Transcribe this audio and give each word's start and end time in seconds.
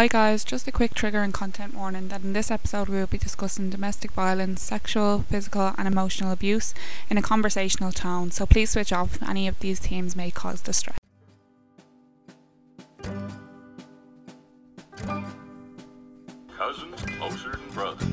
Hi 0.00 0.08
guys, 0.08 0.44
just 0.44 0.66
a 0.66 0.72
quick 0.72 0.94
trigger 0.94 1.20
and 1.20 1.34
content 1.34 1.74
warning 1.74 2.08
that 2.08 2.22
in 2.22 2.32
this 2.32 2.50
episode 2.50 2.88
we 2.88 2.96
will 2.96 3.06
be 3.06 3.18
discussing 3.18 3.68
domestic 3.68 4.12
violence, 4.12 4.62
sexual, 4.62 5.26
physical 5.28 5.74
and 5.76 5.86
emotional 5.86 6.32
abuse 6.32 6.72
in 7.10 7.18
a 7.18 7.20
conversational 7.20 7.92
tone, 7.92 8.30
so 8.30 8.46
please 8.46 8.70
switch 8.70 8.94
off 8.94 9.16
if 9.16 9.28
any 9.28 9.46
of 9.46 9.58
these 9.60 9.78
themes 9.78 10.16
may 10.16 10.30
cause 10.30 10.62
distress. 10.62 10.96
Cousins 16.56 17.02
closer 17.18 17.50
than 17.50 17.68
brothers. 17.74 18.08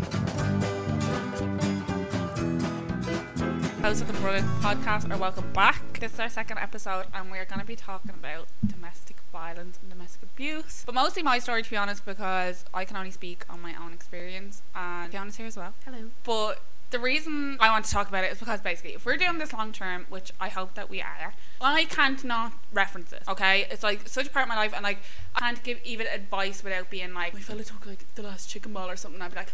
House 3.81 4.01
of 4.01 4.07
the 4.07 4.19
Brother 4.19 4.41
podcast 4.59 5.09
are 5.09 5.17
welcome 5.17 5.53
back. 5.53 6.01
This 6.01 6.15
is 6.15 6.19
our 6.19 6.27
second 6.27 6.57
episode 6.57 7.05
and 7.13 7.31
we're 7.31 7.45
going 7.45 7.61
to 7.61 7.65
be 7.65 7.77
talking 7.77 8.11
about 8.11 8.47
domestic 8.65 9.06
violence 9.37 9.77
and 9.81 9.89
domestic 9.89 10.23
abuse. 10.23 10.83
But 10.85 10.95
mostly 10.95 11.21
my 11.21 11.37
story 11.39 11.61
to 11.63 11.69
be 11.69 11.77
honest 11.77 12.05
because 12.05 12.65
I 12.73 12.85
can 12.85 12.97
only 12.97 13.11
speak 13.11 13.45
on 13.49 13.61
my 13.61 13.75
own 13.75 13.93
experience 13.93 14.61
and 14.75 15.11
Fiona's 15.11 15.37
here 15.37 15.45
as 15.45 15.55
well. 15.55 15.73
Hello. 15.85 16.09
But 16.23 16.61
the 16.89 16.99
reason 16.99 17.57
I 17.59 17.69
want 17.69 17.85
to 17.85 17.91
talk 17.91 18.07
about 18.07 18.23
it 18.23 18.31
is 18.31 18.39
because 18.39 18.61
basically, 18.61 18.93
if 18.93 19.05
we're 19.05 19.17
doing 19.17 19.37
this 19.37 19.53
long 19.53 19.71
term, 19.73 20.05
which 20.09 20.31
I 20.39 20.49
hope 20.49 20.73
that 20.75 20.89
we 20.89 21.01
are, 21.01 21.33
I 21.61 21.85
can't 21.85 22.23
not 22.23 22.53
reference 22.71 23.09
this. 23.11 23.27
Okay, 23.27 23.67
it's 23.69 23.83
like 23.83 24.07
such 24.07 24.27
a 24.27 24.29
part 24.29 24.43
of 24.43 24.49
my 24.49 24.55
life, 24.55 24.73
and 24.73 24.83
like 24.83 24.99
I 25.35 25.39
can't 25.39 25.61
give 25.63 25.79
even 25.83 26.07
advice 26.07 26.63
without 26.63 26.89
being 26.89 27.13
like, 27.13 27.33
my 27.33 27.41
fella 27.41 27.63
took 27.63 27.85
like 27.85 28.05
the 28.15 28.23
last 28.23 28.49
chicken 28.49 28.73
ball 28.73 28.89
or 28.89 28.95
something. 28.95 29.21
I'd 29.21 29.31
be 29.31 29.37
like. 29.37 29.51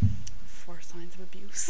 Four 0.65 0.79
signs 0.79 1.15
of 1.15 1.19
abuse. 1.21 1.69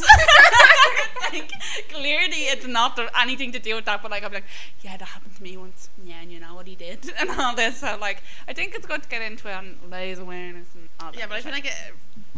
like 1.32 1.52
clearly, 1.90 2.44
it's 2.44 2.68
not 2.68 3.00
anything 3.20 3.52
to 3.54 3.60
do 3.60 3.74
with 3.76 3.86
that. 3.86 4.04
But 4.04 4.12
like, 4.12 4.24
I'm 4.24 4.32
like, 4.32 4.44
yeah, 4.82 4.98
that 4.98 5.08
happened 5.08 5.36
to 5.36 5.42
me 5.42 5.58
once. 5.58 5.90
Yeah, 6.06 6.22
and 6.22 6.32
you 6.32 6.40
know 6.40 6.54
what 6.54 6.68
he 6.68 6.76
did, 6.76 7.12
and 7.20 7.30
all 7.32 7.56
this. 7.56 7.78
So 7.78 7.98
like, 8.00 8.22
I 8.48 8.54
think 8.54 8.76
it's 8.76 8.86
good 8.86 9.02
to 9.02 9.10
get 9.10 9.24
into 9.24 9.48
it 9.50 9.54
and 9.54 9.78
raise 9.90 10.20
awareness 10.20 10.68
and 10.76 10.90
all 11.00 11.12
that. 11.12 11.18
Yeah, 11.18 11.26
but 11.28 11.38
I 11.38 11.42
feel 11.42 11.52
like 11.54 11.66
it, 11.66 11.74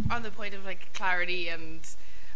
on 0.09 0.23
the 0.23 0.31
point 0.31 0.53
of 0.53 0.63
like 0.63 0.93
clarity 0.93 1.49
and 1.49 1.81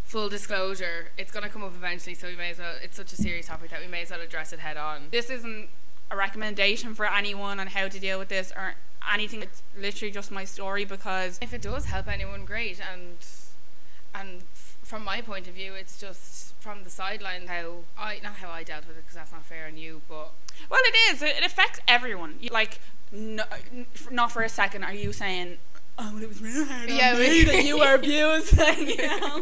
full 0.03 0.27
disclosure, 0.27 1.11
it's 1.17 1.31
gonna 1.31 1.47
come 1.47 1.63
up 1.63 1.73
eventually. 1.73 2.13
So 2.13 2.27
we 2.27 2.35
may 2.35 2.49
as 2.51 2.59
well. 2.59 2.75
It's 2.83 2.97
such 2.97 3.13
a 3.13 3.15
serious 3.15 3.47
topic 3.47 3.69
that 3.69 3.79
we 3.79 3.87
may 3.87 4.01
as 4.01 4.11
well 4.11 4.19
address 4.19 4.51
it 4.51 4.59
head 4.59 4.75
on. 4.75 5.07
this 5.11 5.29
isn't 5.29 5.69
a 6.11 6.17
recommendation 6.17 6.93
for 6.93 7.05
anyone 7.05 7.59
on 7.59 7.67
how 7.67 7.87
to 7.87 7.99
deal 7.99 8.19
with 8.19 8.27
this 8.27 8.51
or 8.55 8.73
anything. 9.13 9.43
It's 9.43 9.63
literally 9.77 10.11
just 10.11 10.31
my 10.31 10.43
story 10.43 10.83
because 10.83 11.39
If 11.41 11.53
it 11.53 11.61
does 11.61 11.85
help 11.85 12.07
anyone, 12.07 12.45
great. 12.45 12.81
And 12.81 13.17
and 14.13 14.41
f- 14.53 14.77
from 14.83 15.03
my 15.03 15.21
point 15.21 15.47
of 15.47 15.53
view, 15.53 15.73
it's 15.73 15.99
just 15.99 16.53
from 16.59 16.83
the 16.83 16.89
sideline 16.89 17.47
how 17.47 17.83
I 17.97 18.19
not 18.23 18.35
how 18.35 18.49
I 18.49 18.63
dealt 18.63 18.87
with 18.87 18.97
it 18.97 19.01
because 19.03 19.15
that's 19.15 19.31
not 19.31 19.45
fair 19.45 19.67
on 19.67 19.77
you, 19.77 20.01
but 20.09 20.31
well, 20.69 20.81
it 20.83 20.95
is. 21.13 21.21
It, 21.21 21.43
affects 21.43 21.79
everyone. 21.87 22.35
Like, 22.51 22.79
no, 23.11 23.43
not 24.11 24.31
for 24.31 24.41
a 24.43 24.49
second 24.49 24.83
are 24.83 24.93
you 24.93 25.13
saying. 25.13 25.57
Oh, 26.01 26.17
it 26.17 26.29
was 26.29 26.41
really 26.41 26.65
hard 26.65 26.89
Yeah, 26.89 27.11
on 27.11 27.19
me 27.19 27.43
that 27.43 27.65
you 27.65 27.77
were 27.77 27.93
abused, 28.01 28.53
you 28.57 28.97
know. 29.05 29.41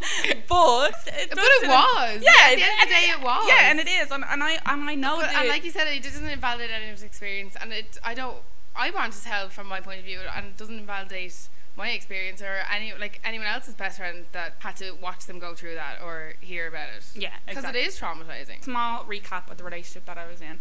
But 0.49 0.95
it, 1.05 1.29
but 1.29 1.37
it 1.39 1.67
was. 1.67 2.23
Yeah, 2.23 2.49
at 2.49 2.55
the 2.55 2.63
end 2.63 2.73
of 2.81 2.87
the 2.87 2.93
day, 2.93 3.09
it 3.15 3.21
was. 3.21 3.45
Yeah, 3.47 3.69
and 3.69 3.79
it 3.79 3.87
is, 3.87 4.09
and, 4.09 4.23
and 4.27 4.43
I 4.43 4.57
and 4.65 4.89
I 4.89 4.95
know 4.95 5.17
But, 5.17 5.27
that. 5.27 5.35
and 5.41 5.49
like 5.49 5.63
you 5.63 5.69
said, 5.71 5.87
it 5.87 6.01
doesn't 6.01 6.25
invalidate 6.25 6.71
anyone's 6.71 7.03
experience, 7.03 7.55
and 7.61 7.71
it 7.71 7.99
I 8.03 8.13
don't 8.15 8.37
I 8.75 8.89
want 8.91 9.13
to 9.13 9.23
tell 9.23 9.49
from 9.49 9.67
my 9.67 9.81
point 9.81 9.99
of 9.99 10.05
view, 10.05 10.19
and 10.35 10.47
it 10.47 10.57
doesn't 10.57 10.77
invalidate 10.79 11.47
my 11.77 11.91
experience 11.91 12.41
or 12.41 12.63
any 12.73 12.91
like 12.99 13.21
anyone 13.23 13.47
else's 13.47 13.75
best 13.75 13.99
friend 13.99 14.25
that 14.31 14.55
had 14.59 14.75
to 14.75 14.91
watch 15.01 15.27
them 15.27 15.37
go 15.37 15.53
through 15.53 15.75
that 15.75 16.01
or 16.03 16.33
hear 16.41 16.67
about 16.67 16.89
it. 16.89 17.05
yeah, 17.15 17.29
because 17.45 17.63
exactly. 17.63 17.81
it 17.81 17.87
is 17.87 17.99
traumatizing. 17.99 18.63
small 18.63 19.05
recap 19.05 19.49
of 19.49 19.57
the 19.57 19.63
relationship 19.63 20.05
that 20.05 20.17
I 20.17 20.27
was 20.27 20.41
in. 20.41 20.59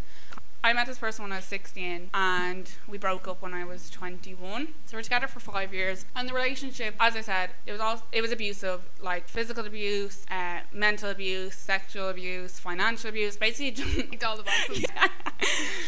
I 0.62 0.72
met 0.72 0.86
this 0.86 0.98
person 0.98 1.22
when 1.22 1.32
I 1.32 1.36
was 1.36 1.44
16 1.44 2.10
and 2.12 2.70
we 2.88 2.98
broke 2.98 3.28
up 3.28 3.40
when 3.40 3.54
I 3.54 3.64
was 3.64 3.88
21. 3.90 4.68
So 4.86 4.96
we're 4.96 5.02
together 5.02 5.28
for 5.28 5.40
five 5.40 5.72
years. 5.72 6.04
And 6.16 6.28
the 6.28 6.34
relationship, 6.34 6.94
as 6.98 7.14
I 7.14 7.20
said, 7.20 7.50
it 7.66 7.72
was 7.72 7.80
all 7.80 8.02
it 8.12 8.20
was 8.20 8.32
abusive, 8.32 8.80
like 9.00 9.28
physical 9.28 9.64
abuse, 9.64 10.26
uh, 10.30 10.60
mental 10.72 11.10
abuse, 11.10 11.54
sexual 11.54 12.08
abuse, 12.08 12.58
financial 12.58 13.10
abuse, 13.10 13.36
basically 13.36 14.19
all 14.26 14.36
the 14.36 14.42
boxes. 14.42 14.84
yeah. 14.97 15.08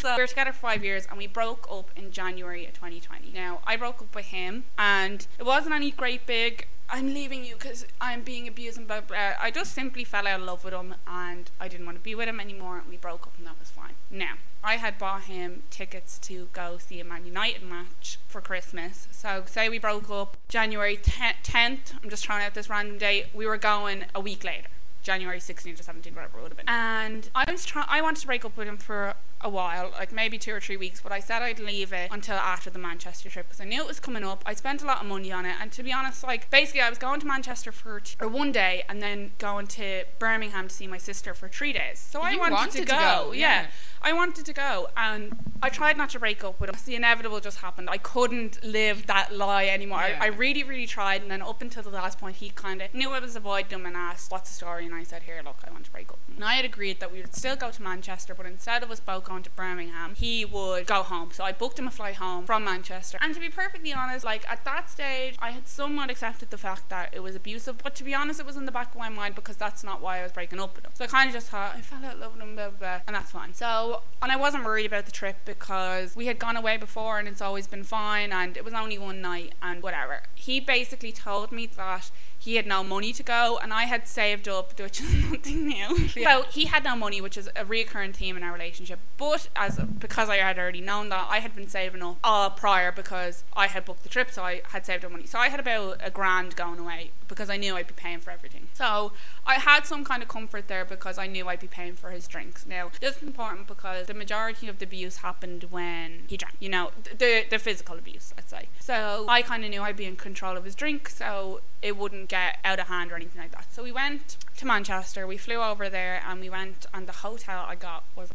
So 0.00 0.15
we 0.16 0.22
were 0.22 0.26
together 0.26 0.53
for 0.53 0.60
five 0.60 0.84
years 0.84 1.06
and 1.09 1.19
we 1.19 1.26
broke 1.26 1.66
up 1.70 1.91
in 1.97 2.12
January 2.12 2.66
of 2.66 2.75
2020. 2.75 3.32
Now, 3.32 3.60
I 3.66 3.76
broke 3.76 4.00
up 4.00 4.14
with 4.14 4.26
him 4.26 4.64
and 4.78 5.26
it 5.38 5.44
wasn't 5.44 5.75
any 5.75 5.91
great 5.91 6.26
big, 6.26 6.69
I'm 6.91 7.12
leaving 7.12 7.44
you 7.44 7.54
because 7.54 7.87
I'm 8.00 8.22
being 8.22 8.49
abused 8.49 8.78
and 8.78 8.87
blah, 8.87 9.03
blah. 9.03 9.34
I 9.41 9.50
just 9.50 9.75
simply 9.75 10.04
fell 10.04 10.26
out 10.26 10.41
of 10.41 10.47
love 10.47 10.65
with 10.65 10.72
him 10.72 10.94
and 11.06 11.50
I 11.60 11.69
didn't 11.69 11.84
want 11.87 11.99
to 11.99 12.03
be 12.03 12.15
with 12.15 12.28
him 12.28 12.41
anymore 12.41 12.78
and 12.78 12.88
we 12.88 12.97
broke 12.97 13.26
up 13.26 13.34
and 13.37 13.47
that 13.47 13.59
was 13.59 13.71
fine. 13.71 13.93
Now, 14.10 14.34
I 14.65 14.76
had 14.76 14.99
bought 14.99 15.22
him 15.22 15.62
tickets 15.71 16.19
to 16.21 16.49
go 16.53 16.78
see 16.78 16.99
a 17.00 17.04
Man 17.04 17.26
United 17.26 17.62
match 17.62 18.19
for 18.26 18.41
Christmas. 18.41 19.06
So, 19.10 19.44
say 19.47 19.69
we 19.69 19.78
broke 19.78 20.10
up 20.10 20.37
January 20.49 20.97
10th, 20.97 21.94
I'm 22.03 22.10
just 22.10 22.25
throwing 22.25 22.43
out 22.43 22.54
this 22.54 22.71
random 22.71 22.99
date, 22.99 23.26
we 23.34 23.47
were 23.47 23.59
going 23.59 24.06
a 24.15 24.20
week 24.20 24.43
later. 24.43 24.69
January 25.03 25.38
16th 25.38 25.81
or 25.81 25.93
17th, 25.93 26.15
whatever 26.15 26.38
it 26.38 26.43
would 26.43 26.50
have 26.50 26.56
been. 26.56 26.69
And 26.69 27.31
I 27.34 27.50
was 27.50 27.65
trying. 27.65 27.87
I 27.88 28.03
wanted 28.03 28.20
to 28.20 28.26
break 28.26 28.44
up 28.44 28.56
with 28.56 28.69
him 28.69 28.76
for 28.76 29.15
a 29.41 29.49
while, 29.49 29.91
like 29.93 30.12
maybe 30.12 30.38
two 30.38 30.53
or 30.53 30.60
three 30.60 30.76
weeks, 30.76 31.00
but 31.00 31.12
I 31.12 31.21
said 31.21 31.43
I'd 31.43 31.60
leave 31.60 31.93
it 31.93 32.10
until 32.10 32.37
after 32.37 32.71
the 32.71 32.78
Manchester 32.78 33.28
trip 33.28 33.47
because 33.47 33.60
I 33.60 33.65
knew 33.65 33.81
it 33.81 33.87
was 33.87 34.00
coming 34.00 34.25
up. 34.25 34.43
I 34.44 34.54
spent 34.54 34.82
a 34.82 34.87
lot 34.87 35.00
of 35.00 35.06
money 35.06 35.31
on 35.31 35.47
it, 35.47 35.54
and 35.60 35.71
to 35.72 35.82
be 35.82 35.93
honest, 35.93 36.25
like 36.25 36.50
basically 36.50 36.81
I 36.81 36.88
was 36.88 36.99
going 36.99 37.21
to 37.21 37.26
Manchester 37.26 37.71
for 37.71 38.00
t- 38.00 38.16
or 38.21 38.28
one 38.28 38.53
day 38.53 38.84
and 38.88 39.00
then 39.00 39.32
going 39.38 39.66
to 39.69 40.04
Birmingham 40.19 40.69
to 40.69 40.75
see 40.75 40.87
my 40.87 40.99
sister 40.99 41.34
for 41.34 41.49
three 41.49 41.72
days. 41.72 41.99
So 41.99 42.21
I 42.21 42.37
wanted, 42.37 42.54
wanted 42.54 42.72
to 42.72 42.78
to 42.81 42.84
go. 42.87 42.97
go, 43.26 43.32
yeah. 43.32 43.62
yeah. 43.62 43.66
I 44.00 44.12
wanted 44.12 44.47
to 44.47 44.53
go, 44.53 44.88
and 44.97 45.37
I 45.60 45.69
tried 45.69 45.97
not 45.97 46.10
to 46.10 46.20
break 46.20 46.44
up 46.44 46.60
with 46.60 46.70
him. 46.70 46.76
The 46.84 46.94
inevitable 46.94 47.41
just 47.41 47.59
happened. 47.59 47.91
I 47.91 47.99
couldn't 47.99 48.65
live 48.65 49.06
that 49.09 49.34
lie 49.34 49.66
anymore. 49.66 50.03
Yeah. 50.09 50.19
I, 50.20 50.26
I 50.26 50.28
really, 50.28 50.62
really 50.62 50.87
tried, 50.87 51.22
and 51.22 51.31
then 51.31 51.43
up 51.43 51.60
until 51.62 51.82
the 51.82 51.91
last 51.91 52.19
point, 52.19 52.37
he 52.37 52.50
kind 52.50 52.81
of 52.81 52.94
knew 52.94 53.10
I 53.10 53.19
was 53.19 53.34
avoiding 53.34 53.70
him 53.70 53.87
and 53.87 53.97
asked, 53.97 54.31
"What's 54.31 54.50
the 54.50 54.55
story?" 54.55 54.87
And 54.87 54.94
I 54.94 55.03
said, 55.03 55.25
"Here, 55.25 55.41
look, 55.44 55.59
I 55.66 55.70
want 55.70 55.84
to 55.84 55.91
break 55.91 56.10
up." 56.10 56.20
And 56.34 56.44
I 56.44 56.55
had 56.55 56.65
agreed 56.65 57.00
that 57.00 57.12
we 57.12 57.20
would 57.20 57.34
still 57.34 57.56
go 57.56 57.70
to 57.72 57.82
Manchester, 57.82 58.34
but 58.34 58.47
instead 58.47 58.82
of 58.84 58.91
us 58.91 59.00
both 59.00 59.28
going 59.28 59.43
to 59.43 59.50
Birmingham, 59.50 60.15
he 60.15 60.44
would 60.44 60.87
go 60.87 61.03
home. 61.03 61.31
So 61.33 61.44
I 61.44 61.53
booked 61.53 61.78
him 61.78 61.87
a 61.87 61.91
flight 61.91 62.16
home 62.16 62.47
from 62.47 62.65
Manchester. 62.65 63.19
And 63.21 63.34
to 63.34 63.41
be 63.41 63.49
perfectly 63.49 63.93
honest, 63.93 64.25
like 64.25 64.49
at 64.50 64.65
that 64.65 64.91
stage, 64.91 65.37
I 65.39 65.50
had 65.50 65.69
somewhat 65.69 66.11
accepted 66.11 66.50
the 66.50 66.59
fact 66.59 66.89
that 66.89 67.11
it 67.12 67.22
was 67.22 67.34
abusive. 67.34 67.78
But 67.83 67.94
to 67.97 68.05
be 68.05 68.15
honest, 68.15 68.41
it 68.41 68.47
was 68.47 68.56
in 68.56 68.67
the 68.67 68.72
back 68.72 68.93
of 68.93 68.99
my 68.99 69.09
mind 69.09 69.34
because 69.34 69.56
that's 69.56 69.84
not 69.84 70.00
why 70.00 70.21
I 70.21 70.22
was 70.22 70.33
breaking 70.33 70.61
up 70.61 70.75
with 70.75 70.87
him. 70.87 70.93
So 70.94 71.05
I 71.05 71.06
kind 71.06 71.28
of 71.28 71.34
just 71.34 71.49
thought 71.49 71.75
I 71.77 71.81
fell 71.81 72.05
out 72.05 72.15
of 72.15 72.21
love 72.21 72.33
with 72.33 72.43
him, 72.43 72.55
blah, 72.55 72.71
blah, 72.71 72.78
blah, 72.78 73.00
and 73.06 73.15
that's 73.15 73.31
fine. 73.31 73.55
So 73.55 74.03
and 74.22 74.33
I 74.33 74.37
wasn't 74.37 74.65
worried 74.65 74.87
about 74.87 75.06
the 75.06 75.12
trip 75.12 75.37
because 75.44 76.17
we 76.17 76.27
had 76.27 76.38
gone 76.38 76.56
away 76.56 76.77
before 76.77 77.19
and 77.19 77.28
it's 77.28 77.41
always 77.41 77.67
been 77.67 77.84
fine 77.84 78.33
and 78.33 78.56
it 78.56 78.65
was 78.65 78.75
only 78.75 78.99
one 78.99 79.21
night 79.21 79.55
and 79.62 79.83
whatever. 79.83 80.22
He 80.34 80.61
basically 80.61 81.12
told 81.12 81.53
me 81.53 81.67
that 81.67 82.11
he 82.38 82.56
had 82.56 82.66
no 82.66 82.84
money 82.84 83.12
to 83.12 83.22
go 83.22 83.59
and 83.60 83.72
I 83.72 83.84
had 83.84 84.06
saved 84.06 84.49
up, 84.49 84.78
which 84.81 85.00
is 85.00 85.12
nothing 85.31 85.66
new. 85.66 86.09
so 86.09 86.44
he 86.50 86.66
had 86.66 86.84
no 86.84 86.94
money, 86.97 87.21
which 87.21 87.37
is 87.37 87.49
a 87.56 87.65
recurring 87.65 88.12
theme 88.12 88.37
in 88.37 88.43
our 88.43 88.53
relationship. 88.53 89.00
But 89.16 89.49
as 89.56 89.76
because 89.78 90.28
I 90.28 90.37
had 90.37 90.59
already 90.59 90.81
known 90.81 91.09
that, 91.09 91.26
I 91.28 91.41
had 91.41 91.54
been 91.54 91.69
saving 91.69 92.03
up 92.03 92.19
uh, 92.22 92.50
prior 92.50 92.93
because 92.93 93.44
I 93.54 93.66
had 93.66 93.84
booked 93.84 94.03
the 94.03 94.09
trip, 94.09 94.31
so 94.31 94.43
I 94.44 94.62
had 94.69 94.87
saved 94.87 95.04
up 95.04 95.10
money. 95.10 95.26
So 95.26 95.38
I 95.38 95.49
had 95.49 95.60
about 95.60 96.00
a 96.03 96.10
grand 96.10 96.56
going 96.56 96.78
away 96.78 97.10
because 97.26 97.50
I 97.50 97.56
knew 97.56 97.76
I'd 97.76 97.87
be 97.87 97.94
paying 97.94 98.21
for 98.21 98.31
everything. 98.31 98.69
So 98.75 99.12
I 99.48 99.54
had 99.54 99.86
some 99.86 100.04
kind 100.04 100.22
of 100.22 100.28
comfort 100.28 100.69
there 100.69 100.84
because 100.84 101.16
I 101.16 101.26
knew 101.26 101.48
I'd 101.48 101.59
be 101.59 101.66
paying 101.66 101.94
for 101.94 102.10
his 102.10 102.28
drinks. 102.28 102.66
Now 102.66 102.91
this 103.00 103.16
is 103.16 103.22
important 103.22 103.66
because 103.66 104.06
the 104.06 104.14
majority 104.14 104.69
of 104.69 104.78
the 104.78 104.84
abuse 104.84 105.16
happened 105.19 105.64
when 105.70 106.25
he 106.28 106.36
drank. 106.36 106.56
You 106.60 106.69
know, 106.69 106.91
the 107.16 107.47
the 107.48 107.58
physical 107.58 107.97
abuse, 107.97 108.34
I'd 108.37 108.48
say. 108.48 108.69
So 108.78 109.25
I 109.28 109.41
kind 109.42 109.64
of 109.64 109.70
knew 109.70 109.82
I'd 109.82 109.97
be 109.97 110.04
in 110.04 110.16
control 110.16 110.56
of 110.56 110.64
his 110.64 110.75
drink, 110.75 111.08
so 111.08 111.62
it 111.81 111.97
wouldn't 111.97 112.28
get 112.28 112.58
out 112.64 112.78
of 112.78 112.88
hand 112.88 113.12
or 113.12 113.16
anything 113.16 113.41
like 113.41 113.53
that. 113.53 113.72
So 113.72 113.82
we 113.82 113.92
went 113.92 114.37
to 114.56 114.66
Manchester. 114.66 115.26
We 115.26 115.37
flew 115.37 115.62
over 115.62 115.88
there 115.88 116.20
and 116.26 116.41
we 116.41 116.50
went, 116.50 116.87
and 116.92 117.06
the 117.06 117.12
hotel 117.12 117.64
I 117.69 117.76
got 117.76 118.03
was 118.16 118.31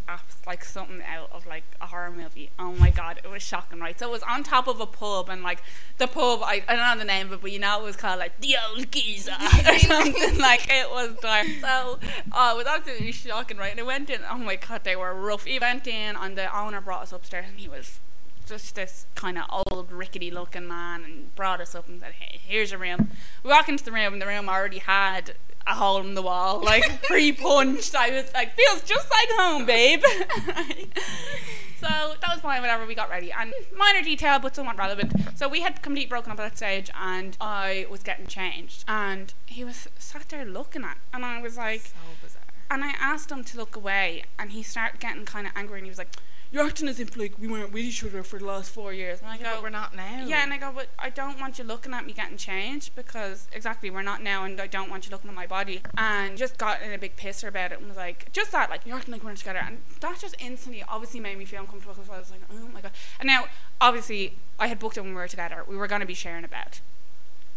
like 0.47 0.63
something 0.63 1.02
out 1.03 1.29
of 1.31 1.46
like 1.46 1.63
a 1.81 1.88
horror 1.88 2.12
movie. 2.12 2.50
Oh 2.57 2.72
my 2.73 2.90
god, 2.90 3.19
it 3.23 3.29
was 3.29 3.44
shocking, 3.44 3.79
right? 3.79 4.00
So 4.00 4.07
it 4.07 4.12
was 4.12 4.23
on 4.23 4.44
top 4.44 4.68
of 4.68 4.79
a 4.79 4.85
pub, 4.85 5.29
and 5.29 5.44
like 5.44 5.62
the 5.97 6.07
pub, 6.07 6.41
I, 6.44 6.63
I 6.68 6.75
don't 6.75 6.97
know 6.97 7.00
the 7.00 7.06
name 7.06 7.28
of 7.28 7.34
it, 7.34 7.41
but 7.41 7.52
you 7.52 7.59
know 7.59 7.79
it 7.82 7.84
was 7.84 7.97
called 7.97 8.20
like 8.20 8.40
the 8.40 8.55
old 8.70 8.90
geezer 8.91 9.35
or 9.67 9.79
something. 9.79 10.38
like 10.38 10.67
it 10.70 10.90
was 10.90 11.03
dark. 11.22 11.47
So 11.61 12.00
uh, 12.32 12.53
it 12.53 12.58
was 12.58 12.67
absolutely 12.67 13.11
shocking, 13.11 13.58
right? 13.58 13.72
And 13.72 13.79
I 13.79 13.84
went 13.84 14.09
in. 14.09 14.22
Oh 14.29 14.38
my 14.38 14.55
god, 14.55 14.84
they 14.84 14.96
were 14.96 15.14
rough. 15.14 15.46
He 15.46 15.59
went 15.59 15.88
in, 15.88 16.16
and 16.16 16.38
the 16.38 16.55
owner 16.58 16.82
brought 16.82 17.03
us 17.03 17.11
upstairs, 17.11 17.46
and 17.50 17.59
he 17.59 17.67
was 17.67 18.00
just 18.46 18.76
this 18.76 19.05
kind 19.16 19.38
of 19.38 19.46
old 19.72 19.91
rickety 19.91 20.29
looking 20.29 20.67
man 20.67 21.03
and 21.03 21.35
brought 21.35 21.61
us 21.61 21.73
up 21.73 21.88
and 21.88 22.02
said 22.02 22.11
hey 22.20 22.40
here's 22.46 22.72
your 22.72 22.79
room 22.79 23.09
we 23.41 23.50
walk 23.50 23.70
into 23.70 23.84
the 23.84 23.91
room 23.91 24.14
and 24.14 24.22
the 24.22 24.28
room 24.28 24.50
already 24.50 24.79
had 24.79 25.34
a 25.66 25.76
hole 25.76 26.02
in 26.02 26.14
the 26.14 26.22
wall 26.22 26.61
like 26.61 27.02
pre-punched 27.08 27.96
i 27.96 28.09
was 28.09 28.29
like 28.34 28.53
feels 28.53 28.82
just 28.84 29.09
like 29.09 29.29
home 29.38 29.66
babe 29.66 30.03
so 31.84 32.16
that 32.22 32.30
was 32.32 32.40
fine 32.41 32.62
whenever 32.62 32.85
we 32.85 32.96
got 32.96 33.09
ready. 33.09 33.32
And 33.32 33.53
minor 33.78 34.02
detail 34.02 34.40
but 34.40 34.56
somewhat 34.56 34.78
relevant. 34.78 35.14
So 35.35 35.47
we 35.47 35.62
had 35.62 35.82
complete 35.82 36.09
broken 36.09 36.32
up 36.32 36.40
at 36.40 36.44
that 36.44 36.58
stage 36.58 36.90
and 37.00 37.35
i 37.41 37.85
was 37.90 38.02
getting 38.03 38.28
changed. 38.28 38.84
And 38.88 39.34
he 39.46 39.64
was 39.64 39.88
sat 39.97 40.30
there 40.30 40.46
looking 40.46 40.84
at 40.84 40.97
and 41.14 41.26
i 41.26 41.41
was 41.41 41.58
like 41.58 41.82
So 41.82 41.96
bizarre. 42.22 42.41
and 42.72 42.84
I 42.84 42.91
asked 43.00 43.32
him 43.32 43.44
to 43.44 43.58
look 43.58 43.76
away, 43.76 44.24
and 44.40 44.52
he 44.52 44.64
started 44.64 45.00
getting 45.00 45.26
kind 45.26 45.46
of 45.47 45.53
angry, 45.56 45.78
and 45.80 45.85
he 45.85 45.90
was 45.90 45.97
like, 45.97 46.16
you're 46.53 46.64
acting 46.66 46.88
as 46.88 47.00
if 47.00 47.17
like 47.17 47.34
we 47.40 47.47
weren't 47.47 47.73
with 47.73 47.84
each 47.84 48.03
other 48.03 48.22
for 48.23 48.38
the 48.38 48.46
last 48.46 48.72
four 48.72 48.94
years. 48.94 49.20
And 49.22 49.29
I 49.29 49.38
Yeah, 49.38 49.55
go, 49.55 49.61
we're 49.64 49.70
not 49.70 49.96
now. 49.96 50.23
yeah, 50.26 50.44
and 50.44 50.53
I 50.53 50.58
go, 50.58 50.72
but 50.73 50.88
I 51.00 51.09
don't 51.09 51.40
want 51.41 51.58
you 51.58 51.64
looking 51.66 51.94
at 51.94 52.05
me 52.05 52.14
getting 52.14 52.38
changed 52.38 52.96
because 52.96 53.47
exactly 53.52 53.90
we're 53.90 54.03
not 54.03 54.22
now, 54.22 54.44
and 54.46 54.61
I 54.61 54.67
don't 54.67 54.90
want 54.90 55.05
you 55.05 55.11
looking 55.11 55.29
at 55.32 55.35
my 55.35 55.47
body. 55.47 55.82
And 55.97 56.38
just 56.38 56.58
got 56.59 56.82
in 56.84 56.94
a 56.94 56.97
big 57.00 57.16
pisser 57.17 57.47
about 57.47 57.72
it 57.72 57.79
and 57.79 57.88
was 57.88 57.97
like, 57.97 58.32
just 58.32 58.52
that, 58.52 58.70
like 58.70 58.85
you're 58.85 58.96
acting 58.96 59.11
like 59.14 59.23
we're 59.23 59.32
not 59.32 59.40
together, 59.40 59.64
and 59.66 59.79
that 60.00 60.20
just 60.20 60.35
instantly, 60.40 60.84
obviously, 60.88 61.20
made 61.20 61.38
me 61.40 61.46
feel 61.46 61.61
uncomfortable 61.61 61.96
because 61.96 62.09
I 62.09 62.20
was 62.20 62.29
like, 62.32 62.41
oh 62.53 62.67
my 62.72 62.82
god. 62.82 62.91
And 63.20 63.26
now, 63.28 63.46
obviously, 63.82 64.38
I 64.59 64.67
had 64.67 64.78
booked 64.78 64.97
it 64.97 65.02
when 65.02 65.09
we 65.09 65.16
were 65.16 65.28
together. 65.28 65.64
We 65.67 65.76
were 65.76 65.88
going 65.88 66.02
to 66.02 66.08
be 66.08 66.14
sharing 66.14 66.44
a 66.46 66.47
bed, 66.47 66.78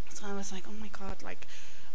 so 0.09 0.25
I 0.27 0.33
was 0.33 0.51
like, 0.53 0.65
oh 0.67 0.73
my 0.81 0.89
god, 0.89 1.23
like. 1.23 1.47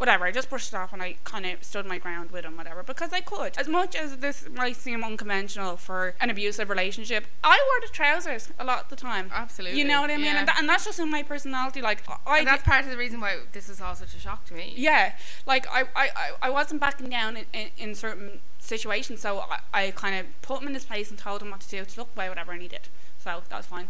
Whatever, 0.02 0.26
I 0.26 0.32
just 0.32 0.50
brushed 0.50 0.74
it 0.74 0.76
off 0.76 0.94
and 0.94 1.02
I 1.02 1.18
kind 1.26 1.46
of 1.46 1.64
stood 1.64 1.86
my 1.86 2.00
ground 2.00 2.32
with 2.32 2.44
him, 2.44 2.58
whatever, 2.58 2.82
because 2.82 3.14
I 3.14 3.22
could. 3.22 3.56
As 3.56 3.68
much 3.68 3.96
as 3.96 4.18
this 4.18 4.50
might 4.52 4.76
seem 4.76 5.04
unconventional 5.04 5.78
for 5.78 6.16
an 6.20 6.32
abusive 6.32 6.72
relationship, 6.72 7.28
I 7.44 7.60
wore 7.70 7.88
the 7.88 7.94
trousers 7.94 8.50
a 8.58 8.64
lot 8.66 8.86
of 8.86 8.90
the 8.90 8.96
time. 8.96 9.30
Absolutely. 9.32 9.78
You 9.78 9.86
know 9.86 10.02
what 10.02 10.10
I 10.10 10.18
mean? 10.18 10.26
Yeah. 10.26 10.40
And, 10.40 10.48
tha- 10.48 10.58
and 10.58 10.68
that's 10.68 10.86
just 10.86 10.98
in 11.00 11.12
my 11.12 11.22
personality. 11.22 11.84
Like 11.84 12.02
I, 12.26 12.40
and 12.40 12.48
that's 12.48 12.64
part 12.64 12.84
of 12.84 12.90
the 12.90 12.98
reason 12.98 13.22
why 13.22 13.42
this 13.52 13.68
was 13.70 13.80
all 13.80 13.94
such 13.94 14.16
a 14.16 14.20
shock 14.20 14.44
to 14.46 14.56
me. 14.56 14.74
yeah, 14.76 15.14
like 15.46 15.68
I, 15.72 15.82
I, 15.96 16.10
I- 16.16 16.32
I 16.42 16.50
wasn't 16.50 16.82
backing 16.82 17.10
down 17.12 17.38
in, 17.38 17.46
in, 17.54 17.68
in 17.78 17.94
certain 17.94 18.40
situations. 18.58 19.22
So 19.22 19.42
I, 19.42 19.60
I 19.72 19.92
kind 19.92 20.16
of 20.16 20.26
put 20.42 20.62
him 20.64 20.68
in 20.70 20.74
his 20.74 20.84
place 20.86 21.12
and 21.12 21.20
told 21.20 21.44
him 21.44 21.52
what 21.52 21.60
to 21.62 21.70
do 21.70 21.86
to 21.86 22.00
look 22.00 22.10
away, 22.16 22.28
whatever, 22.28 22.54
and 22.54 22.62
he 22.64 22.68
did. 22.68 22.90
So 23.20 23.44
that 23.50 23.56
was 23.56 23.68
fine. 23.68 23.88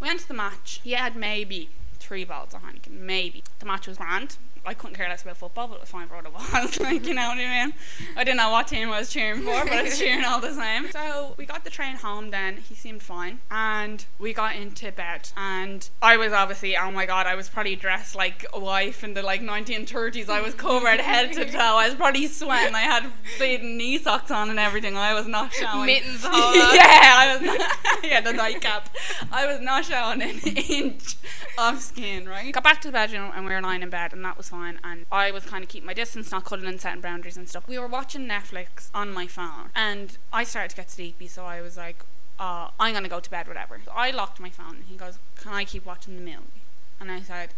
We 0.00 0.06
went 0.08 0.20
to 0.20 0.28
the 0.28 0.32
match. 0.32 0.80
He 0.82 0.92
had 0.92 1.16
maybe 1.16 1.68
three 1.98 2.24
bottles 2.24 2.54
of 2.54 2.62
Heineken, 2.62 2.92
maybe. 2.92 3.44
The 3.58 3.66
match 3.66 3.86
was 3.86 3.98
grand. 3.98 4.38
I 4.66 4.74
couldn't 4.74 4.96
care 4.96 5.08
less 5.08 5.22
about 5.22 5.36
football, 5.36 5.68
but 5.68 5.74
it 5.76 5.80
was 5.80 5.90
fine 5.90 6.08
for 6.08 6.16
what 6.16 6.26
it 6.26 6.32
was. 6.34 6.80
like, 6.80 7.06
you 7.06 7.14
know 7.14 7.28
what 7.28 7.38
I 7.38 7.66
mean? 7.66 7.74
I 8.16 8.24
didn't 8.24 8.38
know 8.38 8.50
what 8.50 8.68
team 8.68 8.88
I 8.90 8.98
was 8.98 9.10
cheering 9.10 9.42
for, 9.42 9.64
but 9.64 9.72
I 9.72 9.82
was 9.82 9.98
cheering 9.98 10.24
all 10.24 10.40
the 10.40 10.52
same. 10.54 10.90
So 10.90 11.34
we 11.36 11.46
got 11.46 11.64
the 11.64 11.70
train 11.70 11.96
home 11.96 12.30
then. 12.30 12.58
He 12.58 12.74
seemed 12.74 13.02
fine. 13.02 13.40
And 13.50 14.04
we 14.18 14.32
got 14.32 14.56
into 14.56 14.90
bed. 14.92 15.30
And 15.36 15.88
I 16.00 16.16
was 16.16 16.32
obviously, 16.32 16.76
oh 16.76 16.90
my 16.90 17.06
god, 17.06 17.26
I 17.26 17.34
was 17.34 17.48
probably 17.48 17.76
dressed 17.76 18.14
like 18.14 18.46
a 18.52 18.60
wife 18.60 19.04
in 19.04 19.14
the 19.14 19.22
like 19.22 19.40
1930s. 19.40 20.28
I 20.28 20.40
was 20.40 20.54
covered 20.54 21.00
head 21.00 21.32
to 21.34 21.44
toe. 21.44 21.58
I 21.58 21.86
was 21.88 21.94
probably 21.96 22.26
sweating. 22.26 22.74
I 22.74 22.82
had 22.82 23.06
fading 23.38 23.76
knee 23.76 23.98
socks 23.98 24.30
on 24.30 24.50
and 24.50 24.58
everything. 24.58 24.96
I 24.96 25.14
was 25.14 25.26
not 25.26 25.52
showing. 25.52 25.86
Mittens, 25.86 26.24
lot. 26.24 26.32
yeah, 26.54 27.14
I 27.16 27.36
was 27.36 27.42
not. 27.46 28.04
yeah, 28.04 28.20
the 28.20 28.32
nightcap. 28.32 28.88
I 29.30 29.46
was 29.46 29.60
not 29.60 29.84
showing 29.84 30.22
an 30.22 30.38
inch 30.40 31.16
of 31.58 31.80
skin, 31.80 32.28
right? 32.28 32.52
Got 32.52 32.64
back 32.64 32.80
to 32.82 32.88
the 32.88 32.92
bedroom 32.92 33.30
and 33.34 33.44
we 33.44 33.52
were 33.52 33.60
lying 33.60 33.82
in 33.82 33.90
bed 33.90 34.12
and 34.12 34.24
that 34.24 34.36
was 34.36 34.48
fine. 34.54 34.78
And 34.84 35.06
I 35.10 35.30
was 35.30 35.44
kind 35.44 35.62
of 35.62 35.68
keeping 35.68 35.86
my 35.86 35.94
distance, 35.94 36.30
not 36.30 36.44
cuddling 36.44 36.68
and 36.68 36.80
setting 36.80 37.00
boundaries 37.00 37.36
and 37.36 37.48
stuff. 37.48 37.66
We 37.66 37.78
were 37.78 37.86
watching 37.86 38.26
Netflix 38.26 38.90
on 38.94 39.12
my 39.12 39.26
phone 39.26 39.70
and 39.74 40.16
I 40.32 40.44
started 40.44 40.70
to 40.70 40.76
get 40.76 40.90
sleepy, 40.90 41.26
so 41.26 41.44
I 41.44 41.60
was 41.60 41.76
like, 41.76 42.04
uh, 42.38 42.68
I'm 42.80 42.94
gonna 42.94 43.08
go 43.08 43.20
to 43.20 43.30
bed, 43.30 43.48
whatever. 43.48 43.80
So 43.84 43.92
I 43.94 44.10
locked 44.10 44.40
my 44.40 44.50
phone 44.50 44.76
and 44.76 44.84
he 44.86 44.96
goes, 44.96 45.18
Can 45.40 45.52
I 45.52 45.64
keep 45.64 45.84
watching 45.84 46.16
the 46.16 46.22
movie? 46.22 46.62
And 47.00 47.10
I 47.10 47.20
said, 47.20 47.50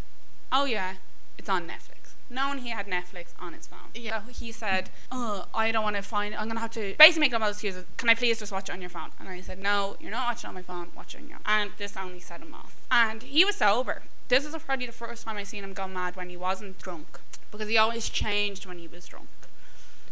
Oh 0.51 0.65
yeah, 0.65 0.95
it's 1.39 1.49
on 1.49 1.67
Netflix. 1.67 2.06
Knowing 2.29 2.59
he 2.59 2.71
had 2.71 2.87
Netflix 2.87 3.29
on 3.39 3.53
his 3.53 3.67
phone. 3.67 3.91
Yeah. 3.95 4.25
So 4.25 4.33
he 4.33 4.53
said, 4.53 4.91
Oh, 5.13 5.47
I 5.55 5.71
don't 5.71 5.85
want 5.85 5.97
to 5.97 6.03
find 6.03 6.35
I'm 6.35 6.49
gonna 6.49 6.61
have 6.61 6.73
to 6.73 6.95
basically 6.99 7.21
make 7.21 7.35
up 7.35 7.43
all 7.43 7.51
excuses. 7.51 7.85
Can 7.97 8.09
I 8.09 8.15
please 8.15 8.39
just 8.39 8.53
watch 8.53 8.69
it 8.69 8.73
on 8.73 8.81
your 8.81 8.91
phone? 8.91 9.11
And 9.21 9.29
I 9.29 9.41
said, 9.41 9.59
No, 9.59 9.97
you're 10.01 10.11
not 10.11 10.27
watching 10.29 10.49
it 10.49 10.51
on 10.51 10.55
my 10.55 10.63
phone, 10.63 10.89
watch 10.97 11.15
it 11.15 11.23
on 11.23 11.29
your 11.29 11.39
and 11.47 11.71
this 11.79 11.97
only 11.97 12.21
set 12.21 12.41
him 12.41 12.53
off. 12.55 12.81
And 12.91 13.23
he 13.23 13.45
was 13.45 13.57
sober. 13.57 14.03
This 14.29 14.45
is 14.45 14.57
probably 14.57 14.87
the 14.87 14.93
first 14.93 15.25
time 15.25 15.37
I 15.37 15.45
seen 15.45 15.63
him 15.63 15.73
go 15.73 15.87
mad 15.87 16.17
when 16.17 16.29
he 16.29 16.37
wasn't 16.37 16.79
drunk. 16.79 17.21
Because 17.51 17.69
he 17.69 17.79
always 17.79 18.09
changed 18.09 18.67
when 18.67 18.79
he 18.79 18.89
was 18.89 19.07
drunk. 19.07 19.29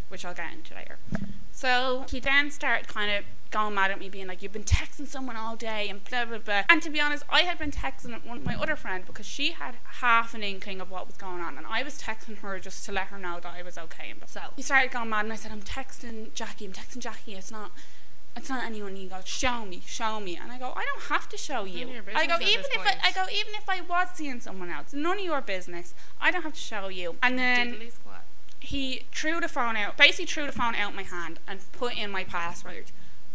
Which 0.08 0.24
I'll 0.24 0.34
get 0.34 0.52
into 0.52 0.74
later. 0.74 0.98
So 1.54 2.04
he 2.10 2.18
then 2.18 2.50
started 2.50 2.88
kind 2.88 3.10
of 3.12 3.24
going 3.52 3.74
mad 3.74 3.92
at 3.92 4.00
me, 4.00 4.08
being 4.08 4.26
like, 4.26 4.42
"You've 4.42 4.52
been 4.52 4.64
texting 4.64 5.06
someone 5.06 5.36
all 5.36 5.54
day," 5.54 5.88
and 5.88 6.02
blah 6.02 6.24
blah 6.24 6.38
blah. 6.38 6.64
And 6.68 6.82
to 6.82 6.90
be 6.90 7.00
honest, 7.00 7.22
I 7.30 7.42
had 7.42 7.58
been 7.58 7.70
texting 7.70 8.12
one 8.26 8.42
my 8.42 8.56
other 8.56 8.74
friend 8.74 9.06
because 9.06 9.24
she 9.24 9.52
had 9.52 9.76
half 10.02 10.34
an 10.34 10.42
inkling 10.42 10.80
of 10.80 10.90
what 10.90 11.06
was 11.06 11.16
going 11.16 11.40
on, 11.40 11.56
and 11.56 11.64
I 11.66 11.84
was 11.84 12.02
texting 12.02 12.38
her 12.38 12.58
just 12.58 12.84
to 12.86 12.92
let 12.92 13.06
her 13.06 13.18
know 13.18 13.38
that 13.40 13.54
I 13.54 13.62
was 13.62 13.78
okay. 13.78 14.10
And 14.10 14.20
so 14.28 14.40
he 14.56 14.62
started 14.62 14.90
going 14.90 15.08
mad, 15.08 15.24
and 15.26 15.32
I 15.32 15.36
said, 15.36 15.52
"I'm 15.52 15.62
texting 15.62 16.34
Jackie. 16.34 16.66
I'm 16.66 16.72
texting 16.72 16.98
Jackie. 16.98 17.34
It's 17.34 17.52
not." 17.52 17.70
It's 18.36 18.48
not 18.48 18.64
anyone. 18.64 18.96
He 18.96 19.06
goes, 19.06 19.28
show 19.28 19.64
me, 19.64 19.80
show 19.86 20.18
me, 20.18 20.36
and 20.36 20.50
I 20.50 20.58
go, 20.58 20.72
I 20.74 20.84
don't 20.84 21.04
have 21.04 21.28
to 21.28 21.36
show 21.36 21.64
you. 21.64 21.88
I 22.16 22.26
go, 22.26 22.34
even 22.40 22.64
if 22.64 22.80
I, 22.80 22.84
point." 22.84 22.96
I 23.04 23.12
go, 23.12 23.26
even 23.32 23.54
if 23.54 23.68
I 23.68 23.80
was 23.80 24.08
seeing 24.14 24.40
someone 24.40 24.70
else, 24.70 24.92
none 24.92 25.18
of 25.18 25.24
your 25.24 25.40
business. 25.40 25.94
I 26.20 26.32
don't 26.32 26.42
have 26.42 26.54
to 26.54 26.60
show 26.60 26.88
you. 26.88 27.14
And 27.22 27.38
then. 27.38 27.80
He 28.64 29.02
threw 29.12 29.40
the 29.40 29.48
phone 29.48 29.76
out, 29.76 29.96
basically 29.96 30.26
threw 30.26 30.46
the 30.46 30.52
phone 30.52 30.74
out 30.74 30.94
my 30.94 31.02
hand 31.02 31.38
and 31.46 31.60
put 31.72 31.96
in 31.96 32.10
my 32.10 32.24
password. 32.24 32.90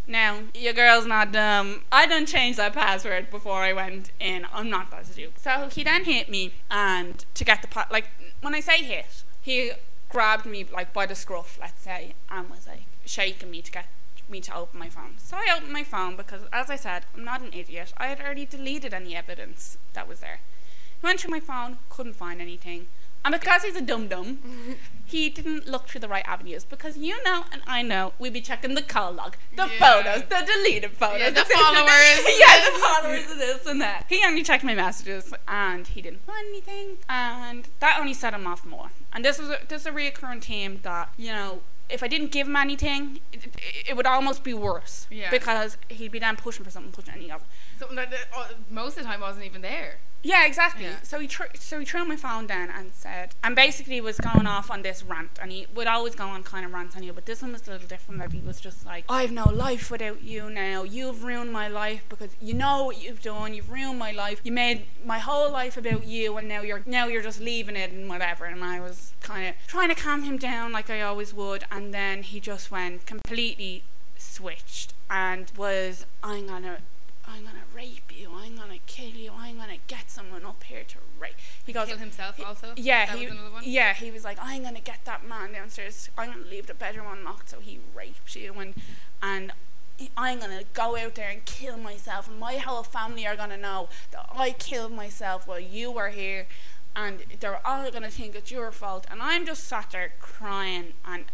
Now, 0.07 0.39
your 0.55 0.73
girl's 0.73 1.05
not 1.05 1.31
dumb. 1.31 1.83
I 1.91 2.07
didn't 2.07 2.29
change 2.29 2.55
that 2.57 2.73
password 2.73 3.29
before 3.29 3.61
I 3.61 3.73
went 3.73 4.11
in. 4.19 4.47
I'm 4.51 4.69
not 4.69 4.89
that 4.89 5.05
stupid. 5.05 5.39
So 5.39 5.69
he 5.71 5.83
then 5.83 6.05
hit 6.05 6.29
me, 6.29 6.53
and 6.71 7.23
to 7.35 7.45
get 7.45 7.61
the 7.61 7.67
pa- 7.67 7.87
like 7.91 8.07
when 8.41 8.55
I 8.55 8.59
say 8.59 8.81
hit, 8.83 9.23
he 9.41 9.71
grabbed 10.09 10.45
me 10.45 10.65
like 10.73 10.93
by 10.93 11.05
the 11.05 11.13
scruff, 11.13 11.59
let's 11.61 11.81
say, 11.83 12.13
and 12.31 12.49
was 12.49 12.65
like 12.67 12.85
shaking 13.05 13.51
me 13.51 13.61
to 13.61 13.71
get 13.71 13.85
me 14.27 14.41
to 14.41 14.55
open 14.55 14.79
my 14.79 14.89
phone. 14.89 15.15
So 15.17 15.37
I 15.37 15.55
opened 15.55 15.73
my 15.73 15.83
phone 15.83 16.15
because, 16.15 16.41
as 16.51 16.69
I 16.69 16.75
said, 16.75 17.05
I'm 17.15 17.23
not 17.23 17.41
an 17.41 17.53
idiot. 17.53 17.93
I 17.97 18.07
had 18.07 18.19
already 18.19 18.45
deleted 18.45 18.93
any 18.93 19.15
evidence 19.15 19.77
that 19.93 20.07
was 20.07 20.21
there. 20.21 20.39
He 20.99 21.05
went 21.05 21.19
through 21.19 21.31
my 21.31 21.39
phone, 21.39 21.77
couldn't 21.89 22.15
find 22.15 22.41
anything. 22.41 22.87
And 23.31 23.39
because 23.39 23.61
he's 23.63 23.75
a 23.75 23.81
dum 23.81 24.07
dum, 24.07 24.39
he 25.05 25.29
didn't 25.29 25.67
look 25.67 25.87
through 25.87 26.01
the 26.01 26.07
right 26.07 26.25
avenues 26.27 26.63
because 26.65 26.97
you 26.97 27.21
know 27.23 27.45
and 27.51 27.61
I 27.67 27.83
know 27.83 28.13
we'd 28.17 28.33
be 28.33 28.41
checking 28.41 28.73
the 28.73 28.81
call 28.81 29.11
log, 29.11 29.35
the 29.55 29.67
Yeah. 29.67 29.79
photos, 30.03 30.23
the 30.29 30.43
deleted 30.51 30.93
photos, 30.93 31.19
Yeah, 31.19 31.29
the 31.29 31.35
this, 31.47 31.51
followers. 31.51 32.39
yeah, 32.39 32.69
the 32.71 32.79
followers, 32.79 33.31
of 33.31 33.37
this 33.37 33.65
and 33.67 33.79
that. 33.81 34.05
He 34.09 34.23
only 34.25 34.41
checked 34.41 34.63
my 34.63 34.73
messages 34.73 35.31
and 35.47 35.85
he 35.87 36.01
didn't 36.01 36.25
find 36.25 36.47
anything, 36.47 36.97
and 37.07 37.67
that 37.81 37.97
only 37.99 38.15
set 38.15 38.33
him 38.33 38.47
off 38.47 38.65
more. 38.65 38.89
And 39.13 39.23
this 39.23 39.37
is 39.37 39.49
a, 39.49 39.59
this 39.67 39.81
is 39.81 39.85
a 39.87 39.91
reoccurring 39.91 40.41
theme 40.43 40.79
that 40.81 41.13
you 41.17 41.31
know. 41.31 41.61
If 41.87 42.03
I 42.03 42.07
didn't 42.07 42.31
give 42.31 42.45
him 42.45 42.55
anything, 42.55 43.19
it, 43.33 43.45
it, 43.45 43.55
it 43.89 43.97
would 43.97 44.05
almost 44.05 44.43
be 44.43 44.53
worse 44.53 45.07
Yeah. 45.09 45.31
because 45.31 45.75
he'd 45.89 46.11
be 46.11 46.19
then 46.19 46.35
pushing 46.35 46.63
for 46.63 46.69
something, 46.69 46.91
pushing, 46.91 47.19
he 47.19 47.27
goes, 47.29 47.39
Something 47.79 47.95
that 47.95 48.13
uh, 48.31 48.49
most 48.69 48.95
of 48.97 49.03
the 49.03 49.09
time 49.09 49.21
wasn't 49.21 49.45
even 49.45 49.63
there. 49.63 49.97
Yeah, 50.21 50.45
exactly. 50.45 50.85
Yeah. 50.85 51.01
So 51.03 51.19
he 51.19 51.27
tr- 51.27 51.55
so 51.55 51.79
he 51.79 51.85
threw 51.85 52.03
my 52.05 52.15
phone 52.15 52.47
down 52.47 52.69
and 52.69 52.93
said, 52.93 53.35
and 53.43 53.55
basically 53.55 54.01
was 54.01 54.17
going 54.17 54.47
off 54.47 54.69
on 54.69 54.81
this 54.81 55.03
rant, 55.03 55.39
and 55.41 55.51
he 55.51 55.67
would 55.73 55.87
always 55.87 56.15
go 56.15 56.25
on 56.25 56.43
kind 56.43 56.65
of 56.65 56.73
rants 56.73 56.95
on 56.95 57.03
you, 57.03 57.13
but 57.13 57.25
this 57.25 57.41
one 57.41 57.53
was 57.53 57.67
a 57.67 57.71
little 57.71 57.87
different. 57.87 58.19
That 58.19 58.31
he 58.33 58.39
was 58.39 58.59
just 58.59 58.85
like, 58.85 59.05
I've 59.07 59.31
no 59.31 59.49
life 59.49 59.89
without 59.89 60.21
you 60.21 60.49
now. 60.49 60.83
You've 60.83 61.23
ruined 61.23 61.53
my 61.53 61.67
life 61.67 62.03
because 62.09 62.31
you 62.41 62.53
know 62.53 62.85
what 62.85 63.01
you've 63.01 63.21
done. 63.21 63.53
You've 63.53 63.69
ruined 63.69 63.99
my 63.99 64.11
life. 64.11 64.41
You 64.43 64.51
made 64.51 64.85
my 65.05 65.19
whole 65.19 65.51
life 65.51 65.77
about 65.77 66.05
you, 66.05 66.35
and 66.37 66.47
now 66.47 66.61
you're 66.61 66.83
now 66.85 67.07
you're 67.07 67.23
just 67.23 67.39
leaving 67.39 67.75
it 67.75 67.91
and 67.91 68.09
whatever. 68.09 68.45
And 68.45 68.63
I 68.63 68.79
was 68.79 69.13
kind 69.21 69.47
of 69.47 69.55
trying 69.67 69.89
to 69.89 69.95
calm 69.95 70.23
him 70.23 70.37
down 70.37 70.71
like 70.71 70.89
I 70.89 71.01
always 71.01 71.33
would, 71.33 71.63
and 71.71 71.93
then 71.93 72.23
he 72.23 72.39
just 72.39 72.71
went 72.71 73.05
completely 73.05 73.83
switched 74.17 74.93
and 75.09 75.51
was, 75.57 76.05
I'm 76.23 76.47
gonna 76.47 76.79
I'm 77.29 77.43
gonna 77.43 77.59
rape 77.73 78.11
you. 78.17 78.31
I'm 78.33 78.55
gonna 78.55 78.79
kill 78.87 79.09
you. 79.09 79.31
I'm 79.37 79.57
gonna 79.57 79.77
get 79.87 80.09
someone 80.09 80.45
up 80.45 80.63
here 80.63 80.83
to 80.87 80.97
rape. 81.19 81.35
He 81.65 81.71
goes, 81.73 81.87
Kill 81.87 81.97
himself 81.97 82.37
he- 82.37 82.43
also? 82.43 82.73
Yeah, 82.75 83.05
That 83.05 83.17
he, 83.17 83.25
was 83.25 83.33
another 83.35 83.51
one? 83.51 83.63
yeah, 83.65 83.93
he 83.93 84.11
was 84.11 84.23
like, 84.23 84.37
I'm 84.41 84.63
gonna 84.63 84.79
get 84.79 85.05
that 85.05 85.25
man 85.27 85.51
downstairs. 85.53 86.09
I'm 86.17 86.31
gonna 86.31 86.45
leave 86.45 86.67
the 86.67 86.73
bedroom 86.73 87.07
unlocked 87.11 87.49
so 87.49 87.59
he 87.59 87.79
rapes 87.95 88.35
you, 88.35 88.53
and 88.53 88.73
and 89.21 89.51
I'm 90.17 90.39
gonna 90.39 90.63
go 90.73 90.95
out 90.97 91.15
there 91.15 91.29
and 91.29 91.43
kill 91.45 91.77
myself, 91.77 92.27
and 92.29 92.39
my 92.39 92.57
whole 92.57 92.83
family 92.83 93.27
are 93.27 93.35
gonna 93.35 93.57
know 93.57 93.89
that 94.11 94.27
I 94.35 94.51
killed 94.51 94.93
myself 94.93 95.45
while 95.47 95.59
you 95.59 95.91
were 95.91 96.09
here, 96.09 96.47
and 96.95 97.19
they're 97.39 97.65
all 97.67 97.89
gonna 97.91 98.09
think 98.09 98.33
it's 98.35 98.49
your 98.51 98.71
fault. 98.71 99.05
And 99.11 99.21
I'm 99.21 99.45
just 99.45 99.65
sat 99.65 99.91
there 99.91 100.13
crying, 100.19 100.93
and 101.05 101.25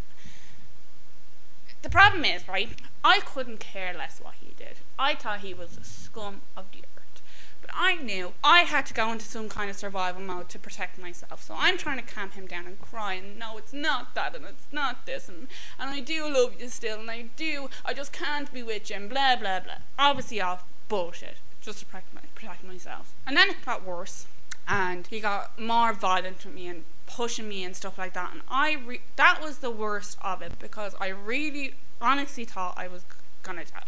the 1.86 1.90
problem 1.92 2.26
is, 2.26 2.48
right? 2.48 2.70
I 3.04 3.20
couldn't 3.20 3.60
care 3.60 3.94
less 3.94 4.20
what 4.20 4.34
he 4.42 4.56
did. 4.58 4.80
I 4.98 5.14
thought 5.14 5.42
he 5.42 5.54
was 5.54 5.76
the 5.76 5.84
scum 5.84 6.42
of 6.58 6.66
the 6.72 6.80
earth. 6.98 7.22
But 7.62 7.70
I 7.76 7.98
knew 7.98 8.34
I 8.44 8.62
had 8.62 8.88
to 8.88 8.94
go 8.96 9.12
into 9.12 9.26
some 9.26 9.50
kind 9.50 9.70
of 9.70 9.76
survival 9.76 10.24
mode 10.24 10.50
to 10.50 10.58
protect 10.58 10.98
myself. 10.98 11.44
So 11.44 11.54
I'm 11.56 11.78
trying 11.78 11.98
to 11.98 12.04
calm 12.04 12.32
him 12.32 12.48
down 12.48 12.66
and 12.66 12.82
cry 12.82 13.14
and 13.14 13.38
no, 13.38 13.60
it's 13.60 13.72
not 13.72 14.16
that 14.16 14.36
and 14.36 14.46
it's 14.46 14.66
not 14.72 15.06
this 15.06 15.30
and, 15.30 15.48
and 15.80 15.92
I 15.92 16.00
do 16.00 16.28
love 16.28 16.60
you 16.60 16.70
still 16.70 17.02
and 17.02 17.12
I 17.12 17.28
do 17.36 17.70
I 17.86 17.94
just 17.94 18.12
can't 18.12 18.52
be 18.52 18.64
with 18.64 18.90
you 18.90 18.96
and 18.96 19.08
blah 19.08 19.36
blah 19.36 19.60
blah. 19.60 19.76
Obviously 20.00 20.42
all 20.42 20.62
bullshit. 20.88 21.38
Just 21.62 21.80
to 21.80 21.86
protect, 21.86 22.16
my, 22.16 22.22
protect 22.34 22.64
myself. 22.64 23.14
And 23.28 23.38
then 23.38 23.52
it 23.52 23.64
got 23.64 23.86
worse 23.86 24.26
and 24.68 25.08
he 25.08 25.20
got 25.20 25.60
more 25.60 25.94
violent 25.94 26.46
with 26.46 26.54
me 26.54 26.68
and 26.68 26.84
pushing 27.06 27.48
me 27.48 27.64
and 27.64 27.76
stuff 27.76 27.98
like 27.98 28.14
that. 28.14 28.32
And 28.34 28.42
I 28.50 28.78
re- 28.86 29.02
that 29.16 29.42
was 29.42 29.60
the 29.60 29.72
worst 29.72 30.18
of 30.22 30.42
it 30.42 30.58
because 30.60 30.96
I 31.00 31.10
really 31.10 31.76
honestly 32.02 32.46
thought 32.46 32.74
I 32.78 32.88
was 32.88 33.04
gonna 33.44 33.66
die. 33.66 33.88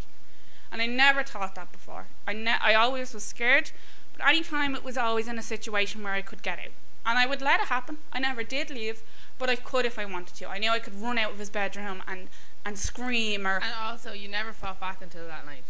And 0.72 0.82
I 0.82 0.86
never 0.86 1.24
thought 1.24 1.56
that 1.56 1.72
before. 1.72 2.08
I 2.28 2.34
ne- 2.34 2.62
I 2.62 2.74
always 2.74 3.14
was 3.14 3.24
scared 3.24 3.72
but 4.16 4.28
any 4.28 4.42
time 4.42 4.76
it 4.76 4.84
was 4.84 4.98
always 4.98 5.28
in 5.28 5.38
a 5.38 5.44
situation 5.44 6.04
where 6.04 6.14
I 6.14 6.22
could 6.22 6.42
get 6.42 6.60
out. 6.60 6.72
And 7.06 7.18
I 7.18 7.26
would 7.26 7.42
let 7.42 7.62
it 7.62 7.68
happen. 7.68 8.00
I 8.12 8.20
never 8.20 8.44
did 8.44 8.70
leave 8.70 9.02
but 9.40 9.50
I 9.50 9.56
could 9.56 9.86
if 9.86 10.00
I 10.00 10.06
wanted 10.06 10.36
to. 10.36 10.50
I 10.50 10.58
knew 10.58 10.72
I 10.72 10.80
could 10.80 11.00
run 11.00 11.18
out 11.18 11.32
of 11.32 11.40
his 11.40 11.50
bedroom 11.50 12.04
and 12.08 12.28
and 12.66 12.78
scream 12.78 13.48
or 13.48 13.58
And 13.58 13.74
also, 13.80 14.12
you 14.12 14.28
never 14.28 14.52
fought 14.52 14.80
back 14.80 15.02
until 15.02 15.26
that 15.28 15.46
night. 15.46 15.64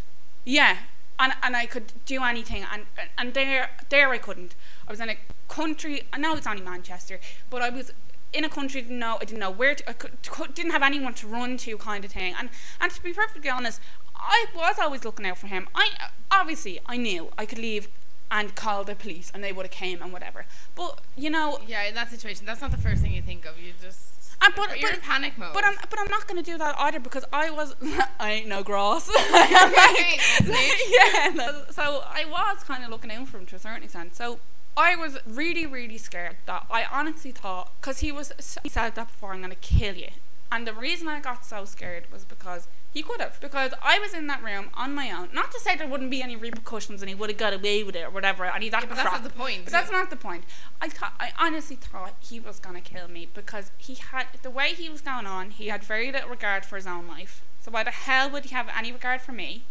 Yeah, 0.46 0.78
and 1.20 1.34
and 1.44 1.56
I 1.56 1.66
could 1.66 1.94
do 2.06 2.24
anything, 2.24 2.66
and 2.72 2.86
and 3.18 3.34
there 3.34 3.70
there 3.90 4.10
I 4.10 4.18
couldn't. 4.18 4.56
I 4.88 4.92
was 4.92 5.00
in 5.00 5.10
a 5.10 5.18
country. 5.48 6.04
I 6.14 6.18
know 6.18 6.36
it's 6.36 6.48
only 6.48 6.62
Manchester, 6.62 7.20
but 7.50 7.62
I 7.62 7.70
was 7.70 7.92
in 8.34 8.44
a 8.44 8.50
country 8.50 8.82
didn't 8.82 9.00
know 9.00 9.18
I 9.22 9.26
didn't 9.26 9.40
know 9.40 9.50
where 9.52 9.74
to, 9.76 9.90
I 9.90 9.94
could, 9.94 10.54
didn't 10.54 10.72
have 10.72 10.84
anyone 10.84 11.14
to 11.16 11.28
run 11.28 11.58
to 11.58 11.78
kind 11.78 12.04
of 12.06 12.12
thing. 12.12 12.34
And 12.38 12.50
and 12.80 12.92
to 12.92 13.02
be 13.02 13.14
perfectly 13.14 13.50
honest, 13.50 13.80
I 14.16 14.46
was 14.56 14.78
always 14.80 15.06
looking 15.06 15.26
out 15.26 15.38
for 15.38 15.48
him. 15.48 15.68
I 15.74 15.90
obviously 16.32 16.80
I 16.86 16.98
knew 16.98 17.30
I 17.38 17.46
could 17.46 17.60
leave 17.60 17.88
and 18.30 18.54
call 18.56 18.84
the 18.84 18.96
police 18.96 19.32
and 19.34 19.44
they 19.44 19.54
would 19.54 19.66
have 19.66 19.72
came 19.72 20.02
and 20.02 20.12
whatever. 20.12 20.46
But 20.76 21.02
you 21.16 21.30
know, 21.30 21.60
Yeah, 21.66 21.84
in 21.84 21.96
that 21.96 22.10
situation, 22.10 22.46
that's 22.46 22.62
not 22.62 22.72
the 22.72 22.78
first 22.78 23.02
thing 23.02 23.14
you 23.14 23.22
think 23.22 23.46
of. 23.46 23.60
You 23.60 23.74
just. 23.82 24.17
And 24.42 24.54
but, 24.56 24.80
you're 24.80 24.90
but, 24.90 25.00
in 25.00 25.02
panic 25.02 25.38
mode. 25.38 25.54
But 25.54 25.64
I'm 25.64 25.76
but 25.90 26.00
I'm 26.00 26.10
not 26.10 26.28
gonna 26.28 26.44
do 26.44 26.58
that 26.58 26.76
either 26.80 27.00
because 27.00 27.26
I 27.34 27.50
was 27.50 27.76
I 28.20 28.32
ain't 28.32 28.48
no 28.48 28.64
grass. 28.64 29.06
Snitch. 30.38 30.82
yeah. 30.90 31.32
no, 31.34 31.64
So 31.72 32.04
I 32.06 32.26
was 32.30 32.64
kind 32.64 32.84
of 32.84 32.90
looking 32.90 33.12
out 33.12 33.28
for 33.28 33.40
him 33.40 33.46
to 33.48 33.56
a 33.56 33.60
certain 33.60 33.84
extent. 33.84 34.16
So 34.16 34.40
I 34.76 34.96
was 34.96 35.18
really 35.26 35.66
really 35.66 35.98
scared 35.98 36.38
that 36.46 36.66
I 36.70 36.86
honestly 36.86 37.32
thought 37.32 37.72
because 37.82 38.00
he 38.00 38.12
was 38.12 38.32
he 38.64 38.70
said 38.70 38.96
that 38.96 39.08
before 39.08 39.34
I'm 39.34 39.42
gonna 39.42 39.56
kill 39.56 39.96
you. 39.96 40.10
And 40.52 40.66
the 40.68 40.74
reason 40.74 41.08
I 41.08 41.20
got 41.20 41.46
so 41.46 41.66
scared 41.66 42.06
was 42.12 42.24
because 42.24 42.68
he 42.94 43.04
could 43.04 43.20
have. 43.22 43.40
Because 43.40 43.72
I 43.82 44.00
was 44.00 44.14
in 44.14 44.28
that 44.28 44.44
room 44.44 44.70
on 44.74 44.94
my 44.96 45.12
own. 45.12 45.30
Not 45.34 45.52
to 45.52 45.60
say 45.60 45.76
there 45.76 45.88
wouldn't 45.88 46.10
be 46.12 46.22
any 46.22 46.36
repercussions 46.36 47.02
and 47.02 47.10
he 47.10 47.16
would 47.16 47.30
have 47.30 47.38
got 47.38 47.54
away 47.54 47.84
with 47.84 47.96
it 47.96 48.04
or 48.06 48.10
whatever. 48.10 48.46
And 48.46 48.64
he's 48.64 48.72
that 48.72 48.84
Yeah, 48.84 48.90
but 48.90 48.96
that's 48.98 49.12
not 49.12 49.24
the 49.24 49.30
point. 49.30 49.66
But 49.66 49.74
that's 49.74 49.92
not 49.92 50.10
the 50.10 50.16
point. 50.16 50.44
I 50.82 50.90
thought 50.90 51.14
I 51.20 51.32
honestly 51.40 51.76
thought 51.76 52.16
he 52.20 52.40
was 52.40 52.60
gonna 52.60 52.82
kill 52.82 53.08
me 53.08 53.28
because 53.34 53.72
he 53.78 53.96
had 53.96 54.28
the 54.42 54.50
way 54.50 54.74
he 54.74 54.90
was 54.90 55.02
going 55.02 55.26
on. 55.28 55.52
He 55.52 55.68
had 55.68 55.84
very 55.84 56.12
little 56.12 56.30
regard 56.30 56.66
for 56.66 56.76
his 56.76 56.88
own 56.88 57.08
life. 57.08 57.42
So 57.62 57.72
why 57.72 57.84
the 57.84 57.92
hell 57.92 58.30
would 58.32 58.46
he 58.46 58.56
have 58.56 58.70
any 58.76 58.92
regard 58.92 59.22
for 59.22 59.32
me? 59.34 59.64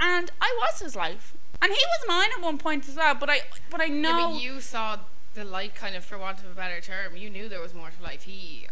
And 0.00 0.30
I 0.40 0.56
was 0.60 0.80
his 0.80 0.96
life, 0.96 1.34
and 1.62 1.70
he 1.70 1.78
was 1.78 2.08
mine 2.08 2.30
at 2.36 2.42
one 2.42 2.58
point 2.58 2.88
as 2.88 2.96
well. 2.96 3.14
But 3.14 3.30
I, 3.30 3.42
but 3.70 3.80
I 3.80 3.86
know. 3.86 4.18
Yeah, 4.18 4.26
but 4.32 4.42
you 4.42 4.60
saw 4.60 4.98
the 5.34 5.44
light, 5.44 5.74
kind 5.76 5.94
of, 5.94 6.04
for 6.04 6.18
want 6.18 6.40
of 6.40 6.46
a 6.50 6.54
better 6.54 6.80
term. 6.80 7.16
You 7.16 7.30
knew 7.30 7.48
there 7.48 7.60
was 7.60 7.72
more 7.74 7.90
to 7.96 8.02
life. 8.02 8.22
He 8.24 8.66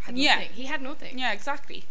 had 0.00 0.18
Yeah. 0.18 0.34
nothing. 0.36 0.48
He 0.54 0.64
had 0.64 0.82
nothing. 0.82 1.18
yeah, 1.18 1.32
exactly. 1.32 1.84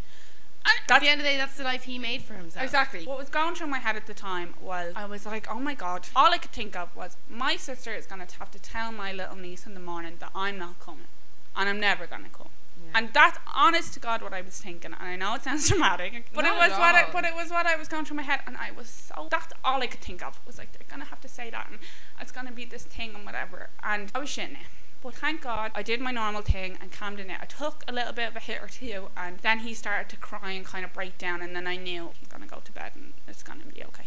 At 0.66 1.02
the 1.02 1.08
end 1.08 1.22
of 1.22 1.26
the 1.26 1.32
day, 1.32 1.38
that's 1.38 1.58
the 1.58 1.64
life 1.64 1.84
he 1.84 1.98
made 1.98 2.22
for 2.22 2.36
himself. 2.36 2.64
Exactly. 2.64 3.06
What 3.06 3.18
was 3.18 3.30
going 3.30 3.56
through 3.56 3.68
my 3.68 3.80
head 3.80 3.96
at 3.96 4.06
the 4.06 4.14
time 4.14 4.54
was 4.62 4.94
I 4.96 5.06
was 5.06 5.26
like, 5.26 5.48
oh 5.50 5.60
my 5.60 5.74
god. 5.74 6.08
All 6.16 6.34
I 6.34 6.38
could 6.38 6.52
think 6.52 6.76
of 6.76 6.96
was 6.96 7.18
my 7.30 7.56
sister 7.56 7.94
is 7.94 8.06
going 8.06 8.26
to 8.26 8.36
have 8.38 8.52
to 8.52 8.60
tell 8.60 8.92
my 8.92 9.12
little 9.12 9.36
niece 9.36 9.66
in 9.66 9.74
the 9.74 9.80
morning 9.80 10.16
that 10.20 10.32
I'm 10.36 10.58
not 10.58 10.80
coming. 10.80 11.08
And 11.56 11.70
I'm 11.70 11.80
never 11.80 12.06
going 12.06 12.24
to 12.24 12.30
come. 12.30 12.50
Yeah. 12.84 12.92
And 12.96 13.10
that's 13.14 13.38
honest 13.54 13.94
to 13.96 14.00
God 14.00 14.22
what 14.22 14.34
I 14.34 14.42
was 14.42 14.60
thinking. 14.60 14.94
And 14.94 15.10
I 15.10 15.16
know 15.16 15.36
it 15.36 15.44
sounds 15.44 15.68
dramatic, 15.70 16.26
but 16.34 16.44
Not 16.44 16.56
it 16.56 16.70
was 16.70 16.78
what 16.78 16.96
I, 16.96 17.10
but 17.12 17.26
it 17.26 17.36
was 17.36 17.50
what 17.50 17.66
I 17.66 17.76
was 17.76 17.88
going 17.88 18.06
through 18.06 18.18
my 18.18 18.24
head 18.24 18.42
and 18.46 18.58
I 18.58 18.72
was 18.72 18.88
so 18.90 19.28
that's 19.30 19.54
all 19.64 19.82
I 19.82 19.88
could 19.88 20.02
think 20.02 20.24
of 20.24 20.40
was 20.46 20.58
like 20.58 20.72
they're 20.74 20.88
going 20.90 21.02
to 21.02 21.10
have 21.10 21.22
to 21.22 21.28
say 21.28 21.50
that 21.50 21.68
and 21.70 21.80
it's 22.20 22.32
going 22.32 22.48
to 22.48 22.54
be 22.54 22.66
this 22.66 22.84
thing 22.84 23.16
and 23.16 23.26
whatever. 23.26 23.70
And 23.84 24.12
I 24.14 24.20
was 24.20 24.30
shitting 24.30 24.54
it. 24.54 24.68
But 25.04 25.16
thank 25.16 25.42
God 25.42 25.72
I 25.76 25.84
did 25.84 26.00
my 26.00 26.12
normal 26.12 26.42
thing 26.42 26.78
and 26.82 26.90
calmed 26.92 27.20
it. 27.20 27.28
I 27.30 27.46
took 27.46 27.84
a 27.88 27.92
little 27.92 28.14
bit 28.14 28.30
of 28.30 28.36
a 28.38 28.40
hit 28.40 28.62
or 28.64 28.70
two, 28.70 29.10
and 29.18 29.38
then 29.40 29.60
he 29.60 29.74
started 29.74 30.08
to 30.10 30.16
cry 30.16 30.52
and 30.52 30.66
kind 30.66 30.86
of 30.86 30.94
break 30.94 31.18
down. 31.18 31.42
And 31.42 31.54
then 31.54 31.68
I 31.68 31.76
knew 31.76 32.12
he's 32.18 32.30
gonna 32.30 32.48
go 32.48 32.62
to 32.64 32.72
bed 32.72 32.94
and 32.96 33.14
it's 33.28 33.44
gonna 33.44 33.66
be 33.66 33.84
okay. 33.84 34.06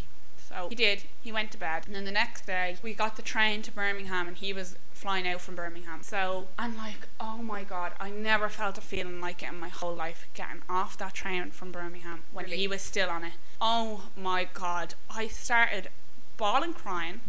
So 0.49 0.69
he 0.69 0.75
did. 0.75 1.03
He 1.21 1.31
went 1.31 1.51
to 1.51 1.57
bed, 1.57 1.83
and 1.85 1.95
then 1.95 2.05
the 2.05 2.11
next 2.11 2.45
day 2.47 2.77
we 2.81 2.93
got 2.93 3.15
the 3.15 3.21
train 3.21 3.61
to 3.63 3.71
Birmingham, 3.71 4.27
and 4.27 4.37
he 4.37 4.53
was 4.53 4.75
flying 4.93 5.27
out 5.27 5.41
from 5.41 5.55
Birmingham. 5.55 6.01
So 6.01 6.47
I'm 6.57 6.75
like, 6.75 7.07
oh 7.19 7.37
my 7.43 7.63
God, 7.63 7.91
I 7.99 8.09
never 8.09 8.49
felt 8.49 8.77
a 8.77 8.81
feeling 8.81 9.21
like 9.21 9.43
it 9.43 9.49
in 9.49 9.59
my 9.59 9.67
whole 9.69 9.93
life. 9.93 10.25
Getting 10.33 10.63
off 10.67 10.97
that 10.97 11.13
train 11.13 11.51
from 11.51 11.71
Birmingham 11.71 12.23
when 12.33 12.45
Really? 12.45 12.57
he 12.57 12.67
was 12.67 12.81
still 12.81 13.09
on 13.09 13.23
it. 13.23 13.33
Oh 13.61 14.05
my 14.15 14.47
God, 14.51 14.95
I 15.11 15.27
started 15.27 15.89
bawling, 16.37 16.73
crying. 16.73 17.19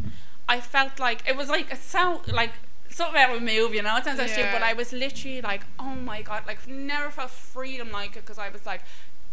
I 0.49 0.61
felt 0.61 0.99
like 0.99 1.29
it 1.29 1.37
was 1.37 1.51
like 1.51 1.75
sound 1.77 2.33
like 2.33 2.53
out 3.01 3.31
of 3.31 3.37
a 3.37 3.41
movie, 3.41 3.77
you 3.77 3.83
know. 3.83 3.97
It 3.97 4.05
sounds 4.05 4.19
so 4.19 4.27
stupid, 4.27 4.51
but 4.53 4.63
I 4.63 4.73
was 4.73 4.93
literally 4.93 5.41
like, 5.41 5.63
oh 5.79 5.95
my 5.95 6.23
god, 6.23 6.45
like 6.47 6.67
never 6.69 7.11
felt 7.11 7.31
freedom 7.31 7.91
like 7.91 8.11
it 8.17 8.23
because 8.25 8.39
I 8.39 8.49
was 8.49 8.65
like, 8.67 8.83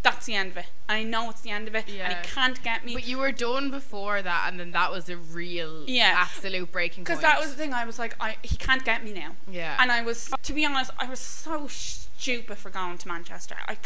that's 0.03 0.27
the 0.27 0.35
end 0.35 0.51
of 0.51 0.57
it. 0.57 0.65
I 0.87 1.01
know 1.03 1.31
it's 1.31 1.41
the 1.41 1.49
end 1.49 1.67
of 1.67 1.73
it, 1.75 1.85
and 1.87 1.95
Yeah. 1.97 2.21
he 2.21 2.27
can't 2.27 2.61
get 2.61 2.85
me. 2.85 2.93
But 2.93 3.07
you 3.07 3.17
were 3.17 3.31
done 3.31 3.71
before 3.71 4.21
that, 4.21 4.45
and 4.47 4.59
then 4.59 4.71
that 4.71 4.91
was 4.91 5.05
the 5.05 5.17
real, 5.17 5.83
Yeah. 5.87 6.13
absolute 6.17 6.71
breaking 6.71 7.05
point. 7.05 7.07
Because 7.07 7.21
that 7.21 7.39
was 7.39 7.49
the 7.49 7.55
thing, 7.55 7.73
I 7.73 7.85
was 7.85 7.97
like, 7.97 8.15
I 8.19 8.37
he 8.43 8.55
can't 8.55 8.85
get 8.85 9.03
me 9.03 9.13
now. 9.13 9.35
yeah. 9.49 9.75
And 9.79 9.91
I 9.91 10.01
was, 10.03 10.31
to 10.43 10.53
be 10.53 10.63
honest, 10.63 10.91
I 10.99 11.09
was 11.09 11.19
so 11.19 11.65
stupid 11.67 12.57
for 12.59 12.69
going 12.69 12.97
to 12.99 13.07
Manchester. 13.07 13.55
I, 13.67 13.77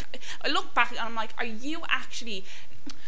I 0.44 0.48
look 0.48 0.74
back 0.74 0.90
and 0.90 1.00
I'm 1.00 1.14
like, 1.14 1.30
are 1.38 1.44
you 1.44 1.82
actually? 1.88 2.44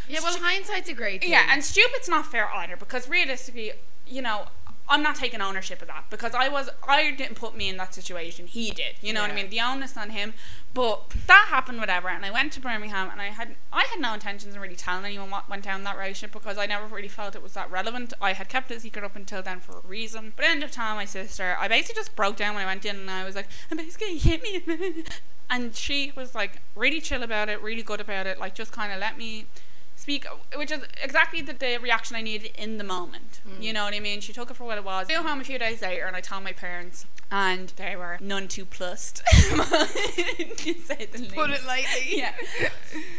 yeah, 0.09 0.21
well, 0.23 0.37
hindsight's 0.39 0.89
a 0.89 0.95
great 0.95 1.21
thing. 1.21 1.31
Yeah, 1.31 1.47
and 1.51 1.63
stupid's 1.63 2.09
not 2.09 2.27
fair 2.27 2.49
either 2.51 2.77
because 2.77 3.09
realistically, 3.11 3.73
you 4.07 4.23
know, 4.23 4.47
I'm 4.93 5.03
not 5.03 5.17
taking 5.17 5.41
ownership 5.41 5.81
of 5.81 5.89
that 5.89 6.05
because 6.11 6.35
I 6.35 6.51
was 6.51 6.69
I 6.87 7.13
didn't 7.13 7.37
put 7.37 7.57
me 7.57 7.71
in 7.71 7.79
that 7.79 7.95
situation. 7.95 8.47
He 8.47 8.73
did. 8.73 8.97
You 9.01 9.15
know 9.15 9.23
what 9.23 9.31
I 9.31 9.35
mean? 9.35 9.49
The 9.49 9.59
onus 9.59 9.97
on 9.97 10.11
him. 10.11 10.35
But 10.75 11.15
that 11.29 11.47
happened, 11.49 11.81
whatever. 11.81 12.11
And 12.11 12.27
I 12.27 12.31
went 12.31 12.53
to 12.53 12.61
Birmingham, 12.61 13.09
and 13.11 13.19
I 13.19 13.29
had 13.29 13.57
I 13.73 13.85
had 13.85 14.01
no 14.01 14.13
intentions 14.13 14.55
of 14.55 14.61
really 14.61 14.77
telling 14.77 15.07
anyone 15.07 15.31
what 15.31 15.49
went 15.49 15.65
down 15.65 15.83
that 15.85 15.97
relationship 15.97 16.33
because 16.33 16.59
I 16.59 16.67
never 16.67 16.95
really 16.95 17.09
felt 17.09 17.35
it 17.35 17.43
was 17.43 17.55
that 17.55 17.71
relevant. 17.71 18.13
I 18.21 18.35
had 18.35 18.51
kept 18.51 18.71
it 18.71 18.83
secret 18.83 19.03
up 19.03 19.17
until 19.17 19.43
then 19.43 19.61
for 19.61 19.79
a 19.79 19.89
reason. 19.89 20.35
But 20.37 20.45
ended 20.45 20.65
up 20.65 20.73
telling 20.73 20.97
my 20.97 21.07
sister. 21.07 21.57
I 21.59 21.69
basically 21.69 21.99
just 21.99 22.15
broke 22.15 22.37
down 22.37 22.55
when 22.55 22.65
I 22.65 22.67
went 22.67 22.85
in, 22.85 22.97
and 22.97 23.11
I 23.11 23.25
was 23.25 23.35
like, 23.35 23.49
"And 23.71 23.79
basically, 23.79 24.19
hit 24.19 24.43
me." 24.43 25.05
and 25.49 25.75
she 25.75 26.13
was 26.15 26.35
like 26.35 26.61
really 26.77 27.01
chill 27.01 27.23
about 27.23 27.49
it, 27.49 27.63
really 27.63 27.83
good 27.83 28.03
about 28.03 28.27
it. 28.27 28.39
Like 28.39 28.55
just 28.55 28.73
kind 28.73 28.93
of 28.93 29.01
let 29.01 29.17
me 29.17 29.47
speak, 30.03 30.27
which 30.57 30.71
is 30.71 30.81
exactly 31.03 31.41
the, 31.41 31.53
the 31.53 31.79
reaction 31.79 32.17
I 32.17 32.23
needed 32.23 32.51
in 32.59 32.77
the 32.79 32.85
moment. 32.85 33.41
Mm. 33.49 33.63
You 33.63 33.73
know 33.73 33.85
what 33.85 33.95
I 33.95 34.01
mean? 34.01 34.21
She 34.21 34.33
took 34.33 34.51
it 34.51 34.55
for 34.55 34.65
what 34.65 34.77
it 34.77 34.85
was. 34.85 35.07
I 35.09 35.15
go 35.15 35.23
home 35.23 35.41
a 35.41 35.45
few 35.45 35.59
days 35.59 35.81
later 35.81 36.05
and 36.07 36.17
I 36.17 36.21
tell 36.21 36.41
my 36.41 36.53
parents, 36.53 37.07
and 37.31 37.69
they 37.77 37.95
were 37.97 38.19
none 38.21 38.49
too 38.49 38.65
plussed. 38.65 39.23
to 39.27 40.75
say 40.75 41.07
the 41.11 41.31
Put 41.35 41.51
it 41.51 41.65
lightly. 41.65 42.19
Yeah. 42.19 42.35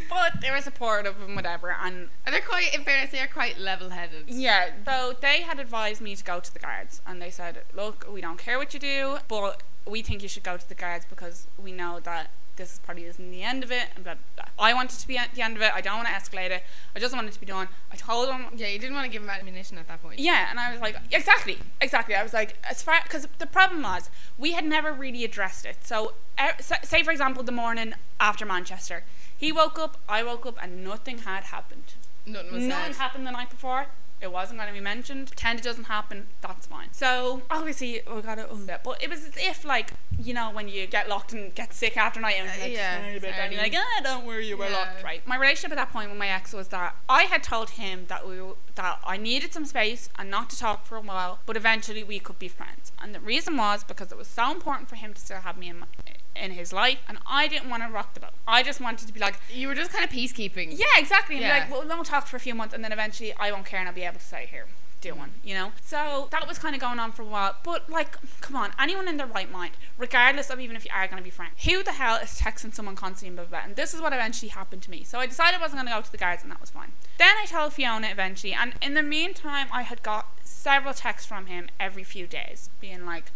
But 0.09 0.41
they 0.41 0.51
were 0.51 0.61
supportive 0.61 1.15
and 1.21 1.35
whatever. 1.35 1.71
And 1.71 2.09
And 2.25 2.33
they're 2.33 2.41
quite, 2.41 2.75
in 2.75 2.83
fairness, 2.83 3.11
they're 3.11 3.27
quite 3.27 3.57
level-headed. 3.57 4.25
yeah, 4.27 4.69
so 4.85 5.15
they 5.19 5.41
had 5.41 5.59
advised 5.59 6.01
me 6.01 6.15
to 6.15 6.23
go 6.23 6.39
to 6.39 6.53
the 6.53 6.59
guards, 6.59 7.01
and 7.07 7.21
they 7.21 7.29
said, 7.31 7.63
"Look, 7.75 8.05
we 8.11 8.21
don't 8.21 8.37
care 8.37 8.57
what 8.57 8.73
you 8.73 8.79
do, 8.79 9.17
but 9.27 9.63
we 9.87 10.01
think 10.01 10.21
you 10.21 10.29
should 10.29 10.43
go 10.43 10.57
to 10.57 10.67
the 10.69 10.75
guards 10.75 11.05
because 11.09 11.47
we 11.57 11.71
know 11.71 11.99
that 12.01 12.29
this 12.55 12.79
probably 12.83 13.05
isn't 13.05 13.31
the 13.31 13.43
end 13.43 13.63
of 13.63 13.71
it." 13.71 13.87
And 13.95 14.03
blah 14.03 14.15
blah. 14.15 14.45
blah. 14.45 14.65
I 14.65 14.73
want 14.73 14.93
it 14.93 14.99
to 14.99 15.07
be 15.07 15.17
at 15.17 15.33
the 15.33 15.41
end 15.41 15.55
of 15.55 15.61
it. 15.61 15.71
I 15.73 15.81
don't 15.81 15.97
want 15.97 16.07
to 16.07 16.13
escalate 16.13 16.51
it. 16.51 16.63
I 16.95 16.99
just 16.99 17.13
want 17.13 17.27
it 17.27 17.33
to 17.33 17.39
be 17.39 17.45
done. 17.45 17.67
I 17.91 17.95
told 17.95 18.29
him. 18.29 18.45
Yeah, 18.55 18.67
you 18.67 18.79
didn't 18.79 18.95
want 18.95 19.05
to 19.05 19.11
give 19.11 19.23
him 19.23 19.29
ammunition 19.29 19.77
at 19.77 19.87
that 19.87 20.01
point. 20.01 20.19
Yeah, 20.19 20.49
and 20.49 20.59
I 20.59 20.71
was 20.71 20.81
like, 20.81 20.97
exactly, 21.11 21.57
exactly. 21.81 22.15
I 22.15 22.23
was 22.23 22.33
like, 22.33 22.57
as 22.69 22.81
far 22.81 23.01
because 23.03 23.27
the 23.39 23.47
problem 23.47 23.81
was 23.83 24.09
we 24.37 24.53
had 24.53 24.65
never 24.65 24.91
really 24.91 25.23
addressed 25.23 25.65
it. 25.65 25.77
So, 25.85 26.13
uh, 26.37 26.51
sa- 26.59 26.81
say 26.83 27.03
for 27.03 27.11
example, 27.11 27.43
the 27.43 27.51
morning 27.51 27.93
after 28.19 28.45
Manchester, 28.45 29.03
he 29.35 29.51
woke 29.51 29.77
up, 29.79 29.97
I 30.07 30.23
woke 30.23 30.45
up, 30.45 30.57
and 30.61 30.83
nothing 30.83 31.19
had 31.19 31.45
happened. 31.45 31.93
Nothing 32.25 32.53
was 32.53 32.63
Nothing 32.63 32.93
happened 32.93 33.27
the 33.27 33.31
night 33.31 33.49
before. 33.49 33.87
It 34.23 34.31
wasn't 34.31 34.57
going 34.59 34.67
to 34.69 34.73
be 34.73 34.79
mentioned. 34.79 35.27
Pretend 35.27 35.59
it 35.59 35.63
doesn't 35.63 35.83
happen. 35.85 36.27
That's 36.41 36.65
fine. 36.65 36.87
So 36.93 37.41
obviously 37.51 38.01
we 38.11 38.21
got 38.21 38.35
to 38.35 38.49
own 38.49 38.67
it, 38.69 38.81
But 38.83 39.03
it 39.03 39.09
was 39.09 39.25
as 39.25 39.33
if 39.37 39.63
like 39.65 39.91
you 40.17 40.33
know 40.33 40.49
when 40.51 40.67
you 40.67 40.87
get 40.87 41.09
locked 41.09 41.33
and 41.33 41.53
get 41.55 41.73
sick 41.73 41.97
after 41.97 42.19
night 42.19 42.35
and 42.39 42.47
Uh, 42.49 42.63
like, 42.63 42.71
yeah, 42.71 42.99
about 43.15 43.33
and 43.33 43.51
you're 43.53 43.61
like 43.61 43.73
ah 43.75 44.01
don't 44.03 44.25
worry 44.25 44.47
you 44.47 44.55
were 44.57 44.69
Yeah. 44.69 44.77
locked 44.77 45.03
right. 45.03 45.25
My 45.27 45.35
relationship 45.37 45.71
at 45.71 45.77
that 45.77 45.91
point 45.91 46.09
with 46.09 46.17
my 46.19 46.29
ex 46.29 46.53
was 46.53 46.69
that 46.69 46.95
I 47.09 47.23
had 47.23 47.43
told 47.43 47.71
him 47.71 48.05
that 48.07 48.27
we 48.27 48.41
were, 48.41 48.55
that 48.75 48.99
I 49.03 49.17
needed 49.17 49.53
some 49.53 49.65
space 49.65 50.09
and 50.17 50.29
not 50.29 50.49
to 50.51 50.57
talk 50.57 50.85
for 50.85 50.95
a 50.95 51.01
while, 51.01 51.39
but 51.45 51.57
eventually 51.57 52.03
we 52.03 52.19
could 52.19 52.39
be 52.39 52.47
friends. 52.47 52.91
And 53.01 53.13
the 53.13 53.19
reason 53.19 53.57
was 53.57 53.83
because 53.83 54.11
it 54.11 54.17
was 54.17 54.27
so 54.27 54.51
important 54.51 54.87
for 54.89 54.95
him 54.95 55.13
to 55.13 55.19
still 55.19 55.41
have 55.41 55.57
me 55.57 55.67
in 55.69 55.79
my, 55.79 55.87
in 56.35 56.51
his 56.51 56.73
life, 56.73 56.99
and 57.07 57.17
I 57.25 57.47
didn't 57.47 57.69
want 57.69 57.83
to 57.83 57.89
rock 57.89 58.13
the 58.13 58.19
boat. 58.19 58.31
I 58.47 58.63
just 58.63 58.81
wanted 58.81 59.07
to 59.07 59.13
be 59.13 59.19
like, 59.19 59.39
You 59.53 59.67
were 59.67 59.75
just 59.75 59.91
kind 59.91 60.03
of 60.03 60.09
peacekeeping. 60.11 60.77
yeah, 60.77 60.85
exactly. 60.97 61.35
And 61.35 61.43
Yeah. 61.43 61.53
be 61.53 61.59
like, 61.61 61.71
well, 61.71 61.81
we 61.81 61.87
won't 61.87 62.07
talk 62.07 62.27
for 62.27 62.37
a 62.37 62.39
few 62.39 62.55
months, 62.55 62.73
and 62.73 62.83
then 62.83 62.91
eventually 62.91 63.33
I 63.33 63.51
won't 63.51 63.65
care, 63.65 63.79
and 63.79 63.87
I'll 63.87 63.95
be 63.95 64.03
able 64.03 64.19
to 64.19 64.25
say, 64.25 64.47
here, 64.49 64.65
do 65.03 65.09
mm-hmm. 65.09 65.19
one, 65.19 65.31
you 65.43 65.53
know? 65.53 65.71
So 65.83 66.27
that 66.31 66.47
was 66.47 66.57
kind 66.57 66.73
of 66.73 66.81
going 66.81 66.97
on 66.99 67.11
for 67.11 67.21
a 67.21 67.25
while. 67.25 67.55
But, 67.63 67.89
like, 67.89 68.17
come 68.41 68.55
on, 68.55 68.71
anyone 68.79 69.07
in 69.07 69.17
their 69.17 69.27
right 69.27 69.51
mind, 69.51 69.73
regardless 69.97 70.49
of 70.49 70.59
even 70.59 70.75
if 70.75 70.85
you 70.85 70.91
are 70.93 71.05
going 71.07 71.17
to 71.17 71.23
be 71.23 71.29
friends, 71.29 71.53
who 71.65 71.83
the 71.83 71.91
hell 71.91 72.15
is 72.17 72.39
texting 72.39 72.73
someone 72.73 72.95
constantly, 72.95 73.35
blah, 73.35 73.45
blah, 73.45 73.59
blah? 73.59 73.65
And 73.67 73.75
this 73.75 73.93
is 73.93 74.01
what 74.01 74.13
eventually 74.13 74.49
happened 74.49 74.81
to 74.83 74.91
me. 74.91 75.03
So 75.03 75.19
I 75.19 75.27
decided 75.27 75.59
I 75.59 75.61
wasn't 75.61 75.81
going 75.81 75.87
to 75.87 75.93
go 75.93 76.01
to 76.01 76.11
the 76.11 76.17
guards, 76.17 76.41
and 76.41 76.51
that 76.51 76.61
was 76.61 76.71
fine. 76.71 76.93
Then 77.17 77.35
I 77.37 77.45
told 77.45 77.73
Fiona 77.73 78.07
eventually, 78.09 78.53
and 78.53 78.73
in 78.81 78.93
the 78.95 79.03
meantime, 79.03 79.67
I 79.71 79.83
had 79.83 80.01
got 80.01 80.27
several 80.43 80.93
texts 80.93 81.27
from 81.27 81.45
him 81.45 81.67
every 81.79 82.03
few 82.03 82.25
days, 82.25 82.69
being 82.79 83.05
like, 83.05 83.31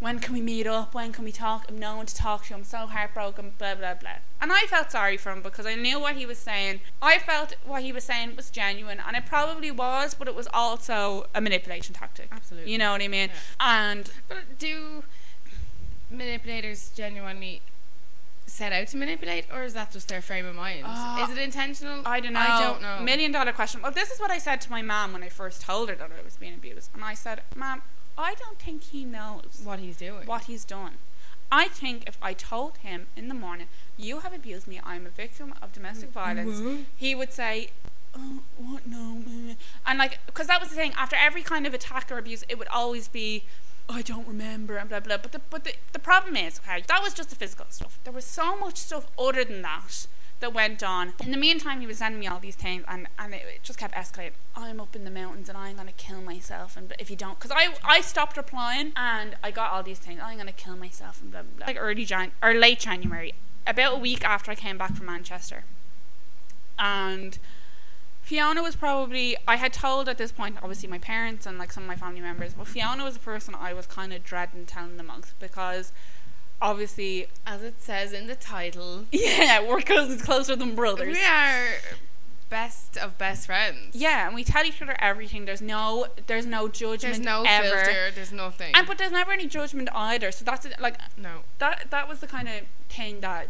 when 0.00 0.20
can 0.20 0.32
we 0.32 0.40
meet 0.40 0.66
up? 0.66 0.94
When 0.94 1.12
can 1.12 1.24
we 1.24 1.32
talk? 1.32 1.66
I'm 1.68 1.78
no 1.78 1.96
one 1.96 2.06
to 2.06 2.14
talk 2.14 2.46
to. 2.46 2.54
I'm 2.54 2.64
so 2.64 2.86
heartbroken, 2.86 3.52
blah, 3.58 3.74
blah, 3.74 3.94
blah. 3.94 4.18
And 4.40 4.52
I 4.52 4.60
felt 4.62 4.92
sorry 4.92 5.16
for 5.16 5.32
him 5.32 5.42
because 5.42 5.66
I 5.66 5.74
knew 5.74 5.98
what 5.98 6.16
he 6.16 6.24
was 6.24 6.38
saying. 6.38 6.80
I 7.02 7.18
felt 7.18 7.56
what 7.66 7.82
he 7.82 7.92
was 7.92 8.04
saying 8.04 8.36
was 8.36 8.50
genuine, 8.50 9.00
and 9.04 9.16
it 9.16 9.26
probably 9.26 9.72
was, 9.72 10.14
but 10.14 10.28
it 10.28 10.36
was 10.36 10.46
also 10.52 11.26
a 11.34 11.40
manipulation 11.40 11.94
tactic. 11.94 12.28
Absolutely. 12.30 12.70
You 12.70 12.78
know 12.78 12.92
what 12.92 13.02
I 13.02 13.08
mean? 13.08 13.30
Yeah. 13.30 13.88
And 13.90 14.10
But 14.28 14.58
do 14.58 15.02
manipulators 16.10 16.90
genuinely 16.94 17.60
set 18.46 18.72
out 18.72 18.86
to 18.88 18.96
manipulate, 18.96 19.46
or 19.52 19.64
is 19.64 19.74
that 19.74 19.92
just 19.92 20.08
their 20.08 20.22
frame 20.22 20.46
of 20.46 20.54
mind? 20.54 20.84
Uh, 20.86 21.24
is 21.24 21.36
it 21.36 21.38
intentional? 21.38 22.02
I 22.06 22.20
don't 22.20 22.32
know. 22.32 22.40
I 22.40 22.62
don't 22.62 22.80
know. 22.80 23.00
Million 23.00 23.32
dollar 23.32 23.52
question. 23.52 23.82
Well, 23.82 23.92
this 23.92 24.10
is 24.10 24.20
what 24.20 24.30
I 24.30 24.38
said 24.38 24.60
to 24.62 24.70
my 24.70 24.80
mom 24.80 25.12
when 25.12 25.22
I 25.22 25.28
first 25.28 25.60
told 25.60 25.88
her 25.88 25.94
that 25.96 26.10
I 26.18 26.24
was 26.24 26.36
being 26.36 26.54
abused. 26.54 26.90
And 26.94 27.04
I 27.04 27.14
said, 27.14 27.42
Mom, 27.54 27.82
I 28.18 28.34
don't 28.34 28.58
think 28.58 28.82
he 28.84 29.04
knows 29.04 29.60
what 29.62 29.78
he's 29.78 29.96
doing. 29.96 30.26
what 30.26 30.44
he's 30.44 30.64
done. 30.64 30.94
I 31.50 31.68
think 31.68 32.06
if 32.06 32.18
I 32.20 32.34
told 32.34 32.78
him 32.78 33.06
in 33.16 33.28
the 33.28 33.34
morning, 33.34 33.68
you 33.96 34.18
have 34.20 34.34
abused 34.34 34.66
me, 34.66 34.80
I'm 34.84 35.06
a 35.06 35.10
victim 35.10 35.54
of 35.62 35.72
domestic 35.72 36.10
violence, 36.10 36.60
What? 36.60 36.80
he 36.94 37.14
would 37.14 37.32
say, 37.32 37.70
oh, 38.14 38.40
what, 38.58 38.86
no, 38.86 39.22
uh," 39.26 39.54
and 39.86 39.98
like, 39.98 40.18
because 40.26 40.48
that 40.48 40.60
was 40.60 40.68
the 40.70 40.74
thing, 40.74 40.92
after 40.94 41.16
every 41.16 41.42
kind 41.42 41.66
of 41.66 41.72
attack 41.72 42.10
or 42.12 42.18
abuse, 42.18 42.44
it 42.50 42.58
would 42.58 42.68
always 42.68 43.08
be, 43.08 43.44
I 43.88 44.02
don't 44.02 44.26
remember, 44.28 44.76
and 44.76 44.90
blah, 44.90 45.00
blah, 45.00 45.16
but 45.16 45.32
the, 45.32 45.40
but 45.48 45.64
the, 45.64 45.74
the 45.92 45.98
problem 45.98 46.36
is, 46.36 46.60
okay, 46.60 46.82
that 46.86 47.02
was 47.02 47.14
just 47.14 47.30
the 47.30 47.36
physical 47.36 47.64
stuff. 47.70 47.98
There 48.04 48.12
was 48.12 48.26
so 48.26 48.58
much 48.58 48.76
stuff 48.76 49.06
other 49.18 49.44
than 49.44 49.62
that 49.62 50.06
that 50.40 50.54
went 50.54 50.82
on. 50.82 51.14
In 51.22 51.30
the 51.30 51.36
meantime, 51.36 51.80
he 51.80 51.86
was 51.86 51.98
sending 51.98 52.20
me 52.20 52.26
all 52.26 52.38
these 52.38 52.54
things, 52.54 52.84
and, 52.86 53.08
and 53.18 53.34
it, 53.34 53.42
it 53.56 53.62
just 53.62 53.78
kept 53.78 53.94
escalating. 53.94 54.32
I'm 54.56 54.80
up 54.80 54.94
in 54.94 55.04
the 55.04 55.10
mountains, 55.10 55.48
and 55.48 55.58
I'm 55.58 55.76
gonna 55.76 55.92
kill 55.92 56.20
myself, 56.20 56.76
and 56.76 56.92
if 56.98 57.10
you 57.10 57.16
don't, 57.16 57.38
because 57.38 57.50
I 57.50 57.74
I 57.84 58.00
stopped 58.00 58.36
replying, 58.36 58.92
and 58.96 59.36
I 59.42 59.50
got 59.50 59.72
all 59.72 59.82
these 59.82 59.98
things. 59.98 60.20
I'm 60.22 60.38
gonna 60.38 60.52
kill 60.52 60.76
myself, 60.76 61.20
and 61.20 61.30
blah 61.30 61.42
blah. 61.42 61.50
blah. 61.56 61.66
Like 61.66 61.76
early 61.78 62.04
Jan 62.04 62.32
or 62.42 62.54
late 62.54 62.80
January, 62.80 63.34
about 63.66 63.94
a 63.94 63.98
week 63.98 64.24
after 64.24 64.50
I 64.50 64.54
came 64.54 64.78
back 64.78 64.94
from 64.94 65.06
Manchester, 65.06 65.64
and. 66.78 67.38
Fiona 68.20 68.62
was 68.62 68.76
probably 68.76 69.38
I 69.48 69.56
had 69.56 69.72
told 69.72 70.06
at 70.06 70.18
this 70.18 70.32
point 70.32 70.58
obviously 70.60 70.86
my 70.86 70.98
parents 70.98 71.46
and 71.46 71.56
like 71.56 71.72
some 71.72 71.84
of 71.84 71.88
my 71.88 71.96
family 71.96 72.20
members, 72.20 72.52
but 72.52 72.66
Fiona 72.66 73.02
was 73.02 73.14
the 73.14 73.20
person 73.20 73.54
I 73.54 73.72
was 73.72 73.86
kind 73.86 74.12
of 74.12 74.22
dreading 74.22 74.66
telling 74.66 74.98
them 74.98 75.06
amongst 75.06 75.38
because 75.38 75.92
obviously 76.60 77.28
As 77.46 77.62
it 77.62 77.80
says 77.82 78.12
in 78.12 78.26
the 78.26 78.34
title, 78.34 79.06
yeah 79.12 79.66
we're 79.66 79.80
cousins 79.80 80.22
closer 80.22 80.56
than 80.56 80.74
brothers. 80.74 81.16
we 81.16 81.24
are 81.24 81.68
best 82.50 82.96
of 82.96 83.18
best 83.18 83.46
friends. 83.46 83.94
Yeah, 83.94 84.26
and 84.26 84.34
we 84.34 84.42
tell 84.42 84.64
each 84.64 84.80
other 84.80 84.96
everything. 85.00 85.44
There's 85.44 85.60
no 85.60 86.06
there's 86.26 86.46
no 86.46 86.68
judgment 86.68 87.00
There's 87.02 87.20
no 87.20 87.44
ever. 87.46 87.84
filter. 87.84 88.10
There's 88.14 88.32
nothing. 88.32 88.74
And 88.74 88.86
but 88.86 88.98
there's 88.98 89.12
never 89.12 89.32
any 89.32 89.46
judgment 89.46 89.88
either. 89.94 90.32
So 90.32 90.44
that's 90.44 90.64
it, 90.64 90.80
like 90.80 90.96
no. 91.16 91.40
that 91.58 91.90
that 91.90 92.08
was 92.08 92.20
the 92.20 92.26
kind 92.26 92.48
of 92.48 92.62
thing 92.88 93.20
that 93.20 93.48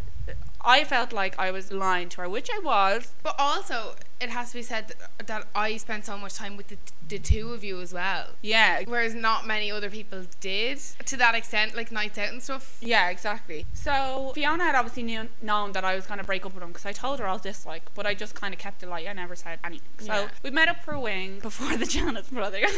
I 0.68 0.84
felt 0.84 1.12
like 1.14 1.38
I 1.38 1.50
was 1.50 1.72
lying 1.72 2.10
to 2.10 2.20
her, 2.20 2.28
which 2.28 2.50
I 2.52 2.58
was. 2.58 3.14
But 3.22 3.34
also, 3.38 3.94
it 4.20 4.28
has 4.28 4.50
to 4.50 4.58
be 4.58 4.62
said 4.62 4.88
that, 4.88 5.26
that 5.26 5.48
I 5.54 5.78
spent 5.78 6.04
so 6.04 6.18
much 6.18 6.34
time 6.34 6.58
with 6.58 6.68
the, 6.68 6.76
the 7.08 7.18
two 7.18 7.52
of 7.54 7.64
you 7.64 7.80
as 7.80 7.94
well. 7.94 8.26
Yeah, 8.42 8.82
Whereas 8.84 9.14
not 9.14 9.46
many 9.46 9.70
other 9.70 9.88
people 9.88 10.24
did 10.40 10.78
to 11.06 11.16
that 11.16 11.34
extent, 11.34 11.74
like 11.74 11.90
nights 11.90 12.18
out 12.18 12.28
and 12.28 12.42
stuff. 12.42 12.76
Yeah, 12.82 13.08
exactly. 13.08 13.64
So 13.72 14.32
Fiona 14.34 14.64
had 14.64 14.74
obviously 14.74 15.04
knew, 15.04 15.28
known 15.40 15.72
that 15.72 15.84
I 15.84 15.94
was 15.94 16.06
going 16.06 16.18
to 16.18 16.24
break 16.26 16.44
up 16.44 16.52
with 16.54 16.62
him 16.62 16.68
because 16.68 16.84
I 16.84 16.92
told 16.92 17.18
her 17.20 17.26
all 17.26 17.38
this, 17.38 17.64
like, 17.64 17.84
but 17.94 18.04
I 18.04 18.12
just 18.12 18.34
kind 18.34 18.52
of 18.52 18.60
kept 18.60 18.82
it 18.82 18.88
light. 18.90 19.08
I 19.08 19.14
never 19.14 19.36
said 19.36 19.58
anything. 19.64 19.88
So 20.00 20.12
Yeah. 20.12 20.28
we 20.42 20.50
met 20.50 20.68
up 20.68 20.84
for 20.84 20.92
a 20.92 21.00
wing 21.00 21.38
before 21.40 21.76
the 21.78 21.86
Jonas 21.94 22.28
Brothers. 22.28 22.70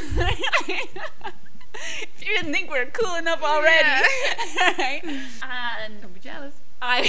if 0.95 2.21
you 2.21 2.37
didn't 2.37 2.53
think 2.53 2.71
we 2.71 2.79
were 2.79 2.87
cool 2.87 3.17
enough 3.17 3.43
already, 3.43 3.89
right? 4.79 5.01
and 5.43 6.01
Don't 6.01 6.15
be 6.15 6.21
jealous. 6.21 6.55
I 6.83 7.03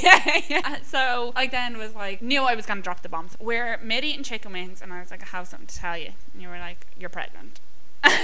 yeah, 0.02 0.40
yeah. 0.48 0.76
So 0.82 1.32
I 1.36 1.46
then 1.46 1.78
was 1.78 1.94
like, 1.94 2.22
knew 2.22 2.42
I 2.42 2.54
was 2.54 2.66
gonna 2.66 2.82
drop 2.82 3.02
the 3.02 3.08
bombs. 3.08 3.36
We're 3.40 3.78
mid 3.78 4.04
eating 4.04 4.22
chicken 4.22 4.52
wings, 4.52 4.80
and 4.80 4.92
I 4.92 5.00
was 5.00 5.10
like, 5.10 5.22
I 5.22 5.26
have 5.36 5.48
something 5.48 5.66
to 5.66 5.76
tell 5.76 5.96
you. 5.96 6.12
And 6.32 6.42
you 6.42 6.48
were 6.48 6.58
like, 6.58 6.86
you're 6.98 7.10
pregnant. 7.10 7.60
and 8.04 8.14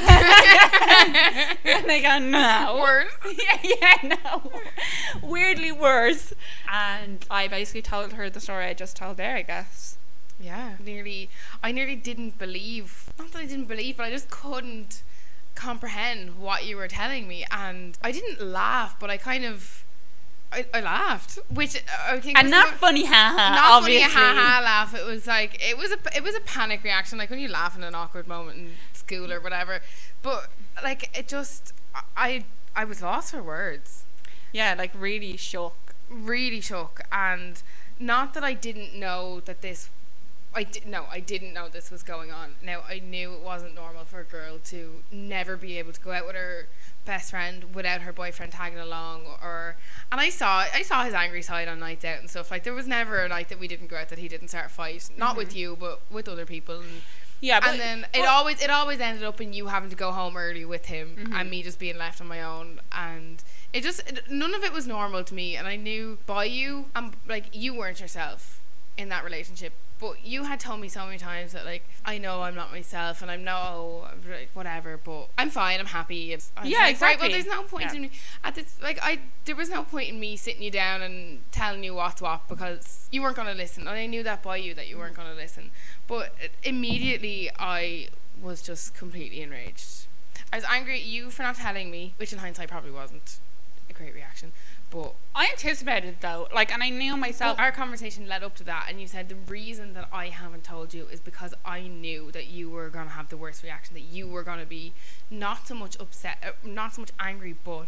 they 1.87 2.01
go, 2.01 2.19
no. 2.19 2.79
Worse. 2.81 3.13
yeah, 3.39 3.59
yeah, 3.63 4.17
no. 4.25 4.53
Weirdly 5.23 5.73
worse. 5.73 6.33
And 6.71 7.27
I 7.29 7.49
basically 7.49 7.83
told 7.83 8.13
her 8.13 8.31
the 8.31 8.41
story 8.41 8.67
I 8.67 8.75
just 8.75 8.97
told 8.97 9.17
there, 9.17 9.37
I 9.37 9.43
guess. 9.43 9.99
Yeah. 10.41 10.77
Nearly, 10.85 11.29
I 11.63 11.73
nearly 11.73 11.97
didn't 11.97 12.39
believe. 12.39 13.13
Not 13.19 13.33
that 13.33 13.41
I 13.41 13.47
didn't 13.47 13.67
believe, 13.67 13.97
but 13.97 14.07
I 14.07 14.11
just 14.11 14.31
couldn't 14.31 15.03
comprehend 15.55 16.39
what 16.39 16.65
you 16.65 16.77
were 16.77 16.89
telling 16.89 17.29
me, 17.29 17.45
and 17.51 17.97
I 18.03 18.13
didn't 18.13 18.41
laugh, 18.41 18.97
but 18.99 19.11
I 19.11 19.17
kind 19.17 19.45
of. 19.45 19.84
I, 20.55 20.65
I 20.73 20.81
laughed, 20.81 21.39
which 21.51 21.77
uh, 21.77 21.81
I 22.15 22.21
think 22.21 22.39
And 22.39 22.51
not 22.51 22.69
funny, 22.75 23.05
ha. 23.05 23.35
not 23.61 23.83
obviously. 23.83 24.03
funny 24.09 24.15
ha 24.15 24.35
ha 24.59 24.61
laugh. 24.63 24.95
It 24.95 25.05
was 25.05 25.27
like 25.27 25.53
it 25.63 25.77
was 25.77 25.91
a 25.93 25.99
it 26.17 26.23
was 26.23 26.35
a 26.35 26.41
panic 26.41 26.83
reaction, 26.85 27.19
like 27.19 27.31
when 27.31 27.39
you 27.41 27.49
laugh 27.49 27.77
in 27.77 27.83
an 27.83 27.95
awkward 27.95 28.27
moment 28.29 28.59
in 28.59 28.73
school 28.93 29.33
or 29.33 29.41
whatever. 29.41 29.81
But 30.23 30.51
like 30.83 31.17
it 31.19 31.29
just 31.29 31.73
I 32.17 32.45
I 32.77 32.85
was 32.85 33.03
lost 33.03 33.33
for 33.33 33.43
words, 33.43 34.05
Yeah, 34.53 34.75
like 34.77 34.93
really 34.99 35.37
shook. 35.37 35.77
really 36.09 36.61
shook, 36.61 37.01
and 37.13 37.63
not 37.99 38.35
that 38.35 38.45
I 38.45 38.55
didn't 38.55 38.95
know 38.95 39.41
that 39.47 39.61
this. 39.63 39.89
I 40.55 40.63
did 40.65 40.87
no, 40.87 41.07
I 41.11 41.21
didn't 41.21 41.53
know 41.53 41.69
this 41.69 41.91
was 41.91 42.03
going 42.03 42.31
on. 42.31 42.55
Now 42.63 42.83
I 42.89 43.01
knew 43.01 43.33
it 43.35 43.41
wasn't 43.41 43.75
normal 43.75 44.05
for 44.05 44.21
a 44.21 44.25
girl 44.25 44.59
to 44.67 45.03
never 45.11 45.57
be 45.57 45.79
able 45.79 45.93
to 45.93 46.01
go 46.01 46.13
out 46.13 46.27
with 46.27 46.37
her 46.37 46.69
best 47.05 47.31
friend 47.31 47.75
without 47.75 48.01
her 48.03 48.13
boyfriend 48.13 48.53
tagging 48.53 48.79
along 48.79 49.23
or 49.43 49.77
and 50.11 50.21
I 50.21 50.31
saw 50.31 50.65
I 50.73 50.83
saw 50.83 51.05
his 51.05 51.13
angry 51.13 51.43
side 51.43 51.69
on 51.69 51.81
nights 51.81 52.05
out 52.05 52.21
and 52.21 52.31
stuff. 52.31 52.51
Like 52.51 52.63
there 52.65 52.73
was 52.73 52.87
never 52.87 53.19
a 53.21 53.29
night 53.29 53.49
that 53.51 53.59
we 53.59 53.69
didn't 53.69 53.89
go 53.89 53.97
out 53.97 54.09
that 54.11 54.19
he 54.19 54.29
didn't 54.29 54.49
start 54.49 54.67
a 54.67 54.69
fight. 54.71 55.11
Not 55.17 55.37
with 55.37 55.55
you 55.57 55.77
but 55.79 56.01
with 56.11 56.29
other 56.29 56.47
people. 56.47 56.81
And, 56.81 57.03
Yeah, 57.41 57.61
but 57.61 57.71
and 57.71 57.81
then 57.81 58.07
it 58.15 58.25
always 58.25 58.63
it 58.63 58.71
always 58.71 59.01
ended 59.01 59.25
up 59.25 59.41
in 59.41 59.53
you 59.53 59.67
having 59.67 59.91
to 59.91 59.97
go 59.97 60.13
home 60.13 60.37
early 60.37 60.65
with 60.65 60.87
him 60.87 61.17
Mhm. 61.19 61.35
and 61.41 61.51
me 61.51 61.63
just 61.63 61.79
being 61.79 61.99
left 61.99 62.21
on 62.21 62.27
my 62.29 62.43
own. 62.43 62.81
And 62.93 63.43
it 63.73 63.83
just 63.83 64.01
it, 64.09 64.31
none 64.31 64.55
of 64.55 64.63
it 64.65 64.73
was 64.73 64.87
normal 64.87 65.25
to 65.25 65.35
me. 65.35 65.57
And 65.57 65.67
I 65.67 65.77
knew 65.77 66.19
by 66.27 66.45
you 66.45 66.87
um 66.95 67.13
like 67.29 67.47
you 67.53 67.75
weren't 67.75 68.01
yourself 68.01 68.61
in 68.97 69.09
that 69.11 69.25
relationship 69.25 69.73
but 70.05 70.25
you 70.25 70.45
had 70.45 70.61
told 70.61 70.81
me 70.81 70.89
so 70.89 71.07
many 71.07 71.17
times 71.19 71.53
that 71.53 71.65
like 71.65 71.83
I 72.05 72.19
know 72.19 72.43
I'm 72.43 72.55
not 72.55 72.71
myself 72.71 73.23
and 73.23 73.31
I'm 73.31 73.43
no 73.43 74.07
like, 74.29 74.51
whatever 74.53 74.99
but 75.03 75.29
I'm 75.39 75.49
fine 75.49 75.81
I'm 75.81 75.87
happy. 75.87 76.33
And 76.35 76.45
I 76.57 76.63
was 76.63 76.71
Yeah, 76.71 76.77
like, 76.79 76.83
right, 76.85 76.91
exactly. 76.91 77.29
well 77.29 77.33
there's 77.33 77.47
no 77.47 77.63
point 77.63 77.85
Yeah. 77.87 77.95
in 77.95 78.03
me 78.03 78.11
at 78.43 78.55
this 78.55 78.77
like 78.83 78.99
I 79.03 79.21
there 79.47 79.57
was 79.57 79.71
no 79.71 79.83
point 79.83 80.11
in 80.11 80.21
me 80.21 80.37
sitting 80.37 80.63
you 80.63 80.71
down 80.71 81.01
and 81.01 81.41
telling 81.53 81.83
you 81.85 81.95
what's 81.95 82.21
what 82.21 82.47
because 82.49 83.09
you 83.11 83.23
weren't 83.23 83.37
going 83.37 83.49
to 83.49 83.55
listen. 83.55 83.83
And 83.89 83.97
I 83.97 84.07
knew 84.07 84.23
that 84.23 84.43
by 84.43 84.57
you 84.57 84.75
that 84.75 84.89
you 84.89 84.99
weren't 84.99 85.15
going 85.17 85.29
to 85.29 85.35
listen. 85.35 85.71
But 86.07 86.35
immediately 86.63 87.51
I 87.59 88.09
was 88.41 88.61
just 88.61 88.95
completely 88.95 89.41
enraged. 89.43 90.07
I 90.53 90.57
was 90.57 90.65
angry 90.69 90.95
at 91.01 91.05
you 91.05 91.31
for 91.31 91.43
not 91.43 91.57
telling 91.57 91.91
me 91.91 92.15
which 92.19 92.33
in 92.33 92.39
hindsight 92.41 92.69
probably 92.69 92.91
wasn't 92.91 93.39
a 93.89 93.93
great 93.93 94.15
reaction 94.15 94.53
but 94.95 95.15
I 95.35 95.49
anticipated 95.51 96.19
though, 96.21 96.47
like, 96.55 96.73
and 96.73 96.83
I 96.83 96.89
knew 96.89 97.17
myself. 97.17 97.59
our 97.59 97.73
conversation 97.73 98.29
led 98.29 98.45
up 98.45 98.55
to 98.57 98.65
that, 98.65 98.87
and 98.89 99.01
you 99.01 99.09
said 99.09 99.29
the 99.29 99.35
reason 99.35 99.93
that 99.95 100.09
I 100.13 100.29
haven't 100.29 100.63
told 100.63 100.95
you 100.95 101.07
is 101.11 101.19
because 101.21 101.53
I 101.65 101.81
knew 101.89 102.31
that 102.31 102.47
you 102.47 102.71
were 102.71 102.89
going 102.89 103.07
to 103.07 103.13
have 103.13 103.29
the 103.29 103.37
worst 103.37 103.65
reaction, 103.65 103.95
that 103.95 104.03
you 104.03 104.29
were 104.29 104.45
going 104.45 104.61
to 104.61 104.67
be 104.67 104.93
not 105.31 105.67
so 105.67 105.75
much 105.75 105.97
upset, 105.99 106.39
uh, 106.47 106.53
not 106.65 106.95
so 106.95 107.03
much 107.03 107.11
angry, 107.19 107.57
but 107.65 107.87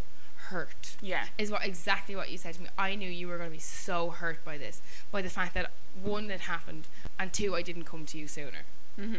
hurt. 0.49 0.97
yeah. 1.01 1.27
Is 1.38 1.51
what 1.51 1.64
exactly 1.64 2.16
what 2.16 2.31
you 2.31 2.38
said 2.38 2.55
to 2.55 2.62
me. 2.62 2.69
I 2.77 2.97
knew 2.97 3.09
you 3.09 3.29
were 3.29 3.38
going 3.38 3.51
to 3.51 3.57
be 3.57 3.61
so 3.62 4.11
hurt 4.11 4.45
by 4.45 4.59
this, 4.59 4.83
by 5.12 5.23
the 5.23 5.31
fact 5.31 5.55
that 5.55 5.71
one, 6.03 6.31
it 6.31 6.40
happened, 6.40 6.88
and 7.21 7.33
two, 7.33 7.55
I 7.55 7.62
didn't 7.62 7.85
come 7.85 8.05
to 8.07 8.19
you 8.19 8.27
sooner. 8.27 8.64
hmm 8.97 9.14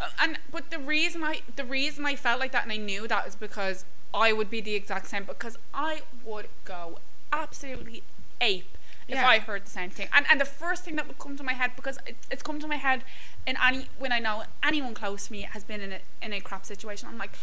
Uh, 0.00 0.08
and 0.22 0.38
but 0.50 0.70
the 0.70 0.78
reason 0.78 1.22
I 1.24 1.40
the 1.56 1.64
reason 1.64 2.04
I 2.06 2.16
felt 2.16 2.38
like 2.40 2.52
that 2.52 2.64
and 2.64 2.72
I 2.72 2.76
knew 2.76 3.08
that 3.08 3.26
is 3.26 3.36
because 3.36 3.84
I 4.14 4.32
would 4.32 4.50
be 4.50 4.60
the 4.60 4.74
exact 4.74 5.08
same 5.08 5.24
because 5.24 5.56
I 5.74 6.02
would 6.24 6.48
go 6.64 6.98
absolutely 7.32 8.02
ape 8.40 8.77
if 9.08 9.14
Yeah. 9.14 9.26
I 9.28 9.38
heard 9.38 9.64
the 9.64 9.70
same 9.70 9.90
thing. 9.90 10.08
And 10.12 10.26
and 10.30 10.40
the 10.40 10.44
first 10.44 10.84
thing 10.84 10.96
that 10.96 11.06
would 11.08 11.18
come 11.18 11.36
to 11.36 11.42
my 11.42 11.54
head 11.54 11.70
because 11.76 11.98
it, 12.06 12.16
it's 12.30 12.42
come 12.42 12.60
to 12.60 12.66
my 12.68 12.76
head 12.76 13.02
in 13.46 13.56
any 13.66 13.88
when 13.98 14.12
I 14.12 14.18
know 14.18 14.44
anyone 14.62 14.94
close 14.94 15.26
to 15.26 15.32
me 15.32 15.42
has 15.52 15.64
been 15.64 15.80
in 15.80 15.92
a 15.92 16.00
in 16.22 16.32
a 16.32 16.40
crap 16.40 16.64
situation. 16.66 17.08
I'm 17.08 17.16
like, 17.18 17.34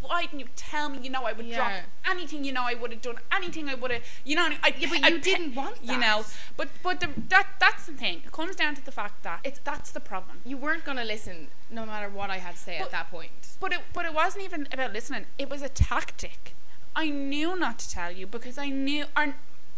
why 0.00 0.22
didn't 0.26 0.40
you 0.40 0.46
tell 0.56 0.88
me? 0.90 0.98
You 1.02 1.10
know 1.10 1.24
I 1.24 1.32
would 1.32 1.50
drop 1.50 1.72
anything. 2.08 2.44
You 2.44 2.52
know 2.52 2.62
I 2.64 2.74
would 2.74 2.92
have 2.92 3.02
done 3.02 3.18
anything. 3.32 3.68
I 3.68 3.74
would 3.74 3.90
have. 3.90 4.02
You 4.24 4.36
know. 4.36 4.48
I, 4.62 4.74
Yeah, 4.78 4.88
but 4.90 5.04
I 5.04 5.08
you 5.08 5.16
pe- 5.16 5.22
didn't 5.22 5.54
want 5.54 5.76
You 5.82 5.98
know. 5.98 6.24
But 6.56 6.68
but 6.82 7.00
the, 7.00 7.08
that 7.28 7.46
that's 7.58 7.86
the 7.86 7.92
thing. 7.92 8.22
It 8.26 8.32
comes 8.32 8.54
down 8.56 8.74
to 8.76 8.84
the 8.84 8.92
fact 8.92 9.22
that 9.22 9.40
it's 9.44 9.60
that's 9.64 9.90
the 9.92 10.00
problem. 10.00 10.38
You 10.44 10.56
weren't 10.58 10.84
going 10.84 10.98
to 10.98 11.04
listen, 11.04 11.48
no 11.70 11.86
matter 11.86 12.08
what 12.08 12.28
I 12.30 12.38
had 12.38 12.54
to 12.56 12.60
say 12.60 12.76
But- 12.78 12.86
at 12.86 12.92
that 12.92 13.10
point. 13.10 13.30
But 13.60 13.72
it 13.72 13.80
but 13.94 14.04
it 14.04 14.12
wasn't 14.14 14.44
even 14.44 14.68
about 14.72 14.92
listening. 14.92 15.24
It 15.38 15.48
was 15.48 15.62
a 15.62 15.68
tactic. 15.70 16.54
I 16.96 17.08
knew 17.08 17.56
not 17.58 17.78
to 17.80 17.90
tell 17.90 18.12
you 18.12 18.26
because 18.26 18.56
I 18.58 18.68
knew 18.68 19.06
or 19.16 19.34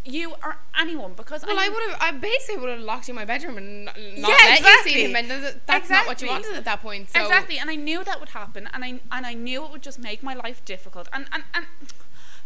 you 0.07 0.33
or 0.43 0.57
anyone 0.79 1.13
because 1.15 1.45
Well, 1.47 1.59
I, 1.59 1.67
I 1.67 1.69
would 1.69 1.83
have. 1.91 1.99
I 2.01 2.11
basically 2.13 2.61
would 2.61 2.71
have 2.71 2.81
locked 2.81 3.09
you 3.09 3.13
in 3.13 3.17
my 3.17 3.25
bedroom 3.25 3.57
and 3.59 3.85
not, 3.87 3.97
Yeah, 3.97 4.29
let 4.29 4.59
exactly. 4.59 4.93
you 4.93 4.99
see 4.99 5.05
him. 5.07 5.17
And 5.17 5.31
that's 5.31 5.57
that's 5.67 5.91
not 5.91 6.07
what 6.07 6.23
you 6.23 6.29
wanted 6.29 6.55
at 6.57 6.65
that 6.65 6.81
point. 6.83 7.11
So 7.11 7.21
exactly, 7.21 7.59
and 7.59 7.69
I 7.71 7.75
knew 7.75 8.05
that 8.05 8.21
would 8.21 8.31
happen, 8.31 8.69
and 8.73 8.85
I 8.85 9.01
and 9.11 9.27
I 9.27 9.35
knew 9.35 9.65
it 9.65 9.71
would 9.73 9.83
just 9.83 9.99
make 9.99 10.23
my 10.23 10.35
life 10.35 10.65
difficult, 10.65 11.09
and 11.13 11.27
and, 11.33 11.45
and 11.55 11.67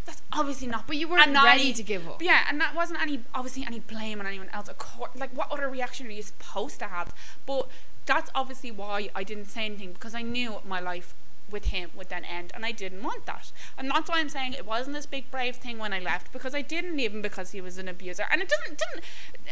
that's 0.06 0.22
obviously 0.32 0.66
not. 0.66 0.86
But 0.86 0.96
you 0.96 1.08
weren't 1.08 1.30
not 1.32 1.44
ready 1.44 1.62
any- 1.64 1.72
to 1.74 1.82
give 1.82 2.06
up. 2.08 2.22
Yeah, 2.22 2.44
and 2.48 2.60
that 2.60 2.74
wasn't 2.74 3.00
any 3.02 3.20
obviously 3.34 3.64
any 3.64 3.80
blame 3.80 4.20
on 4.20 4.26
anyone 4.26 4.48
else. 4.52 4.68
Of 4.68 4.78
course, 4.78 5.10
like 5.16 5.36
what 5.36 5.50
other 5.50 5.68
reaction 5.68 6.06
are 6.06 6.10
you 6.10 6.22
supposed 6.22 6.78
to 6.80 6.86
have? 6.86 7.14
But 7.46 7.68
that's 8.06 8.30
obviously 8.34 8.70
why 8.70 9.10
I 9.14 9.22
didn't 9.22 9.46
say 9.46 9.66
anything 9.66 9.92
because 9.92 10.14
I 10.14 10.22
knew 10.22 10.60
my 10.66 10.80
life 10.80 11.14
with 11.50 11.66
him 11.66 11.90
would 11.94 12.08
then 12.08 12.24
end, 12.24 12.52
and 12.54 12.64
I 12.64 12.72
didn't 12.72 13.02
want 13.02 13.26
that. 13.26 13.52
And 13.78 13.90
that's 13.90 14.08
why 14.08 14.18
I'm 14.18 14.28
saying 14.28 14.54
it 14.54 14.66
wasn't 14.66 14.96
this 14.96 15.06
big 15.06 15.30
brave 15.30 15.56
thing 15.56 15.78
when 15.78 15.92
I 15.92 15.98
left 16.00 16.32
because 16.32 16.54
I 16.54 16.62
didn't 16.62 16.96
leave 16.96 17.12
him 17.12 17.22
because 17.22 17.50
he 17.52 17.60
was 17.60 17.78
an 17.78 17.88
abuser, 17.88 18.24
and 18.30 18.40
it 18.40 18.48
doesn't 18.48 18.78
didn't 18.78 19.04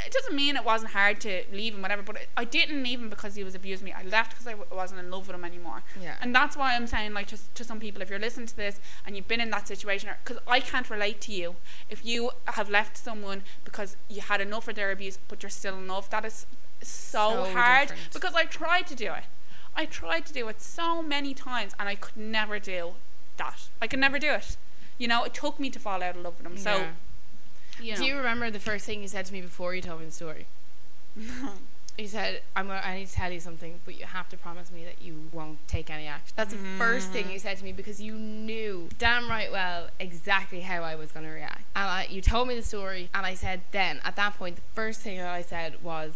it 0.07 0.13
doesn't 0.13 0.35
mean 0.35 0.57
it 0.57 0.65
wasn't 0.65 0.93
hard 0.93 1.21
to 1.23 1.45
leave 1.53 1.75
him, 1.75 1.83
whatever. 1.83 2.03
But 2.03 2.19
I 2.37 2.45
didn't 2.45 2.83
leave 2.83 3.01
him 3.01 3.11
because 3.11 3.35
he 3.35 3.45
was 3.45 3.55
abusing 3.55 3.85
me. 3.87 3.93
I 3.93 4.03
left 4.05 4.31
because 4.31 4.47
I 4.47 4.53
w- 4.53 4.69
wasn't 4.75 5.01
in 5.01 5.11
love 5.11 5.27
with 5.27 5.35
him 5.35 5.45
anymore. 5.45 5.83
Yeah. 6.01 6.15
And 6.21 6.35
that's 6.35 6.57
why 6.57 6.75
I'm 6.75 6.87
saying, 6.87 7.13
like, 7.15 7.27
to, 7.29 7.39
to 7.55 7.65
some 7.65 7.81
people, 7.81 8.01
if 8.03 8.09
you're 8.11 8.19
listening 8.19 8.47
to 8.47 8.57
this 8.57 8.79
and 9.07 9.17
you've 9.17 9.29
been 9.29 9.41
in 9.41 9.51
that 9.51 9.67
situation, 9.67 10.11
because 10.25 10.41
I 10.47 10.61
can't 10.61 10.89
relate 10.89 11.21
to 11.23 11.33
you, 11.33 11.57
if 11.91 12.05
you 12.05 12.31
have 12.47 12.71
left 12.71 12.97
someone 12.97 13.43
because 13.65 13.97
you 14.09 14.21
had 14.21 14.41
enough 14.41 14.69
of 14.69 14.77
their 14.77 14.91
abuse, 14.93 15.19
but 15.29 15.43
you're 15.43 15.51
still 15.51 15.75
in 15.77 15.89
love, 15.89 16.09
that 16.11 16.25
is 16.25 16.47
so, 16.81 17.45
So 17.45 17.53
hard. 17.53 17.89
different. 17.89 18.13
Because 18.13 18.35
I 18.35 18.45
tried 18.45 18.87
to 18.87 18.95
do 18.95 19.13
it. 19.13 19.25
I 19.77 19.87
tried 19.87 20.27
to 20.27 20.33
do 20.33 20.49
it 20.49 20.61
so 20.61 21.03
many 21.03 21.35
times, 21.35 21.75
and 21.79 21.89
I 21.89 21.95
could 21.95 22.17
never 22.17 22.59
do 22.59 22.95
that. 23.37 23.69
I 23.81 23.87
could 23.87 24.01
never 24.01 24.19
do 24.19 24.31
it. 24.31 24.57
You 24.99 25.09
know, 25.09 25.25
it 25.25 25.35
took 25.35 25.61
me 25.61 25.71
to 25.71 25.79
fall 25.79 26.03
out 26.03 26.17
of 26.17 26.23
love 26.23 26.39
with 26.39 26.47
him. 26.47 26.59
So, 26.59 26.77
Yeah. 26.77 26.91
you 27.81 27.93
know. 27.93 27.99
Do 27.99 28.05
you 28.07 28.17
remember 28.17 28.51
the 28.51 28.61
first 28.61 28.85
thing 28.85 29.03
you 29.03 29.09
said 29.09 29.27
to 29.27 29.33
me 29.33 29.41
before 29.41 29.75
you 29.75 29.83
told 29.83 30.01
me 30.01 30.07
the 30.07 30.13
story? 30.13 30.47
he 31.99 32.07
said, 32.07 32.43
I'm 32.55 32.69
gonna, 32.69 32.81
I 32.85 32.97
need 32.97 33.09
to 33.09 33.13
tell 33.13 33.33
you 33.33 33.41
something, 33.41 33.81
but 33.85 33.99
you 33.99 34.07
have 34.07 34.29
to 34.29 34.37
promise 34.37 34.71
me 34.71 34.85
that 34.85 35.03
you 35.03 35.29
won't 35.33 35.67
take 35.67 35.91
any 35.91 36.07
action. 36.07 36.33
That's 36.37 36.53
the 36.53 36.61
first 36.79 37.11
thing 37.11 37.29
you 37.29 37.39
mm. 37.39 37.41
said 37.41 37.59
to 37.59 37.65
me 37.65 37.73
because 37.73 38.01
you 38.01 38.15
knew 38.15 38.89
damn 38.99 39.29
right 39.29 39.51
well 39.51 39.89
exactly 39.99 40.61
how 40.61 40.83
I 40.83 40.95
was 40.95 41.11
going 41.11 41.27
to 41.27 41.33
react. 41.33 41.65
And 41.75 41.85
I, 41.85 42.07
you 42.09 42.21
told 42.21 42.47
me 42.47 42.55
the 42.55 42.63
story, 42.63 43.11
and 43.13 43.27
I 43.27 43.35
said, 43.35 43.63
then 43.73 44.01
at 44.05 44.15
that 44.15 44.39
point, 44.39 44.57
the 44.57 44.63
first 44.75 45.01
thing 45.01 45.19
that 45.19 45.27
I 45.27 45.43
said 45.43 45.83
was, 45.83 46.15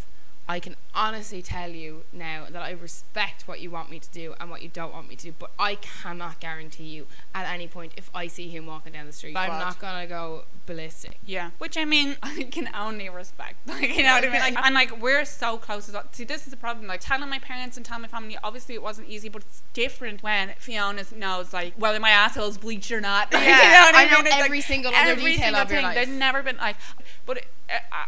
I 0.48 0.58
can 0.58 0.76
honestly 0.94 1.40
tell 1.40 1.70
you 1.70 2.02
now 2.12 2.46
that 2.50 2.60
I 2.62 2.72
respect 2.72 3.46
what 3.46 3.60
you 3.60 3.70
want 3.70 3.90
me 3.90 3.98
to 4.00 4.10
do 4.10 4.34
and 4.40 4.50
what 4.50 4.60
you 4.60 4.68
don't 4.68 4.92
want 4.92 5.08
me 5.08 5.14
to 5.16 5.26
do, 5.26 5.34
but 5.38 5.52
I 5.58 5.76
cannot 5.76 6.40
guarantee 6.40 6.84
you 6.84 7.06
at 7.34 7.48
any 7.52 7.68
point 7.68 7.92
if 7.96 8.10
I 8.14 8.26
see 8.26 8.48
him 8.48 8.66
walking 8.66 8.92
down 8.92 9.06
the 9.06 9.12
street. 9.12 9.36
I'm 9.36 9.50
not 9.50 9.78
going 9.78 10.00
to 10.02 10.06
go 10.06 10.42
ballistic. 10.66 11.18
Yeah, 11.24 11.50
which 11.58 11.76
I 11.78 11.84
mean, 11.84 12.16
I 12.22 12.42
can 12.50 12.68
only 12.74 13.08
respect. 13.08 13.54
Like, 13.72 13.96
you 13.96 14.02
know 14.02 14.14
what 14.14 14.24
I 14.24 14.28
mean? 14.30 14.40
Like, 14.40 14.58
and 14.64 14.74
like, 14.74 15.00
we're 15.00 15.24
so 15.24 15.56
close 15.56 15.88
as 15.88 15.94
well. 15.94 16.04
See, 16.12 16.24
this 16.24 16.44
is 16.44 16.50
the 16.50 16.56
problem. 16.56 16.86
Like, 16.86 17.00
telling 17.00 17.28
my 17.30 17.38
parents 17.38 17.76
and 17.76 17.86
telling 17.86 18.02
my 18.02 18.08
family, 18.08 18.36
obviously, 18.42 18.74
it 18.74 18.82
wasn't 18.82 19.08
easy, 19.08 19.28
but 19.28 19.42
it's 19.42 19.62
different 19.72 20.22
when 20.22 20.50
Fiona 20.58 21.04
knows, 21.16 21.52
like, 21.52 21.72
whether 21.76 21.98
my 22.00 22.10
asshole's 22.10 22.58
bleached 22.58 22.90
or 22.92 23.00
not. 23.00 23.32
Like, 23.32 23.44
you 23.44 23.48
Yeah, 23.48 23.56
know 23.56 23.80
what 23.86 23.94
I, 23.94 24.02
I 24.02 24.10
know? 24.10 24.20
It's 24.20 24.34
every 24.34 24.58
like, 24.58 24.66
single 24.66 24.94
other 24.94 25.10
every 25.12 25.32
detail 25.32 25.44
single 25.44 25.62
of 25.62 25.70
your 25.70 25.78
thing. 25.78 25.84
life. 25.86 25.94
There's 25.94 26.08
never 26.08 26.42
been 26.42 26.56
like, 26.58 26.76
but 27.24 27.38
it, 27.38 27.46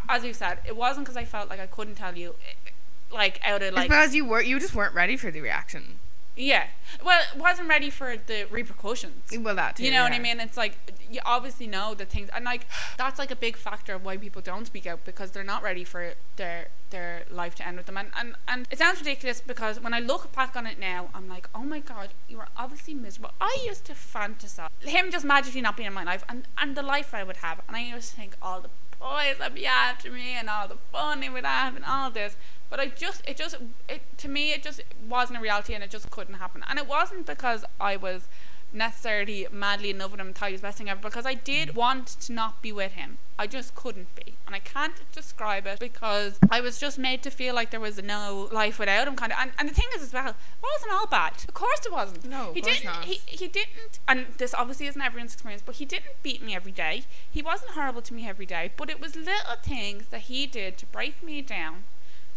as 0.08 0.24
you 0.24 0.32
said, 0.34 0.58
it 0.64 0.76
wasn't 0.76 1.06
because 1.06 1.16
I 1.16 1.24
felt 1.24 1.48
like 1.50 1.60
I 1.60 1.66
couldn't 1.66 1.94
tell 1.96 2.16
you, 2.16 2.34
like, 3.12 3.40
out 3.44 3.62
of 3.62 3.74
like, 3.74 3.88
because 3.88 4.14
you 4.14 4.24
were 4.24 4.40
you 4.42 4.58
just 4.58 4.74
weren't 4.74 4.94
ready 4.94 5.16
for 5.16 5.30
the 5.30 5.40
reaction. 5.40 5.98
yeah. 6.36 6.66
Well, 7.04 7.22
wasn't 7.36 7.68
ready 7.68 7.90
for 7.90 8.16
the 8.16 8.46
repercussions. 8.50 9.32
Well, 9.38 9.54
that 9.56 9.76
too, 9.76 9.84
You 9.84 9.90
know 9.90 10.02
what 10.02 10.12
I 10.12 10.18
mean? 10.18 10.40
It's 10.40 10.56
like 10.56 10.76
you 11.10 11.20
obviously 11.24 11.66
know 11.66 11.94
the 11.94 12.04
things, 12.04 12.28
and 12.34 12.44
like 12.44 12.66
that's 12.98 13.18
like 13.18 13.30
a 13.30 13.36
big 13.36 13.56
factor 13.56 13.94
of 13.94 14.04
why 14.04 14.16
people 14.16 14.42
don't 14.42 14.66
speak 14.66 14.86
out 14.86 15.04
because 15.04 15.30
they're 15.30 15.44
not 15.44 15.62
ready 15.62 15.84
for 15.84 16.14
their 16.36 16.68
their 16.90 17.24
life 17.30 17.54
to 17.56 17.66
end 17.66 17.76
with 17.76 17.86
them. 17.86 17.96
And 17.96 18.10
and 18.18 18.34
and 18.48 18.66
it 18.70 18.78
sounds 18.78 18.98
ridiculous 18.98 19.40
because 19.40 19.80
when 19.80 19.94
I 19.94 20.00
look 20.00 20.32
back 20.32 20.56
on 20.56 20.66
it 20.66 20.78
now, 20.78 21.08
I'm 21.14 21.28
like, 21.28 21.48
oh 21.54 21.62
my 21.64 21.80
god, 21.80 22.10
you 22.28 22.36
were 22.38 22.48
obviously 22.56 22.94
miserable. 22.94 23.32
I 23.40 23.56
used 23.66 23.84
to 23.86 23.92
fantasize 23.94 24.68
him 24.80 25.10
just 25.10 25.24
magically 25.24 25.60
not 25.60 25.76
being 25.76 25.86
in 25.88 25.92
my 25.94 26.04
life, 26.04 26.24
and 26.28 26.46
and 26.58 26.76
the 26.76 26.82
life 26.82 27.14
I 27.14 27.22
would 27.24 27.38
have, 27.38 27.60
and 27.68 27.76
I 27.76 27.82
used 27.82 28.10
to 28.10 28.16
think 28.16 28.36
all 28.42 28.60
the 28.60 28.70
boys 29.04 29.36
that'd 29.38 29.54
be 29.54 29.66
after 29.66 30.10
me 30.10 30.32
and 30.32 30.48
all 30.48 30.66
the 30.66 30.78
fun 30.90 31.20
he 31.20 31.28
would 31.28 31.44
have 31.44 31.76
and 31.76 31.84
all 31.84 32.10
this. 32.10 32.36
But 32.70 32.80
I 32.80 32.86
just, 32.86 33.22
it 33.28 33.36
just, 33.36 33.56
it 33.88 34.02
to 34.18 34.28
me, 34.28 34.52
it 34.52 34.62
just 34.62 34.80
wasn't 35.06 35.38
a 35.38 35.42
reality, 35.42 35.74
and 35.74 35.84
it 35.84 35.90
just 35.90 36.10
couldn't 36.10 36.34
happen. 36.34 36.64
And 36.68 36.78
it 36.78 36.88
wasn't 36.88 37.26
because 37.26 37.64
I 37.78 37.96
was 37.96 38.26
necessarily 38.74 39.46
madly 39.50 39.90
in 39.90 39.98
love 39.98 40.10
with 40.10 40.20
him 40.20 40.28
and 40.28 40.36
thought 40.36 40.48
he 40.48 40.52
was 40.52 40.60
the 40.60 40.66
best 40.66 40.78
thing 40.78 40.90
ever 40.90 41.00
because 41.00 41.26
I 41.26 41.34
did 41.34 41.74
want 41.74 42.06
to 42.20 42.32
not 42.32 42.60
be 42.60 42.72
with 42.72 42.92
him. 42.92 43.18
I 43.38 43.46
just 43.46 43.74
couldn't 43.74 44.14
be. 44.14 44.34
And 44.46 44.54
I 44.54 44.58
can't 44.58 44.94
describe 45.12 45.66
it 45.66 45.80
because 45.80 46.38
I 46.50 46.60
was 46.60 46.78
just 46.78 46.98
made 46.98 47.22
to 47.22 47.30
feel 47.30 47.54
like 47.54 47.70
there 47.70 47.80
was 47.80 48.00
no 48.02 48.48
life 48.52 48.78
without 48.78 49.08
him 49.08 49.16
kind 49.16 49.32
of 49.32 49.38
and, 49.40 49.52
and 49.58 49.68
the 49.68 49.74
thing 49.74 49.88
is 49.94 50.02
as 50.02 50.12
well, 50.12 50.28
it 50.28 50.36
wasn't 50.62 50.92
all 50.92 51.06
bad. 51.06 51.32
Of 51.48 51.54
course 51.54 51.80
it 51.86 51.92
wasn't. 51.92 52.24
No, 52.24 52.52
he 52.52 52.60
didn't 52.60 52.84
not. 52.84 53.04
he 53.04 53.20
he 53.26 53.48
didn't 53.48 53.98
and 54.06 54.26
this 54.38 54.54
obviously 54.54 54.86
isn't 54.86 55.00
everyone's 55.00 55.34
experience, 55.34 55.62
but 55.64 55.76
he 55.76 55.84
didn't 55.84 56.22
beat 56.22 56.42
me 56.42 56.54
every 56.54 56.72
day. 56.72 57.04
He 57.30 57.42
wasn't 57.42 57.72
horrible 57.72 58.02
to 58.02 58.14
me 58.14 58.28
every 58.28 58.46
day, 58.46 58.70
but 58.76 58.90
it 58.90 59.00
was 59.00 59.16
little 59.16 59.56
things 59.62 60.06
that 60.10 60.22
he 60.22 60.46
did 60.46 60.78
to 60.78 60.86
break 60.86 61.22
me 61.22 61.42
down 61.42 61.84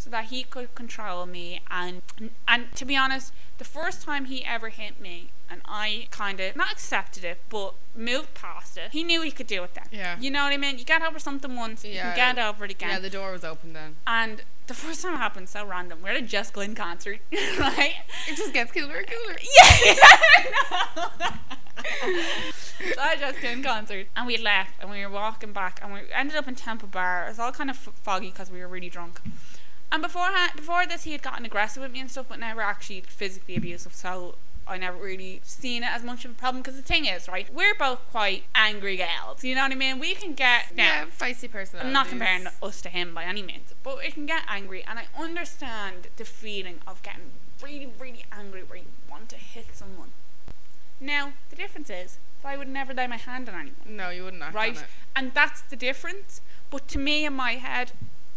so 0.07 0.11
that 0.11 0.25
he 0.25 0.43
could 0.43 0.73
control 0.73 1.25
me 1.25 1.59
and 1.69 2.01
and 2.47 2.73
to 2.75 2.85
be 2.85 2.95
honest 2.95 3.33
the 3.57 3.65
first 3.65 4.01
time 4.01 4.25
he 4.25 4.45
ever 4.45 4.69
hit 4.69 5.01
me 5.01 5.31
and 5.49 5.59
I 5.65 6.07
kind 6.11 6.39
of 6.39 6.55
not 6.55 6.71
accepted 6.71 7.25
it 7.25 7.39
but 7.49 7.73
moved 7.93 8.33
past 8.33 8.77
it 8.77 8.91
he 8.93 9.03
knew 9.03 9.21
he 9.21 9.31
could 9.31 9.47
do 9.47 9.63
it 9.63 9.73
then 9.73 9.83
Yeah. 9.91 10.15
you 10.17 10.31
know 10.31 10.43
what 10.45 10.53
I 10.53 10.57
mean 10.57 10.77
you 10.77 10.85
get 10.85 11.01
over 11.01 11.19
something 11.19 11.55
once 11.57 11.83
you 11.83 11.91
Yeah. 11.91 12.13
can 12.13 12.35
get 12.35 12.45
over 12.47 12.63
it 12.63 12.71
again 12.71 12.89
Yeah, 12.89 12.99
the 12.99 13.09
door 13.09 13.33
was 13.33 13.43
open 13.43 13.73
then. 13.73 13.97
and 14.07 14.43
the 14.67 14.73
first 14.73 15.01
time 15.01 15.13
it 15.15 15.17
happened 15.17 15.49
so 15.49 15.65
random 15.65 15.99
we're 16.01 16.11
at 16.11 16.17
a 16.17 16.21
Jess 16.21 16.51
Glynne 16.51 16.73
concert 16.75 17.19
right 17.59 17.95
It 18.29 18.37
just 18.37 18.53
gets 18.53 18.71
cooler 18.71 18.95
and 18.95 19.07
cooler. 19.07 19.37
yeah, 19.59 21.09
so 22.95 23.01
I 23.01 23.15
just 23.17 23.41
did 23.41 23.63
concert 23.63 24.07
and 24.15 24.25
we 24.27 24.37
left 24.37 24.71
and 24.79 24.89
we 24.89 25.05
were 25.05 25.11
walking 25.11 25.51
back 25.53 25.79
and 25.83 25.91
we 25.93 25.99
ended 26.13 26.35
up 26.37 26.47
in 26.47 26.55
Temple 26.55 26.87
Bar. 26.89 27.25
It 27.25 27.29
was 27.29 27.39
all 27.39 27.51
kind 27.51 27.69
of 27.69 27.75
f- 27.75 27.93
foggy 28.03 28.29
because 28.31 28.49
we 28.51 28.59
were 28.59 28.67
really 28.67 28.89
drunk. 28.89 29.21
And 29.91 30.01
beforehand, 30.01 30.51
before 30.55 30.85
this, 30.85 31.03
he 31.03 31.13
had 31.13 31.21
gotten 31.21 31.45
aggressive 31.45 31.81
with 31.81 31.91
me 31.91 32.01
and 32.01 32.11
stuff, 32.11 32.25
but 32.29 32.39
never 32.39 32.61
actually 32.61 33.01
physically 33.01 33.55
abusive. 33.55 33.93
So 33.95 34.35
I 34.67 34.77
never 34.77 34.97
really 34.97 35.39
seen 35.43 35.83
it 35.83 35.89
as 35.89 36.03
much 36.03 36.25
of 36.25 36.31
a 36.31 36.33
problem. 36.33 36.61
Because 36.61 36.75
the 36.75 36.81
thing 36.81 37.05
is, 37.05 37.27
right, 37.27 37.51
we're 37.53 37.75
both 37.75 37.99
quite 38.11 38.43
angry 38.53 38.97
gals. 38.97 39.43
You 39.43 39.55
know 39.55 39.63
what 39.63 39.71
I 39.71 39.75
mean? 39.75 39.99
We 39.99 40.13
can 40.13 40.33
get 40.33 40.65
Yeah, 40.75 41.05
feisty 41.05 41.49
person. 41.49 41.79
I'm 41.81 41.93
not 41.93 42.09
comparing 42.09 42.47
us 42.61 42.81
to 42.81 42.89
him 42.89 43.13
by 43.13 43.23
any 43.23 43.41
means, 43.41 43.73
but 43.83 43.99
we 43.99 44.11
can 44.11 44.25
get 44.25 44.43
angry, 44.47 44.83
and 44.83 44.99
I 44.99 45.05
understand 45.17 46.07
the 46.17 46.25
feeling 46.25 46.79
of 46.85 47.01
getting 47.01 47.31
really, 47.63 47.89
really 47.99 48.25
angry 48.31 48.63
where 48.63 48.79
you 48.79 48.85
want 49.09 49.29
to 49.29 49.37
hit 49.37 49.67
someone. 49.73 50.11
Now, 50.99 51.33
the 51.49 51.55
difference 51.55 51.89
is, 51.89 52.17
that 52.41 52.49
I 52.49 52.57
would 52.57 52.67
never 52.67 52.93
lay 52.93 53.07
my 53.07 53.17
hand 53.17 53.47
on 53.49 53.55
anyone, 53.55 53.75
No, 53.85 54.09
you 54.09 54.23
wouldn't 54.23 54.43
have 54.43 54.53
right? 54.53 54.83
And 55.15 55.33
that's 55.33 55.61
the 55.61 55.75
difference. 55.75 56.41
But 56.69 56.87
to 56.89 56.99
me, 56.99 57.25
in 57.25 57.33
my 57.33 57.53
head, 57.53 57.93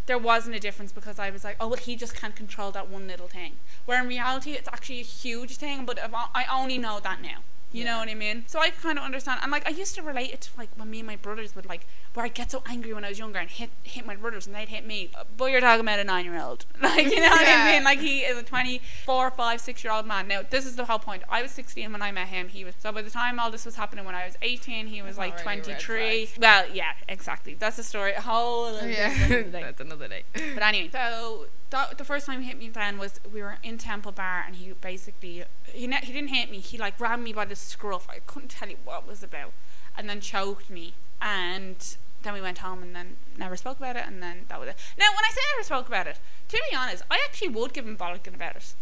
there 0.06 0.18
wasn't 0.18 0.56
a 0.56 0.60
difference 0.60 0.92
because 0.92 1.18
I 1.18 1.30
was 1.30 1.44
like, 1.44 1.56
oh, 1.60 1.68
well, 1.68 1.76
he 1.76 1.96
just 1.96 2.14
can't 2.14 2.34
control 2.34 2.70
that 2.72 2.88
one 2.88 3.06
little 3.06 3.28
thing. 3.28 3.56
Where 3.86 4.00
in 4.00 4.08
reality, 4.08 4.52
it's 4.52 4.68
actually 4.68 5.00
a 5.00 5.04
huge 5.04 5.56
thing, 5.56 5.84
but 5.86 5.98
I 6.34 6.46
only 6.50 6.78
know 6.78 7.00
that 7.00 7.22
now. 7.22 7.38
You 7.72 7.84
know 7.84 7.98
what 7.98 8.08
I 8.08 8.14
mean? 8.14 8.44
So 8.46 8.58
I 8.58 8.70
kind 8.70 8.98
of 8.98 9.04
understand. 9.04 9.40
And 9.42 9.52
like, 9.52 9.66
I 9.66 9.70
used 9.70 9.94
to 9.94 10.02
relate 10.02 10.30
it 10.32 10.40
to 10.42 10.50
like 10.58 10.70
when 10.76 10.90
me 10.90 10.98
and 11.00 11.06
my 11.06 11.16
brothers 11.16 11.54
would 11.54 11.66
like, 11.66 11.86
where 12.14 12.26
I'd 12.26 12.34
get 12.34 12.50
so 12.50 12.62
angry 12.66 12.92
when 12.92 13.04
I 13.04 13.10
was 13.10 13.18
younger 13.18 13.38
and 13.38 13.48
hit 13.48 13.70
hit 13.84 14.04
my 14.04 14.16
brothers 14.16 14.46
and 14.46 14.56
they'd 14.56 14.68
hit 14.68 14.84
me. 14.86 15.10
But 15.36 15.46
you're 15.52 15.60
talking 15.60 15.82
about 15.82 16.00
a 16.00 16.04
nine 16.04 16.24
year 16.24 16.40
old. 16.40 16.66
Like, 16.80 17.06
you 17.06 17.20
know 17.20 17.30
what 17.30 17.46
I 17.46 17.72
mean? 17.72 17.84
Like, 17.84 18.00
he 18.00 18.20
is 18.20 18.36
a 18.36 18.42
24, 18.42 19.30
5, 19.30 19.60
6 19.60 19.84
year 19.84 19.92
old 19.92 20.06
man. 20.06 20.26
Now, 20.26 20.42
this 20.48 20.66
is 20.66 20.74
the 20.76 20.86
whole 20.86 20.98
point. 20.98 21.22
I 21.28 21.42
was 21.42 21.52
16 21.52 21.92
when 21.92 22.02
I 22.02 22.10
met 22.10 22.28
him. 22.28 22.48
He 22.48 22.64
was, 22.64 22.74
so 22.78 22.90
by 22.90 23.02
the 23.02 23.10
time 23.10 23.38
all 23.38 23.50
this 23.50 23.64
was 23.64 23.76
happening 23.76 24.04
when 24.04 24.14
I 24.14 24.26
was 24.26 24.36
18, 24.42 24.88
he 24.88 25.02
was 25.02 25.16
like 25.16 25.34
already 25.44 25.60
a 25.60 25.74
red 25.74 25.80
23. 25.80 26.28
Well, 26.40 26.64
yeah, 26.72 26.92
exactly. 27.08 27.54
That's 27.54 27.78
a 27.78 27.84
story. 27.84 28.12
A 28.14 28.20
whole 28.22 28.82
Yeah, 28.86 29.42
that's 29.50 29.80
another 29.80 30.08
day. 30.08 30.24
But 30.32 30.62
anyway, 30.62 30.90
so 30.90 31.46
the 31.70 32.04
first 32.04 32.26
time 32.26 32.42
he 32.42 32.48
hit 32.48 32.58
me 32.58 32.68
then 32.68 32.98
was 32.98 33.20
we 33.32 33.42
were 33.42 33.58
in 33.62 33.78
Temple 33.78 34.12
Bar 34.12 34.44
and 34.46 34.56
he 34.56 34.72
basically 34.72 35.44
he 35.66 35.86
ne- 35.86 36.00
he 36.02 36.12
didn't 36.12 36.28
hit 36.30 36.50
me. 36.50 36.58
He 36.58 36.78
like 36.78 36.98
grabbed 36.98 37.22
me 37.22 37.32
by 37.32 37.44
the 37.44 37.56
scruff. 37.56 38.08
I 38.08 38.18
couldn't 38.26 38.50
tell 38.50 38.68
you 38.68 38.76
what 38.84 39.02
it 39.04 39.08
was 39.08 39.22
about, 39.22 39.52
and 39.96 40.08
then 40.08 40.20
choked 40.20 40.70
me. 40.70 40.94
And 41.22 41.96
then 42.22 42.34
we 42.34 42.40
went 42.40 42.58
home 42.58 42.82
and 42.82 42.94
then 42.94 43.16
never 43.36 43.56
spoke 43.56 43.78
about 43.78 43.96
it. 43.96 44.04
And 44.06 44.22
then 44.22 44.46
that 44.48 44.58
was 44.60 44.68
it. 44.70 44.76
Now, 44.98 45.10
when 45.10 45.24
I 45.24 45.30
say 45.32 45.40
never 45.54 45.64
spoke 45.64 45.88
about 45.88 46.06
it, 46.06 46.18
to 46.48 46.62
be 46.70 46.76
honest, 46.76 47.02
I 47.10 47.20
actually 47.24 47.48
would 47.50 47.72
give 47.72 47.86
him 47.86 47.96
bollocking 47.96 48.34
about 48.34 48.56
it 48.56 48.74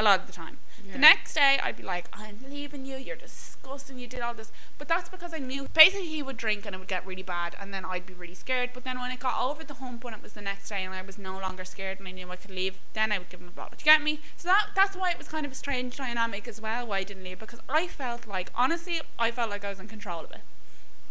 a 0.00 0.02
lot 0.02 0.20
of 0.20 0.26
the 0.26 0.32
time. 0.32 0.58
Yeah. 0.84 0.94
The 0.94 0.98
next 0.98 1.34
day, 1.34 1.58
I'd 1.62 1.76
be 1.76 1.82
like, 1.82 2.08
I'm 2.12 2.38
leaving 2.48 2.84
you. 2.86 2.96
You're 2.96 3.16
disgusting. 3.16 3.98
You 3.98 4.06
did 4.06 4.20
all 4.20 4.34
this. 4.34 4.50
But 4.78 4.88
that's 4.88 5.08
because 5.08 5.34
I 5.34 5.38
knew 5.38 5.68
basically 5.74 6.06
he 6.06 6.22
would 6.22 6.36
drink 6.36 6.64
and 6.64 6.74
it 6.74 6.78
would 6.78 6.88
get 6.88 7.06
really 7.06 7.22
bad, 7.22 7.54
and 7.60 7.72
then 7.72 7.84
I'd 7.84 8.06
be 8.06 8.14
really 8.14 8.34
scared. 8.34 8.70
But 8.72 8.84
then 8.84 8.98
when 8.98 9.10
it 9.10 9.20
got 9.20 9.40
over 9.40 9.62
the 9.62 9.74
hump, 9.74 10.04
when 10.04 10.14
it 10.14 10.22
was 10.22 10.32
the 10.32 10.40
next 10.40 10.68
day 10.68 10.82
and 10.84 10.94
I 10.94 11.02
was 11.02 11.18
no 11.18 11.38
longer 11.38 11.64
scared 11.64 11.98
and 11.98 12.08
I 12.08 12.12
knew 12.12 12.30
I 12.30 12.36
could 12.36 12.50
leave, 12.50 12.78
then 12.94 13.12
I 13.12 13.18
would 13.18 13.28
give 13.28 13.40
him 13.40 13.48
a 13.48 13.52
bottle. 13.52 13.76
Do 13.76 13.82
you 13.82 13.92
get 13.92 14.02
me? 14.02 14.20
So 14.36 14.48
that 14.48 14.68
that's 14.74 14.96
why 14.96 15.10
it 15.10 15.18
was 15.18 15.28
kind 15.28 15.44
of 15.44 15.52
a 15.52 15.54
strange 15.54 15.96
dynamic 15.96 16.48
as 16.48 16.60
well. 16.60 16.86
Why 16.86 16.98
I 16.98 17.04
didn't 17.04 17.24
leave 17.24 17.38
because 17.38 17.60
I 17.68 17.86
felt 17.86 18.26
like 18.26 18.50
honestly, 18.54 19.00
I 19.18 19.30
felt 19.30 19.50
like 19.50 19.64
I 19.64 19.68
was 19.68 19.80
in 19.80 19.88
control 19.88 20.24
of 20.24 20.30
it. 20.32 20.40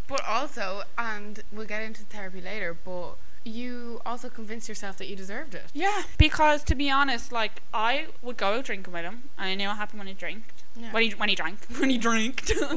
But 0.08 0.22
also, 0.28 0.84
and 0.98 1.44
we'll 1.52 1.68
get 1.68 1.84
into 1.84 2.02
therapy 2.04 2.42
later, 2.42 2.76
but 2.84 3.18
you 3.44 4.02
also 4.06 4.30
convinced 4.30 4.68
yourself 4.70 4.98
that 4.98 5.08
you 5.08 5.16
deserved 5.16 5.56
it. 5.56 5.66
Yeah, 5.74 6.04
because 6.18 6.64
to 6.66 6.76
be 6.76 6.90
honest, 6.90 7.32
like 7.32 7.62
I 7.74 8.08
would 8.22 8.38
go 8.38 8.58
out 8.58 8.66
drinking 8.66 8.94
with 8.94 9.04
him, 9.04 9.24
and 9.38 9.50
I 9.50 9.56
knew 9.56 9.68
what 9.68 9.78
happened 9.78 10.00
when 10.00 10.08
he 10.08 10.14
drank. 10.14 10.44
Yeah. 10.80 10.92
When 10.92 11.04
he 11.04 11.10
when 11.12 11.30
he 11.30 11.36
drank. 11.36 11.60
When 11.80 11.90
he 11.90 11.98
drank. 11.98 12.44
well, 12.60 12.76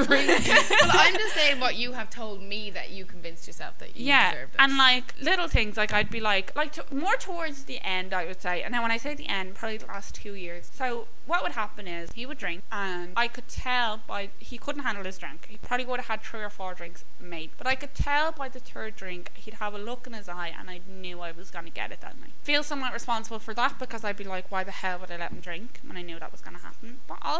I'm 0.00 1.14
just 1.14 1.34
saying 1.34 1.60
what 1.60 1.76
you 1.76 1.92
have 1.92 2.10
told 2.10 2.42
me 2.42 2.70
that 2.70 2.90
you 2.90 3.04
convinced 3.04 3.46
yourself 3.46 3.78
that 3.78 3.96
you 3.96 4.06
yeah, 4.06 4.32
deserved 4.32 4.54
it. 4.54 4.60
and 4.60 4.76
like 4.76 5.14
little 5.20 5.48
things, 5.48 5.76
like 5.76 5.92
I'd 5.92 6.10
be 6.10 6.20
like, 6.20 6.54
like 6.56 6.72
to, 6.72 6.84
more 6.94 7.16
towards 7.16 7.64
the 7.64 7.78
end, 7.84 8.12
I 8.12 8.26
would 8.26 8.40
say. 8.40 8.62
And 8.62 8.72
then 8.72 8.82
when 8.82 8.90
I 8.90 8.96
say 8.96 9.14
the 9.14 9.28
end, 9.28 9.54
probably 9.54 9.78
the 9.78 9.86
last 9.86 10.14
two 10.14 10.34
years. 10.34 10.70
So 10.72 11.08
what 11.26 11.42
would 11.42 11.52
happen 11.52 11.86
is 11.86 12.10
he 12.12 12.26
would 12.26 12.38
drink, 12.38 12.62
and 12.72 13.12
I 13.16 13.28
could 13.28 13.48
tell 13.48 14.00
by 14.06 14.30
he 14.38 14.58
couldn't 14.58 14.82
handle 14.82 15.04
his 15.04 15.18
drink. 15.18 15.46
He 15.48 15.58
probably 15.58 15.86
would 15.86 16.00
have 16.00 16.08
had 16.08 16.22
three 16.22 16.42
or 16.42 16.50
four 16.50 16.74
drinks 16.74 17.04
made, 17.20 17.50
but 17.56 17.66
I 17.66 17.74
could 17.74 17.94
tell 17.94 18.32
by 18.32 18.48
the 18.48 18.58
third 18.58 18.96
drink 18.96 19.30
he'd 19.34 19.54
have 19.54 19.74
a 19.74 19.78
look 19.78 20.06
in 20.06 20.12
his 20.12 20.28
eye, 20.28 20.52
and 20.58 20.68
I 20.68 20.80
knew 20.88 21.20
I 21.20 21.32
was 21.32 21.50
gonna 21.50 21.70
get 21.70 21.92
it 21.92 22.00
that 22.00 22.20
night. 22.20 22.32
Feel 22.42 22.62
somewhat 22.62 22.92
responsible 22.92 23.38
for 23.38 23.54
that 23.54 23.78
because 23.78 24.04
I'd 24.04 24.16
be 24.16 24.24
like, 24.24 24.50
why 24.50 24.64
the 24.64 24.70
hell 24.70 24.98
would 24.98 25.10
I 25.10 25.16
let 25.16 25.30
him 25.30 25.40
drink 25.40 25.80
when 25.86 25.96
I 25.96 26.02
knew 26.02 26.18
that 26.18 26.32
was 26.32 26.40
gonna 26.40 26.58
happen? 26.58 26.98
But 27.06 27.18
also 27.22 27.39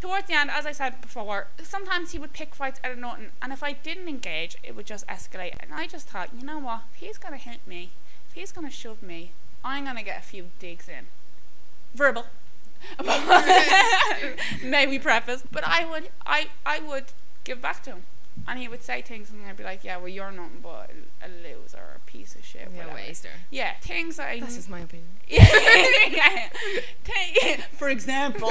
towards 0.00 0.26
the 0.26 0.34
end, 0.34 0.50
as 0.50 0.66
I 0.66 0.72
said 0.72 1.00
before, 1.00 1.48
sometimes 1.62 2.12
he 2.12 2.18
would 2.18 2.32
pick 2.32 2.54
fights 2.54 2.80
out 2.84 2.92
of 2.92 2.98
nothing, 2.98 3.30
and 3.40 3.52
if 3.52 3.62
I 3.62 3.72
didn't 3.72 4.08
engage, 4.08 4.56
it 4.62 4.74
would 4.74 4.86
just 4.86 5.06
escalate. 5.06 5.54
And 5.60 5.72
I 5.72 5.86
just 5.86 6.08
thought, 6.08 6.30
you 6.36 6.44
know 6.44 6.58
what? 6.58 6.82
If 6.94 7.00
he's 7.00 7.18
gonna 7.18 7.36
hit 7.36 7.60
me, 7.66 7.90
if 8.28 8.34
he's 8.34 8.52
gonna 8.52 8.70
shove 8.70 9.02
me, 9.02 9.32
I'm 9.64 9.84
gonna 9.84 10.02
get 10.02 10.18
a 10.18 10.22
few 10.22 10.46
digs 10.58 10.88
in. 10.88 11.06
Verbal. 11.94 12.26
May 14.64 14.86
we 14.86 14.98
preface? 14.98 15.44
But 15.50 15.64
I 15.64 15.84
would, 15.84 16.10
I, 16.26 16.48
I 16.66 16.80
would 16.80 17.12
give 17.44 17.60
back 17.60 17.82
to 17.84 17.90
him, 17.90 18.02
and 18.48 18.58
he 18.58 18.66
would 18.68 18.82
say 18.82 19.02
things, 19.02 19.30
and 19.30 19.44
I'd 19.46 19.56
be 19.56 19.64
like, 19.64 19.84
yeah, 19.84 19.98
well, 19.98 20.08
you're 20.08 20.30
nothing 20.32 20.60
but 20.62 20.90
a 21.24 21.28
loser, 21.28 21.78
or 21.78 21.96
a 21.96 22.10
piece 22.10 22.34
of 22.34 22.44
shit, 22.44 22.68
yeah, 22.72 22.86
whatever. 22.86 22.98
waster. 23.06 23.28
Yeah, 23.50 23.74
things 23.80 24.16
that 24.16 24.28
I 24.28 24.40
That's 24.40 24.56
just 24.56 24.68
my 24.68 24.80
opinion. 24.80 25.08
yeah. 25.28 26.48
For 27.72 27.88
example, 27.88 28.50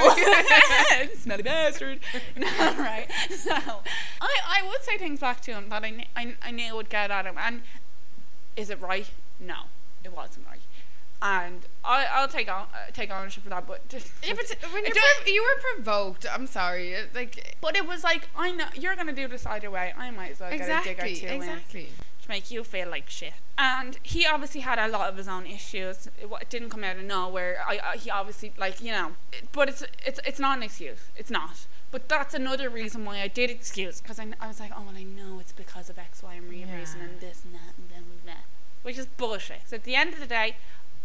smelly 1.16 1.42
bastard. 1.42 2.00
No, 2.36 2.46
right. 2.78 3.06
So 3.30 3.52
I, 3.52 3.82
I 4.20 4.62
would 4.68 4.82
say 4.82 4.98
things 4.98 5.20
back 5.20 5.40
to 5.42 5.52
him 5.52 5.68
that 5.68 5.84
I, 5.84 5.90
kn- 5.90 6.06
I, 6.16 6.34
I 6.42 6.50
knew 6.50 6.74
would 6.74 6.88
get 6.88 7.10
at 7.10 7.26
him. 7.26 7.36
And 7.38 7.62
is 8.56 8.70
it 8.70 8.80
right? 8.80 9.10
No, 9.40 9.64
it 10.04 10.14
wasn't 10.14 10.46
right. 10.46 10.60
And 11.24 11.60
I, 11.84 12.06
I'll 12.12 12.26
take 12.26 12.50
on, 12.50 12.62
uh, 12.74 12.90
take 12.92 13.12
ownership 13.12 13.44
for 13.44 13.50
that. 13.50 13.64
But 13.66 13.88
just, 13.88 14.10
Yeah, 14.26 14.34
but 14.36 14.56
when 14.72 14.84
you're 14.84 14.92
prov- 14.92 15.28
you 15.28 15.42
were 15.42 15.60
provoked, 15.76 16.26
I'm 16.30 16.48
sorry. 16.48 16.96
Like 17.14 17.56
but 17.60 17.76
it 17.76 17.86
was 17.86 18.02
like 18.02 18.28
I 18.36 18.50
know 18.50 18.64
you're 18.74 18.96
gonna 18.96 19.12
do 19.12 19.28
this 19.28 19.46
either 19.46 19.70
way. 19.70 19.94
I 19.96 20.10
might 20.10 20.32
as 20.32 20.40
well 20.40 20.50
get 20.50 20.62
a 20.62 20.64
dig 20.82 20.98
or 20.98 21.04
exactly, 21.04 21.16
two 21.16 21.26
in. 21.28 21.32
exactly. 21.34 21.88
to 22.22 22.28
make 22.28 22.50
you 22.50 22.64
feel 22.64 22.88
like 22.90 23.08
shit. 23.08 23.34
And 23.56 23.98
he 24.02 24.26
obviously 24.26 24.62
had 24.62 24.80
a 24.80 24.88
lot 24.88 25.08
of 25.08 25.16
his 25.16 25.28
own 25.28 25.46
issues. 25.46 26.08
It, 26.20 26.28
it 26.40 26.50
didn't 26.50 26.70
come 26.70 26.82
out 26.82 26.96
of 26.96 27.04
nowhere. 27.04 27.62
I, 27.68 27.78
I 27.92 27.96
he 27.98 28.10
obviously 28.10 28.52
like 28.58 28.80
you 28.82 28.90
know, 28.90 29.12
it- 29.32 29.48
but 29.52 29.68
it's 29.68 29.84
it's 30.04 30.18
it's 30.26 30.40
not 30.40 30.56
an 30.56 30.64
excuse. 30.64 31.04
It's 31.16 31.30
not. 31.30 31.66
But 31.92 32.08
that's 32.08 32.34
another 32.34 32.68
reason 32.68 33.04
why 33.04 33.20
I 33.20 33.28
did 33.28 33.48
excuse 33.48 34.00
because 34.00 34.18
I, 34.18 34.26
I 34.40 34.48
was 34.48 34.58
like, 34.58 34.72
oh 34.76 34.82
well, 34.86 34.96
I 34.96 35.04
know 35.04 35.38
it's 35.38 35.52
because 35.52 35.88
of 35.88 35.98
X, 36.00 36.20
Y, 36.22 36.34
and 36.34 36.50
Z 36.50 36.64
reason 36.76 37.00
and 37.00 37.20
this 37.20 37.42
and 37.44 37.54
that 37.54 37.74
and 37.78 37.88
then 37.94 38.04
blah, 38.24 38.34
which 38.82 38.98
is 38.98 39.06
bullshit. 39.06 39.60
So 39.66 39.76
at 39.76 39.84
the 39.84 39.94
end 39.94 40.14
of 40.14 40.18
the 40.18 40.26
day. 40.26 40.56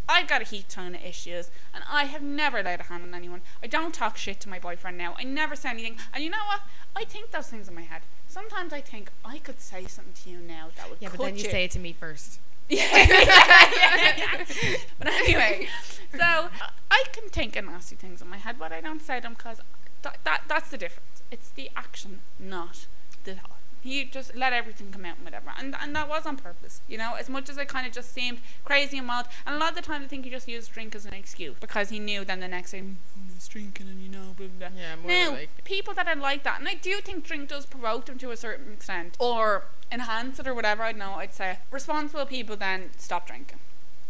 I've 0.09 0.27
got 0.27 0.41
a 0.41 0.45
heat 0.45 0.69
ton 0.69 0.95
of 0.95 1.03
issues, 1.03 1.49
and 1.73 1.83
I 1.89 2.05
have 2.05 2.21
never 2.21 2.63
laid 2.63 2.79
a 2.79 2.83
hand 2.83 3.03
on 3.03 3.13
anyone. 3.13 3.41
I 3.61 3.67
don't 3.67 3.93
talk 3.93 4.17
shit 4.17 4.39
to 4.41 4.49
my 4.49 4.59
boyfriend 4.59 4.97
now. 4.97 5.15
I 5.17 5.23
never 5.23 5.55
say 5.55 5.69
anything. 5.69 5.97
And 6.13 6.23
you 6.23 6.29
know 6.29 6.45
what? 6.47 6.61
I 6.95 7.03
think 7.03 7.31
those 7.31 7.47
things 7.47 7.67
in 7.67 7.75
my 7.75 7.81
head. 7.81 8.01
Sometimes 8.27 8.71
I 8.73 8.81
think 8.81 9.11
I 9.25 9.37
could 9.39 9.59
say 9.61 9.85
something 9.85 10.13
to 10.23 10.29
you 10.29 10.37
now 10.39 10.67
that 10.77 10.89
would 10.89 10.99
Yeah, 11.01 11.09
but 11.09 11.19
then 11.19 11.35
you 11.37 11.43
you. 11.43 11.49
say 11.49 11.65
it 11.65 11.71
to 11.71 11.79
me 11.79 11.93
first. 11.93 12.39
Yeah, 12.69 12.83
yeah, 12.97 13.69
yeah, 13.75 14.13
yeah. 14.17 14.75
But 14.99 15.07
anyway, 15.07 15.67
so 16.11 16.49
I 16.91 17.03
can 17.13 17.29
think 17.29 17.55
of 17.55 17.65
nasty 17.65 17.95
things 17.95 18.21
in 18.21 18.27
my 18.27 18.37
head, 18.37 18.57
but 18.59 18.71
I 18.73 18.81
don't 18.81 19.01
say 19.01 19.19
them 19.21 19.33
because 19.37 19.61
that, 20.01 20.17
that 20.25 20.41
that's 20.47 20.69
the 20.69 20.77
difference. 20.77 21.21
It's 21.31 21.49
the 21.49 21.69
action, 21.75 22.21
not 22.39 22.87
the 23.23 23.35
thought. 23.35 23.56
He 23.87 24.03
just 24.03 24.35
let 24.35 24.51
everything 24.53 24.91
come 24.91 25.05
out 25.05 25.15
and 25.17 25.25
whatever, 25.25 25.51
and 25.57 25.75
and 25.81 25.95
that 25.95 26.07
was 26.09 26.25
on 26.25 26.35
purpose. 26.37 26.81
You 26.87 26.97
know, 26.97 27.11
as 27.21 27.29
much 27.29 27.49
as 27.49 27.57
it 27.57 27.67
kind 27.67 27.87
of 27.87 27.93
just 27.93 28.13
seemed 28.13 28.39
crazy 28.65 28.97
and 28.97 29.07
wild, 29.07 29.27
and 29.45 29.55
a 29.55 29.59
lot 29.59 29.69
of 29.69 29.75
the 29.75 29.81
time 29.81 30.03
I 30.03 30.07
think 30.07 30.25
he 30.25 30.31
just 30.31 30.47
used 30.47 30.71
drink 30.71 30.93
as 30.95 31.05
an 31.05 31.13
excuse 31.13 31.55
because 31.59 31.89
he 31.89 31.99
knew 31.99 32.25
then 32.25 32.39
the 32.39 32.47
next 32.47 32.71
day, 32.71 32.81
mm, 32.81 32.95
he's 33.33 33.47
drinking 33.47 33.87
and 33.87 34.01
you 34.01 34.09
know, 34.09 34.35
blah 34.37 34.47
blah. 34.47 34.69
blah. 34.69 34.77
Yeah, 34.77 34.95
more 34.95 35.11
Now, 35.11 35.31
like 35.39 35.63
people 35.63 35.93
that 35.93 36.07
are 36.07 36.15
like 36.29 36.43
that, 36.43 36.59
and 36.59 36.67
I 36.67 36.75
do 36.75 36.99
think 37.01 37.25
drink 37.25 37.49
does 37.49 37.65
provoke 37.65 38.05
them 38.05 38.17
to 38.19 38.31
a 38.31 38.37
certain 38.37 38.73
extent, 38.73 39.15
or 39.19 39.63
enhance 39.91 40.39
it, 40.39 40.47
or 40.47 40.53
whatever. 40.53 40.83
I 40.83 40.91
know. 40.91 41.13
I'd 41.15 41.33
say 41.33 41.59
responsible 41.71 42.25
people 42.25 42.55
then 42.57 42.89
stop 42.97 43.25
drinking. 43.27 43.59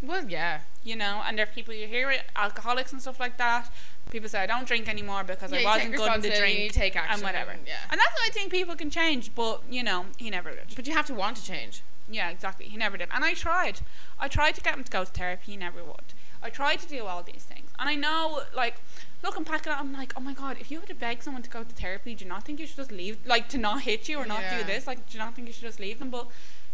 well, 0.01 0.25
yeah. 0.27 0.61
You 0.83 0.95
know, 0.95 1.21
and 1.25 1.37
there 1.37 1.43
are 1.45 1.53
people 1.53 1.73
you 1.73 1.87
hear 1.87 2.09
it, 2.11 2.23
alcoholics 2.35 2.91
and 2.93 3.01
stuff 3.01 3.19
like 3.19 3.37
that. 3.37 3.69
People 4.09 4.29
say 4.29 4.39
I 4.39 4.45
don't 4.45 4.67
drink 4.67 4.87
anymore 4.87 5.23
because 5.23 5.51
Yeah, 5.51 5.59
I 5.59 5.63
wasn't 5.63 5.95
good 5.95 6.13
in 6.15 6.21
the 6.21 6.29
drink 6.29 6.59
you 6.59 6.69
take 6.69 6.95
action 6.95 7.15
and 7.15 7.23
whatever. 7.23 7.51
and- 7.51 7.67
yeah. 7.67 7.75
And 7.89 7.99
that's 7.99 8.13
what 8.13 8.25
I 8.25 8.29
think 8.31 8.51
people 8.51 8.75
can 8.75 8.89
change, 8.89 9.33
but 9.35 9.61
you 9.69 9.83
know, 9.83 10.05
he 10.17 10.29
never 10.29 10.51
did. 10.51 10.73
But 10.75 10.87
you 10.87 10.93
have 10.93 11.05
to 11.07 11.13
want 11.13 11.37
to 11.37 11.43
change. 11.43 11.81
Yeah, 12.09 12.29
exactly. 12.29 12.67
He 12.69 12.77
never 12.77 12.95
did. 12.95 13.09
And 13.13 13.25
I 13.25 13.33
tried. 13.33 13.81
I 14.19 14.27
tried 14.29 14.55
to 14.55 14.61
get 14.61 14.75
him 14.75 14.83
to 14.85 14.91
go 14.91 15.03
to 15.03 15.11
therapy. 15.11 15.51
He 15.51 15.57
never 15.57 15.83
would. 15.83 16.13
I 16.41 16.49
tried 16.49 16.79
to 16.79 16.87
do 16.87 17.03
all 17.05 17.21
these 17.21 17.43
things. 17.43 17.69
And 17.77 17.89
I 17.89 17.95
know, 17.95 18.43
like, 18.55 18.75
looking 19.23 19.43
back 19.43 19.67
at 19.67 19.73
it, 19.73 19.79
I'm 19.79 19.91
like, 19.91 20.13
oh 20.15 20.21
my 20.21 20.33
god, 20.33 20.55
if 20.61 20.71
you 20.71 20.79
had 20.79 20.87
to 20.87 20.95
beg 20.95 21.21
someone 21.21 21.43
to 21.43 21.49
go 21.49 21.63
to 21.63 21.75
therapy, 21.75 22.15
do 22.15 22.23
you 22.23 22.29
not 22.29 22.43
think 22.45 22.59
you 22.61 22.65
should 22.67 22.77
just 22.77 22.91
leave, 22.93 23.17
like, 23.25 23.49
to 23.49 23.57
not 23.57 23.81
hit 23.81 24.07
you 24.07 24.19
or 24.19 24.25
not 24.25 24.41
Yeah. 24.41 24.59
do 24.59 24.63
this? 24.63 24.87
Like, 24.87 25.05
do 25.09 25.17
you 25.17 25.23
not 25.23 25.35
think 25.35 25.47
you 25.47 25.53
should 25.53 25.63
just 25.63 25.79
leave 25.81 25.99
them? 25.99 26.09
But, 26.09 26.27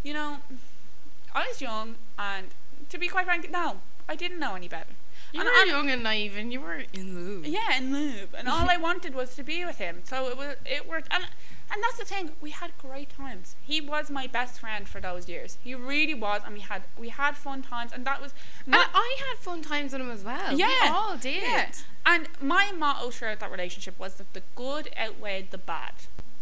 you 0.03 0.13
know, 0.13 0.41
I 1.33 1.47
was 1.47 1.61
young, 1.61 1.95
and 2.19 2.49
to 2.89 2.97
be 2.99 3.07
quite 3.07 3.25
frank, 3.25 3.49
no, 3.49 3.79
I 4.07 4.15
didn't 4.15 4.37
know 4.37 4.53
any 4.53 4.67
better. 4.67 4.91
You 5.33 5.39
And 5.41 5.49
were 5.49 5.55
I'm- 5.55 5.67
young 5.67 5.89
and 5.89 6.03
naive, 6.03 6.37
and 6.37 6.53
you 6.53 6.61
were 6.61 6.83
in 6.93 7.41
love. 7.41 7.45
Yeah, 7.47 7.75
in 7.77 7.91
love, 7.91 8.33
and 8.37 8.47
all 8.47 8.69
I 8.69 8.77
wanted 8.77 9.15
was 9.15 9.33
to 9.35 9.43
be 9.43 9.65
with 9.65 9.79
him. 9.79 10.01
So 10.05 10.27
it 10.29 10.37
was, 10.37 10.55
it 10.65 10.87
worked, 10.87 11.07
and 11.11 11.25
and 11.71 11.81
that's 11.81 11.97
the 11.97 12.05
thing. 12.05 12.31
We 12.39 12.51
had 12.51 12.71
great 12.77 13.09
times. 13.09 13.55
He 13.63 13.81
was 13.81 14.11
my 14.11 14.27
best 14.27 14.59
friend 14.59 14.87
for 14.87 15.01
those 15.01 15.27
years. 15.27 15.57
He 15.63 15.73
really 15.73 16.13
was, 16.13 16.41
and 16.45 16.53
we 16.53 16.59
had 16.61 16.83
we 16.97 17.09
had 17.09 17.35
fun 17.35 17.63
times, 17.63 17.91
and 17.91 18.05
that 18.05 18.21
was 18.21 18.31
And 18.67 18.75
I 18.75 19.17
had 19.27 19.37
fun 19.39 19.63
times 19.63 19.91
with 19.93 20.01
him 20.01 20.11
as 20.11 20.23
well. 20.23 20.53
yeah, 20.55 20.67
we 20.83 20.87
all 20.89 21.17
did. 21.17 21.41
Yeah. 21.41 21.71
And 22.05 22.29
my 22.39 22.71
motto 22.71 23.09
throughout 23.09 23.39
that 23.39 23.49
relationship 23.51 23.97
was 23.97 24.15
that 24.15 24.31
the 24.33 24.43
good 24.55 24.89
outweighed 24.95 25.49
the 25.49 25.57
bad. 25.57 25.93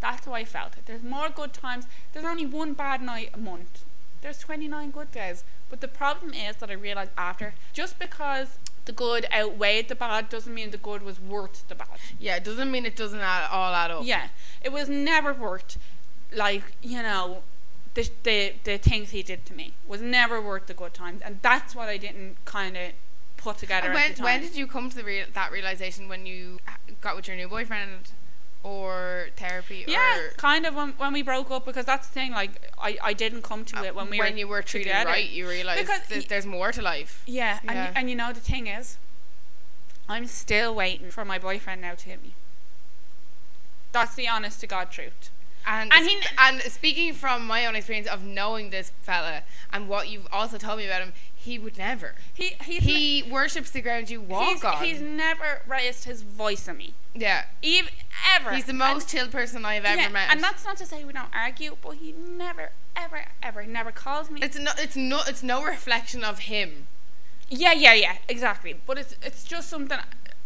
That's 0.02 0.26
how 0.26 0.34
I 0.34 0.44
felt 0.44 0.74
it. 0.78 0.86
There's 0.86 1.04
more 1.04 1.30
good 1.30 1.54
times. 1.54 1.86
There's 2.12 2.26
only 2.26 2.46
one 2.46 2.74
bad 2.74 3.02
night 3.02 3.30
a 3.34 3.38
month. 3.38 3.86
There's 4.22 4.40
29 4.40 4.92
good 4.92 5.12
days. 5.12 5.44
But 5.70 5.80
the 5.82 5.88
problem 5.88 6.34
is 6.34 6.58
that 6.58 6.70
I 6.70 6.74
realized 6.74 7.12
after, 7.18 7.54
just 7.74 7.98
because 8.00 8.58
the 8.86 8.92
good 8.92 9.26
outweighed 9.34 9.88
the 9.88 9.96
bad 9.96 10.30
doesn't 10.30 10.54
mean 10.54 10.72
the 10.72 10.78
good 10.78 11.04
was 11.04 11.20
worth 11.20 11.68
the 11.68 11.76
bad. 11.76 11.88
Yeah, 12.20 12.38
it 12.38 12.44
doesn't 12.44 12.72
mean 12.72 12.86
it 12.86 12.96
doesn't 12.96 13.20
add, 13.20 13.50
all 13.52 13.74
add 13.74 13.92
up. 13.92 14.04
Yeah, 14.06 14.28
it 14.62 14.72
was 14.72 14.90
never 14.90 15.34
worth, 15.34 15.78
like 16.34 16.64
you 16.82 17.02
know, 17.02 17.44
the 17.94 18.10
the 18.24 18.54
the 18.64 18.78
things 18.78 19.12
he 19.12 19.24
did 19.24 19.46
to 19.48 19.54
me 19.54 19.74
was 19.88 20.02
never 20.02 20.42
worth 20.42 20.68
the 20.68 20.74
good 20.74 20.94
times, 20.94 21.22
and 21.22 21.40
that's 21.42 21.76
what 21.76 21.90
I 21.90 21.98
didn't 21.98 22.44
kind 22.46 22.78
of 22.78 22.92
put 23.38 23.58
together 23.58 23.92
when 23.92 24.12
the 24.12 24.18
time. 24.18 24.24
when 24.24 24.42
did 24.42 24.56
you 24.56 24.68
come 24.68 24.90
to 24.90 24.96
the 24.96 25.04
real, 25.04 25.26
that 25.34 25.52
realization 25.52 26.08
when 26.08 26.26
you 26.26 26.60
uh, 26.68 26.72
got 27.02 27.16
with 27.16 27.28
your 27.28 27.36
new 27.36 27.48
boyfriend, 27.48 28.12
or 28.64 29.30
therapy, 29.38 29.86
yeah, 29.88 30.18
or 30.20 30.32
kind 30.38 30.66
of 30.66 30.76
when, 30.76 30.90
when 30.98 31.14
we 31.14 31.22
broke 31.24 31.50
up 31.50 31.66
because 31.66 31.86
that's 31.86 32.08
the 32.08 32.14
thing. 32.14 32.32
Like 32.32 32.72
I, 32.78 32.98
I 33.02 33.14
didn't 33.14 33.42
come 33.42 33.66
to 33.66 33.80
uh, 33.80 33.84
it 33.84 33.96
when 33.96 34.10
we 34.10 34.20
were 34.20 34.28
you 34.28 34.48
were 34.48 34.62
treated 34.62 34.90
together. 34.90 35.10
right, 35.10 35.30
you 35.30 35.48
Because 35.48 36.02
that 36.10 36.26
there's 36.30 36.46
more 36.46 36.72
to 36.72 36.82
life. 36.82 37.24
Yeah, 37.26 37.60
and 37.64 37.72
Yeah. 37.72 37.94
and 37.96 38.10
you 38.10 38.16
know 38.16 38.32
the 38.34 38.40
thing 38.40 38.68
is, 38.68 38.98
I'm 40.08 40.28
still 40.28 40.76
waiting 40.76 41.10
for 41.12 41.26
my 41.26 41.40
boyfriend 41.40 41.82
now 41.82 41.96
to 41.96 42.06
hit 42.10 42.22
me. 42.22 42.34
That's 43.92 44.16
the 44.16 44.28
honest 44.28 44.60
to 44.62 44.68
God 44.68 44.92
truth. 44.92 45.30
And 45.66 45.92
And 45.94 46.02
and, 46.08 46.10
he- 46.10 46.28
and 46.38 46.62
speaking 46.72 47.14
from 47.14 47.46
my 47.46 47.66
own 47.66 47.76
experience 47.76 48.08
of 48.08 48.24
knowing 48.24 48.70
this 48.70 48.92
fella 49.02 49.44
and 49.72 49.88
what 49.88 50.10
you've 50.10 50.28
also 50.32 50.58
told 50.58 50.78
me 50.80 50.86
about 50.86 51.02
him, 51.02 51.14
he 51.42 51.58
would 51.60 51.78
never. 51.78 52.16
He 52.34 52.56
He 52.62 53.24
worships 53.24 53.72
the 53.72 53.82
ground 53.82 54.10
you 54.10 54.22
walk 54.22 54.50
he's, 54.50 54.64
on. 54.64 54.84
he's 54.84 55.02
never 55.02 55.62
raised 55.68 56.06
his 56.06 56.22
voice 56.22 56.68
at 56.68 56.78
me, 56.78 56.94
yeah, 57.16 57.46
even 57.62 57.92
ever. 58.36 58.52
he's 58.54 58.66
the 58.66 58.70
And- 58.72 58.80
most 58.80 59.10
chill 59.10 59.28
person 59.28 59.66
I've 59.66 59.86
ever 59.86 60.02
yeah, 60.02 60.10
met. 60.10 60.30
And 60.32 60.42
that's 60.44 60.64
not 60.64 60.78
to 60.78 60.86
say 60.86 61.04
we 61.04 61.14
don't 61.14 61.34
argue, 61.34 61.78
but 61.82 61.92
he 61.96 62.12
never, 62.14 62.70
ever, 62.96 63.26
ever, 63.42 63.66
never 63.66 63.92
calls 63.92 64.30
me. 64.30 64.40
it's 64.42 64.58
no, 64.58 64.72
it's 64.78 64.96
no, 64.96 65.22
it's 65.28 65.44
no 65.44 65.64
reflection 65.64 66.24
of 66.24 66.40
him. 66.40 66.88
yeah, 67.50 67.74
yeah, 67.74 67.94
yeah, 67.94 68.16
exactly. 68.30 68.80
But 68.86 68.98
it's 69.00 69.16
it's 69.24 69.44
just 69.44 69.70
something, 69.70 69.98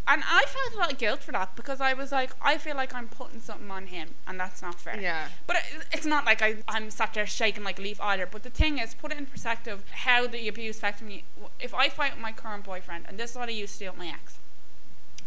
and 0.07 0.23
I 0.25 0.45
felt 0.45 0.73
a 0.75 0.77
lot 0.77 0.91
of 0.91 0.97
guilt 0.97 1.21
for 1.23 1.31
that 1.31 1.55
because 1.55 1.81
I 1.81 1.93
was 1.93 2.11
like, 2.11 2.31
I 2.41 2.57
feel 2.57 2.75
like 2.75 2.93
I'm 2.93 3.07
putting 3.07 3.39
something 3.39 3.71
on 3.71 3.87
him, 3.87 4.15
and 4.27 4.39
that's 4.39 4.61
not 4.61 4.79
fair. 4.79 4.99
Yeah. 4.99 5.27
But 5.47 5.57
it, 5.57 5.87
it's 5.91 6.05
not 6.05 6.25
like 6.25 6.41
I, 6.41 6.57
I'm 6.67 6.91
sat 6.91 7.13
there 7.13 7.25
shaking 7.25 7.63
like 7.63 7.79
a 7.79 7.81
leaf 7.81 7.99
either. 8.01 8.25
But 8.25 8.43
the 8.43 8.49
thing 8.49 8.77
is, 8.77 8.93
put 8.93 9.11
it 9.11 9.17
in 9.17 9.25
perspective 9.25 9.83
how 9.91 10.27
the 10.27 10.47
abuse 10.47 10.77
affected 10.77 11.07
me. 11.07 11.23
If 11.59 11.73
I 11.73 11.89
fight 11.89 12.13
with 12.13 12.21
my 12.21 12.31
current 12.31 12.63
boyfriend, 12.63 13.05
and 13.07 13.19
this 13.19 13.31
is 13.31 13.37
what 13.37 13.49
I 13.49 13.53
used 13.53 13.73
to 13.79 13.85
do 13.85 13.89
with 13.91 13.97
my 13.97 14.07
ex, 14.07 14.37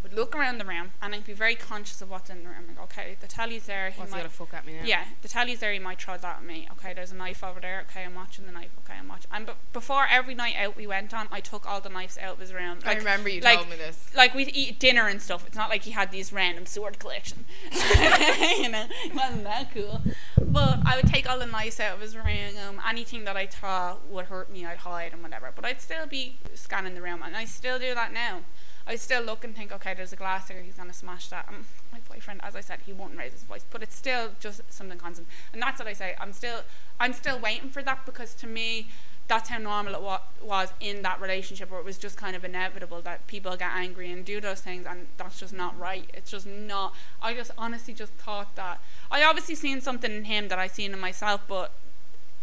would 0.03 0.13
look 0.13 0.35
around 0.37 0.59
the 0.59 0.65
room 0.65 0.91
and 1.03 1.15
I'd 1.15 1.25
be 1.25 1.33
very 1.33 1.55
conscious 1.55 2.01
of 2.01 2.11
what's 2.11 2.31
in 2.31 2.43
the 2.43 2.49
room. 2.49 2.65
Like, 2.69 2.83
okay, 2.85 3.17
the 3.21 3.27
telly's 3.27 3.67
there. 3.67 3.91
He 3.91 3.99
What's 3.99 4.11
he 4.11 4.17
might, 4.17 4.23
gonna 4.23 4.31
fuck 4.31 4.55
at 4.55 4.67
me 4.67 4.75
now? 4.75 4.85
yeah, 4.85 5.05
the 5.23 5.29
telly's 5.29 5.61
there. 5.61 5.73
He 5.73 5.79
might 5.79 6.01
throw 6.01 6.17
that 6.17 6.39
at 6.39 6.45
me. 6.45 6.69
Okay, 6.73 6.95
there's 6.95 7.13
a 7.13 7.17
knife 7.17 7.43
over 7.43 7.61
there. 7.61 7.85
Okay, 7.89 8.05
I'm 8.05 8.15
watching 8.15 8.47
the 8.47 8.53
knife. 8.53 8.71
Okay, 8.85 8.99
I'm 8.99 9.09
watching. 9.09 9.31
And 9.33 9.51
before 9.73 10.07
every 10.11 10.35
night 10.35 10.55
out 10.57 10.77
we 10.77 10.87
went 10.87 11.13
on, 11.15 11.29
I 11.31 11.41
took 11.41 11.69
all 11.69 11.81
the 11.81 11.89
knives 11.89 12.19
out 12.19 12.35
of 12.35 12.41
his 12.41 12.53
room. 12.53 12.79
I 12.85 12.95
remember 12.95 13.29
you 13.29 13.41
like, 13.41 13.59
told 13.59 13.71
me 13.71 13.77
this. 13.77 14.11
Like 14.15 14.35
we'd 14.35 14.55
eat 14.55 14.79
dinner 14.79 15.09
and 15.09 15.21
stuff. 15.21 15.47
It's 15.47 15.57
not 15.57 15.71
like 15.71 15.83
he 15.83 15.91
had 15.93 16.11
these 16.11 16.33
random 16.33 16.67
sword 16.67 16.99
collection. 16.99 17.45
you 17.73 18.69
know, 18.69 18.87
it 19.05 19.15
wasn't 19.15 19.45
that 19.45 19.73
cool. 19.75 20.01
But 20.41 20.81
I 20.85 20.97
would 20.97 21.13
take 21.13 21.29
all 21.29 21.39
the 21.39 21.47
knives 21.47 21.81
out 21.81 21.97
of 21.97 22.01
his 22.01 22.17
room. 22.17 22.81
Anything 22.89 23.25
that 23.25 23.37
I 23.37 23.47
thought 23.47 24.07
would 24.09 24.27
hurt 24.27 24.51
me, 24.51 24.65
I'd 24.65 24.79
hide 24.79 25.13
and 25.13 25.23
whatever. 25.23 25.53
But 25.55 25.65
I'd 25.65 25.81
still 25.81 26.07
be 26.07 26.39
scanning 26.55 26.95
the 26.95 27.03
room, 27.03 27.23
and 27.23 27.37
I 27.37 27.45
still 27.45 27.79
do 27.79 27.95
that 27.95 28.13
now. 28.13 28.41
I 28.89 28.97
still 28.97 29.23
look 29.23 29.45
and 29.45 29.55
think, 29.55 29.71
okay, 29.71 29.93
there's 29.95 30.15
a 30.15 30.17
glass 30.17 30.49
there. 30.49 30.63
He's 30.63 30.75
gonna 30.75 30.95
smash 30.95 31.29
that. 31.29 31.47
And 31.53 31.67
my 31.93 31.99
boyfriend, 32.11 32.41
as 32.43 32.57
I 32.57 32.63
said, 32.63 32.81
he 32.87 32.93
won't 32.93 33.17
raise 33.17 33.33
his 33.33 33.43
voice, 33.43 33.65
but 33.71 33.83
it's 33.83 33.95
still 33.95 34.31
just 34.41 34.63
something 34.71 34.99
constant. 34.99 35.29
And 35.53 35.61
that's 35.61 35.79
what 35.79 35.87
I 35.87 35.93
say. 35.93 36.17
I'm 36.19 36.33
still, 36.33 36.63
I'm 36.99 37.13
still 37.13 37.39
waiting 37.39 37.69
for 37.69 37.83
that 37.83 38.07
because 38.07 38.35
to 38.37 38.47
me, 38.47 38.89
that's 39.29 39.51
how 39.51 39.59
normal 39.59 39.95
it 39.95 40.01
wa- 40.01 40.23
was 40.43 40.73
in 40.81 41.03
that 41.03 41.21
relationship, 41.21 41.71
where 41.71 41.79
it 41.79 41.85
was 41.85 41.99
just 41.99 42.17
kind 42.17 42.35
of 42.35 42.47
inevitable 42.47 43.03
that 43.03 43.27
people 43.27 43.55
get 43.59 43.73
angry 43.75 44.11
and 44.11 44.25
do 44.25 44.41
those 44.41 44.63
things, 44.63 44.87
and 44.87 45.07
that's 45.19 45.39
just 45.39 45.53
not 45.53 45.79
right. 45.79 46.09
It's 46.15 46.31
just 46.31 46.47
not. 46.47 46.95
I 47.21 47.35
just 47.35 47.51
honestly 47.59 47.93
just 47.93 48.15
thought 48.15 48.57
that. 48.57 48.81
I 49.11 49.23
obviously 49.23 49.55
seen 49.55 49.83
something 49.83 50.11
in 50.11 50.25
him 50.25 50.49
that 50.49 50.59
I 50.59 50.67
seen 50.67 50.95
in 50.95 50.99
myself, 50.99 51.43
but 51.47 51.73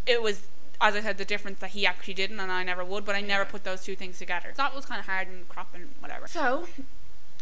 it 0.05 0.21
was 0.21 0.43
as 0.81 0.95
I 0.95 1.01
said, 1.01 1.17
the 1.17 1.25
difference 1.25 1.59
that 1.59 1.71
he 1.71 1.85
actually 1.85 2.13
didn't 2.13 2.39
and 2.39 2.51
I 2.51 2.63
never 2.63 2.83
would, 2.83 3.05
but 3.05 3.15
I 3.15 3.21
never 3.21 3.43
Yeah. 3.43 3.49
put 3.51 3.63
those 3.63 3.83
two 3.83 3.95
things 3.95 4.17
together. 4.17 4.49
So 4.55 4.63
that 4.63 4.75
was 4.75 4.85
kind 4.85 4.99
of 4.99 5.05
hard 5.05 5.27
and 5.27 5.47
crap 5.49 5.73
and 5.73 5.93
whatever. 5.99 6.27
So, 6.27 6.67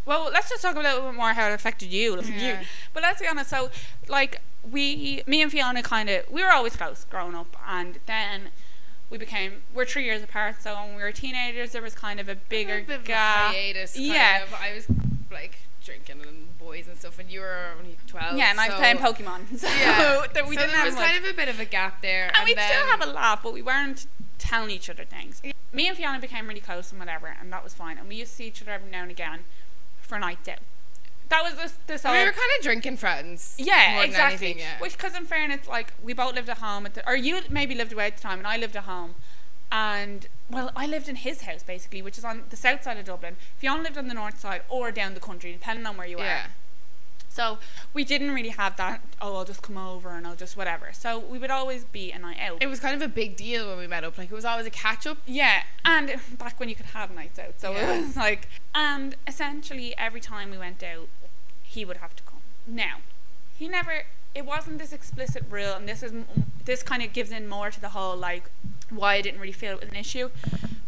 well, 0.06 0.30
let's 0.32 0.50
just 0.50 0.62
talk 0.62 0.76
a 0.76 0.80
little 0.80 1.02
bit 1.02 1.14
more 1.16 1.34
how 1.34 1.48
it 1.50 1.54
affected 1.54 1.92
you. 1.92 2.22
Yeah. 2.22 2.60
you. 2.62 2.66
But 2.94 3.04
let's 3.04 3.22
be 3.22 3.28
honest. 3.28 3.50
So, 3.50 3.72
like, 4.08 4.42
we, 4.70 5.24
me 5.28 5.42
and 5.42 5.52
Fiona, 5.52 5.82
kind 5.84 6.10
of, 6.10 6.30
we 6.30 6.42
were 6.44 6.52
always 6.52 6.76
close 6.76 7.06
growing 7.10 7.36
up, 7.36 7.56
and 7.68 8.00
then 8.06 8.50
we 9.10 9.18
became, 9.18 9.64
we're 9.74 9.86
three 9.86 10.06
years 10.06 10.24
apart. 10.24 10.62
So 10.62 10.74
when 10.76 10.96
we 10.96 11.02
were 11.04 11.12
teenagers, 11.12 11.72
there 11.72 11.82
was 11.82 11.96
kind 11.96 12.20
of 12.20 12.30
a 12.30 12.36
bigger 12.36 12.78
a 12.78 12.82
bit 12.84 12.96
of 12.96 13.04
a 13.04 13.08
gap. 13.08 13.54
hiatus. 13.54 13.98
Yeah. 13.98 14.44
Of. 14.44 14.54
I 14.54 14.74
was 14.74 14.88
like 15.32 15.58
drinking 15.84 16.22
and 16.28 16.58
boys 16.58 16.88
and 16.88 16.98
stuff, 16.98 17.20
and 17.20 17.30
you 17.30 17.40
were 17.42 17.72
only 17.80 17.98
twelve. 18.08 18.38
yeah, 18.38 18.52
and 18.52 18.60
I 18.60 18.68
was 18.68 18.76
playing 18.76 18.98
Pokemon. 18.98 19.42
So 19.60 19.68
Yeah, 19.68 20.26
that 20.34 20.48
we 20.48 20.56
so 20.56 20.62
didn't 20.62 20.72
there 20.72 20.78
have 20.78 20.86
was 20.86 20.96
much. 20.96 21.06
kind 21.06 21.24
of 21.26 21.32
a 21.32 21.34
bit 21.36 21.50
of 21.50 21.60
a 21.60 21.66
gap 21.66 22.02
there, 22.02 22.32
and, 22.36 22.46
we'd 22.46 22.58
then, 22.58 22.70
still 22.70 22.86
have 22.88 23.02
a 23.02 23.12
laugh, 23.12 23.42
but 23.44 23.54
we 23.54 23.62
weren't 23.62 24.08
telling 24.38 24.70
each 24.72 24.90
other 24.90 25.04
things. 25.06 25.42
Me 25.72 25.88
and 25.88 25.98
Fiona 25.98 26.20
became 26.20 26.48
really 26.48 26.60
close 26.60 26.92
and 26.92 27.00
whatever, 27.00 27.36
and 27.40 27.52
that 27.52 27.64
was 27.64 27.74
fine. 27.74 27.98
And 27.98 28.08
we 28.08 28.16
used 28.16 28.32
to 28.32 28.38
see 28.38 28.48
each 28.48 28.62
other 28.62 28.72
every 28.72 28.92
now 28.92 29.02
and 29.02 29.12
again 29.12 29.40
for 30.02 30.20
nights 30.20 30.48
out. 30.48 30.60
That 31.30 31.44
was 31.44 31.56
this 31.56 31.78
this 31.88 32.04
we 32.04 32.12
were 32.12 32.32
kind 32.32 32.52
of 32.58 32.64
drinking 32.64 32.98
friends. 32.98 33.56
yeah 33.58 33.94
more 33.94 34.02
than 34.02 34.10
exactly. 34.12 34.48
anything, 34.48 34.60
yeah. 34.60 34.80
Which, 34.80 34.94
because 34.94 35.16
in 35.16 35.26
fairness, 35.26 35.68
like 35.68 35.94
we 36.04 36.14
both 36.14 36.36
lived 36.36 36.50
at 36.50 36.60
home, 36.60 36.86
at 36.86 36.94
the, 36.94 37.10
or 37.10 37.16
you 37.16 37.40
maybe 37.50 37.74
lived 37.74 37.92
away 37.94 38.08
at 38.08 38.18
the 38.18 38.22
time, 38.22 38.38
and 38.38 38.46
I 38.48 38.58
lived 38.58 38.76
at 38.76 38.84
home. 38.84 39.16
And 39.74 40.28
well, 40.52 40.72
I 40.76 40.86
lived 40.86 41.10
in 41.10 41.16
his 41.16 41.42
house 41.42 41.64
basically, 41.64 42.04
which 42.04 42.20
is 42.20 42.24
on 42.24 42.44
the 42.50 42.56
south 42.56 42.84
side 42.84 42.98
of 42.98 43.06
Dublin. 43.06 43.38
Fiona 43.58 43.82
lived 43.82 43.98
on 43.98 44.08
the 44.08 44.14
north 44.14 44.40
side 44.40 44.62
or 44.70 44.92
down 44.92 45.16
the 45.16 45.20
country, 45.20 45.52
depending 45.52 45.88
on 45.88 45.98
where 45.98 46.06
you 46.06 46.20
yeah. 46.20 46.46
are. 46.46 46.50
So 47.28 47.58
we 47.92 48.04
didn't 48.04 48.30
really 48.30 48.50
have 48.50 48.78
that. 48.78 49.02
Oh, 49.20 49.36
I'll 49.36 49.46
just 49.46 49.64
come 49.64 49.76
over 49.76 50.12
and 50.12 50.28
I'll 50.28 50.36
just 50.36 50.56
whatever. 50.56 50.90
So 50.94 51.18
we 51.18 51.40
would 51.40 51.50
always 51.50 51.86
be 51.86 52.12
a 52.12 52.20
night 52.20 52.38
out. 52.40 52.62
It 52.62 52.68
was 52.68 52.80
kind 52.80 52.96
of 52.96 53.02
a 53.02 53.12
big 53.12 53.36
deal 53.36 53.68
when 53.68 53.80
we 53.80 53.88
met 53.88 54.04
up. 54.04 54.20
Like 54.20 54.30
it 54.30 54.36
was 54.36 54.46
always 54.46 54.68
a 54.68 54.70
catch 54.70 55.08
up. 55.08 55.18
Yeah, 55.26 55.64
and 55.84 56.20
back 56.38 56.60
when 56.60 56.70
you 56.70 56.76
could 56.76 56.86
have 56.88 57.10
nights 57.10 57.40
out, 57.40 57.60
so 57.60 57.72
Yeah. 57.72 57.94
it 57.96 58.06
was 58.06 58.16
like, 58.16 58.48
and 58.76 59.16
essentially 59.26 59.98
every 59.98 60.22
time 60.22 60.52
we 60.52 60.60
went 60.60 60.84
out, 60.84 61.08
he 61.64 61.84
would 61.84 61.98
have 61.98 62.16
to 62.18 62.22
come. 62.24 62.42
Now, 62.68 62.98
he 63.58 63.68
never. 63.68 64.04
It 64.36 64.46
wasn't 64.46 64.80
this 64.80 64.94
explicit 64.94 65.44
rule, 65.50 65.74
and 65.74 65.88
this 65.88 66.02
is 66.04 66.12
this 66.66 66.82
kind 66.84 67.04
of 67.04 67.14
gives 67.14 67.32
in 67.32 67.48
more 67.48 67.70
to 67.72 67.80
the 67.82 67.90
whole 67.90 68.16
like 68.18 68.50
why 68.90 69.16
I 69.16 69.22
didn't 69.22 69.40
really 69.40 69.52
feel 69.54 69.74
it 69.74 69.82
was 69.82 69.90
an 69.90 69.96
issue. 69.96 70.30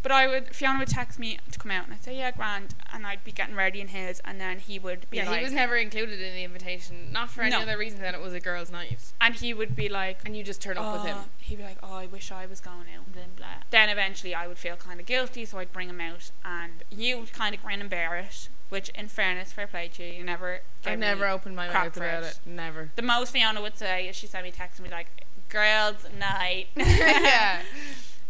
But 0.02 0.12
I 0.12 0.28
would 0.28 0.54
Fiona 0.54 0.78
would 0.78 0.88
text 0.88 1.18
me 1.18 1.38
to 1.50 1.58
come 1.58 1.70
out, 1.72 1.84
and 1.84 1.94
I'd 1.94 2.04
say 2.04 2.16
yeah, 2.16 2.30
grand, 2.30 2.74
and 2.92 3.04
I'd 3.06 3.24
be 3.24 3.32
getting 3.32 3.56
ready 3.56 3.80
in 3.80 3.88
his, 3.88 4.20
and 4.24 4.40
then 4.40 4.60
he 4.60 4.78
would 4.78 5.08
be 5.10 5.16
Yeah, 5.16 5.28
like, 5.28 5.38
he 5.38 5.44
was 5.44 5.52
never 5.52 5.76
included 5.76 6.20
in 6.20 6.32
the 6.34 6.44
invitation, 6.44 7.10
not 7.12 7.28
for 7.30 7.42
any 7.42 7.50
No. 7.50 7.60
other 7.62 7.76
reason 7.76 8.00
than 8.00 8.14
it 8.14 8.20
was 8.20 8.32
a 8.32 8.38
girls' 8.38 8.70
night, 8.70 9.00
and 9.20 9.34
he 9.34 9.52
would 9.52 9.74
be 9.74 9.88
like, 9.88 10.20
and 10.24 10.36
you 10.36 10.44
just 10.44 10.60
turn 10.62 10.78
up 10.78 10.92
with 10.92 11.06
him. 11.06 11.16
Oh, 11.20 11.28
He'd 11.38 11.56
be 11.58 11.64
like, 11.64 11.78
"Oh, 11.82 11.94
I 11.94 12.06
wish 12.06 12.30
I 12.32 12.46
was 12.46 12.60
going 12.60 12.86
out." 12.96 13.12
Blah 13.12 13.22
blah. 13.36 13.46
Then 13.70 13.88
eventually, 13.88 14.32
I 14.34 14.46
would 14.46 14.58
feel 14.58 14.76
kind 14.76 15.00
of 15.00 15.06
guilty, 15.06 15.44
so 15.44 15.58
I'd 15.58 15.72
bring 15.72 15.88
him 15.88 16.00
out, 16.00 16.30
and 16.44 16.82
you 16.90 17.18
would 17.18 17.32
kind 17.32 17.54
of 17.54 17.62
grin 17.62 17.80
and 17.80 17.90
bear 17.90 18.16
it. 18.16 18.48
Which, 18.68 18.88
in 18.90 19.08
fairness, 19.08 19.52
fair 19.52 19.66
play 19.66 19.88
to 19.94 20.02
you, 20.04 20.12
you 20.18 20.24
never. 20.24 20.60
I 20.84 20.94
never 20.96 21.26
opened 21.28 21.54
my 21.56 21.68
mouth 21.72 21.96
about 21.96 22.24
it. 22.24 22.40
Never. 22.44 22.90
The 22.96 23.02
most 23.02 23.32
Fiona 23.32 23.60
would 23.62 23.78
say 23.78 24.08
is 24.08 24.16
she 24.16 24.26
sent 24.26 24.44
me 24.44 24.50
text 24.50 24.82
be 24.82 24.88
like, 24.90 25.24
"Girls' 25.48 26.06
night," 26.18 26.66
yeah. 26.76 27.62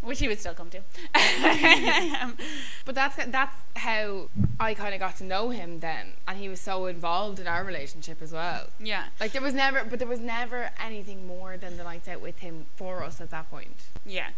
which 0.02 0.18
he 0.18 0.28
would 0.28 0.38
still 0.38 0.52
come 0.54 0.68
to. 0.70 0.80
But 2.84 2.94
that's 2.94 3.16
that's 3.16 3.56
how 3.76 4.28
I 4.60 4.74
kind 4.74 4.94
of 4.94 5.00
got 5.00 5.16
to 5.16 5.24
know 5.24 5.50
him 5.50 5.80
then, 5.80 6.12
and 6.28 6.38
he 6.38 6.48
was 6.48 6.60
so 6.60 6.86
involved 6.86 7.40
in 7.40 7.46
our 7.48 7.64
relationship 7.64 8.22
as 8.22 8.32
well. 8.32 8.66
yeah, 8.78 9.06
Like 9.18 9.32
there 9.32 9.42
was 9.42 9.54
never, 9.54 9.84
but 9.84 9.98
there 9.98 10.06
was 10.06 10.20
never 10.20 10.70
anything 10.82 11.26
more 11.26 11.56
than 11.56 11.76
the 11.76 11.82
nights 11.84 12.06
out 12.08 12.20
with 12.20 12.38
him 12.40 12.66
for 12.76 13.02
us 13.02 13.20
at 13.20 13.30
that 13.30 13.50
point. 13.50 13.86
yeah, 14.04 14.28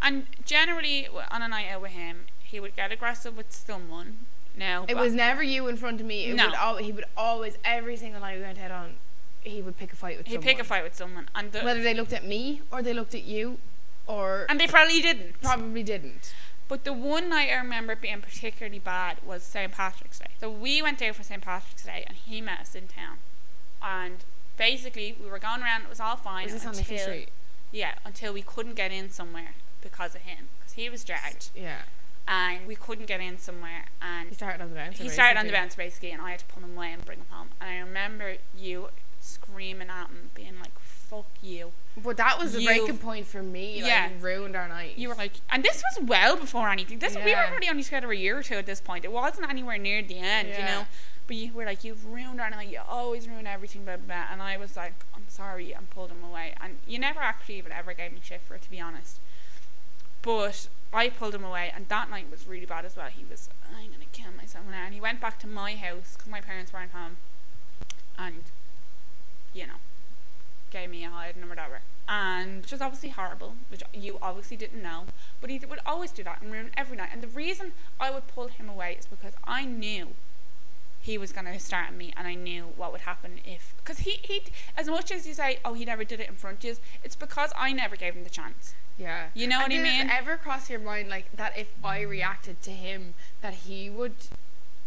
and 0.00 0.26
generally 0.44 1.08
on 1.30 1.42
a 1.42 1.48
night 1.48 1.68
out 1.68 1.82
with 1.82 1.92
him, 1.92 2.26
he 2.38 2.60
would 2.60 2.76
get 2.76 2.92
aggressive 2.92 3.36
with 3.36 3.50
someone. 3.52 4.26
Now 4.56 4.86
It 4.88 4.96
was 4.96 5.12
never 5.12 5.42
you 5.42 5.68
in 5.68 5.76
front 5.76 6.00
of 6.00 6.06
me. 6.06 6.24
It 6.26 6.34
No. 6.34 6.46
would 6.46 6.54
al- 6.54 6.76
he 6.78 6.90
would 6.92 7.04
always 7.16 7.56
every 7.64 7.96
single 7.96 8.20
night 8.20 8.36
we 8.38 8.42
went 8.42 8.58
out 8.58 8.70
on, 8.70 8.96
he 9.42 9.60
would 9.62 9.76
pick 9.76 9.92
a 9.92 9.96
fight 9.96 10.16
with 10.16 10.26
he'd 10.26 10.34
someone. 10.34 10.44
pick 10.48 10.58
a 10.58 10.64
fight 10.64 10.82
with 10.82 10.94
someone, 10.94 11.28
and 11.34 11.52
the, 11.52 11.60
Whether 11.62 11.82
they 11.82 11.94
looked 11.94 12.12
at 12.12 12.24
me 12.24 12.62
or 12.72 12.82
they 12.82 12.94
looked 12.94 13.14
at 13.14 13.24
you, 13.24 13.58
or 14.06 14.46
and 14.48 14.58
they 14.60 14.66
probably 14.66 15.00
didn't. 15.02 15.40
probably 15.42 15.82
didn't. 15.82 16.32
But 16.68 16.84
the 16.84 16.92
one 16.92 17.28
night 17.28 17.50
I 17.50 17.56
remember 17.56 17.94
being 17.94 18.20
particularly 18.22 18.80
bad 18.80 19.18
was 19.24 19.44
St. 19.44 19.70
Patrick's 19.70 20.18
Day. 20.18 20.30
So 20.40 20.50
we 20.50 20.82
went 20.82 21.00
out 21.00 21.14
for 21.14 21.22
St. 21.22 21.40
Patrick's 21.42 21.84
Day 21.84 22.02
and 22.08 22.16
he 22.16 22.40
met 22.40 22.60
us 22.60 22.74
in 22.74 22.88
town. 22.88 23.18
And 23.80 24.24
basically 24.56 25.16
we 25.22 25.30
were 25.30 25.38
going 25.38 25.62
around, 25.62 25.82
it 25.82 25.88
was 25.88 26.00
all 26.00 26.16
fine. 26.16 26.44
Was 26.44 26.54
this 26.54 26.66
on 26.66 26.74
until, 26.76 26.96
the 26.96 27.02
Street? 27.02 27.28
Yeah, 27.70 27.94
until 28.04 28.32
we 28.32 28.42
couldn't 28.42 28.74
get 28.74 28.90
in 28.90 29.10
somewhere 29.10 29.54
because 29.80 30.16
of 30.16 30.22
him. 30.22 30.48
Because 30.58 30.72
he 30.72 30.88
was 30.88 31.04
dragged. 31.04 31.50
Yeah. 31.54 31.82
And 32.28 32.66
we 32.66 32.74
couldn't 32.74 33.06
get 33.06 33.20
in 33.20 33.38
somewhere. 33.38 33.84
And 34.02 34.28
He 34.28 34.34
started 34.34 34.60
on 34.60 34.70
the 34.70 34.74
bouncer. 34.74 35.02
he 35.02 35.08
started 35.08 35.38
on 35.38 35.46
the 35.46 35.52
basically. 35.52 35.64
bounce 35.64 35.74
basically 35.76 36.10
and 36.10 36.22
I 36.22 36.30
had 36.32 36.40
to 36.40 36.44
pull 36.46 36.62
him 36.64 36.76
away 36.76 36.92
and 36.92 37.04
bring 37.04 37.18
him 37.18 37.26
home. 37.30 37.48
And 37.60 37.70
I 37.70 37.78
remember 37.78 38.36
you 38.56 38.88
screaming 39.20 39.88
at 39.88 40.06
him, 40.08 40.30
being 40.34 40.58
like, 40.60 40.76
fuck 40.80 41.26
you. 41.42 41.70
But 41.96 42.16
that 42.16 42.38
was 42.38 42.52
the 42.52 42.60
You- 42.62 42.66
breaking 42.66 42.98
point 42.98 43.26
for 43.28 43.42
me. 43.42 43.76
Like, 43.80 43.88
Yeah. 43.90 44.10
ruined 44.20 44.56
our 44.56 44.66
night. 44.68 44.98
You 44.98 45.08
were 45.08 45.14
like, 45.14 45.34
and 45.50 45.62
this 45.62 45.82
was 45.82 46.04
well 46.06 46.36
before 46.36 46.68
anything. 46.68 46.98
This 46.98 47.14
we 47.14 47.22
were 47.22 47.28
Yeah. 47.28 47.48
already 47.50 47.68
only 47.68 47.84
together 47.84 48.10
a 48.10 48.16
year 48.16 48.38
or 48.38 48.42
two 48.42 48.54
at 48.56 48.66
this 48.66 48.80
point. 48.80 49.04
It 49.04 49.12
wasn't 49.12 49.48
anywhere 49.48 49.78
near 49.78 50.02
the 50.02 50.18
end, 50.18 50.48
you 50.48 50.54
Yeah. 50.54 50.66
know. 50.66 50.86
But 51.28 51.36
you 51.36 51.52
were 51.52 51.64
like, 51.64 51.82
you've 51.84 52.04
ruined 52.06 52.40
our 52.40 52.50
night. 52.50 52.68
You 52.68 52.80
always 52.88 53.28
ruin 53.28 53.46
everything, 53.46 53.84
blah, 53.84 53.96
blah 53.96 54.06
blah. 54.06 54.26
And 54.32 54.42
I 54.42 54.56
was 54.56 54.76
like, 54.76 54.94
I'm 55.14 55.28
sorry, 55.28 55.72
and 55.72 55.88
pulled 55.90 56.10
him 56.10 56.22
away. 56.24 56.54
And 56.60 56.78
you 56.86 56.98
never 56.98 57.20
actually 57.20 57.58
even 57.58 57.72
ever 57.72 57.94
gave 57.94 58.12
me 58.12 58.20
shit 58.22 58.42
for 58.42 58.54
it, 58.56 58.62
to 58.62 58.70
be 58.70 58.80
honest. 58.80 59.18
But 60.22 60.68
I 60.96 61.10
pulled 61.10 61.34
him 61.34 61.44
away, 61.44 61.70
and 61.74 61.86
that 61.88 62.08
night 62.08 62.30
was 62.30 62.46
really 62.46 62.64
bad 62.64 62.86
as 62.86 62.96
well. 62.96 63.08
He 63.14 63.22
was, 63.28 63.50
I'm 63.68 63.90
gonna 63.90 64.06
kill 64.12 64.32
myself 64.34 64.64
now. 64.70 64.86
And 64.86 64.94
he 64.94 65.00
went 65.00 65.20
back 65.20 65.38
to 65.40 65.46
my 65.46 65.76
house 65.76 66.14
because 66.16 66.30
my 66.30 66.40
parents 66.40 66.72
weren't 66.72 66.92
home, 66.92 67.18
and 68.18 68.44
you 69.52 69.66
know, 69.66 69.74
gave 70.70 70.88
me 70.88 71.04
a 71.04 71.10
hide 71.10 71.36
and 71.36 71.50
whatever. 71.50 71.80
And 72.08 72.62
which 72.62 72.72
was 72.72 72.80
obviously 72.80 73.10
horrible, 73.10 73.56
which 73.68 73.82
you 73.92 74.18
obviously 74.22 74.56
didn't 74.56 74.82
know. 74.82 75.04
But 75.42 75.50
he 75.50 75.60
would 75.68 75.80
always 75.84 76.12
do 76.12 76.24
that 76.24 76.40
and 76.40 76.50
ruin 76.50 76.70
every 76.78 76.96
night. 76.96 77.10
And 77.12 77.22
the 77.22 77.28
reason 77.28 77.72
I 78.00 78.10
would 78.10 78.26
pull 78.28 78.48
him 78.48 78.68
away 78.68 78.96
is 78.98 79.04
because 79.04 79.34
I 79.44 79.66
knew 79.66 80.14
he 81.06 81.16
was 81.16 81.30
going 81.30 81.46
to 81.46 81.58
start 81.60 81.86
at 81.86 81.94
me 81.94 82.12
and 82.16 82.26
I 82.26 82.34
knew 82.34 82.64
what 82.76 82.90
would 82.90 83.02
happen 83.02 83.38
if. 83.44 83.74
Because 83.78 84.00
he, 84.00 84.18
he, 84.22 84.42
as 84.76 84.88
much 84.88 85.12
as 85.12 85.24
you 85.26 85.34
say, 85.34 85.60
oh, 85.64 85.72
he 85.74 85.84
never 85.84 86.02
did 86.02 86.18
it 86.18 86.28
in 86.28 86.34
front 86.34 86.58
of 86.58 86.64
you, 86.64 86.76
it's 87.04 87.14
because 87.14 87.52
I 87.56 87.72
never 87.72 87.94
gave 87.94 88.14
him 88.14 88.24
the 88.24 88.30
chance. 88.30 88.74
Yeah. 88.98 89.26
You 89.32 89.46
know 89.46 89.60
and 89.62 89.72
what 89.72 89.80
I 89.80 89.82
mean? 89.82 90.10
Ever 90.10 90.36
cross 90.36 90.68
your 90.68 90.80
mind 90.80 91.08
like 91.08 91.36
that 91.36 91.56
if 91.56 91.68
I 91.84 92.00
reacted 92.00 92.60
to 92.62 92.72
him 92.72 93.14
that 93.40 93.54
he 93.54 93.88
would 93.88 94.16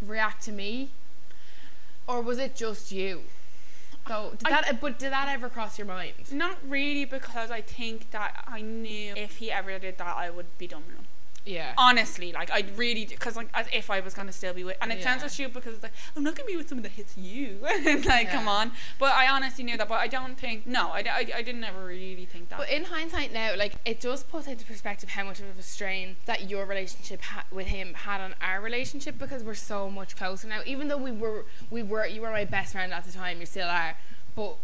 react 0.05 0.43
to 0.43 0.51
me? 0.51 0.89
Or 2.05 2.21
was 2.21 2.37
it 2.37 2.53
just 2.53 2.91
you? 2.91 3.21
So 4.05 4.33
did 4.37 4.47
I- 4.47 4.61
that 4.61 4.81
but 4.81 4.99
did 4.99 5.13
that 5.13 5.29
ever 5.29 5.47
cross 5.47 5.77
your 5.77 5.87
mind? 5.87 6.33
Not 6.33 6.57
really 6.67 7.05
because 7.05 7.49
I 7.49 7.61
think 7.61 8.11
that 8.11 8.43
I 8.45 8.59
knew 8.59 9.13
if 9.15 9.37
he 9.37 9.51
ever 9.51 9.79
did 9.79 9.97
that, 9.99 10.17
I 10.17 10.29
would 10.29 10.57
be 10.57 10.67
done 10.67 10.83
with 10.85 10.97
him. 10.97 11.07
Yeah. 11.49 11.73
Honestly, 11.77 12.31
like 12.31 12.51
I 12.51 12.63
really, 12.75 13.05
because 13.05 13.35
like 13.35 13.49
as 13.55 13.65
if 13.73 13.89
I 13.89 13.99
was 14.01 14.13
gonna 14.13 14.31
still 14.31 14.53
be 14.53 14.63
with, 14.63 14.77
and 14.81 14.91
it 14.91 15.01
sounds 15.01 15.21
so 15.21 15.25
Yeah. 15.25 15.29
stupid 15.31 15.53
because 15.55 15.73
it's 15.73 15.83
like 15.83 15.93
I'm 16.15 16.23
not 16.23 16.35
gonna 16.35 16.45
be 16.47 16.55
with 16.55 16.69
someone 16.69 16.83
that 16.83 16.91
hits 16.91 17.17
you. 17.17 17.57
like, 18.05 18.29
come 18.29 18.47
on. 18.47 18.71
But 18.99 19.13
I 19.13 19.27
honestly 19.27 19.63
knew 19.63 19.75
that. 19.77 19.87
But 19.87 19.95
I 19.99 20.07
don't 20.07 20.37
think. 20.37 20.67
No, 20.67 20.89
I, 20.89 20.99
I, 20.99 21.25
I 21.37 21.41
didn't 21.41 21.63
ever 21.63 21.85
really 21.85 22.25
think 22.25 22.49
that. 22.49 22.59
But 22.59 22.69
in 22.69 22.85
hindsight 22.85 23.33
now, 23.33 23.55
like 23.57 23.75
it 23.83 23.99
does 23.99 24.23
put 24.23 24.47
into 24.47 24.63
perspective 24.65 25.09
how 25.09 25.23
much 25.23 25.39
of 25.39 25.57
a 25.57 25.63
strain 25.63 26.17
that 26.25 26.49
your 26.49 26.65
relationship 26.65 27.21
ha- 27.21 27.45
with 27.51 27.67
him 27.67 27.93
had 27.95 28.21
on 28.21 28.35
our 28.41 28.61
relationship 28.61 29.17
because 29.17 29.43
we're 29.43 29.55
so 29.55 29.89
much 29.89 30.15
closer 30.15 30.47
now. 30.47 30.61
Even 30.65 30.87
though 30.87 30.97
we 30.97 31.11
were, 31.11 31.45
we 31.71 31.81
were, 31.81 32.05
you 32.05 32.21
were 32.21 32.31
my 32.31 32.45
best 32.45 32.73
friend 32.73 32.93
at 32.93 33.05
the 33.05 33.11
time. 33.11 33.39
You 33.39 33.47
still 33.47 33.67
are, 33.69 33.97
but 34.35 34.57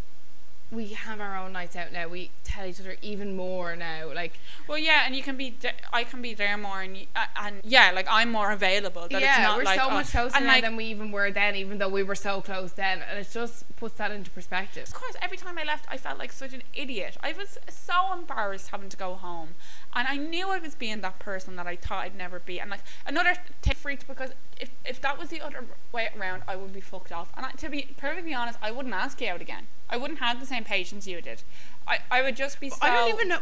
we 0.71 0.87
have 0.89 1.21
our 1.21 1.37
own 1.37 1.53
nights 1.53 1.75
out 1.75 1.91
now. 1.93 2.07
We 2.07 2.31
tell 2.43 2.65
each 2.65 2.79
other 2.79 2.95
even 3.01 3.35
more 3.35 3.75
now. 3.75 4.11
Like 4.13 4.39
Well, 4.67 4.77
yeah, 4.77 5.03
and 5.05 5.15
you 5.15 5.21
can 5.21 5.37
be, 5.37 5.51
th- 5.51 5.75
I 5.93 6.03
can 6.03 6.21
be 6.21 6.33
there 6.33 6.57
more, 6.57 6.81
and 6.81 6.97
uh, 7.15 7.25
and 7.35 7.61
yeah, 7.63 7.91
like 7.93 8.07
I'm 8.09 8.31
more 8.31 8.51
available. 8.51 9.07
That 9.09 9.21
yeah, 9.21 9.37
it's 9.37 9.43
not 9.43 9.57
we're 9.57 9.63
like, 9.63 9.79
so 9.79 9.87
oh, 9.87 9.93
much 9.93 10.11
closer 10.11 10.39
now 10.39 10.47
like, 10.47 10.63
than 10.63 10.75
we 10.75 10.85
even 10.85 11.11
were 11.11 11.31
then. 11.31 11.55
Even 11.55 11.77
though 11.77 11.89
we 11.89 12.03
were 12.03 12.15
so 12.15 12.41
close 12.41 12.71
then, 12.71 13.01
and 13.09 13.19
it 13.19 13.29
just 13.31 13.63
puts 13.75 13.95
that 13.95 14.11
into 14.11 14.31
perspective. 14.31 14.87
Of 14.87 14.93
course, 14.93 15.15
every 15.21 15.37
time 15.37 15.57
I 15.57 15.63
left, 15.63 15.85
I 15.89 15.97
felt 15.97 16.17
like 16.17 16.31
such 16.31 16.53
an 16.53 16.63
idiot. 16.73 17.17
I 17.21 17.33
was 17.33 17.57
so 17.69 18.13
embarrassed 18.13 18.69
having 18.69 18.89
to 18.89 18.97
go 18.97 19.13
home, 19.13 19.49
and 19.93 20.07
I 20.07 20.17
knew 20.17 20.49
I 20.49 20.57
was 20.57 20.73
being 20.73 21.01
that 21.01 21.19
person 21.19 21.55
that 21.57 21.67
I 21.67 21.75
thought 21.75 22.05
I'd 22.05 22.17
never 22.17 22.39
be. 22.39 22.59
And 22.59 22.71
like 22.71 22.81
another 23.05 23.35
tip 23.61 23.77
freaked 23.77 24.07
because 24.07 24.31
if 24.59 24.69
if 24.85 25.01
that 25.01 25.17
was 25.19 25.29
the 25.29 25.41
other 25.41 25.65
way 25.91 26.09
around, 26.17 26.43
I 26.47 26.55
would 26.55 26.73
be 26.73 26.81
fucked 26.81 27.11
off. 27.11 27.31
And 27.35 27.45
I, 27.45 27.51
to 27.51 27.69
be 27.69 27.93
perfectly 27.97 28.33
honest, 28.33 28.57
I 28.61 28.71
wouldn't 28.71 28.93
ask 28.93 29.19
you 29.21 29.29
out 29.29 29.41
again. 29.41 29.67
I 29.89 29.97
wouldn't 29.97 30.19
have 30.19 30.39
the 30.39 30.45
same 30.45 30.63
patience 30.63 31.07
you 31.07 31.21
did. 31.21 31.43
I, 31.87 31.99
I 32.09 32.21
would 32.21 32.35
just 32.35 32.59
be 32.59 32.69
so. 32.69 32.77
I 32.81 32.93
don't 32.93 33.13
even 33.13 33.27
know. 33.27 33.39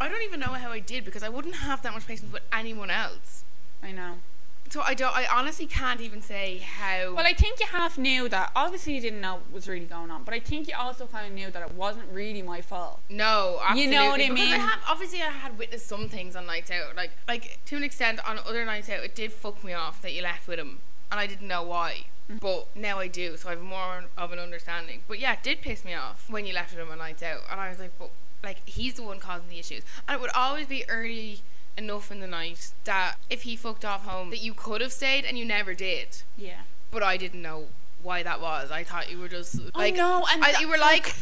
I 0.00 0.08
don't 0.08 0.22
even 0.22 0.40
know 0.40 0.54
how 0.54 0.70
I 0.70 0.80
did 0.80 1.04
because 1.04 1.22
I 1.22 1.28
wouldn't 1.28 1.56
have 1.56 1.82
that 1.82 1.92
much 1.92 2.06
patience 2.06 2.32
with 2.32 2.42
anyone 2.52 2.90
else. 2.90 3.44
I 3.82 3.92
know. 3.92 4.14
So 4.70 4.80
I 4.80 4.94
don't. 4.94 5.14
I 5.14 5.26
honestly 5.26 5.66
can't 5.66 6.00
even 6.00 6.20
say 6.22 6.58
how. 6.58 7.14
Well, 7.14 7.26
I 7.26 7.34
think 7.34 7.60
you 7.60 7.66
half 7.66 7.98
knew 7.98 8.28
that. 8.28 8.50
Obviously, 8.56 8.94
you 8.94 9.00
didn't 9.00 9.20
know 9.20 9.34
what 9.34 9.52
was 9.52 9.68
really 9.68 9.84
going 9.84 10.10
on, 10.10 10.24
but 10.24 10.34
I 10.34 10.40
think 10.40 10.68
you 10.68 10.74
also 10.76 11.06
kind 11.06 11.26
of 11.26 11.32
knew 11.32 11.50
that 11.50 11.62
it 11.62 11.74
wasn't 11.74 12.10
really 12.12 12.42
my 12.42 12.60
fault. 12.60 13.00
No, 13.08 13.60
absolutely. 13.62 13.84
You 13.84 13.98
know 13.98 14.10
what 14.10 14.20
I 14.20 14.28
because 14.30 14.50
mean? 14.50 14.60
have, 14.60 14.80
obviously, 14.88 15.22
I 15.22 15.26
had 15.26 15.58
witnessed 15.58 15.86
some 15.86 16.08
things 16.08 16.34
on 16.34 16.46
nights 16.46 16.70
out. 16.70 16.96
Like, 16.96 17.12
like 17.28 17.60
to 17.66 17.76
an 17.76 17.84
extent, 17.84 18.26
on 18.26 18.38
other 18.38 18.64
nights 18.64 18.88
out, 18.88 19.04
it 19.04 19.14
did 19.14 19.32
fuck 19.32 19.62
me 19.62 19.72
off 19.74 20.00
that 20.02 20.12
you 20.12 20.22
left 20.22 20.48
with 20.48 20.58
him, 20.58 20.78
and 21.10 21.20
I 21.20 21.26
didn't 21.26 21.46
know 21.46 21.62
why. 21.62 22.06
Mm. 22.30 22.40
But 22.40 22.74
now 22.74 22.98
I 22.98 23.06
do, 23.06 23.36
so 23.36 23.48
I 23.48 23.52
have 23.52 23.62
more 23.62 24.04
of 24.16 24.32
an 24.32 24.38
understanding. 24.38 25.02
But 25.06 25.18
yeah, 25.18 25.34
it 25.34 25.42
did 25.42 25.60
piss 25.60 25.84
me 25.84 25.94
off 25.94 26.24
when 26.28 26.46
you 26.46 26.54
left 26.54 26.72
with 26.72 26.80
him 26.80 26.90
on 26.90 26.98
nights 26.98 27.22
out, 27.22 27.42
and 27.50 27.60
I 27.60 27.68
was 27.68 27.78
like, 27.78 27.92
but 27.98 28.10
like 28.42 28.66
he's 28.66 28.94
the 28.94 29.02
one 29.02 29.20
causing 29.20 29.48
the 29.48 29.58
issues, 29.58 29.82
and 30.08 30.16
it 30.16 30.20
would 30.20 30.30
always 30.34 30.66
be 30.66 30.84
early 30.88 31.42
enough 31.76 32.10
in 32.10 32.20
the 32.20 32.26
night 32.26 32.72
that 32.84 33.16
if 33.30 33.42
he 33.42 33.56
fucked 33.56 33.84
off 33.84 34.04
home, 34.06 34.30
that 34.30 34.42
you 34.42 34.54
could 34.54 34.80
have 34.80 34.92
stayed 34.92 35.24
and 35.24 35.38
you 35.38 35.44
never 35.44 35.74
did. 35.74 36.22
Yeah. 36.36 36.60
But 36.90 37.02
I 37.02 37.16
didn't 37.16 37.42
know 37.42 37.66
why 38.02 38.22
that 38.22 38.40
was. 38.40 38.70
I 38.70 38.84
thought 38.84 39.10
you 39.10 39.18
were 39.18 39.28
just 39.28 39.58
like 39.74 39.96
know, 39.96 40.26
and 40.30 40.44
I, 40.44 40.52
that- 40.52 40.60
you 40.60 40.68
were 40.68 40.78
like 40.78 41.14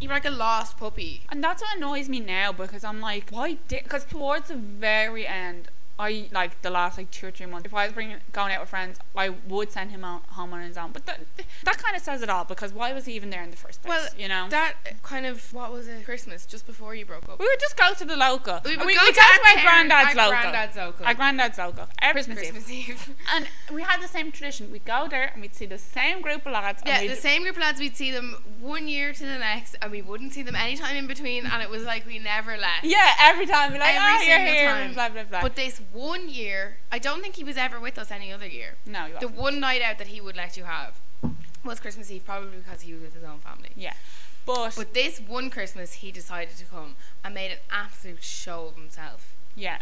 you 0.00 0.08
were 0.08 0.14
like 0.14 0.24
a 0.24 0.30
lost 0.30 0.76
puppy. 0.78 1.22
And 1.30 1.42
that's 1.42 1.62
what 1.62 1.76
annoys 1.76 2.08
me 2.08 2.20
now 2.20 2.52
because 2.52 2.84
I'm 2.84 3.00
like, 3.00 3.30
why 3.30 3.58
did? 3.68 3.84
Because 3.84 4.04
towards 4.04 4.48
the 4.48 4.56
very 4.56 5.26
end, 5.26 5.68
I 5.98 6.28
like 6.30 6.60
the 6.62 6.70
last 6.70 6.98
like 6.98 7.10
two 7.10 7.28
or 7.28 7.30
three 7.30 7.46
months. 7.46 7.66
If 7.66 7.74
I 7.74 7.86
was 7.86 7.94
bringing 7.94 8.18
going 8.32 8.52
out 8.52 8.60
with 8.60 8.68
friends, 8.68 8.98
I 9.14 9.30
would 9.30 9.72
send 9.72 9.90
him 9.90 10.04
out, 10.04 10.24
home 10.30 10.52
on 10.52 10.60
his 10.60 10.76
own. 10.76 10.92
But 10.92 11.06
that 11.06 11.20
that 11.64 11.78
kind 11.78 11.96
of 11.96 12.02
says 12.02 12.22
it 12.22 12.28
all 12.28 12.44
because 12.44 12.72
why 12.72 12.92
was 12.92 13.06
he 13.06 13.14
even 13.14 13.30
there 13.30 13.42
in 13.42 13.50
the 13.50 13.56
first 13.56 13.82
place? 13.82 13.98
Well, 13.98 14.08
you 14.18 14.28
know. 14.28 14.48
That 14.50 14.74
kind 15.02 15.24
of 15.24 15.52
what 15.54 15.72
was 15.72 15.88
it? 15.88 16.04
Christmas 16.04 16.44
just 16.44 16.66
before 16.66 16.94
you 16.94 17.06
broke 17.06 17.28
up. 17.28 17.38
we 17.38 17.46
would 17.46 17.60
just 17.60 17.76
go 17.76 17.94
to 17.94 18.04
the 18.04 18.16
local. 18.16 18.60
We 18.64 18.76
would 18.76 18.86
we, 18.86 18.94
go 18.94 19.00
we 19.02 19.08
to 19.12 19.14
go 19.14 19.22
our 19.22 19.36
to 19.36 19.56
my 19.56 19.62
granddad's 19.62 20.16
our 20.18 20.26
local. 20.26 20.40
granddad's 20.42 20.76
local. 20.76 21.06
Our 21.06 21.14
granddad's 21.14 21.58
local. 21.58 21.88
Every 22.02 22.22
Christmas, 22.24 22.38
Eve. 22.44 22.52
Christmas 22.52 22.70
Eve. 22.70 23.14
And 23.34 23.48
we 23.72 23.82
had 23.82 24.02
the 24.02 24.08
same 24.08 24.30
tradition. 24.30 24.70
We'd 24.70 24.84
go 24.84 25.08
there 25.08 25.30
and 25.32 25.40
we'd 25.40 25.54
see 25.54 25.66
the 25.66 25.78
same 25.78 26.20
group 26.20 26.46
of 26.46 26.52
lads. 26.52 26.82
yeah, 26.86 27.06
the 27.06 27.16
same 27.16 27.42
group 27.42 27.56
of 27.56 27.62
lads. 27.62 27.80
We'd 27.80 27.96
see 27.96 28.10
them 28.10 28.36
one 28.60 28.86
year 28.88 29.12
to 29.12 29.20
the 29.20 29.38
next, 29.38 29.76
and 29.80 29.90
we 29.90 30.02
wouldn't 30.02 30.32
see 30.32 30.42
them 30.42 30.54
any 30.54 30.76
time 30.76 30.96
in 30.96 31.06
between. 31.06 31.46
And 31.46 31.62
it 31.62 31.70
was 31.70 31.84
like 31.84 32.06
we 32.06 32.18
never 32.18 32.56
left. 32.56 32.84
Yeah, 32.84 33.12
every 33.20 33.46
time. 33.46 33.72
We're 33.72 33.78
like, 33.78 33.94
Every 33.94 34.26
oh, 34.26 34.28
you're 34.28 34.38
single 34.38 34.54
here, 34.54 34.70
time. 34.70 34.94
blah, 34.94 35.08
blah, 35.08 35.24
blah. 35.24 35.42
But 35.42 35.56
this 35.56 35.80
one 35.92 36.28
year, 36.28 36.78
I 36.90 36.98
don't 36.98 37.20
think 37.22 37.36
he 37.36 37.44
was 37.44 37.56
ever 37.56 37.78
with 37.80 37.98
us 37.98 38.10
any 38.10 38.32
other 38.32 38.46
year. 38.46 38.74
no, 38.86 39.06
you 39.06 39.14
The 39.20 39.28
one 39.28 39.60
night 39.60 39.82
out 39.82 39.98
that 39.98 40.08
he 40.08 40.20
would 40.20 40.36
let 40.36 40.56
you 40.56 40.64
have 40.64 40.94
was 41.64 41.80
Christmas 41.80 42.10
Eve, 42.10 42.24
probably 42.24 42.58
because 42.58 42.82
he 42.82 42.92
was 42.92 43.02
with 43.02 43.14
his 43.14 43.24
own 43.24 43.38
family. 43.40 43.70
Yeah. 43.74 43.94
But, 44.44 44.74
But 44.76 44.94
this 44.94 45.18
one 45.20 45.50
Christmas, 45.50 45.94
he 45.94 46.12
decided 46.12 46.56
to 46.58 46.64
come 46.64 46.94
and 47.24 47.34
made 47.34 47.50
an 47.50 47.58
absolute 47.70 48.22
show 48.22 48.66
of 48.68 48.74
himself. 48.76 49.34
yeah. 49.56 49.78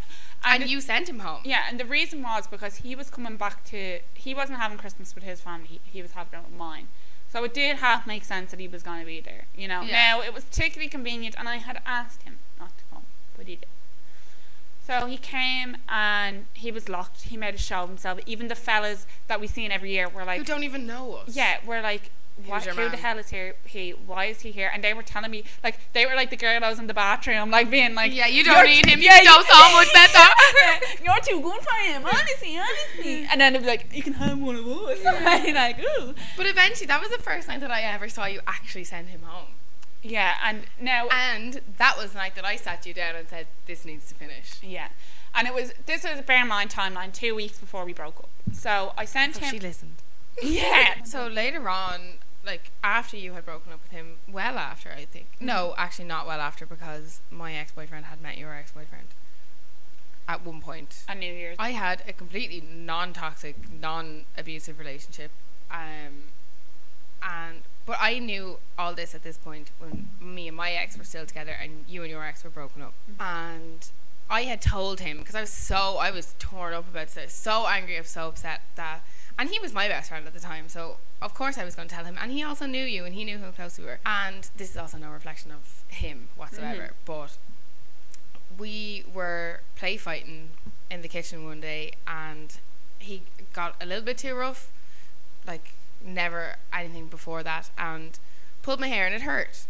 And, 0.47 0.63
it- 0.63 0.69
you 0.69 0.81
sent 0.81 1.09
him 1.09 1.21
home. 1.21 1.41
Yeah, 1.45 1.65
and 1.69 1.79
the 1.81 1.85
reason 1.85 2.23
was 2.23 2.47
because 2.47 2.77
he 2.77 2.95
was 2.95 3.09
coming 3.11 3.37
back 3.37 3.65
to. 3.65 4.01
He 4.15 4.35
wasn't 4.35 4.59
having 4.59 4.77
Christmas 4.79 5.15
with 5.15 5.25
his 5.25 5.41
family. 5.41 5.67
He, 5.69 5.81
he 5.85 6.03
was 6.03 6.13
having 6.13 6.39
it 6.39 6.45
with 6.45 6.59
mine. 6.59 6.89
So 7.31 7.43
it 7.45 7.53
did 7.55 7.77
half 7.77 8.07
make 8.07 8.25
sense 8.25 8.51
that 8.51 8.61
he 8.61 8.69
was 8.69 8.83
going 8.83 9.01
to 9.01 9.07
be 9.07 9.21
there. 9.21 9.45
You 9.57 9.69
know. 9.69 9.81
Yeah. 9.83 9.93
Now 9.93 10.21
it 10.23 10.35
was 10.35 10.45
particularly 10.45 10.89
convenient, 10.91 11.35
and 11.39 11.49
I 11.49 11.57
had 11.57 11.81
asked 11.87 12.23
him 12.25 12.39
not 12.61 12.77
to 12.79 12.85
come, 12.93 13.05
but 13.37 13.47
he 13.47 13.57
did. 13.57 13.67
So 14.87 15.07
he 15.07 15.17
came 15.17 15.79
and 15.89 16.47
he 16.53 16.71
was 16.71 16.89
locked. 16.89 17.23
He 17.23 17.37
made 17.37 17.55
a 17.55 17.59
show 17.59 17.83
of 17.85 17.89
himself. 17.89 18.21
Even 18.27 18.49
the 18.49 18.55
fellas 18.55 19.07
that 19.29 19.41
we 19.41 19.47
seen 19.47 19.71
every 19.71 19.93
year 19.93 20.09
were 20.09 20.25
like, 20.25 20.39
Who 20.39 20.45
don't 20.45 20.63
even 20.65 20.87
know 20.87 21.15
us. 21.15 21.35
yeah, 21.35 21.59
we're 21.67 21.81
like, 21.81 22.11
what, 22.47 22.65
who 22.67 22.89
the 22.91 22.97
hell 22.97 23.17
is 23.19 23.31
here? 23.31 23.55
He, 23.65 23.91
why 23.93 24.25
is 24.25 24.41
he 24.41 24.51
here? 24.51 24.69
And 24.75 24.83
they 24.83 24.93
were 24.93 25.05
telling 25.05 25.31
me, 25.31 25.45
like, 25.63 25.79
they 25.93 26.05
were 26.05 26.17
like 26.17 26.31
the 26.31 26.37
girl 26.37 26.65
I 26.65 26.69
was 26.69 26.81
in 26.81 26.89
the 26.89 26.95
bathroom, 26.95 27.51
like 27.51 27.71
being 27.71 27.95
like, 27.95 28.13
Yeah, 28.13 28.27
you 28.27 28.43
don't 28.43 28.67
need 28.67 28.87
him. 28.87 29.01
You 29.01 29.09
know 29.25 29.41
so 29.43 29.73
much 29.73 29.93
better." 29.95 30.19
You're 31.05 31.21
too 31.23 31.41
good 31.41 31.63
for 31.63 31.85
him, 31.87 32.05
honestly, 32.05 32.59
honestly. 32.59 33.27
And 33.31 33.41
then 33.41 33.53
they'd 33.53 33.61
be 33.61 33.67
like, 33.67 33.87
you 33.95 34.03
can 34.03 34.15
have 34.15 34.39
one 34.39 34.57
of 34.57 34.67
us. 34.67 35.03
like, 35.05 35.79
ooh. 35.79 36.15
But 36.37 36.47
eventually, 36.47 36.87
that 36.89 37.01
was 37.01 37.11
the 37.11 37.19
first 37.23 37.47
night 37.47 37.61
that 37.61 37.71
I 37.71 37.83
ever 37.83 38.09
saw 38.09 38.27
you 38.27 38.41
actually 38.49 38.85
send 38.85 39.09
him 39.09 39.23
home. 39.23 39.47
Yeah, 40.05 40.35
and 40.45 40.65
now, 40.81 41.09
And 41.09 41.61
that 41.79 41.97
was 41.97 42.13
the 42.13 42.19
night 42.19 42.35
that 42.35 42.45
I 42.45 42.57
sat 42.57 42.85
you 42.87 42.93
down 42.95 43.17
and 43.17 43.29
said, 43.29 43.47
"This 43.67 43.85
needs 43.85 44.07
to 44.11 44.15
finish." 44.15 44.63
yeah, 44.63 44.89
and 45.35 45.49
it 45.49 45.55
was 45.55 45.73
this 45.87 46.05
was 46.05 46.21
bear 46.21 46.43
in 46.43 46.49
mind 46.49 46.71
timeline 46.71 47.13
two 47.13 47.35
weeks 47.35 47.59
before 47.59 47.85
we 47.85 47.93
broke 47.95 48.19
up. 48.19 48.29
So 48.53 48.93
I 48.99 49.07
sent 49.07 49.39
him. 49.39 49.51
She 49.51 49.59
listened. 49.59 49.97
yeah. 50.43 50.95
So 51.05 51.27
later 51.27 51.69
on, 51.69 52.19
like 52.45 52.71
after 52.83 53.17
you 53.17 53.33
had 53.33 53.45
broken 53.47 53.73
up 53.73 53.81
with 53.83 53.93
him, 53.93 54.17
well 54.31 54.59
after 54.59 54.91
I 54.91 55.07
think. 55.07 55.27
No, 55.41 55.75
actually 55.79 56.05
not 56.07 56.27
well 56.27 56.41
after 56.41 56.67
because 56.67 57.21
my 57.31 57.55
ex-boyfriend 57.55 58.05
had 58.07 58.21
met 58.21 58.37
your 58.37 58.55
ex-boyfriend. 58.55 59.09
At 60.27 60.45
one 60.45 60.61
point, 60.61 61.05
On 61.09 61.19
New 61.19 61.33
Year's. 61.33 61.57
I 61.59 61.71
had 61.73 62.03
a 62.09 62.13
completely 62.15 62.63
non-toxic, 62.63 63.57
non-abusive 63.71 64.79
relationship, 64.79 65.31
um, 65.71 66.31
and 67.23 67.61
but 67.87 67.97
I 68.01 68.19
knew 68.19 68.59
all 68.79 68.95
this 68.95 69.15
at 69.15 69.23
this 69.23 69.37
point 69.37 69.71
when 69.79 70.09
me 70.21 70.49
and 70.49 70.57
my 70.57 70.73
ex 70.73 70.97
were 70.97 71.05
still 71.05 71.27
together, 71.27 71.53
and 71.53 71.85
you 71.89 72.03
and 72.03 72.11
your 72.11 72.25
ex 72.25 72.45
were 72.45 72.51
broken 72.51 72.83
up, 72.83 72.95
mm-hmm. 73.11 73.23
and 73.23 73.91
I 74.31 74.43
had 74.43 74.61
told 74.61 75.01
him 75.01 75.19
because 75.19 75.35
I 75.35 75.41
was 75.43 75.51
so 75.51 75.97
I 75.99 76.11
was 76.11 76.35
torn 76.39 76.75
up 76.75 76.89
about 76.89 77.09
this, 77.09 77.33
so 77.33 77.67
angry, 77.67 77.97
I 77.97 78.01
was 78.01 78.11
so 78.11 78.29
upset 78.29 78.63
that, 78.77 79.01
and 79.39 79.51
he 79.51 79.59
was 79.59 79.73
my 79.73 79.89
best 79.89 80.09
friend 80.09 80.27
at 80.27 80.35
the 80.35 80.41
time, 80.41 80.69
so 80.69 80.99
of 81.21 81.35
course 81.35 81.59
I 81.59 81.65
was 81.65 81.75
going 81.75 81.89
to 81.89 81.95
tell 81.95 82.05
him, 82.05 82.19
and 82.21 82.33
he 82.33 82.43
also 82.43 82.67
knew 82.67 82.85
you, 82.85 83.05
and 83.05 83.15
he 83.15 83.25
knew 83.25 83.39
how 83.39 83.51
close 83.51 83.79
we 83.79 83.85
were, 83.85 84.01
and 84.05 84.49
this 84.57 84.71
is 84.71 84.77
also 84.77 84.99
no 84.99 85.11
reflection 85.11 85.51
of 85.51 85.85
him 85.89 86.29
whatsoever, 86.37 86.83
mm-hmm. 86.83 86.93
but 87.05 87.39
we 88.59 89.05
were 89.13 89.61
play 89.77 89.97
fighting 89.97 90.51
in 90.91 91.03
the 91.03 91.09
kitchen 91.09 91.45
one 91.45 91.61
day 91.61 91.93
and 92.07 92.59
he 92.99 93.23
got 93.53 93.75
a 93.81 93.87
little 93.87 94.05
bit 94.05 94.19
too 94.19 94.35
rough 94.35 94.71
like 95.47 95.73
never 96.05 96.57
anything 96.73 97.07
before 97.07 97.43
that 97.43 97.71
and 97.79 98.19
pulled 98.63 98.81
my 98.81 98.89
hair 98.89 99.07
and 99.07 99.15
it 99.15 99.23
hurt. 99.23 99.67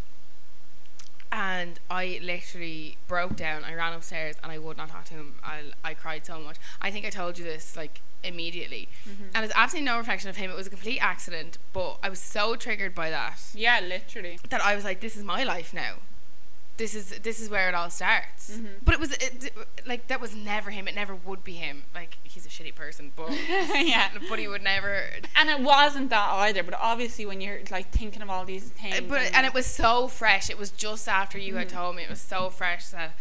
And 1.32 1.80
I 1.90 2.20
literally 2.22 2.96
broke 3.08 3.34
down. 3.36 3.64
I 3.64 3.74
ran 3.74 3.92
upstairs 3.92 4.36
and 4.42 4.52
I 4.52 4.58
would 4.58 4.76
not 4.76 4.88
talk 4.90 5.04
to 5.06 5.14
him. 5.14 5.34
I, 5.42 5.62
I 5.82 5.94
cried 5.94 6.24
so 6.24 6.38
much. 6.38 6.56
I 6.80 6.90
think 6.92 7.04
I 7.04 7.10
told 7.10 7.38
you 7.38 7.44
this 7.44 7.76
like 7.76 8.00
immediately. 8.22 8.88
Mm-hmm. 9.08 9.24
And 9.34 9.44
it's 9.44 9.54
absolutely 9.56 9.86
no 9.86 9.98
reflection 9.98 10.30
of 10.30 10.36
him. 10.36 10.50
It 10.50 10.56
was 10.56 10.66
a 10.68 10.70
complete 10.70 10.98
accident 11.00 11.58
but 11.72 11.98
I 12.02 12.08
was 12.08 12.20
so 12.20 12.54
triggered 12.54 12.94
by 12.94 13.10
that 13.10 13.40
Yeah, 13.54 13.80
literally. 13.80 14.38
that 14.48 14.60
I 14.62 14.76
was 14.76 14.84
like, 14.84 15.00
this 15.00 15.16
is 15.16 15.24
my 15.24 15.42
life 15.42 15.74
now. 15.74 15.94
This 16.76 16.94
is 16.96 17.10
this 17.20 17.38
is 17.40 17.48
where 17.48 17.68
it 17.68 17.74
all 17.74 17.88
starts. 17.88 18.50
Mhm. 18.50 18.66
But 18.82 18.94
it 18.94 19.00
was 19.00 19.12
it, 19.12 19.52
like 19.86 20.08
that 20.08 20.20
was 20.20 20.34
never 20.34 20.70
him. 20.70 20.88
It 20.88 20.94
never 20.96 21.14
would 21.14 21.44
be 21.44 21.52
him. 21.52 21.84
Like 21.94 22.18
he's 22.24 22.44
a 22.46 22.48
shitty 22.48 22.74
person, 22.74 23.12
but 23.14 23.30
Yeah. 23.48 24.10
but 24.28 24.38
he 24.40 24.48
would 24.48 24.62
never. 24.62 25.04
And 25.36 25.48
it 25.48 25.60
wasn't 25.60 26.10
that 26.10 26.28
either, 26.30 26.64
but 26.64 26.74
obviously 26.74 27.26
when 27.26 27.40
you're 27.40 27.60
like 27.70 27.90
thinking 27.90 28.22
of 28.22 28.28
all 28.30 28.44
these 28.44 28.70
things. 28.70 29.02
But 29.08 29.30
and 29.34 29.46
it 29.46 29.54
was 29.54 29.66
so 29.66 30.08
fresh. 30.08 30.50
It 30.50 30.58
was 30.58 30.70
just 30.70 31.08
after 31.08 31.38
you 31.38 31.54
had 31.56 31.68
Mhm. 31.68 31.72
told 31.72 31.96
me. 31.96 32.02
It 32.02 32.10
was 32.10 32.20
so 32.20 32.50
fresh 32.50 32.86
that. 32.88 33.14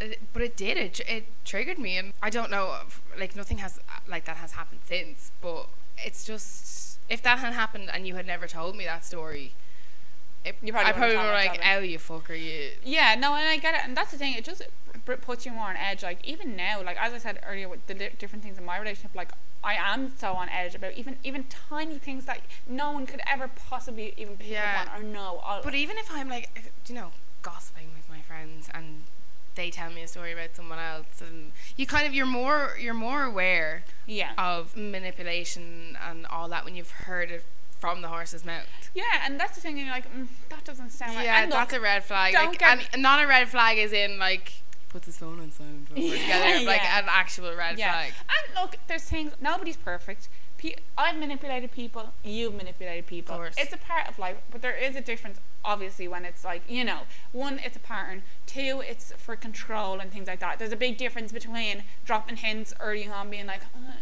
It, 0.00 0.20
but 0.32 0.42
it 0.42 0.56
did. 0.56 0.76
It, 0.76 1.00
it 1.08 1.26
triggered 1.44 1.78
me, 1.78 1.96
and 1.96 2.12
I 2.22 2.28
don't 2.30 2.50
know. 2.50 2.78
Like 3.18 3.34
nothing 3.36 3.58
has 3.58 3.80
like 4.06 4.24
that 4.26 4.36
has 4.38 4.52
happened 4.52 4.80
since. 4.86 5.30
But 5.40 5.68
it's 5.98 6.24
just 6.24 6.98
if 7.08 7.22
that 7.22 7.38
had 7.40 7.52
happened 7.54 7.90
and 7.92 8.06
you 8.06 8.14
had 8.14 8.26
never 8.26 8.46
told 8.48 8.76
me 8.76 8.84
that 8.84 9.04
story, 9.04 9.54
it, 10.44 10.56
You 10.62 10.72
probably 10.72 10.90
I 10.90 10.92
probably 10.92 11.16
have 11.16 11.32
like, 11.32 11.60
"Oh, 11.64 11.78
you 11.80 11.98
fucker, 11.98 12.38
you." 12.40 12.70
Yeah, 12.84 13.14
no, 13.14 13.34
and 13.34 13.48
I 13.48 13.56
get 13.56 13.74
it, 13.74 13.80
and 13.84 13.96
that's 13.96 14.10
the 14.12 14.18
thing. 14.18 14.34
It 14.34 14.44
just 14.44 14.62
br- 15.04 15.14
puts 15.14 15.46
you 15.46 15.52
more 15.52 15.68
on 15.68 15.76
edge. 15.76 16.02
Like 16.02 16.24
even 16.26 16.54
now, 16.56 16.82
like 16.82 16.96
as 17.00 17.12
I 17.12 17.18
said 17.18 17.40
earlier, 17.46 17.68
with 17.68 17.86
the 17.86 17.94
di- 17.94 18.10
different 18.18 18.42
things 18.44 18.58
in 18.58 18.64
my 18.64 18.78
relationship, 18.78 19.14
like 19.14 19.30
I 19.62 19.74
am 19.74 20.12
so 20.18 20.34
on 20.34 20.48
edge 20.50 20.74
about 20.74 20.92
even 20.94 21.16
even 21.24 21.44
tiny 21.44 21.98
things 21.98 22.26
that 22.26 22.40
no 22.68 22.92
one 22.92 23.06
could 23.06 23.20
ever 23.26 23.48
possibly 23.48 24.12
even 24.18 24.36
pick 24.36 24.50
Yeah. 24.50 24.84
up 24.86 24.94
on 24.96 25.00
or 25.00 25.04
know. 25.04 25.40
I'll, 25.44 25.62
But 25.62 25.74
even 25.74 25.96
if 25.96 26.10
I'm 26.12 26.28
like, 26.28 26.72
you 26.86 26.94
know, 26.94 27.12
gossiping 27.42 27.88
with 27.96 28.08
my 28.08 28.20
friends 28.20 28.68
and 28.74 29.04
they 29.54 29.70
tell 29.70 29.88
me 29.90 30.02
a 30.02 30.08
story 30.08 30.32
about 30.32 30.56
someone 30.56 30.80
else, 30.80 31.20
and 31.20 31.52
you 31.76 31.86
kind 31.86 32.06
of 32.06 32.12
you're 32.12 32.26
more 32.26 32.76
you're 32.78 32.92
more 32.92 33.22
aware 33.22 33.84
yeah, 34.04 34.32
of 34.36 34.76
manipulation 34.76 35.96
and 36.06 36.26
all 36.26 36.48
that 36.48 36.64
when 36.64 36.74
you've 36.74 36.90
heard 36.90 37.30
it 37.30 37.44
from 37.84 38.00
the 38.00 38.08
horse's 38.08 38.46
mouth. 38.46 38.64
yeah, 38.94 39.02
and 39.26 39.38
that's 39.38 39.56
the 39.56 39.60
thing. 39.60 39.76
And 39.76 39.84
you're 39.86 39.94
like, 39.94 40.10
mm, 40.10 40.26
that 40.48 40.64
doesn't 40.64 40.88
sound 40.90 41.16
right. 41.16 41.24
Yeah, 41.26 41.42
And 41.42 41.52
that's 41.52 41.74
a 41.74 41.80
red 41.80 42.02
flag. 42.02 42.32
don't 42.32 42.46
Like, 42.46 42.58
get 42.58 42.88
and 42.94 43.02
not 43.02 43.22
a 43.22 43.26
red 43.26 43.46
flag 43.50 43.76
is 43.76 43.92
in 43.92 44.18
like 44.18 44.54
puts 44.88 45.04
his 45.04 45.18
phone 45.18 45.38
on 45.38 45.50
silent 45.50 45.88
Yeah, 45.94 46.12
together. 46.18 46.64
Like 46.64 46.80
yeah. 46.82 47.00
an 47.00 47.04
actual 47.08 47.54
red 47.54 47.78
yeah. 47.78 47.92
flag. 47.92 48.12
And 48.30 48.54
look, 48.62 48.76
there's 48.86 49.02
things. 49.04 49.32
Nobody's 49.38 49.76
perfect. 49.76 50.30
Pe- 50.56 50.76
I've 50.96 51.16
manipulated 51.18 51.72
people. 51.72 52.14
You've 52.24 52.54
manipulated 52.54 53.06
people. 53.06 53.36
course. 53.36 53.54
It's 53.58 53.74
a 53.74 53.76
part 53.76 54.08
of 54.08 54.18
life, 54.18 54.36
but 54.50 54.62
there 54.62 54.74
is 54.76 54.96
a 54.96 55.02
difference. 55.02 55.38
Obviously, 55.62 56.08
when 56.08 56.24
it's 56.24 56.42
like 56.44 56.62
you 56.68 56.84
know, 56.84 57.00
one, 57.32 57.58
it's 57.58 57.76
a 57.76 57.80
pattern. 57.80 58.22
Two, 58.46 58.82
it's 58.86 59.12
for 59.18 59.36
control 59.36 59.98
and 60.00 60.10
things 60.10 60.26
like 60.28 60.40
that. 60.40 60.58
There's 60.58 60.72
a 60.72 60.76
big 60.76 60.96
difference 60.96 61.32
between 61.32 61.82
dropping 62.06 62.36
hints 62.36 62.72
early 62.80 63.06
on, 63.08 63.28
being 63.30 63.46
like, 63.46 63.62
uh, 63.74 63.92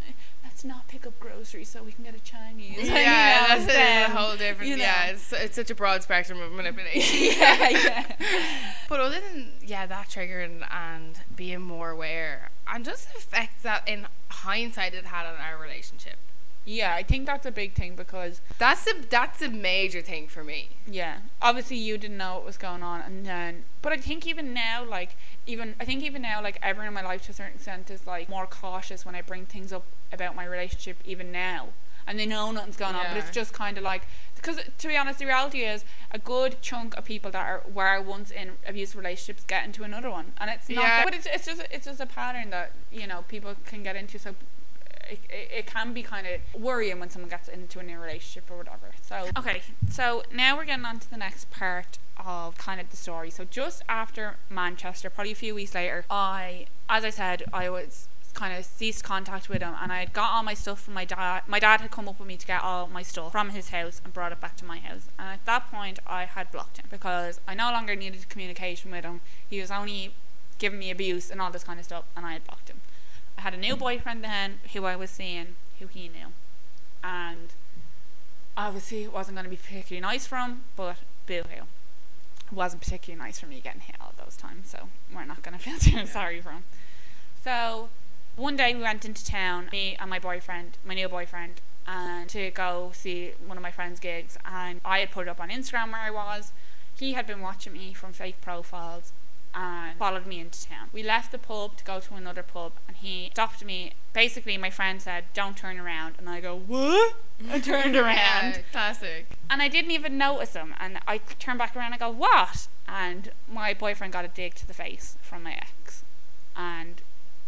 "Let's 0.52 0.64
not 0.64 0.86
pick 0.86 1.06
up 1.06 1.18
groceries 1.18 1.70
so 1.70 1.82
we 1.82 1.92
can 1.92 2.04
get 2.04 2.14
a 2.14 2.20
Chinese." 2.20 2.76
Yeah, 2.82 3.46
that's 3.48 3.64
a 3.64 3.66
then, 3.68 4.10
whole 4.10 4.36
different. 4.36 4.68
you 4.68 4.76
know. 4.76 4.82
Yeah, 4.82 5.06
it's, 5.06 5.32
it's 5.32 5.56
such 5.56 5.70
a 5.70 5.74
broad 5.74 6.02
spectrum 6.02 6.42
of 6.42 6.52
manipulation. 6.52 7.32
yeah, 7.38 7.70
yeah. 7.70 8.16
But 8.88 9.00
other 9.00 9.18
than 9.20 9.52
yeah, 9.64 9.86
that 9.86 10.10
triggering 10.10 10.62
and 10.70 11.18
being 11.34 11.62
more 11.62 11.88
aware, 11.88 12.50
and 12.68 12.84
just 12.84 13.10
the 13.10 13.18
effect 13.18 13.62
that 13.62 13.88
in 13.88 14.06
hindsight 14.28 14.92
it 14.92 15.06
had 15.06 15.24
on 15.24 15.40
our 15.40 15.56
relationship. 15.58 16.18
Yeah, 16.64 16.94
I 16.94 17.02
think 17.02 17.26
that's 17.26 17.44
a 17.44 17.50
big 17.50 17.74
thing 17.74 17.96
because 17.96 18.40
That's 18.58 18.86
a 18.86 18.94
that's 19.08 19.42
a 19.42 19.48
major 19.48 20.00
thing 20.00 20.28
for 20.28 20.44
me. 20.44 20.70
Yeah. 20.86 21.18
Obviously 21.40 21.76
you 21.76 21.98
didn't 21.98 22.16
know 22.16 22.36
what 22.36 22.44
was 22.44 22.56
going 22.56 22.82
on 22.82 23.00
and 23.02 23.26
then 23.26 23.64
but 23.80 23.92
I 23.92 23.96
think 23.96 24.26
even 24.26 24.54
now 24.54 24.84
like 24.84 25.16
even 25.46 25.74
I 25.80 25.84
think 25.84 26.02
even 26.02 26.22
now 26.22 26.42
like 26.42 26.58
everyone 26.62 26.88
in 26.88 26.94
my 26.94 27.02
life 27.02 27.22
to 27.22 27.32
a 27.32 27.34
certain 27.34 27.54
extent 27.54 27.90
is 27.90 28.06
like 28.06 28.28
more 28.28 28.46
cautious 28.46 29.04
when 29.04 29.14
I 29.14 29.22
bring 29.22 29.46
things 29.46 29.72
up 29.72 29.84
about 30.12 30.36
my 30.36 30.44
relationship 30.44 30.98
even 31.04 31.32
now. 31.32 31.70
And 32.04 32.18
they 32.18 32.26
know 32.26 32.50
nothing's 32.50 32.76
going 32.76 32.96
on, 32.96 33.06
but 33.08 33.16
it's 33.16 33.30
just 33.30 33.52
kind 33.52 33.78
of 33.78 33.84
like 33.84 34.02
because 34.34 34.58
to 34.78 34.88
be 34.88 34.96
honest, 34.96 35.20
the 35.20 35.26
reality 35.26 35.60
is 35.60 35.84
a 36.10 36.18
good 36.18 36.56
chunk 36.60 36.96
of 36.96 37.04
people 37.04 37.30
that 37.30 37.46
are 37.46 37.62
were 37.72 38.00
once 38.00 38.32
in 38.32 38.52
abusive 38.66 38.96
relationships 38.96 39.44
get 39.46 39.64
into 39.64 39.84
another 39.84 40.10
one, 40.10 40.32
and 40.38 40.50
it's 40.50 40.68
not. 40.68 40.82
Yeah. 40.82 41.04
But 41.04 41.14
it's 41.14 41.26
it's 41.26 41.46
just 41.46 41.62
it's 41.70 41.86
just 41.86 42.00
a 42.00 42.06
pattern 42.06 42.50
that 42.50 42.72
you 42.90 43.06
know 43.06 43.24
people 43.28 43.54
can 43.64 43.84
get 43.84 43.94
into. 43.94 44.18
So 44.18 44.34
it, 45.10 45.20
it, 45.30 45.66
can 45.66 45.92
be 45.92 46.02
kind 46.02 46.26
of 46.26 46.60
worrying 46.60 47.00
when 47.00 47.10
someone 47.10 47.28
gets 47.28 47.48
into 47.48 47.78
a 47.78 47.82
new 47.82 47.98
relationship 47.98 48.50
or 48.50 48.56
whatever. 48.56 48.92
So 49.02 49.28
okay, 49.36 49.62
so 49.90 50.22
now 50.32 50.56
we're 50.56 50.64
getting 50.64 50.84
on 50.84 50.98
to 51.00 51.10
the 51.10 51.16
next 51.16 51.50
part 51.50 51.98
of 52.24 52.56
kind 52.56 52.80
of 52.80 52.90
the 52.90 52.96
story. 52.96 53.30
So 53.30 53.44
just 53.44 53.82
after 53.88 54.36
Manchester, 54.48 55.10
probably 55.10 55.32
a 55.32 55.36
few 55.36 55.54
weeks 55.54 55.74
later, 55.74 56.04
I, 56.10 56.66
as 56.88 57.04
I 57.04 57.10
said, 57.10 57.44
I 57.52 57.68
was 57.70 58.08
kind 58.34 58.56
of 58.56 58.64
ceased 58.64 59.04
contact 59.04 59.48
with 59.48 59.62
him, 59.62 59.74
and 59.80 59.92
I 59.92 60.00
had 60.00 60.12
got 60.12 60.32
all 60.32 60.42
my 60.42 60.54
stuff 60.54 60.80
from 60.80 60.94
my 60.94 61.04
dad. 61.04 61.42
My 61.46 61.58
dad 61.58 61.80
had 61.80 61.90
come 61.90 62.08
up 62.08 62.18
with 62.18 62.28
me 62.28 62.36
to 62.36 62.46
get 62.46 62.62
all 62.62 62.88
my 62.88 63.02
stuff 63.02 63.32
from 63.32 63.50
his 63.50 63.70
house 63.70 64.00
and 64.04 64.12
brought 64.12 64.32
it 64.32 64.40
back 64.40 64.56
to 64.56 64.64
my 64.64 64.78
house. 64.78 65.08
And 65.18 65.28
at 65.28 65.44
that 65.46 65.70
point, 65.70 65.98
I 66.06 66.24
had 66.24 66.50
blocked 66.50 66.78
him 66.78 66.86
because 66.90 67.40
I 67.46 67.54
no 67.54 67.70
longer 67.70 67.94
needed 67.94 68.28
communication 68.28 68.90
with 68.90 69.04
him. 69.04 69.20
He 69.48 69.60
was 69.60 69.70
only 69.70 70.14
giving 70.58 70.78
me 70.78 70.90
abuse 70.90 71.30
and 71.30 71.40
all 71.40 71.50
this 71.50 71.64
kind 71.64 71.78
of 71.78 71.84
stuff, 71.84 72.04
and 72.16 72.24
I 72.24 72.32
had 72.34 72.44
blocked 72.44 72.70
him. 72.70 72.80
I 73.38 73.42
had 73.42 73.54
a 73.54 73.58
new 73.58 73.76
boyfriend 73.76 74.22
then 74.22 74.60
who 74.72 74.84
I 74.84 74.96
was 74.96 75.10
seeing, 75.10 75.56
who 75.78 75.86
he 75.86 76.08
knew. 76.08 76.28
And 77.02 77.54
obviously 78.56 79.04
it 79.04 79.12
wasn't 79.12 79.36
going 79.36 79.44
to 79.44 79.50
be 79.50 79.56
particularly 79.56 80.00
nice 80.00 80.26
for 80.26 80.36
him, 80.36 80.62
but 80.76 80.96
boo 81.26 81.42
hoo. 81.48 81.64
It 82.46 82.52
wasn't 82.52 82.82
particularly 82.82 83.24
nice 83.24 83.38
for 83.40 83.46
me 83.46 83.60
getting 83.60 83.80
hit 83.80 83.96
all 84.00 84.12
those 84.22 84.36
times, 84.36 84.70
so 84.70 84.88
we're 85.14 85.24
not 85.24 85.42
going 85.42 85.58
to 85.58 85.62
feel 85.62 85.78
too 85.78 86.06
sorry 86.06 86.40
for 86.40 86.50
him. 86.50 86.64
So 87.42 87.88
one 88.36 88.56
day 88.56 88.74
we 88.74 88.82
went 88.82 89.04
into 89.04 89.24
town, 89.24 89.68
me 89.72 89.96
and 89.98 90.08
my 90.08 90.18
boyfriend, 90.18 90.78
my 90.84 90.94
new 90.94 91.08
boyfriend, 91.08 91.60
and 91.86 92.28
to 92.30 92.50
go 92.50 92.92
see 92.94 93.32
one 93.44 93.56
of 93.56 93.62
my 93.62 93.70
friend's 93.70 93.98
gigs. 93.98 94.38
And 94.44 94.80
I 94.84 95.00
had 95.00 95.10
put 95.10 95.26
it 95.26 95.30
up 95.30 95.40
on 95.40 95.50
Instagram 95.50 95.92
where 95.92 96.00
I 96.00 96.10
was. 96.10 96.52
He 96.94 97.14
had 97.14 97.26
been 97.26 97.40
watching 97.40 97.72
me 97.72 97.94
from 97.94 98.12
fake 98.12 98.40
profiles 98.40 99.12
and 99.54 99.96
followed 99.98 100.26
me 100.26 100.40
into 100.40 100.66
town. 100.66 100.88
We 100.92 101.02
left 101.02 101.30
the 101.32 101.38
pub 101.38 101.76
to 101.76 101.84
go 101.84 102.00
to 102.00 102.14
another 102.14 102.42
pub, 102.42 102.72
and 102.88 102.96
he 102.96 103.30
stopped 103.32 103.64
me. 103.64 103.92
Basically, 104.12 104.56
my 104.56 104.70
friend 104.70 105.00
said, 105.02 105.24
"Don't 105.34 105.56
turn 105.56 105.78
around," 105.78 106.14
and 106.18 106.28
I 106.28 106.40
go, 106.40 106.56
"What?" 106.56 107.14
I 107.50 107.58
turned 107.60 107.96
around, 108.04 108.54
Yeah, 108.54 108.58
classic. 108.72 109.26
and 109.50 109.60
I 109.62 109.68
didn't 109.68 109.90
even 109.90 110.16
notice 110.18 110.54
him. 110.54 110.74
And 110.80 110.98
I 111.06 111.18
turned 111.18 111.58
back 111.58 111.76
around. 111.76 111.92
and 111.92 111.94
I 111.94 111.98
go, 111.98 112.10
"What?" 112.10 112.68
And 112.88 113.30
my 113.50 113.74
boyfriend 113.74 114.12
got 114.12 114.24
a 114.24 114.28
dig 114.28 114.54
to 114.56 114.66
the 114.66 114.74
face 114.74 115.16
from 115.22 115.42
my 115.42 115.52
ex, 115.52 116.02
and 116.56 117.00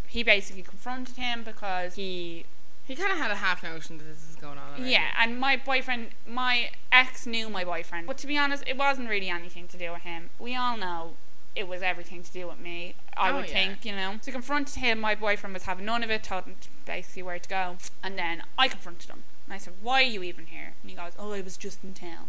he 0.06 0.22
basically 0.22 0.62
confronted 0.62 1.16
him 1.16 1.42
because 1.42 1.94
he 1.96 2.44
He 2.86 2.94
kind 2.94 3.10
of 3.12 3.18
had 3.18 3.30
a 3.30 3.36
half 3.36 3.62
notion 3.62 3.96
that 3.98 4.04
this 4.04 4.28
is 4.28 4.36
going 4.36 4.58
on. 4.58 4.68
already. 4.74 4.90
yeah, 4.92 5.08
and 5.18 5.40
my 5.40 5.56
boyfriend, 5.56 6.10
my 6.26 6.70
ex 6.92 7.26
knew 7.26 7.48
my 7.48 7.64
boyfriend, 7.64 8.06
but 8.06 8.18
to 8.18 8.26
be 8.26 8.36
honest, 8.38 8.62
it 8.66 8.76
wasn't 8.76 9.08
really 9.08 9.28
anything 9.30 9.66
to 9.68 9.76
do 9.78 9.90
with 9.92 10.02
him. 10.02 10.30
We 10.38 10.54
all 10.54 10.76
know 10.76 11.14
it 11.56 11.68
was 11.68 11.82
everything 11.82 12.22
to 12.22 12.32
do 12.32 12.48
with 12.48 12.58
me. 12.58 12.94
I 13.16 13.30
Oh, 13.30 13.36
would 13.36 13.46
yeah. 13.48 13.52
think, 13.52 13.84
you 13.84 13.92
know. 13.92 14.18
To 14.22 14.32
confronted 14.32 14.76
him, 14.76 15.00
my 15.00 15.14
boyfriend 15.14 15.54
was 15.54 15.64
having 15.64 15.84
none 15.84 16.02
of 16.02 16.10
it, 16.10 16.24
told 16.24 16.44
him 16.44 16.56
basically 16.84 17.22
where 17.22 17.38
to 17.38 17.48
go, 17.48 17.76
and 18.02 18.18
then 18.18 18.42
I 18.58 18.68
confronted 18.68 19.08
him, 19.10 19.22
and 19.46 19.54
I 19.54 19.58
said, 19.58 19.74
"Why 19.80 20.00
are 20.02 20.06
you 20.06 20.22
even 20.22 20.46
here?" 20.46 20.74
And 20.82 20.90
he 20.90 20.96
goes, 20.96 21.12
"Oh, 21.18 21.32
I 21.32 21.40
was 21.40 21.56
just 21.56 21.84
in 21.84 21.94
town." 21.94 22.28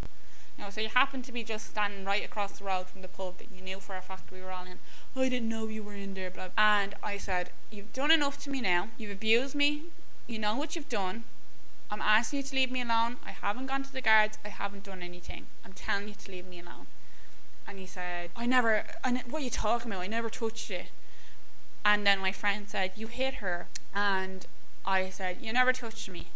You 0.57 0.63
know, 0.63 0.69
so 0.69 0.79
you 0.79 0.87
happened 0.89 1.25
to 1.25 1.33
be 1.33 1.43
just 1.43 1.67
standing 1.67 2.05
right 2.05 2.23
across 2.23 2.59
the 2.59 2.63
road 2.63 2.87
from 2.87 3.01
the 3.01 3.09
pub 3.09 3.39
that 3.39 3.51
you 3.51 3.61
knew 3.61 3.79
for 3.81 3.97
a 3.97 4.01
fact 4.01 4.31
we 4.31 4.41
were 4.41 4.51
all 4.51 4.65
in. 4.65 4.79
I 5.15 5.27
didn't 5.27 5.49
know 5.49 5.67
you 5.67 5.83
were 5.83 5.95
in 5.95 6.13
there, 6.13 6.31
blah. 6.31 6.49
And 6.57 6.95
I 7.03 7.17
said, 7.17 7.49
"You've 7.71 7.91
done 7.91 8.11
enough 8.11 8.37
to 8.43 8.49
me 8.49 8.61
now. 8.61 8.89
You've 8.97 9.11
abused 9.11 9.53
me. 9.55 9.85
You 10.27 10.39
know 10.39 10.55
what 10.55 10.75
you've 10.75 10.87
done. 10.87 11.23
I'm 11.91 12.01
asking 12.01 12.37
you 12.37 12.43
to 12.43 12.55
leave 12.55 12.71
me 12.71 12.81
alone. 12.81 13.17
I 13.25 13.31
haven't 13.31 13.67
gone 13.67 13.83
to 13.83 13.91
the 13.93 14.01
guards. 14.01 14.37
I 14.45 14.49
haven't 14.49 14.83
done 14.83 15.03
anything. 15.03 15.45
I'm 15.63 15.73
telling 15.73 16.07
you 16.07 16.15
to 16.15 16.31
leave 16.31 16.45
me 16.47 16.59
alone. 16.59 16.87
And 17.67 17.79
he 17.79 17.85
said, 17.85 18.29
I 18.35 18.45
never, 18.45 18.83
I 19.03 19.11
ne- 19.11 19.23
what 19.29 19.41
are 19.41 19.45
you 19.45 19.49
talking 19.49 19.91
about? 19.91 20.01
I 20.01 20.07
never 20.07 20.29
touched 20.29 20.69
it. 20.69 20.87
And 21.83 22.05
then 22.05 22.19
my 22.19 22.31
friend 22.31 22.67
said, 22.67 22.91
You 22.95 23.07
hit 23.07 23.35
her. 23.35 23.67
And 23.93 24.45
I 24.85 25.09
said, 25.09 25.37
You 25.41 25.53
never 25.53 25.73
touched 25.73 26.09
me. 26.09 26.27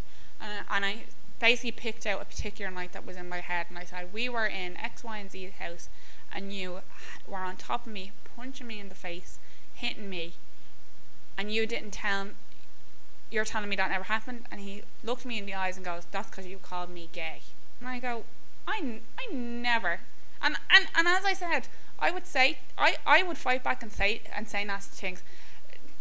And, 0.41 0.65
and 0.69 0.85
I 0.85 1.03
basically 1.39 1.71
picked 1.71 2.05
out 2.05 2.21
a 2.21 2.25
particular 2.25 2.71
night 2.71 2.93
that 2.93 3.05
was 3.05 3.17
in 3.17 3.29
my 3.29 3.39
head. 3.39 3.67
And 3.69 3.77
I 3.77 3.83
said, 3.83 4.13
We 4.13 4.29
were 4.29 4.47
in 4.47 4.77
X, 4.77 5.03
Y, 5.03 5.17
and 5.17 5.31
Z's 5.31 5.51
house. 5.59 5.89
And 6.33 6.53
you 6.53 6.81
were 7.27 7.37
on 7.37 7.57
top 7.57 7.87
of 7.87 7.91
me, 7.91 8.11
punching 8.35 8.67
me 8.67 8.79
in 8.79 8.89
the 8.89 8.95
face, 8.95 9.39
hitting 9.73 10.09
me. 10.09 10.33
And 11.37 11.51
you 11.51 11.65
didn't 11.65 11.91
tell 11.91 12.29
you're 13.31 13.45
telling 13.45 13.69
me 13.69 13.75
that 13.75 13.91
never 13.91 14.05
happened 14.05 14.43
and 14.49 14.59
he 14.59 14.81
looked 15.03 15.23
me 15.23 15.37
in 15.37 15.45
the 15.45 15.53
eyes 15.53 15.77
and 15.77 15.85
goes 15.85 16.01
that's 16.09 16.31
because 16.31 16.47
you 16.47 16.57
called 16.57 16.89
me 16.89 17.07
gay 17.13 17.41
and 17.79 17.87
i 17.87 17.99
go 17.99 18.23
I 18.67 19.33
never 19.33 19.99
and, 20.41 20.55
and 20.69 20.85
and 20.95 21.07
as 21.07 21.25
i 21.25 21.33
said 21.33 21.67
i 21.99 22.11
would 22.11 22.25
say 22.25 22.57
i 22.77 22.95
i 23.05 23.23
would 23.23 23.37
fight 23.37 23.63
back 23.63 23.81
and 23.83 23.91
say 23.91 24.21
and 24.35 24.47
say 24.47 24.63
nasty 24.63 24.95
things. 24.95 25.21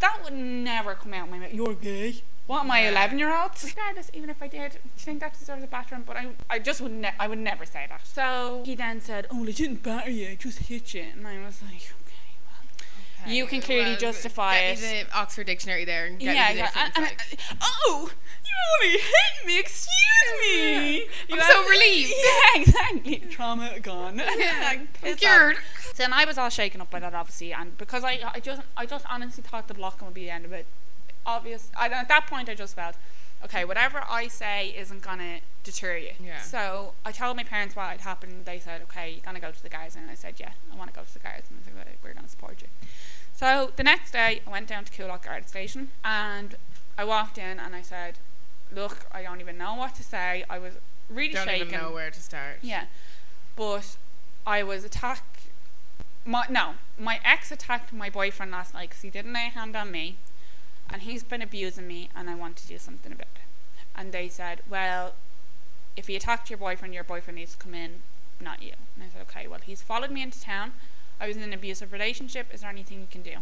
That 0.00 0.20
would 0.22 0.32
never 0.32 0.94
come 0.94 1.12
out 1.12 1.24
of 1.26 1.30
my 1.32 1.38
mouth. 1.40 1.52
You're 1.52 1.74
gay. 1.74 2.22
What 2.46 2.60
am 2.60 2.70
i 2.70 2.80
11 2.88 3.18
year 3.18 3.36
old 3.36 3.50
regardless 3.62 4.10
even 4.14 4.30
if 4.30 4.40
i 4.42 4.48
did 4.48 4.72
do 4.72 4.78
you 4.78 5.04
think 5.08 5.20
that 5.20 5.38
deserves 5.38 5.62
a 5.64 5.66
battering 5.66 6.02
but 6.06 6.16
i 6.16 6.28
i 6.48 6.58
just 6.58 6.80
would 6.80 6.92
ne- 6.92 7.12
i 7.18 7.26
would 7.28 7.38
never 7.38 7.66
say 7.66 7.84
that. 7.88 8.06
So 8.06 8.62
he 8.64 8.74
then 8.74 9.00
said 9.00 9.26
oh 9.30 9.44
i 9.46 9.50
didn't 9.50 9.82
batter 9.82 10.10
you 10.10 10.28
i 10.30 10.34
just 10.36 10.60
hit 10.60 10.94
you 10.94 11.04
and 11.12 11.26
i 11.26 11.44
was 11.44 11.60
like 11.62 11.92
okay 12.02 12.30
well 13.24 13.32
You 13.34 13.46
can 13.46 13.60
clearly 13.60 13.96
justify 13.96 14.54
get 14.60 14.78
it. 14.78 14.80
Me 14.82 15.02
the 15.02 15.18
Oxford 15.18 15.46
Dictionary 15.46 15.84
there 15.84 16.06
and 16.06 16.18
get 16.18 16.34
yeah, 16.36 16.48
me 16.48 16.52
the 16.54 16.58
yeah. 16.60 16.66
difference, 16.66 16.96
And, 16.96 17.04
like. 17.04 17.38
and, 17.50 17.58
oh, 17.62 18.10
only 18.80 18.92
hit 18.98 19.46
me. 19.46 19.58
Excuse 19.58 19.92
me. 20.40 20.96
You 21.28 21.36
I'm 21.36 21.40
so 21.40 21.68
relieved. 21.68 22.12
Yeah, 22.24 22.60
exactly. 22.62 23.16
Trauma 23.30 23.78
gone. 23.80 24.18
Yeah, 24.18 24.24
Like, 24.64 24.78
I'm 24.80 24.88
piss 25.02 25.12
off. 25.14 25.18
cured. 25.20 25.56
So 25.94 26.04
I 26.12 26.24
was 26.24 26.38
all 26.38 26.48
shaken 26.50 26.80
up 26.80 26.90
by 26.90 27.00
that, 27.00 27.14
obviously, 27.14 27.52
and 27.52 27.76
because 27.76 28.04
I, 28.04 28.20
I 28.34 28.40
just, 28.40 28.62
I 28.76 28.86
just 28.86 29.04
honestly 29.10 29.42
thought 29.42 29.66
the 29.68 29.74
blocking 29.74 30.06
would 30.06 30.14
be 30.14 30.24
the 30.24 30.30
end 30.30 30.44
of 30.44 30.52
it. 30.52 30.66
Obvious. 31.26 31.70
I, 31.76 31.88
at 31.88 32.08
that 32.08 32.26
point, 32.26 32.48
I 32.48 32.54
just 32.54 32.76
felt, 32.76 32.94
okay, 33.44 33.64
whatever 33.64 34.02
I 34.08 34.28
say 34.28 34.68
isn't 34.76 35.02
gonna 35.02 35.40
deter 35.64 35.96
you. 35.96 36.12
Yeah. 36.24 36.40
So 36.40 36.94
I 37.04 37.12
told 37.12 37.36
my 37.36 37.42
parents 37.44 37.74
what 37.76 37.88
had 37.90 38.00
happened. 38.02 38.44
They 38.44 38.58
said, 38.60 38.80
okay, 38.82 39.10
you're 39.10 39.24
gonna 39.24 39.40
go 39.40 39.50
to 39.50 39.62
the 39.62 39.68
guys, 39.68 39.96
and 39.96 40.08
I 40.10 40.14
said, 40.14 40.34
yeah, 40.38 40.52
I 40.72 40.76
want 40.76 40.92
to 40.92 40.96
go 40.98 41.04
to 41.04 41.12
the 41.12 41.18
guys, 41.20 41.42
and 41.50 41.58
they 41.60 41.64
said, 41.64 41.96
we're 42.02 42.14
gonna 42.14 42.28
support 42.28 42.62
you. 42.62 42.68
So 43.34 43.72
the 43.76 43.82
next 43.84 44.12
day, 44.12 44.40
I 44.46 44.50
went 44.50 44.66
down 44.68 44.84
to 44.84 44.92
Coolock 44.92 45.24
Garda 45.24 45.46
Station, 45.48 45.90
and 46.04 46.56
I 46.96 47.04
walked 47.04 47.38
in, 47.38 47.58
and 47.58 47.74
I 47.74 47.82
said, 47.82 48.18
look, 48.74 49.06
I 49.12 49.22
don't 49.22 49.40
even 49.40 49.58
know 49.58 49.74
what 49.74 49.94
to 49.96 50.02
say. 50.02 50.44
I 50.48 50.58
was 50.58 50.74
really 51.08 51.34
shaking. 51.34 51.48
I 51.48 51.58
Don't 51.58 51.68
even 51.68 51.80
know 51.80 51.92
where 51.92 52.10
to 52.10 52.20
start. 52.20 52.58
Yeah, 52.62 52.84
but 53.56 53.96
I 54.46 54.62
was 54.62 54.84
attacked. 54.84 55.48
my 56.24 56.44
no, 56.48 56.74
my 56.98 57.20
ex 57.24 57.50
attacked 57.50 57.92
my 57.92 58.10
boyfriend 58.10 58.52
last 58.52 58.74
night 58.74 58.90
because 58.90 59.02
he 59.02 59.10
didn't 59.10 59.32
lay 59.32 59.46
a 59.46 59.50
hand 59.50 59.76
on 59.76 59.90
me, 59.90 60.16
and 60.90 61.02
he's 61.02 61.22
been 61.22 61.42
abusing 61.42 61.86
me, 61.86 62.08
and 62.14 62.28
I 62.28 62.34
want 62.34 62.56
to 62.56 62.66
do 62.66 62.78
something 62.78 63.12
about 63.12 63.28
it. 63.34 63.42
And 63.94 64.12
they 64.12 64.28
said, 64.28 64.60
well, 64.68 65.14
if 65.96 66.06
he 66.06 66.14
attacked 66.14 66.50
your 66.50 66.58
boyfriend, 66.58 66.94
your 66.94 67.04
boyfriend 67.04 67.38
needs 67.38 67.52
to 67.52 67.58
come 67.58 67.74
in, 67.74 68.02
not 68.40 68.62
you. 68.62 68.72
And 68.94 69.04
I 69.04 69.08
said, 69.12 69.22
okay, 69.22 69.48
well, 69.48 69.58
he's 69.64 69.82
followed 69.82 70.10
me 70.12 70.22
into 70.22 70.40
town. 70.40 70.72
I 71.20 71.26
was 71.26 71.36
in 71.36 71.42
an 71.42 71.52
abusive 71.52 71.92
relationship. 71.92 72.54
Is 72.54 72.60
there 72.60 72.70
anything 72.70 73.00
you 73.00 73.08
can 73.10 73.22
do? 73.22 73.38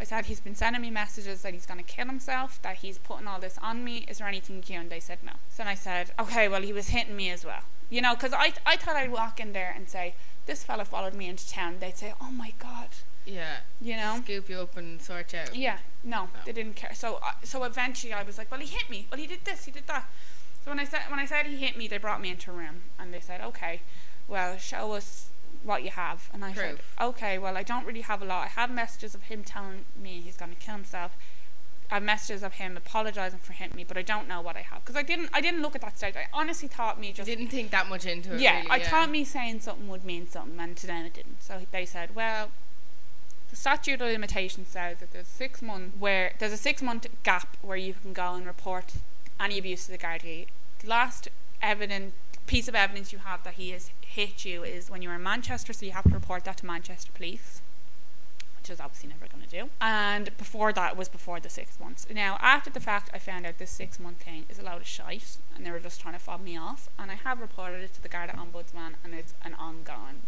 I 0.00 0.04
said, 0.04 0.26
he's 0.26 0.40
been 0.40 0.54
sending 0.56 0.82
me 0.82 0.90
messages 0.90 1.42
that 1.42 1.54
he's 1.54 1.66
going 1.66 1.78
to 1.78 1.84
kill 1.84 2.06
himself, 2.06 2.60
that 2.62 2.76
he's 2.76 2.98
putting 2.98 3.26
all 3.28 3.38
this 3.40 3.58
on 3.62 3.84
me. 3.84 4.04
Is 4.08 4.18
there 4.18 4.26
anything 4.28 4.56
you 4.56 4.62
can 4.62 4.74
do? 4.76 4.80
And 4.82 4.90
they 4.90 5.00
said 5.00 5.18
no. 5.24 5.32
So 5.50 5.58
then 5.58 5.68
I 5.68 5.74
said, 5.74 6.10
okay, 6.18 6.48
well, 6.48 6.62
he 6.62 6.72
was 6.72 6.88
hitting 6.88 7.16
me 7.16 7.30
as 7.30 7.44
well. 7.44 7.60
You 7.90 8.02
know, 8.02 8.14
because 8.14 8.32
I, 8.32 8.52
I 8.66 8.76
thought 8.76 8.96
I'd 8.96 9.12
walk 9.12 9.38
in 9.40 9.52
there 9.52 9.72
and 9.76 9.88
say, 9.88 10.14
this 10.46 10.64
fella 10.64 10.84
followed 10.84 11.14
me 11.14 11.28
into 11.28 11.48
town. 11.48 11.76
They'd 11.78 11.96
say, 11.96 12.12
oh 12.20 12.30
my 12.30 12.52
God. 12.58 12.88
Yeah. 13.24 13.58
You 13.80 13.96
know? 13.96 14.20
Scoop 14.22 14.48
you 14.50 14.60
up 14.60 14.76
and 14.76 15.00
sort 15.00 15.32
you 15.32 15.38
out. 15.38 15.56
Yeah, 15.56 15.78
no, 16.02 16.24
No. 16.24 16.28
they 16.44 16.52
didn't 16.52 16.76
care. 16.76 16.92
So, 16.94 17.20
uh, 17.22 17.32
so 17.42 17.64
eventually, 17.64 18.12
I 18.12 18.22
was 18.22 18.36
like, 18.36 18.50
"Well, 18.50 18.60
he 18.60 18.66
hit 18.66 18.90
me. 18.90 19.06
Well, 19.10 19.18
he 19.18 19.26
did 19.26 19.46
this. 19.46 19.64
He 19.64 19.70
did 19.70 19.86
that." 19.86 20.06
So 20.62 20.70
when 20.70 20.78
I 20.78 20.84
said 20.84 21.00
when 21.08 21.18
I 21.18 21.24
said 21.24 21.46
he 21.46 21.56
hit 21.56 21.78
me, 21.78 21.88
they 21.88 21.96
brought 21.96 22.20
me 22.20 22.28
into 22.28 22.50
a 22.50 22.54
room 22.54 22.82
and 22.98 23.14
they 23.14 23.20
said, 23.20 23.40
"Okay, 23.40 23.80
well, 24.28 24.58
show 24.58 24.92
us 24.92 25.28
what 25.64 25.82
you 25.82 25.90
have." 25.90 26.30
And 26.32 26.44
I 26.44 26.52
said, 26.54 26.78
"Okay, 27.00 27.38
well, 27.38 27.56
I 27.56 27.62
don't 27.62 27.86
really 27.86 28.02
have 28.02 28.22
a 28.22 28.24
lot. 28.24 28.44
I 28.44 28.48
have 28.60 28.70
messages 28.70 29.14
of 29.14 29.24
him 29.24 29.42
telling 29.44 29.84
me 30.00 30.20
he's 30.20 30.36
going 30.36 30.52
to 30.54 30.58
kill 30.58 30.74
himself. 30.74 31.16
I 31.90 31.94
have 31.94 32.02
messages 32.02 32.42
of 32.42 32.54
him 32.54 32.76
apologizing 32.76 33.40
for 33.40 33.52
hitting 33.52 33.76
me, 33.76 33.84
but 33.84 33.96
I 33.96 34.02
don't 34.02 34.26
know 34.26 34.40
what 34.40 34.56
I 34.56 34.62
have 34.62 34.80
because 34.80 34.96
I 34.96 35.02
didn't. 35.02 35.30
I 35.32 35.40
didn't 35.40 35.62
look 35.62 35.74
at 35.74 35.82
that 35.82 35.98
stage. 35.98 36.16
I 36.16 36.26
honestly 36.32 36.68
thought 36.68 36.98
me 36.98 37.08
You 37.08 37.12
just 37.14 37.26
didn't 37.26 37.48
think 37.48 37.70
that 37.70 37.88
much 37.88 38.06
into 38.06 38.34
it. 38.34 38.40
yeah, 38.40 38.58
really, 38.58 38.70
I 38.70 38.76
yeah. 38.76 38.90
thought 38.90 39.10
me 39.10 39.24
saying 39.24 39.60
something 39.60 39.88
would 39.88 40.04
mean 40.04 40.28
something, 40.28 40.58
and 40.58 40.76
to 40.76 40.86
them 40.86 41.06
it 41.06 41.14
didn't. 41.14 41.42
So 41.42 41.60
they 41.70 41.84
said, 41.84 42.14
well, 42.14 42.50
the 43.50 43.56
statute 43.56 44.00
of 44.00 44.08
limitations 44.08 44.68
says 44.68 44.98
that 44.98 45.12
there's 45.12 45.26
six 45.28 45.62
months 45.62 45.96
where 45.98 46.32
there's 46.38 46.52
a 46.52 46.56
six 46.56 46.82
month 46.82 47.06
gap 47.22 47.56
where 47.62 47.76
you 47.76 47.94
can 47.94 48.12
go 48.12 48.34
and 48.34 48.46
report 48.46 48.94
any 49.38 49.58
abuse 49.58 49.86
to 49.86 49.92
the. 49.92 49.98
The 49.98 50.88
last 50.88 51.28
evident 51.62 52.14
piece 52.46 52.68
of 52.68 52.74
evidence 52.74 53.12
you 53.12 53.18
have 53.18 53.42
that 53.44 53.54
he 53.54 53.70
has 53.70 53.90
hit 54.00 54.44
you 54.44 54.62
is 54.62 54.90
when 54.90 55.02
you 55.02 55.08
were 55.08 55.14
in 55.14 55.22
Manchester, 55.22 55.72
so 55.72 55.86
you 55.86 55.92
have 55.92 56.04
to 56.04 56.14
report 56.14 56.44
that 56.44 56.58
to 56.58 56.66
Manchester 56.66 57.10
Police. 57.14 57.60
Which 58.58 58.70
is 58.70 58.80
obviously 58.80 59.10
never 59.10 59.26
going 59.26 59.44
to 59.44 59.50
do. 59.50 59.68
And 59.80 60.34
before 60.38 60.72
that 60.72 60.96
was 60.96 61.10
before 61.10 61.38
the 61.38 61.50
six 61.50 61.78
months. 61.78 62.06
Now, 62.10 62.38
after 62.40 62.70
the 62.70 62.80
fact, 62.80 63.10
I 63.12 63.18
found 63.18 63.44
out 63.44 63.58
this 63.58 63.70
six 63.70 64.00
month 64.00 64.22
thing 64.22 64.46
is 64.48 64.58
a 64.58 64.62
load 64.62 64.80
of 64.80 64.86
shite, 64.86 65.36
and 65.54 65.66
they 65.66 65.70
were 65.70 65.80
just 65.80 66.00
trying 66.00 66.14
to 66.14 66.20
fob 66.20 66.42
me 66.42 66.56
off. 66.56 66.88
And 66.98 67.10
I 67.10 67.14
have 67.14 67.40
reported 67.40 67.82
it 67.82 67.92
to 67.94 68.02
the 68.02 68.08
Garda 68.08 68.32
Ombudsman, 68.32 68.94
and 69.04 69.12
it's 69.12 69.34
an 69.42 69.52
ongoing 69.54 70.22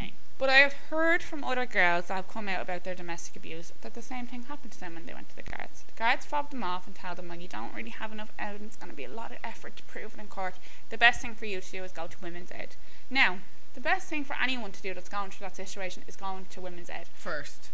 thing. 0.00 0.12
But 0.38 0.48
I 0.48 0.58
have 0.58 0.72
heard 0.88 1.22
from 1.22 1.44
other 1.44 1.66
girls 1.66 2.06
that 2.06 2.14
have 2.14 2.28
come 2.28 2.48
out 2.48 2.62
about 2.62 2.84
their 2.84 2.94
domestic 2.94 3.36
abuse 3.36 3.72
that 3.82 3.92
the 3.92 4.00
same 4.00 4.26
thing 4.26 4.44
happened 4.44 4.72
to 4.72 4.80
them 4.80 4.94
when 4.94 5.04
they 5.04 5.12
went 5.12 5.28
to 5.30 5.36
the 5.36 5.42
guards. 5.42 5.84
The 5.86 5.98
guards 5.98 6.24
fobbed 6.24 6.52
them 6.52 6.62
off 6.62 6.86
and 6.86 6.96
tell 6.96 7.14
them, 7.14 7.28
well, 7.28 7.38
you 7.38 7.48
don't 7.48 7.74
really 7.74 7.90
have 7.90 8.10
enough 8.10 8.32
evidence, 8.38 8.74
it's 8.74 8.82
going 8.82 8.90
to 8.90 8.96
be 8.96 9.04
a 9.04 9.10
lot 9.10 9.32
of 9.32 9.38
effort 9.44 9.76
to 9.76 9.82
prove 9.82 10.14
it 10.14 10.20
in 10.20 10.28
court. 10.28 10.54
The 10.88 10.96
best 10.96 11.20
thing 11.20 11.34
for 11.34 11.44
you 11.44 11.60
to 11.60 11.70
do 11.70 11.84
is 11.84 11.92
go 11.92 12.06
to 12.06 12.16
Women's 12.22 12.52
Aid. 12.52 12.76
Now, 13.10 13.40
the 13.74 13.80
best 13.80 14.08
thing 14.08 14.24
for 14.24 14.34
anyone 14.42 14.72
to 14.72 14.82
do 14.82 14.94
that's 14.94 15.10
going 15.10 15.30
through 15.30 15.44
that 15.46 15.56
situation 15.56 16.04
is 16.08 16.16
going 16.16 16.46
to 16.50 16.60
Women's 16.60 16.88
Aid. 16.88 17.06
First. 17.12 17.68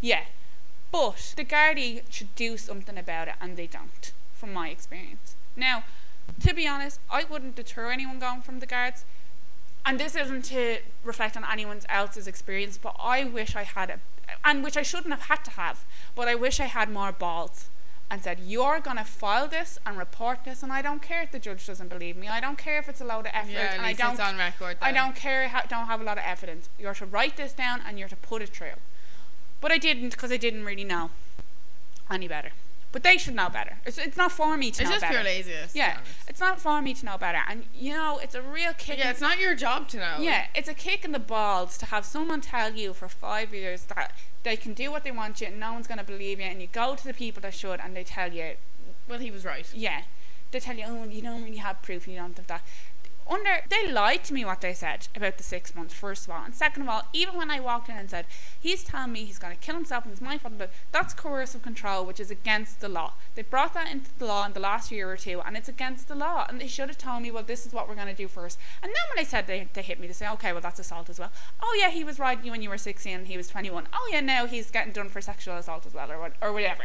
Yeah. 0.00 0.24
But 0.92 1.34
the 1.36 1.44
Gardaí 1.44 2.02
should 2.08 2.34
do 2.36 2.56
something 2.56 2.96
about 2.96 3.28
it, 3.28 3.34
and 3.40 3.56
they 3.56 3.66
don't, 3.66 4.12
from 4.32 4.52
my 4.52 4.68
experience. 4.68 5.34
Now, 5.56 5.84
to 6.40 6.54
be 6.54 6.68
honest, 6.68 7.00
I 7.10 7.24
wouldn't 7.24 7.56
deter 7.56 7.90
anyone 7.90 8.18
going 8.18 8.42
from 8.42 8.60
the 8.60 8.66
guards. 8.66 9.04
And 9.84 9.98
this 9.98 10.14
isn't 10.14 10.42
to 10.46 10.78
reflect 11.02 11.36
on 11.36 11.44
anyone 11.50 11.80
else's 11.88 12.26
experience, 12.26 12.78
but 12.78 12.94
I 13.00 13.24
wish 13.24 13.56
I 13.56 13.64
had 13.64 13.90
a, 13.90 13.98
and 14.44 14.62
which 14.62 14.76
I 14.76 14.82
shouldn't 14.82 15.12
have 15.12 15.22
had 15.22 15.44
to 15.44 15.50
have, 15.52 15.84
but 16.14 16.28
I 16.28 16.34
wish 16.34 16.60
I 16.60 16.66
had 16.66 16.88
more 16.90 17.10
balls 17.10 17.68
and 18.10 18.22
said, 18.22 18.38
You're 18.46 18.78
going 18.78 18.98
to 18.98 19.04
file 19.04 19.48
this 19.48 19.78
and 19.84 19.98
report 19.98 20.44
this, 20.44 20.62
and 20.62 20.72
I 20.72 20.82
don't 20.82 21.02
care 21.02 21.22
if 21.22 21.32
the 21.32 21.38
judge 21.38 21.66
doesn't 21.66 21.88
believe 21.88 22.16
me. 22.16 22.28
I 22.28 22.40
don't 22.40 22.58
care 22.58 22.78
if 22.78 22.88
it's 22.88 23.00
a 23.00 23.04
load 23.04 23.26
of 23.26 23.32
effort, 23.34 23.50
Yeah, 23.50 23.74
and 23.74 23.82
I 23.82 23.92
don't 23.92 24.12
it's 24.12 24.20
on 24.20 24.36
record. 24.36 24.76
I 24.80 24.92
don't 24.92 25.16
care. 25.16 25.48
Ha- 25.48 25.64
don't 25.68 25.86
have 25.86 26.00
a 26.00 26.04
lot 26.04 26.18
of 26.18 26.24
evidence. 26.24 26.68
You're 26.78 26.94
to 26.94 27.06
write 27.06 27.36
this 27.36 27.52
down 27.52 27.80
and 27.86 27.98
you're 27.98 28.08
to 28.08 28.16
put 28.16 28.42
it 28.42 28.50
through. 28.50 28.78
But 29.60 29.72
I 29.72 29.78
didn't 29.78 30.10
because 30.10 30.30
I 30.30 30.36
didn't 30.36 30.64
really 30.64 30.84
know 30.84 31.10
any 32.10 32.28
better. 32.28 32.50
But 32.92 33.02
they 33.02 33.16
should 33.16 33.34
know 33.34 33.48
better. 33.48 33.78
It's, 33.86 33.96
it's 33.96 34.16
not 34.18 34.32
for 34.32 34.56
me 34.56 34.70
to 34.70 34.82
It's 34.82 34.90
know 34.90 34.96
just 34.96 35.00
better. 35.00 35.14
pure 35.14 35.24
laziness. 35.24 35.68
to 35.68 35.72
be 35.72 35.78
yeah, 35.78 35.98
it's 36.28 36.40
not 36.40 36.60
for 36.60 36.82
me 36.82 36.92
to 36.92 37.04
know 37.06 37.16
better. 37.16 37.40
And 37.48 37.64
you 37.74 37.94
know, 37.94 38.18
it's 38.22 38.34
a 38.34 38.42
real 38.42 38.74
kick. 38.74 38.98
Yeah, 38.98 39.06
in- 39.06 39.10
it's 39.12 39.20
not 39.20 39.38
your 39.38 39.54
job 39.54 39.88
to 39.88 39.96
know. 39.96 40.16
yeah, 40.20 40.46
it's 40.54 40.68
a 40.68 40.74
kick 40.74 41.04
in 41.04 41.12
the 41.12 41.18
balls 41.18 41.78
to 41.78 41.86
have 41.86 42.04
someone 42.04 42.42
tell 42.42 42.74
you 42.74 42.92
for 42.92 43.08
five 43.08 43.54
years 43.54 43.84
that 43.84 44.12
they 44.42 44.56
can 44.56 44.74
do 44.74 44.90
what 44.90 45.04
they 45.04 45.10
want 45.10 45.40
you 45.40 45.46
and 45.46 45.58
no 45.58 45.72
one's 45.72 45.86
going 45.86 45.98
to 45.98 46.04
believe 46.04 46.38
you, 46.38 46.44
and 46.46 46.60
you 46.60 46.68
go 46.70 46.94
to 46.94 47.04
the 47.04 47.14
people 47.14 47.40
that 47.40 47.54
should 47.54 47.80
and 47.80 47.96
they 47.96 48.04
tell 48.04 48.30
you, 48.32 48.52
Well, 49.08 49.20
he 49.20 49.30
was 49.30 49.44
right. 49.44 49.66
yeah, 49.74 50.02
they 50.50 50.60
tell 50.60 50.76
you, 50.76 50.84
oh, 50.86 51.04
you 51.04 51.22
don't 51.22 51.42
really 51.44 51.56
have 51.56 51.80
proof, 51.80 52.04
and 52.06 52.14
you 52.14 52.20
don't 52.20 52.36
have 52.36 52.46
that. 52.48 52.62
Under, 53.28 53.60
they 53.70 53.90
lied 53.90 54.24
to 54.24 54.34
me 54.34 54.44
what 54.44 54.60
they 54.60 54.74
said 54.74 55.08
about 55.14 55.38
the 55.38 55.42
six 55.42 55.74
months, 55.74 55.94
first 55.94 56.26
of 56.26 56.32
all. 56.32 56.44
And 56.44 56.54
second 56.54 56.82
of 56.82 56.88
all, 56.88 57.02
even 57.12 57.36
when 57.36 57.50
I 57.50 57.60
walked 57.60 57.88
in 57.88 57.96
and 57.96 58.10
said, 58.10 58.26
he's 58.58 58.84
telling 58.84 59.12
me 59.12 59.24
he's 59.24 59.38
going 59.38 59.54
to 59.54 59.60
kill 59.60 59.74
himself 59.74 60.04
and 60.04 60.12
it's 60.12 60.20
my 60.20 60.38
fault, 60.38 60.54
but 60.58 60.70
that's 60.90 61.14
coercive 61.14 61.62
control, 61.62 62.04
which 62.04 62.20
is 62.20 62.30
against 62.30 62.80
the 62.80 62.88
law. 62.88 63.12
They 63.34 63.42
brought 63.42 63.74
that 63.74 63.90
into 63.90 64.10
the 64.18 64.26
law 64.26 64.44
in 64.44 64.52
the 64.52 64.60
last 64.60 64.90
year 64.90 65.10
or 65.10 65.16
two, 65.16 65.40
and 65.40 65.56
it's 65.56 65.68
against 65.68 66.08
the 66.08 66.14
law. 66.14 66.46
And 66.48 66.60
they 66.60 66.66
should 66.66 66.88
have 66.88 66.98
told 66.98 67.22
me, 67.22 67.30
well, 67.30 67.42
this 67.42 67.64
is 67.64 67.72
what 67.72 67.88
we're 67.88 67.94
going 67.94 68.08
to 68.08 68.14
do 68.14 68.28
first. 68.28 68.58
And 68.82 68.90
then 68.90 69.02
when 69.10 69.18
I 69.18 69.26
said 69.26 69.46
they, 69.46 69.68
they 69.72 69.82
hit 69.82 70.00
me, 70.00 70.06
they 70.06 70.12
say, 70.12 70.28
okay, 70.30 70.52
well, 70.52 70.60
that's 70.60 70.80
assault 70.80 71.08
as 71.08 71.18
well. 71.18 71.32
Oh, 71.62 71.76
yeah, 71.78 71.90
he 71.90 72.04
was 72.04 72.18
riding 72.18 72.44
you 72.44 72.50
when 72.50 72.62
you 72.62 72.70
were 72.70 72.78
16 72.78 73.18
and 73.18 73.26
he 73.26 73.36
was 73.36 73.48
21. 73.48 73.88
Oh, 73.92 74.10
yeah, 74.12 74.20
now 74.20 74.46
he's 74.46 74.70
getting 74.70 74.92
done 74.92 75.08
for 75.08 75.20
sexual 75.20 75.56
assault 75.56 75.86
as 75.86 75.94
well, 75.94 76.10
or, 76.10 76.18
what, 76.18 76.32
or 76.40 76.52
whatever 76.52 76.84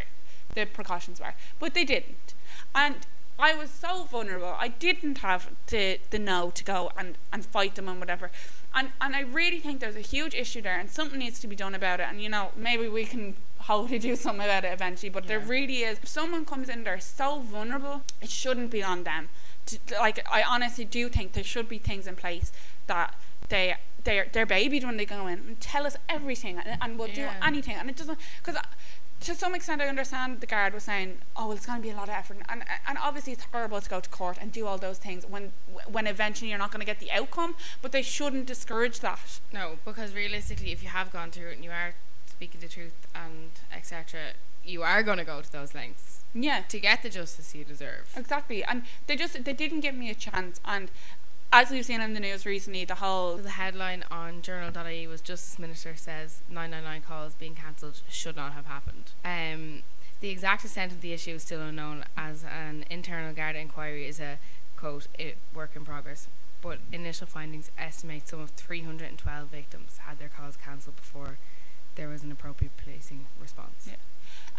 the 0.53 0.65
precautions 0.65 1.19
were. 1.19 1.33
But 1.59 1.73
they 1.73 1.83
didn't. 1.83 2.33
And 2.73 2.95
I 3.39 3.53
was 3.53 3.69
so 3.69 4.03
vulnerable. 4.05 4.55
I 4.57 4.69
didn't 4.69 5.19
have 5.19 5.49
the, 5.67 5.99
the 6.09 6.17
know 6.17 6.51
to 6.55 6.63
go 6.63 6.91
and, 6.97 7.17
and 7.31 7.45
fight 7.45 7.75
them 7.75 7.87
and 7.87 7.99
whatever. 7.99 8.31
And 8.73 8.89
and 8.99 9.15
I 9.15 9.21
really 9.21 9.59
think 9.59 9.79
there's 9.79 9.95
a 9.95 10.01
huge 10.01 10.35
issue 10.35 10.61
there 10.61 10.79
and 10.79 10.89
something 10.89 11.19
needs 11.19 11.39
to 11.39 11.47
be 11.47 11.55
done 11.55 11.75
about 11.75 11.99
it. 11.99 12.07
And 12.09 12.21
you 12.21 12.29
know, 12.29 12.51
maybe 12.55 12.87
we 12.87 13.05
can 13.05 13.35
hopefully 13.59 13.99
do 13.99 14.15
something 14.15 14.43
about 14.43 14.65
it 14.65 14.73
eventually. 14.73 15.09
But 15.09 15.27
there 15.27 15.39
really 15.39 15.83
is. 15.83 15.99
If 15.99 16.07
someone 16.07 16.45
comes 16.45 16.69
in 16.69 16.83
there 16.83 16.99
so 16.99 17.39
vulnerable, 17.39 18.03
it 18.21 18.29
shouldn't 18.29 18.71
be 18.71 18.83
on 18.83 19.03
them. 19.03 19.29
To, 19.67 19.77
like 19.99 20.25
I 20.31 20.43
honestly 20.43 20.85
do 20.85 21.09
think 21.09 21.33
there 21.33 21.43
should 21.43 21.69
be 21.69 21.77
things 21.77 22.07
in 22.07 22.15
place 22.15 22.51
that 22.87 23.13
they 23.49 23.75
they're 24.03 24.27
they're 24.31 24.45
babied 24.45 24.83
when 24.83 24.97
they 24.97 25.05
go 25.05 25.27
in 25.27 25.39
and 25.39 25.59
tell 25.59 25.85
us 25.85 25.97
everything 26.07 26.57
and, 26.57 26.77
and 26.81 26.97
we'll 26.97 27.13
do 27.13 27.27
anything 27.43 27.75
and 27.75 27.89
it 27.89 27.95
doesn't 27.97 28.17
because 28.41 28.59
to 29.21 29.35
some 29.35 29.55
extent 29.55 29.81
I 29.81 29.87
understand 29.87 30.41
the 30.41 30.45
guard 30.45 30.73
was 30.73 30.83
saying 30.83 31.19
oh 31.35 31.47
well 31.47 31.57
it's 31.57 31.65
going 31.65 31.79
to 31.79 31.83
be 31.83 31.89
a 31.89 31.95
lot 31.95 32.09
of 32.09 32.15
effort 32.15 32.37
and 32.49 32.63
and 32.87 32.97
obviously 33.01 33.33
it's 33.33 33.45
horrible 33.51 33.81
to 33.81 33.89
go 33.89 33.99
to 33.99 34.09
court 34.09 34.37
and 34.39 34.51
do 34.51 34.65
all 34.67 34.77
those 34.77 34.97
things 34.97 35.25
when 35.25 35.51
when 35.91 36.07
eventually 36.07 36.49
you're 36.49 36.59
not 36.59 36.71
going 36.71 36.79
to 36.79 36.85
get 36.85 36.99
the 36.99 37.11
outcome 37.11 37.55
but 37.81 37.91
they 37.91 38.01
shouldn't 38.01 38.45
discourage 38.45 38.99
that 39.01 39.39
No, 39.53 39.77
because 39.85 40.13
realistically, 40.13 40.71
if 40.71 40.83
you 40.83 40.89
have 40.89 41.11
gone 41.11 41.31
through 41.31 41.49
it 41.49 41.55
and 41.55 41.63
you 41.63 41.71
are 41.71 41.93
speaking 42.27 42.61
the 42.61 42.67
truth 42.67 43.07
and 43.15 43.49
etc., 43.75 44.19
you 44.63 44.83
are 44.83 45.01
going 45.01 45.17
to 45.17 45.23
go 45.23 45.41
to 45.41 45.51
those 45.51 45.73
lengths 45.73 46.21
yeah 46.33 46.61
to 46.67 46.79
get 46.79 47.01
the 47.01 47.09
justice 47.09 47.55
you 47.55 47.63
deserve. 47.63 48.13
exactly 48.15 48.63
and 48.63 48.83
they 49.07 49.15
just 49.15 49.43
they 49.45 49.53
didn't 49.53 49.79
give 49.79 49.95
me 49.95 50.09
a 50.09 50.15
chance 50.15 50.59
and 50.65 50.91
as 51.51 51.71
we've 51.71 51.85
seen 51.85 52.01
in 52.01 52.13
the 52.13 52.19
news 52.19 52.45
recently 52.45 52.85
the 52.85 52.95
whole 52.95 53.37
The 53.37 53.51
headline 53.51 54.03
on 54.11 54.41
journal.ie 54.41 55.07
was 55.07 55.21
Justice 55.21 55.57
Minister 55.57 55.95
says 55.95 56.41
999 56.49 57.01
calls 57.01 57.33
being 57.35 57.55
cancelled 57.55 58.01
should 58.09 58.35
not 58.35 58.53
have 58.53 58.65
happened. 58.65 59.11
Um, 59.23 59.83
the 60.19 60.29
exact 60.29 60.65
extent 60.65 60.91
of 60.91 61.01
the 61.01 61.13
issue 61.13 61.31
is 61.31 61.43
still 61.43 61.61
unknown 61.61 62.03
as 62.17 62.43
an 62.43 62.85
internal 62.89 63.33
Garda 63.33 63.59
inquiry 63.59 64.07
is 64.07 64.19
a 64.19 64.39
quote 64.75 65.07
work 65.53 65.71
in 65.75 65.85
progress. 65.85 66.27
But 66.61 66.79
initial 66.91 67.27
findings 67.27 67.71
estimate 67.77 68.27
some 68.27 68.39
of 68.39 68.49
312 68.51 69.47
victims 69.47 69.99
had 69.99 70.19
their 70.19 70.29
calls 70.29 70.57
cancelled 70.57 70.95
before 70.95 71.37
there 71.95 72.09
was 72.09 72.23
an 72.23 72.31
appropriate 72.31 72.75
policing 72.77 73.27
response. 73.39 73.87
Yeah. 73.87 73.95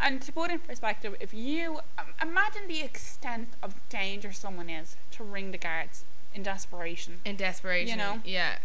And 0.01 0.22
to 0.22 0.32
put 0.32 0.51
in 0.51 0.61
perspective, 0.61 1.16
if 1.20 1.34
you 1.34 1.80
um, 1.99 2.07
imagine 2.22 2.62
the 2.68 2.82
extent 2.82 3.49
of 3.62 3.74
danger 3.89 4.32
someone 4.32 4.70
is 4.70 4.97
to 5.12 5.24
ring 5.24 5.51
the 5.51 5.59
guards 5.59 6.05
in 6.35 6.43
desperation, 6.43 7.20
In 7.24 7.37
desperation, 7.37 7.89
You 7.89 7.97
know? 7.97 8.20
yeah, 8.24 8.59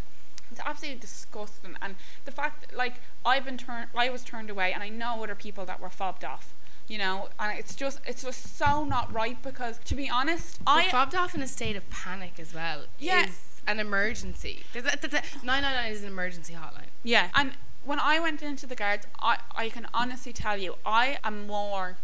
it's 0.52 0.60
absolutely 0.60 1.00
disgusting. 1.00 1.76
And 1.82 1.96
the 2.26 2.32
fact, 2.32 2.62
that, 2.68 2.76
like, 2.78 2.96
I've 3.26 3.46
been 3.46 3.58
turned, 3.58 3.88
I 3.96 4.10
was 4.10 4.24
turned 4.24 4.50
away, 4.50 4.74
and 4.74 4.84
I 4.84 4.90
know 4.90 5.24
other 5.24 5.36
people 5.36 5.66
that 5.66 5.80
were 5.80 5.90
fobbed 5.90 6.24
off. 6.24 6.54
You 6.86 6.98
know, 6.98 7.30
and 7.40 7.58
it's 7.58 7.76
just, 7.76 8.02
it's 8.06 8.24
just 8.24 8.58
so 8.58 8.84
not 8.84 9.12
right 9.14 9.42
because, 9.42 9.80
to 9.86 9.96
be 9.96 10.10
honest, 10.10 10.60
I 10.68 10.88
I 10.88 10.92
fobbed 10.92 11.16
off 11.16 11.34
in 11.34 11.42
a 11.42 11.48
state 11.48 11.78
of 11.78 11.90
panic 11.90 12.34
as 12.40 12.54
well. 12.54 12.84
Yeah. 13.00 13.28
an 13.66 13.80
emergency. 13.80 14.64
There's 14.74 14.86
a- 14.86 14.98
there's 15.00 15.14
a- 15.14 15.46
999 15.46 15.92
is 15.94 16.02
an 16.02 16.10
emergency 16.10 16.54
hotline. 16.54 16.88
Yeah, 17.02 17.30
and 17.34 17.54
when 17.86 17.98
I 18.02 18.20
went 18.20 18.42
into 18.42 18.68
the 18.68 18.76
guards, 18.76 19.08
I, 19.22 19.38
I 19.56 19.70
can 19.70 19.88
honestly 19.94 20.34
tell 20.34 20.58
you, 20.58 20.76
I 20.86 21.20
am 21.24 21.48
more 21.48 21.96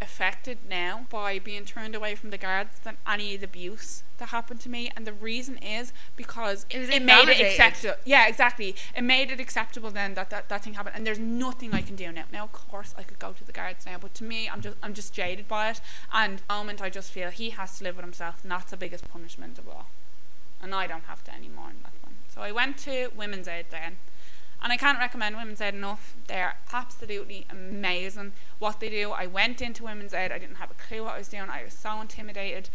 affected 0.00 0.58
now 0.68 1.06
by 1.10 1.38
being 1.38 1.64
turned 1.64 1.94
away 1.94 2.14
from 2.14 2.30
the 2.30 2.38
guards 2.38 2.78
than 2.80 2.96
any 3.06 3.34
of 3.34 3.40
the 3.40 3.46
abuse 3.46 4.02
that 4.18 4.28
happened 4.28 4.60
to 4.60 4.68
me. 4.68 4.90
And 4.94 5.06
the 5.06 5.12
reason 5.12 5.58
is 5.58 5.92
because 6.16 6.66
It 6.70 6.90
it 6.90 7.02
made 7.02 7.28
it 7.28 7.40
acceptable. 7.40 7.96
Yeah 8.04 8.26
exactly. 8.26 8.76
It 8.96 9.02
made 9.02 9.30
it 9.30 9.40
acceptable 9.40 9.90
then 9.90 10.14
that, 10.14 10.30
that 10.30 10.48
that 10.48 10.64
thing 10.64 10.74
happened. 10.74 10.96
And 10.96 11.06
there's 11.06 11.18
nothing 11.18 11.74
I 11.74 11.80
can 11.80 11.96
do 11.96 12.12
now. 12.12 12.24
Now 12.32 12.44
of 12.44 12.52
course 12.52 12.94
I 12.98 13.02
could 13.02 13.18
go 13.18 13.32
to 13.32 13.44
the 13.44 13.52
guards 13.52 13.86
now 13.86 13.98
but 13.98 14.14
to 14.14 14.24
me 14.24 14.48
I'm 14.48 14.60
just 14.60 14.76
I'm 14.82 14.94
just 14.94 15.12
jaded 15.12 15.48
by 15.48 15.70
it. 15.70 15.80
And 16.12 16.38
the 16.38 16.54
moment 16.54 16.82
I 16.82 16.90
just 16.90 17.10
feel 17.10 17.30
he 17.30 17.50
has 17.50 17.78
to 17.78 17.84
live 17.84 17.96
with 17.96 18.04
himself 18.04 18.42
and 18.42 18.50
that's 18.50 18.70
the 18.70 18.76
biggest 18.76 19.10
punishment 19.10 19.58
of 19.58 19.68
all. 19.68 19.86
And 20.62 20.74
I 20.74 20.86
don't 20.86 21.04
have 21.04 21.24
to 21.24 21.34
anymore 21.34 21.70
in 21.70 21.82
that 21.82 21.92
one. 22.02 22.14
So 22.32 22.40
I 22.42 22.52
went 22.52 22.78
to 22.78 23.10
Women's 23.16 23.48
Aid 23.48 23.66
then 23.70 23.96
and 24.64 24.72
I 24.72 24.78
can't 24.78 24.98
recommend 24.98 25.36
Women's 25.36 25.60
Aid 25.60 25.74
enough. 25.74 26.14
They're 26.26 26.56
absolutely 26.72 27.46
amazing 27.50 28.32
what 28.58 28.80
they 28.80 28.88
do. 28.88 29.10
I 29.10 29.26
went 29.26 29.60
into 29.60 29.84
Women's 29.84 30.14
Aid, 30.14 30.32
I 30.32 30.38
didn't 30.38 30.56
have 30.56 30.70
a 30.70 30.74
clue 30.74 31.04
what 31.04 31.14
I 31.14 31.18
was 31.18 31.28
doing, 31.28 31.50
I 31.50 31.64
was 31.64 31.74
so 31.74 32.00
intimidated. 32.00 32.70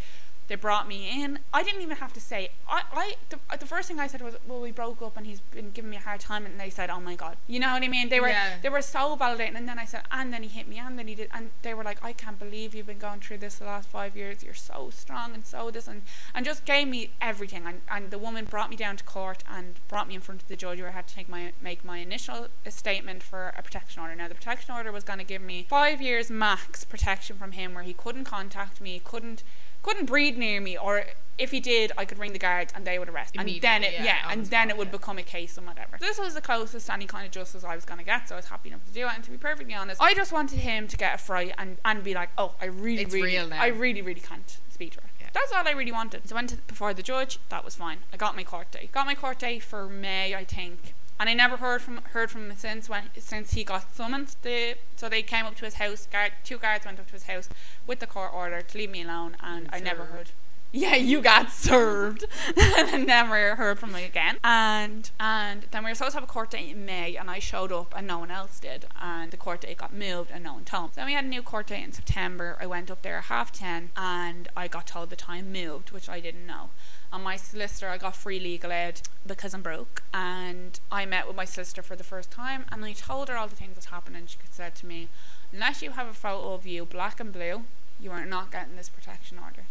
They 0.50 0.56
brought 0.56 0.88
me 0.88 1.24
in. 1.24 1.40
I 1.54 1.62
didn't 1.62 1.82
even 1.84 1.98
have 1.98 2.12
to 2.14 2.20
say. 2.20 2.50
I, 2.68 2.82
I 2.92 3.16
the, 3.30 3.38
the 3.58 3.68
first 3.68 3.88
thing 3.88 4.00
I 4.00 4.08
said 4.08 4.22
was, 4.22 4.36
"Well, 4.48 4.60
we 4.60 4.72
broke 4.72 5.00
up, 5.04 5.16
and 5.16 5.26
he's 5.28 5.42
been 5.42 5.70
giving 5.70 5.92
me 5.92 5.98
a 5.98 6.02
hard 6.02 6.20
time." 6.20 6.44
And 6.46 6.60
they 6.60 6.72
said, 6.72 6.90
"Oh 6.90 7.00
my 7.00 7.16
god," 7.16 7.38
you 7.48 7.60
know 7.60 7.72
what 7.72 7.84
I 7.84 7.88
mean? 7.88 8.10
They 8.10 8.20
were 8.20 8.30
Yeah. 8.30 8.58
they 8.64 8.70
were 8.70 8.82
so 8.82 9.16
validating. 9.16 9.56
And 9.56 9.70
then 9.70 9.78
I 9.78 9.86
said, 9.86 10.04
"And 10.12 10.34
then 10.34 10.42
he 10.42 10.50
hit 10.50 10.68
me, 10.68 10.80
and 10.80 10.98
then 10.98 11.08
he 11.08 11.14
did," 11.14 11.30
and 11.32 11.52
they 11.62 11.76
were 11.76 11.84
like, 11.84 12.04
"I 12.04 12.14
can't 12.14 12.40
believe 12.40 12.74
you've 12.74 12.88
been 12.88 12.98
going 12.98 13.20
through 13.20 13.38
this 13.38 13.56
the 13.60 13.66
last 13.66 13.88
five 13.90 14.18
years. 14.18 14.44
You're 14.44 14.56
so 14.56 14.90
strong 14.92 15.36
and 15.36 15.46
so 15.46 15.70
this 15.70 15.88
and 15.88 16.02
and 16.34 16.44
just 16.44 16.66
gave 16.66 16.88
me 16.88 17.12
everything." 17.22 17.68
And 17.68 17.82
and 17.88 18.10
the 18.10 18.18
woman 18.18 18.46
brought 18.46 18.72
me 18.72 18.76
down 18.76 18.98
to 18.98 19.04
court 19.04 19.44
and 19.48 19.80
brought 19.88 20.08
me 20.08 20.16
in 20.16 20.22
front 20.22 20.42
of 20.42 20.48
the 20.48 20.56
judge 20.56 20.80
where 20.80 20.90
I 20.90 20.94
had 20.94 21.08
to 21.08 21.14
take 21.14 21.30
my 21.30 21.54
make 21.62 21.86
my 21.86 22.00
initial 22.00 22.48
statement 22.70 23.22
for 23.22 23.54
a 23.56 23.62
protection 23.62 24.02
order. 24.02 24.16
Now 24.16 24.28
the 24.28 24.36
protection 24.36 24.74
order 24.74 24.92
was 24.92 25.04
going 25.04 25.20
to 25.20 25.26
give 25.26 25.44
me 25.44 25.68
five 25.70 26.02
years 26.02 26.32
max 26.32 26.84
protection 26.84 27.38
from 27.38 27.52
him, 27.52 27.76
where 27.76 27.84
he 27.84 27.94
couldn't 27.94 28.24
contact 28.24 28.82
me, 28.82 29.00
couldn't 29.04 29.44
couldn't 29.82 30.06
breathe 30.06 30.38
near 30.38 30.60
me, 30.62 30.78
or 30.78 31.06
if 31.38 31.52
he 31.52 31.60
did, 31.60 31.92
I 31.98 32.06
could 32.06 32.20
ring 32.20 32.34
the 32.34 32.40
guards 32.40 32.74
and 32.76 32.86
they 32.86 33.00
would 33.00 33.10
arrest. 33.10 33.36
And 33.38 33.48
then 33.62 33.84
it, 33.84 33.94
yeah, 33.94 34.04
yeah, 34.04 34.30
and 34.30 34.46
the 34.46 34.50
then 34.50 34.68
spot, 34.68 34.70
it 34.72 34.78
would 34.78 34.88
yeah. 34.90 34.92
become 34.92 35.18
a 35.18 35.24
case 35.24 35.58
and 35.58 35.66
whatever. 35.66 35.98
This 36.00 36.20
was 36.20 36.34
the 36.34 36.42
closest 36.42 36.88
to 36.88 36.94
any 36.94 37.06
kind 37.06 37.26
of 37.26 37.32
justice 37.32 37.64
I 37.64 37.76
was 37.76 37.86
going 37.86 38.00
to 38.00 38.06
get, 38.06 38.28
so 38.28 38.36
I 38.36 38.38
was 38.38 38.48
happy 38.48 38.70
enough 38.70 38.86
to 38.86 38.92
do 38.92 39.08
it. 39.08 39.12
And 39.16 39.24
to 39.24 39.32
be 39.32 39.38
perfectly 39.38 39.74
honest, 39.74 40.02
I 40.02 40.14
just 40.14 40.34
wanted 40.34 40.60
him 40.60 40.88
to 40.90 40.98
get 40.98 41.16
a 41.16 41.18
fright 41.18 41.54
and, 41.58 41.78
and 41.86 42.04
be 42.04 42.14
like, 42.14 42.30
oh, 42.38 42.56
I 42.62 42.66
really, 42.66 43.04
It's 43.04 43.14
really. 43.14 43.52
I 43.54 43.68
really, 43.68 44.02
really 44.02 44.20
can't 44.20 44.58
speak 44.70 44.92
to 44.94 45.02
her. 45.02 45.10
Yeah. 45.20 45.28
That's 45.34 45.52
all 45.54 45.66
I 45.66 45.72
really 45.72 45.94
wanted. 45.94 46.28
So 46.28 46.36
I 46.36 46.40
went 46.40 46.50
to, 46.50 46.58
before 46.68 46.94
the 46.94 47.04
judge. 47.04 47.40
That 47.50 47.64
was 47.64 47.76
fine. 47.76 48.00
I 48.14 48.18
got 48.18 48.36
my 48.36 48.44
court 48.44 48.72
date. 48.72 48.92
Got 48.92 49.06
my 49.06 49.16
court 49.16 49.40
date 49.40 49.64
for 49.64 49.88
May, 49.88 50.36
I 50.36 50.44
think. 50.44 50.94
And 51.20 51.30
I 51.30 51.34
never 51.34 51.58
heard 51.58 51.82
from 51.82 52.02
heard 52.14 52.32
from 52.32 52.50
him 52.50 52.58
since 52.58 52.88
when 52.88 53.10
since 53.20 53.52
he 53.52 53.66
got 53.66 53.94
summoned. 53.94 54.36
The 54.42 54.76
so 54.96 55.10
they 55.10 55.22
came 55.22 55.46
up 55.46 55.56
to 55.58 55.66
his 55.66 55.76
house. 55.76 56.08
Guard, 56.10 56.32
two 56.46 56.58
guards 56.58 56.86
went 56.86 57.00
up 57.00 57.08
to 57.08 57.14
his 57.14 57.24
house 57.24 57.50
with 57.86 58.00
the 58.00 58.08
court 58.08 58.34
order 58.34 58.62
to 58.62 58.78
leave 58.78 58.90
me 58.90 59.04
alone, 59.04 59.36
and 59.42 59.70
I 59.74 59.80
never 59.80 60.06
heard. 60.06 60.32
Yeah, 60.72 60.98
you 60.98 61.20
got 61.22 61.52
served, 61.52 62.26
and 62.56 63.08
never 63.08 63.56
heard 63.56 63.80
from 63.80 63.92
me 63.92 64.04
again. 64.04 64.38
And 64.44 65.10
and 65.20 65.66
then 65.72 65.84
we 65.84 65.90
were 65.90 65.96
supposed 65.96 66.12
to 66.12 66.18
have 66.18 66.30
a 66.30 66.32
court 66.32 66.52
date 66.52 66.70
in 66.70 66.86
May, 66.86 67.16
and 67.16 67.28
I 67.28 67.40
showed 67.40 67.72
up, 67.72 67.92
and 67.98 68.06
no 68.06 68.20
one 68.20 68.30
else 68.30 68.60
did. 68.60 68.86
And 69.02 69.32
the 69.32 69.38
court 69.38 69.62
date 69.62 69.78
got 69.80 69.96
moved, 69.96 70.30
and 70.32 70.44
no 70.44 70.54
one 70.54 70.66
told. 70.66 70.92
So 70.94 71.02
then 71.02 71.08
we 71.08 71.14
had 71.14 71.26
a 71.26 71.28
new 71.28 71.42
court 71.42 71.68
date 71.68 71.84
in 71.84 71.92
September. 71.92 72.56
I 72.62 72.68
went 72.68 72.92
up 72.92 73.02
there 73.02 73.18
at 73.18 73.24
half 73.26 73.52
ten, 73.52 73.90
and 73.98 74.48
I 74.56 74.68
got 74.68 74.86
told 74.86 75.10
the 75.10 75.16
time 75.16 75.52
moved, 75.52 75.90
which 75.90 76.08
I 76.08 76.20
didn't 76.20 76.46
know. 76.46 76.70
And 77.12 77.24
my 77.24 77.36
solicitor, 77.36 77.90
I 77.90 77.98
got 77.98 78.16
free 78.16 78.40
legal 78.40 78.72
aid 78.72 79.02
because 79.26 79.56
I'm 79.56 79.64
broke. 79.64 80.04
And 80.14 80.80
I 80.92 81.04
met 81.08 81.26
with 81.26 81.36
my 81.36 81.46
solicitor 81.46 81.82
for 81.82 81.96
the 81.96 82.04
first 82.04 82.30
time, 82.30 82.66
and 82.72 82.86
I 82.86 82.94
told 82.94 83.30
her 83.30 83.38
all 83.38 83.48
the 83.48 83.56
things 83.56 83.74
that 83.74 83.86
happened, 83.86 84.18
and 84.18 84.30
she 84.30 84.38
said 84.52 84.76
to 84.76 84.86
me, 84.86 85.08
"Unless 85.52 85.82
you 85.82 85.92
have 85.92 86.08
a 86.08 86.14
photo 86.14 86.54
of 86.54 86.68
you, 86.68 86.86
black 86.86 87.20
and 87.20 87.34
blue, 87.34 87.66
you 88.00 88.12
are 88.12 88.24
not 88.24 88.52
getting 88.52 88.76
this 88.76 88.90
protection 88.90 89.40
order." 89.40 89.64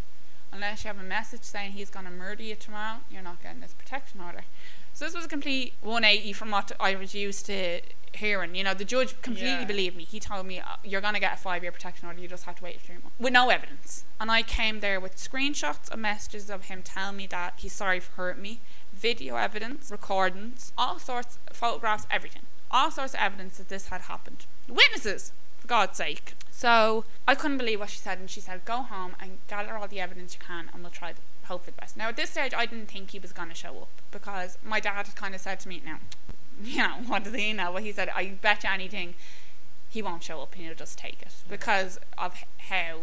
Unless 0.52 0.84
you 0.84 0.88
have 0.88 0.98
a 0.98 1.02
message 1.02 1.42
saying 1.42 1.72
he's 1.72 1.90
going 1.90 2.04
to 2.06 2.10
murder 2.10 2.42
you 2.42 2.54
tomorrow, 2.54 2.98
you're 3.10 3.22
not 3.22 3.42
getting 3.42 3.60
this 3.60 3.72
protection 3.72 4.20
order. 4.20 4.42
So 4.94 5.04
this 5.04 5.14
was 5.14 5.24
a 5.26 5.28
complete 5.28 5.74
180 5.80 6.32
from 6.32 6.50
what 6.50 6.72
I 6.80 6.94
was 6.96 7.14
used 7.14 7.46
to 7.46 7.80
hearing. 8.14 8.54
You 8.54 8.64
know, 8.64 8.74
the 8.74 8.84
judge 8.84 9.20
completely 9.22 9.50
Yeah. 9.60 9.64
believed 9.64 9.96
me. 9.96 10.04
He 10.04 10.18
told 10.18 10.46
me, 10.46 10.58
uh, 10.60 10.76
you're 10.82 11.00
going 11.00 11.14
to 11.14 11.20
get 11.20 11.34
a 11.34 11.36
five 11.36 11.62
year 11.62 11.70
protection 11.72 12.08
order, 12.08 12.20
you 12.20 12.26
just 12.28 12.44
have 12.44 12.56
to 12.56 12.64
wait 12.64 12.80
three 12.80 12.96
months. 12.96 13.10
With 13.18 13.32
no 13.32 13.48
evidence. 13.50 14.04
And 14.18 14.30
I 14.30 14.42
came 14.42 14.80
there 14.80 14.98
with 14.98 15.16
screenshots 15.16 15.88
of 15.90 15.98
messages 16.00 16.50
of 16.50 16.64
him 16.64 16.82
telling 16.82 17.16
me 17.16 17.26
that 17.28 17.54
he's 17.58 17.72
sorry 17.74 18.00
for 18.00 18.12
hurting 18.12 18.42
me, 18.42 18.60
video 18.92 19.36
evidence, 19.36 19.90
recordings, 19.90 20.72
all 20.76 20.98
sorts, 20.98 21.38
photographs, 21.52 22.06
everything. 22.10 22.42
All 22.70 22.90
sorts 22.90 23.14
of 23.14 23.20
evidence 23.20 23.58
that 23.58 23.68
this 23.68 23.88
had 23.88 24.02
happened. 24.02 24.46
Witnesses, 24.68 25.32
God's 25.68 25.96
sake. 25.96 26.34
So 26.50 27.04
I 27.28 27.36
couldn't 27.36 27.58
believe 27.58 27.78
what 27.78 27.90
she 27.90 27.98
said, 27.98 28.18
and 28.18 28.28
she 28.28 28.40
said, 28.40 28.64
"Go 28.64 28.78
home 28.78 29.14
and 29.20 29.38
gather 29.46 29.76
all 29.76 29.86
the 29.86 30.00
evidence 30.00 30.34
you 30.34 30.40
can, 30.44 30.68
and 30.72 30.82
we'll 30.82 30.90
try 30.90 31.12
to 31.12 31.20
hope 31.44 31.64
for 31.64 31.70
the 31.70 31.76
best." 31.76 31.96
Now 31.96 32.08
at 32.08 32.16
this 32.16 32.30
stage, 32.30 32.52
I 32.52 32.66
didn't 32.66 32.88
think 32.88 33.12
he 33.12 33.20
was 33.20 33.32
going 33.32 33.48
to 33.48 33.54
show 33.54 33.78
up 33.82 33.90
because 34.10 34.58
my 34.64 34.80
dad 34.80 35.06
had 35.06 35.14
kind 35.14 35.36
of 35.36 35.40
said 35.40 35.60
to 35.60 35.68
me, 35.68 35.80
"Now, 35.84 35.98
you 36.62 36.78
know, 36.78 36.96
what 37.06 37.22
does 37.22 37.34
he 37.34 37.52
know?" 37.52 37.70
Well, 37.70 37.82
he 37.84 37.92
said, 37.92 38.08
"I 38.08 38.26
bet 38.42 38.64
you 38.64 38.70
anything, 38.70 39.14
he 39.88 40.02
won't 40.02 40.24
show 40.24 40.40
up, 40.42 40.54
and 40.54 40.64
he'll 40.64 40.74
just 40.74 40.98
take 40.98 41.22
it 41.22 41.34
because 41.48 42.00
of 42.16 42.42
how." 42.70 43.02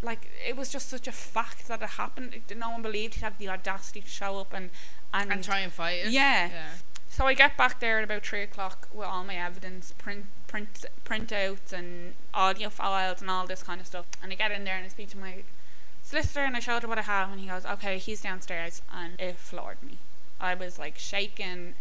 Like 0.00 0.30
it 0.46 0.56
was 0.56 0.68
just 0.68 0.88
such 0.88 1.08
a 1.08 1.12
fact 1.12 1.66
that 1.66 1.82
it 1.82 1.90
happened. 1.90 2.40
No 2.56 2.70
one 2.70 2.82
believed 2.82 3.14
he'd 3.14 3.22
have 3.22 3.38
the 3.38 3.48
audacity 3.48 4.00
to 4.00 4.08
show 4.08 4.38
up 4.38 4.52
and 4.52 4.70
and, 5.12 5.32
and 5.32 5.42
try 5.42 5.58
and 5.58 5.72
fight 5.72 6.06
it. 6.06 6.12
Yeah. 6.12 6.50
yeah. 6.50 6.68
so 7.08 7.26
I 7.26 7.34
get 7.34 7.56
back 7.56 7.80
there 7.80 7.98
at 7.98 8.04
about 8.04 8.24
three 8.24 8.42
o'clock 8.42 8.88
with 8.92 9.08
all 9.08 9.24
my 9.24 9.36
evidence, 9.36 9.92
print 9.98 10.26
print 10.52 10.84
printouts 11.06 11.72
and 11.72 12.12
audio 12.34 12.68
files 12.68 13.22
and 13.22 13.30
all 13.30 13.46
this 13.46 13.62
kind 13.62 13.80
of 13.80 13.86
stuff. 13.86 14.04
And 14.22 14.30
I 14.30 14.34
get 14.36 14.52
in 14.52 14.64
there 14.64 14.76
and 14.76 14.84
I 14.84 14.88
speak 14.88 15.08
to 15.10 15.18
my 15.18 15.42
solicitor 16.02 16.40
and 16.40 16.54
I 16.54 16.60
showed 16.60 16.82
her 16.82 16.88
what 16.88 16.98
I 16.98 17.02
have 17.02 17.30
and 17.32 17.40
he 17.40 17.46
goes, 17.48 17.64
Okay, 17.64 17.96
he's 17.98 18.20
downstairs 18.20 18.82
and 18.94 19.18
it 19.18 19.36
floored 19.38 19.82
me. 19.82 19.96
I 20.38 20.54
was 20.54 20.78
like 20.78 20.98
shaking 20.98 21.74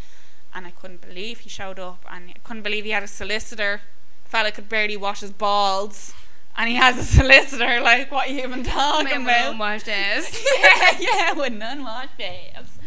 and 0.54 0.66
I 0.66 0.72
couldn't 0.72 1.02
believe 1.02 1.40
he 1.40 1.50
showed 1.50 1.80
up 1.80 2.06
and 2.10 2.30
I 2.30 2.40
couldn't 2.46 2.64
believe 2.64 2.86
he 2.86 2.92
had 2.92 3.04
a 3.04 3.08
solicitor. 3.08 3.82
Fella 4.24 4.52
could 4.52 4.70
barely 4.70 4.96
wash 4.96 5.20
his 5.20 5.32
balls 5.32 6.14
and 6.56 6.70
he 6.70 6.76
has 6.76 6.98
a 6.98 7.04
solicitor, 7.04 7.82
like 7.92 8.10
what 8.10 8.30
are 8.30 8.32
you 8.32 8.44
even 8.44 8.64
talking 8.64 9.10
Man 9.10 9.22
about? 9.24 9.44
with 9.44 9.54
unwashed 9.54 9.90
ass. 9.90 10.44
yeah, 10.60 10.98
yeah, 11.00 11.34
with 11.34 11.54
none 11.54 11.84
washed 11.84 12.18
babes. 12.18 12.80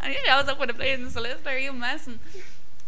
And 0.00 0.12
he 0.12 0.18
shows 0.24 0.46
up 0.48 0.60
with 0.60 0.70
a 0.70 0.74
blazing 0.74 1.10
solicitor, 1.10 1.58
you 1.58 1.72
messing. 1.72 2.20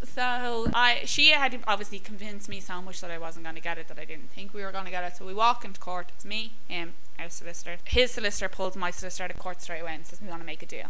So 0.02 0.68
I, 0.74 1.02
she 1.04 1.30
had 1.30 1.58
obviously 1.66 1.98
convinced 1.98 2.48
me 2.48 2.60
so 2.60 2.80
much 2.80 3.00
that 3.00 3.10
I 3.10 3.18
wasn't 3.18 3.44
going 3.44 3.56
to 3.56 3.62
get 3.62 3.78
it 3.78 3.88
that 3.88 3.98
I 3.98 4.04
didn't 4.04 4.30
think 4.30 4.54
we 4.54 4.62
were 4.62 4.72
going 4.72 4.84
to 4.84 4.90
get 4.90 5.04
it. 5.04 5.16
So 5.16 5.26
we 5.26 5.34
walk 5.34 5.64
into 5.64 5.80
court. 5.80 6.12
It's 6.14 6.24
me, 6.24 6.52
him, 6.68 6.94
our 7.18 7.28
solicitor. 7.28 7.76
His 7.84 8.12
solicitor 8.12 8.48
pulls 8.48 8.76
my 8.76 8.90
solicitor 8.90 9.24
out 9.24 9.30
of 9.30 9.38
court 9.38 9.60
straight 9.60 9.80
away 9.80 9.94
and 9.94 10.06
says 10.06 10.20
we 10.22 10.28
want 10.28 10.40
to 10.40 10.46
make 10.46 10.62
a 10.62 10.66
deal. 10.66 10.88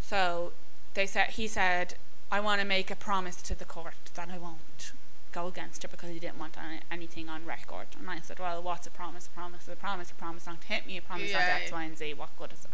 So 0.00 0.52
they 0.94 1.06
said 1.06 1.30
he 1.30 1.46
said 1.48 1.94
I 2.30 2.40
want 2.40 2.60
to 2.60 2.66
make 2.66 2.90
a 2.90 2.96
promise 2.96 3.42
to 3.42 3.54
the 3.54 3.64
court 3.64 3.94
that 4.14 4.28
I 4.30 4.38
won't 4.38 4.92
go 5.32 5.46
against 5.46 5.82
her 5.82 5.88
because 5.88 6.10
he 6.10 6.18
didn't 6.18 6.38
want 6.38 6.56
any, 6.58 6.80
anything 6.90 7.28
on 7.28 7.44
record. 7.44 7.86
And 7.98 8.08
I 8.08 8.20
said, 8.20 8.38
well, 8.38 8.62
what's 8.62 8.86
a 8.86 8.90
promise? 8.90 9.26
A 9.26 9.30
promise? 9.30 9.68
A 9.68 9.76
promise? 9.76 10.10
A 10.10 10.14
promise 10.14 10.46
not 10.46 10.60
to 10.60 10.66
hit 10.66 10.86
me? 10.86 10.96
A 10.96 11.02
promise 11.02 11.32
not 11.32 11.40
to 11.40 11.44
Yeah. 11.46 11.58
X, 11.62 11.72
Y, 11.72 11.84
and 11.84 11.96
Z? 11.98 12.14
What 12.14 12.36
good 12.38 12.52
is 12.52 12.60
that? 12.60 12.70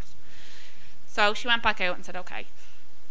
So 1.07 1.35
she 1.35 1.47
went 1.47 1.63
back 1.63 1.81
out 1.81 1.97
and 1.97 2.05
said, 2.05 2.17
okay, 2.17 2.47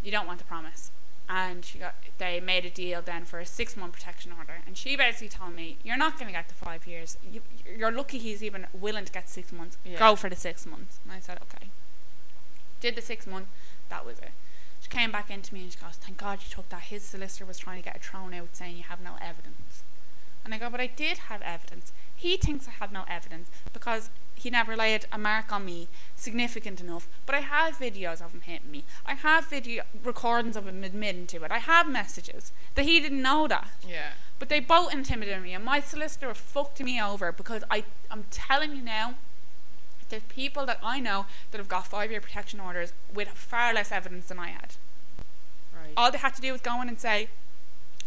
you 0.01 0.11
don't 0.11 0.27
want 0.27 0.39
the 0.39 0.45
promise. 0.45 0.91
And 1.29 1.63
she 1.63 1.79
got 1.79 1.95
they 2.17 2.39
made 2.39 2.65
a 2.65 2.69
deal 2.69 3.01
then 3.01 3.25
for 3.25 3.39
a 3.39 3.45
six 3.45 3.75
month 3.75 3.93
protection 3.93 4.31
order. 4.37 4.61
And 4.67 4.77
she 4.77 4.95
basically 4.95 5.29
told 5.29 5.55
me, 5.55 5.77
you're 5.83 5.97
not 5.97 6.17
going 6.17 6.27
to 6.27 6.33
get 6.33 6.47
the 6.47 6.53
five 6.53 6.85
years. 6.85 7.17
You, 7.29 7.41
you're 7.77 7.91
lucky 7.91 8.17
he's 8.17 8.43
even 8.43 8.67
willing 8.73 9.05
to 9.05 9.11
get 9.11 9.29
six 9.29 9.51
months. 9.51 9.77
Yeah. 9.85 9.99
Go 9.99 10.15
for 10.15 10.29
the 10.29 10.35
six 10.35 10.65
months. 10.65 10.99
And 11.03 11.13
I 11.13 11.19
said, 11.19 11.39
okay. 11.41 11.69
Did 12.81 12.95
the 12.95 13.01
six 13.01 13.25
month. 13.25 13.47
That 13.89 14.05
was 14.05 14.19
it. 14.19 14.31
She 14.81 14.89
came 14.89 15.11
back 15.11 15.29
into 15.29 15.53
me 15.53 15.63
and 15.63 15.71
she 15.71 15.79
goes, 15.79 15.95
thank 15.95 16.17
God 16.17 16.39
you 16.43 16.53
took 16.53 16.69
that. 16.69 16.83
His 16.83 17.03
solicitor 17.03 17.45
was 17.45 17.57
trying 17.57 17.81
to 17.81 17.83
get 17.83 17.95
it 17.95 18.03
thrown 18.03 18.33
out 18.33 18.49
saying 18.53 18.77
you 18.77 18.83
have 18.83 19.01
no 19.01 19.13
evidence. 19.21 19.83
And 20.43 20.53
I 20.53 20.57
go, 20.57 20.69
but 20.69 20.81
I 20.81 20.87
did 20.87 21.17
have 21.29 21.41
evidence. 21.41 21.93
He 22.23 22.37
thinks 22.37 22.69
I 22.69 22.71
had 22.71 22.93
no 22.93 23.03
evidence 23.09 23.49
because 23.73 24.09
he 24.33 24.49
never 24.49 24.77
laid 24.77 25.07
a 25.11 25.17
mark 25.17 25.51
on 25.51 25.65
me 25.65 25.89
significant 26.15 26.79
enough. 26.79 27.05
But 27.25 27.35
I 27.35 27.41
have 27.41 27.77
videos 27.77 28.21
of 28.21 28.31
him 28.31 28.39
hitting 28.39 28.71
me. 28.71 28.85
I 29.05 29.15
have 29.15 29.49
video 29.49 29.83
recordings 30.05 30.55
of 30.55 30.65
him 30.65 30.85
admitting 30.85 31.27
to 31.27 31.43
it. 31.43 31.51
I 31.51 31.57
have 31.57 31.85
messages 31.89 32.53
that 32.75 32.85
he 32.85 33.01
didn't 33.01 33.21
know 33.21 33.49
that. 33.49 33.71
Yeah. 33.85 34.11
But 34.39 34.47
they 34.47 34.61
both 34.61 34.93
intimidated 34.93 35.43
me, 35.43 35.53
and 35.53 35.65
my 35.65 35.81
solicitor 35.81 36.33
fucked 36.33 36.81
me 36.81 37.01
over 37.01 37.33
because 37.33 37.65
I, 37.69 37.83
I'm 38.09 38.23
telling 38.31 38.73
you 38.73 38.81
now, 38.81 39.15
there's 40.07 40.23
people 40.23 40.65
that 40.65 40.79
I 40.81 41.01
know 41.01 41.25
that 41.51 41.57
have 41.57 41.67
got 41.67 41.87
five 41.87 42.09
year 42.09 42.21
protection 42.21 42.61
orders 42.61 42.93
with 43.13 43.27
far 43.27 43.73
less 43.73 43.91
evidence 43.91 44.27
than 44.27 44.39
I 44.39 44.47
had. 44.47 44.75
Right. 45.75 45.91
All 45.97 46.09
they 46.09 46.19
had 46.19 46.35
to 46.35 46.41
do 46.41 46.53
was 46.53 46.61
go 46.61 46.81
in 46.81 46.87
and 46.87 47.01
say, 47.01 47.27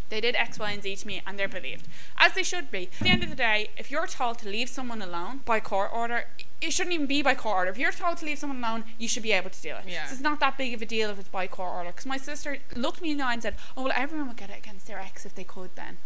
they 0.09 0.21
did 0.21 0.37
X, 0.37 0.59
Y, 0.59 0.71
and 0.71 0.83
Z 0.83 0.97
to 0.97 1.07
me, 1.07 1.23
and 1.27 1.39
they're 1.39 1.49
believed. 1.49 1.89
As 2.17 2.33
they 2.35 2.43
should 2.43 2.71
be. 2.71 2.89
At 3.01 3.05
the 3.05 3.09
end 3.11 3.23
of 3.25 3.31
the 3.31 3.37
day, 3.37 3.71
if 3.77 3.91
you're 3.91 4.07
told 4.07 4.39
to 4.39 4.49
leave 4.49 4.69
someone 4.69 5.03
alone 5.03 5.41
by 5.45 5.59
court 5.61 5.91
order, 5.93 6.27
it 6.61 6.73
shouldn't 6.73 6.95
even 6.95 7.07
be 7.07 7.23
by 7.23 7.35
court 7.35 7.57
order. 7.57 7.71
If 7.71 7.79
you're 7.79 7.93
told 7.93 8.19
to 8.19 8.25
leave 8.25 8.39
someone 8.39 8.63
alone, 8.63 8.85
you 8.99 9.09
should 9.09 9.23
be 9.23 9.33
able 9.33 9.51
to 9.51 9.61
do 9.63 9.71
it. 9.71 9.85
Yeah. 9.89 10.07
So 10.07 10.13
it's 10.13 10.23
not 10.23 10.39
that 10.41 10.57
big 10.57 10.75
of 10.75 10.81
a 10.83 10.87
deal 10.87 11.11
if 11.11 11.19
it's 11.19 11.29
by 11.29 11.47
court 11.47 11.73
order. 11.75 11.91
Because 11.91 12.07
my 12.07 12.17
sister 12.19 12.59
looked 12.75 13.03
me 13.03 13.11
in 13.11 13.17
the 13.19 13.25
eye 13.25 13.33
and 13.35 13.43
said, 13.43 13.57
oh, 13.77 13.83
well, 13.85 13.93
everyone 13.97 14.29
would 14.29 14.37
get 14.37 14.51
it 14.51 14.59
against 14.59 14.87
their 14.87 14.99
ex 15.01 15.27
if 15.27 15.35
they 15.35 15.45
could 15.45 15.71
then. 15.75 15.99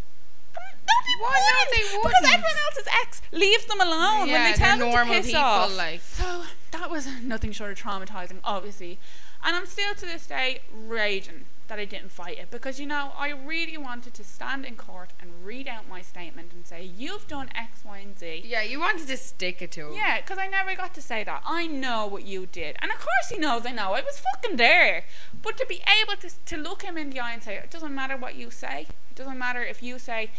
No, 0.53 1.25
Why 1.25 1.29
not? 1.29 1.67
wouldn't, 1.67 1.71
They 1.71 1.97
Because 1.97 2.03
wouldn't. 2.03 2.33
everyone 2.33 2.57
else's 2.65 2.87
ex 3.03 3.21
leaves 3.31 3.65
them 3.65 3.81
alone 3.81 4.31
when 4.31 4.43
they 4.51 4.53
tell 4.57 4.77
them 4.77 4.91
to 4.91 5.11
piss 5.13 5.27
people, 5.27 5.41
off. 5.41 5.77
like- 5.77 6.01
so 6.01 6.43
that 6.71 6.89
was 6.89 7.05
nothing 7.21 7.51
short 7.51 7.71
of 7.71 7.77
traumatizing, 7.79 8.37
obviously. 8.43 8.97
And 9.43 9.55
I'm 9.55 9.65
still 9.65 9.93
to 9.95 10.05
this 10.05 10.25
day 10.27 10.61
raging 10.73 11.45
that 11.71 11.79
I 11.79 11.85
didn't 11.85 12.11
fight 12.11 12.37
it 12.37 12.51
because 12.51 12.81
you 12.81 12.85
know 12.85 13.13
I 13.17 13.29
really 13.29 13.77
wanted 13.77 14.13
to 14.15 14.25
stand 14.25 14.65
in 14.65 14.75
court 14.75 15.11
and 15.21 15.45
read 15.45 15.69
out 15.69 15.87
my 15.87 16.01
statement 16.01 16.51
and 16.51 16.67
say 16.67 16.83
you've 16.83 17.29
done 17.29 17.47
X, 17.55 17.85
Y, 17.85 17.99
and 17.99 18.19
Z. 18.19 18.43
Yeah, 18.45 18.61
you 18.61 18.81
wanted 18.81 19.07
to 19.07 19.15
stick 19.15 19.61
it 19.61 19.71
to 19.71 19.87
him. 19.87 19.93
Yeah, 19.93 20.19
because 20.19 20.37
I 20.37 20.47
never 20.47 20.75
got 20.75 20.93
to 20.95 21.01
say 21.01 21.23
that. 21.23 21.41
I 21.45 21.67
know 21.67 22.05
what 22.07 22.25
you 22.25 22.45
did. 22.45 22.75
And 22.81 22.91
of 22.91 22.97
course 22.97 23.29
he 23.29 23.37
knows 23.37 23.65
I 23.65 23.71
know. 23.71 23.93
I 23.93 24.01
was 24.01 24.19
fucking 24.19 24.57
there. 24.57 25.05
But 25.41 25.55
to 25.59 25.65
be 25.65 25.81
able 26.01 26.17
to, 26.17 26.29
to 26.45 26.57
look 26.57 26.81
him 26.81 26.97
in 26.97 27.09
the 27.09 27.21
eye 27.21 27.31
and 27.31 27.41
say, 27.41 27.55
it 27.55 27.71
doesn't 27.71 27.95
matter 27.95 28.17
what 28.17 28.35
you 28.35 28.51
say. 28.51 28.87
It 29.09 29.15
doesn't 29.15 29.39
matter 29.39 29.63
if 29.63 29.81
you 29.81 29.97
say 29.97 30.31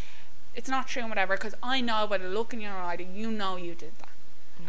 it's 0.54 0.68
not 0.68 0.86
true 0.86 1.00
and 1.00 1.10
whatever, 1.10 1.36
because 1.36 1.54
I 1.62 1.80
know 1.80 2.06
by 2.06 2.18
the 2.18 2.28
look 2.28 2.52
in 2.52 2.60
your 2.60 2.74
eye 2.74 2.96
that 2.96 3.06
you 3.06 3.30
know 3.30 3.56
you 3.56 3.74
did 3.74 3.92
that. 4.00 4.10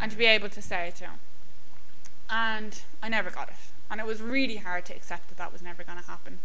And 0.00 0.10
to 0.12 0.16
mm. 0.16 0.20
be 0.20 0.24
able 0.24 0.48
to 0.48 0.62
say 0.62 0.88
it 0.88 0.96
to 0.96 1.04
him. 1.04 1.20
And 2.30 2.80
I 3.02 3.10
never 3.10 3.28
got 3.28 3.50
it. 3.50 3.56
And 3.90 4.00
it 4.00 4.06
was 4.06 4.20
really 4.22 4.56
hard 4.56 4.84
to 4.86 4.94
accept 4.96 5.28
that 5.28 5.36
that 5.38 5.52
was 5.52 5.62
never 5.62 5.84
going 5.84 5.98
to 6.00 6.04
happen. 6.06 6.38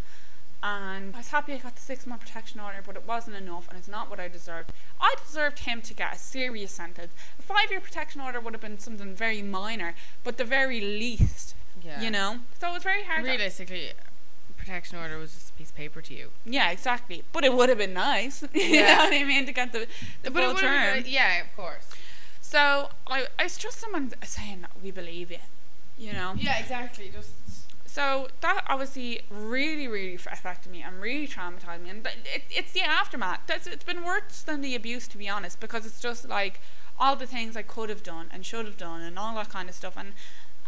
And 0.61 1.15
I 1.15 1.19
was 1.19 1.29
happy 1.29 1.53
I 1.53 1.57
got 1.57 1.75
the 1.75 1.81
six 1.81 2.05
month 2.05 2.21
protection 2.21 2.59
order, 2.59 2.79
but 2.85 2.95
it 2.97 3.07
wasn't 3.07 3.37
enough 3.37 3.69
and 3.69 3.77
it's 3.77 3.87
not 3.87 4.09
what 4.09 4.19
I 4.19 4.27
deserved. 4.27 4.71
I 4.99 5.15
deserved 5.25 5.59
him 5.59 5.81
to 5.83 5.93
get 5.93 6.15
a 6.15 6.19
serious 6.19 6.71
sentence. 6.71 7.13
A 7.39 7.41
five 7.41 7.71
year 7.71 7.79
protection 7.79 8.19
order 8.19 8.41
would 8.41 8.53
have 8.53 8.61
been 8.61 8.77
something 8.77 9.15
very 9.15 9.41
minor, 9.41 9.95
but 10.25 10.37
the 10.37 10.43
very 10.43 10.81
least, 10.81 11.55
Yeah. 11.81 12.01
you 12.01 12.11
know? 12.11 12.39
So 12.59 12.69
it 12.71 12.73
was 12.73 12.83
very 12.83 13.03
hard. 13.03 13.23
to- 13.23 13.29
Realistically, 13.31 13.91
protection 14.57 14.97
order 14.97 15.17
was 15.17 15.33
just 15.33 15.49
a 15.51 15.53
piece 15.53 15.69
of 15.69 15.77
paper 15.77 16.01
to 16.01 16.13
you. 16.13 16.31
yeah, 16.45 16.69
exactly. 16.71 17.23
But 17.31 17.45
it 17.45 17.53
would 17.53 17.69
have 17.69 17.77
been 17.77 17.93
nice. 17.93 18.41
you 18.53 18.61
Yeah. 18.61 18.97
know 18.97 19.03
what 19.05 19.13
I 19.13 19.23
mean? 19.23 19.45
To 19.45 19.53
get 19.53 19.71
the, 19.71 19.87
the 20.23 20.29
But 20.31 20.43
full 20.43 20.53
would've 20.55 20.61
been 20.61 21.03
term. 21.03 21.03
Yeah, 21.07 21.39
of 21.41 21.55
course. 21.55 21.89
So 22.41 22.89
I, 23.07 23.27
I 23.39 23.43
was 23.43 23.57
just 23.57 23.79
someone 23.79 24.11
saying, 24.23 24.65
we 24.83 24.91
believe 24.91 25.31
you, 25.31 25.37
you 25.99 26.13
know? 26.13 26.33
Yeah, 26.37 26.57
exactly. 26.59 27.11
Just 27.13 27.31
So 27.85 28.29
that 28.41 28.63
obviously 28.67 29.21
really, 29.29 29.87
really 29.87 30.15
affected 30.15 30.71
me 30.71 30.81
and 30.81 31.01
really 31.01 31.27
traumatized 31.27 31.83
me. 31.83 31.89
And 31.89 32.07
it, 32.07 32.43
it's 32.49 32.71
the 32.71 32.81
aftermath. 32.81 33.41
That's, 33.47 33.67
it's 33.67 33.83
been 33.83 34.03
worse 34.03 34.41
than 34.41 34.61
the 34.61 34.75
abuse, 34.75 35.07
to 35.09 35.17
be 35.17 35.27
honest, 35.27 35.59
because 35.59 35.85
it's 35.85 35.99
just 35.99 36.27
like 36.27 36.61
all 36.99 37.15
the 37.15 37.27
things 37.27 37.55
I 37.55 37.61
could 37.61 37.89
have 37.89 38.03
done 38.03 38.27
and 38.31 38.45
should 38.45 38.65
have 38.65 38.77
done 38.77 39.01
and 39.01 39.17
all 39.17 39.35
that 39.35 39.49
kind 39.49 39.69
of 39.69 39.75
stuff. 39.75 39.95
And 39.97 40.13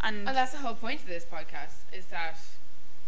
and 0.02 0.28
and 0.28 0.36
that's 0.36 0.52
the 0.52 0.58
whole 0.58 0.74
point 0.74 1.00
of 1.02 1.06
this 1.06 1.24
podcast 1.24 1.84
is 1.92 2.06
that 2.06 2.38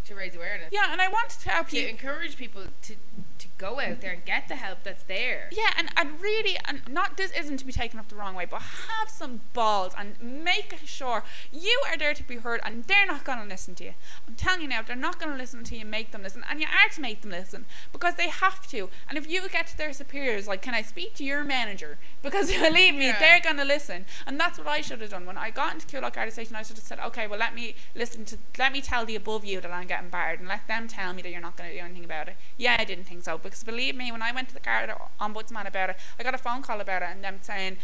to 0.07 0.15
raise 0.15 0.35
awareness. 0.37 0.69
yeah, 0.73 0.93
and 0.93 1.01
I 1.01 1.09
wanted 1.09 1.39
to 1.41 1.51
help 1.51 1.69
To 1.69 1.79
you. 1.81 1.87
encourage 1.89 2.37
people 2.37 2.65
to 2.83 2.97
to 3.39 3.49
go 3.59 3.81
out 3.81 4.01
there 4.01 4.13
and 4.13 4.25
get 4.25 4.47
the 4.49 4.55
help 4.57 4.85
that's 4.85 5.03
there. 5.05 5.49
Yeah, 5.53 5.71
and, 5.77 5.89
and 5.97 6.21
really, 6.21 6.57
and 6.67 6.83
not 6.89 7.17
this 7.17 7.31
isn't 7.33 7.57
to 7.59 7.65
be 7.67 7.73
taken 7.73 7.99
up 7.99 8.09
the 8.09 8.15
wrong 8.15 8.35
way, 8.35 8.47
but 8.49 8.63
have 8.63 9.09
some 9.09 9.41
balls 9.53 9.93
and 9.99 10.15
make 10.21 10.79
sure 10.85 11.25
you 11.53 11.81
are 11.87 11.97
there 11.99 12.15
to 12.15 12.23
be 12.23 12.37
heard, 12.37 12.61
and 12.65 12.85
they're 12.85 13.07
not 13.07 13.25
going 13.25 13.39
to 13.41 13.45
listen 13.45 13.75
to 13.77 13.85
you. 13.85 13.95
I'm 14.29 14.35
telling 14.35 14.63
you 14.63 14.69
now, 14.69 14.83
they're 14.83 14.95
not 14.97 15.19
going 15.19 15.33
to 15.33 15.37
listen 15.39 15.65
to 15.65 15.77
you. 15.77 15.85
Make 15.85 16.13
them 16.13 16.23
listen, 16.23 16.45
and 16.49 16.61
you 16.61 16.67
are 16.67 16.89
to 16.91 17.01
make 17.01 17.23
them 17.23 17.33
listen 17.33 17.67
because 17.93 18.15
they 18.15 18.29
have 18.29 18.67
to. 18.69 18.89
And 19.09 19.19
if 19.19 19.29
you 19.29 19.49
get 19.49 19.67
to 19.69 19.77
their 19.77 19.93
superiors, 19.93 20.47
like, 20.47 20.63
can 20.63 20.75
I 20.75 20.83
speak 20.83 21.15
to 21.15 21.25
your 21.25 21.43
manager? 21.45 21.99
Because 22.23 22.51
believe 22.69 22.95
me, 22.95 23.07
Yeah. 23.09 23.19
they're 23.19 23.41
going 23.41 23.59
to 23.59 23.65
listen, 23.65 24.07
and 24.27 24.41
that's 24.41 24.59
what 24.59 24.67
I 24.69 24.81
should 24.81 25.01
have 25.03 25.11
done 25.11 25.27
when 25.27 25.37
I 25.37 25.51
got 25.51 25.75
into 25.75 25.87
Coolock 25.87 26.15
Garda 26.15 26.31
Station. 26.31 26.57
I 26.57 26.63
should 26.63 26.77
have 26.77 26.87
said, 26.87 26.99
okay, 27.01 27.27
well, 27.27 27.39
let 27.39 27.55
me 27.55 27.75
listen 27.95 28.25
to, 28.27 28.39
let 28.59 28.73
me 28.73 28.81
tell 28.81 29.05
the 29.05 29.15
above 29.17 29.45
you 29.45 29.61
that 29.61 29.71
I'm 29.71 29.87
getting 29.95 30.11
barred, 30.11 30.41
and 30.41 30.49
let 30.49 30.67
them 30.67 30.89
tell 30.89 31.13
me 31.13 31.23
that 31.23 31.31
you're 31.31 31.41
not 31.41 31.57
going 31.57 31.71
to 31.71 31.77
do 31.77 31.85
anything 31.85 32.05
about 32.05 32.29
it. 32.29 32.37
Yeah, 32.57 32.77
I 32.79 32.85
didn't 32.85 33.05
think 33.05 33.23
so 33.23 33.39
because 33.39 33.63
believe 33.63 33.95
me, 33.95 34.11
when 34.11 34.23
I 34.23 34.33
went 34.33 34.49
to 34.49 34.55
the 34.55 34.61
Garda 34.61 34.97
ombudsman 35.21 35.67
about 35.67 35.91
it, 35.91 35.97
I 36.19 36.23
got 36.23 36.35
a 36.35 36.39
phone 36.39 36.63
call 36.63 36.81
about 36.81 37.03
it, 37.03 37.09
and 37.13 37.23
them 37.23 37.39
saying, 37.41 37.77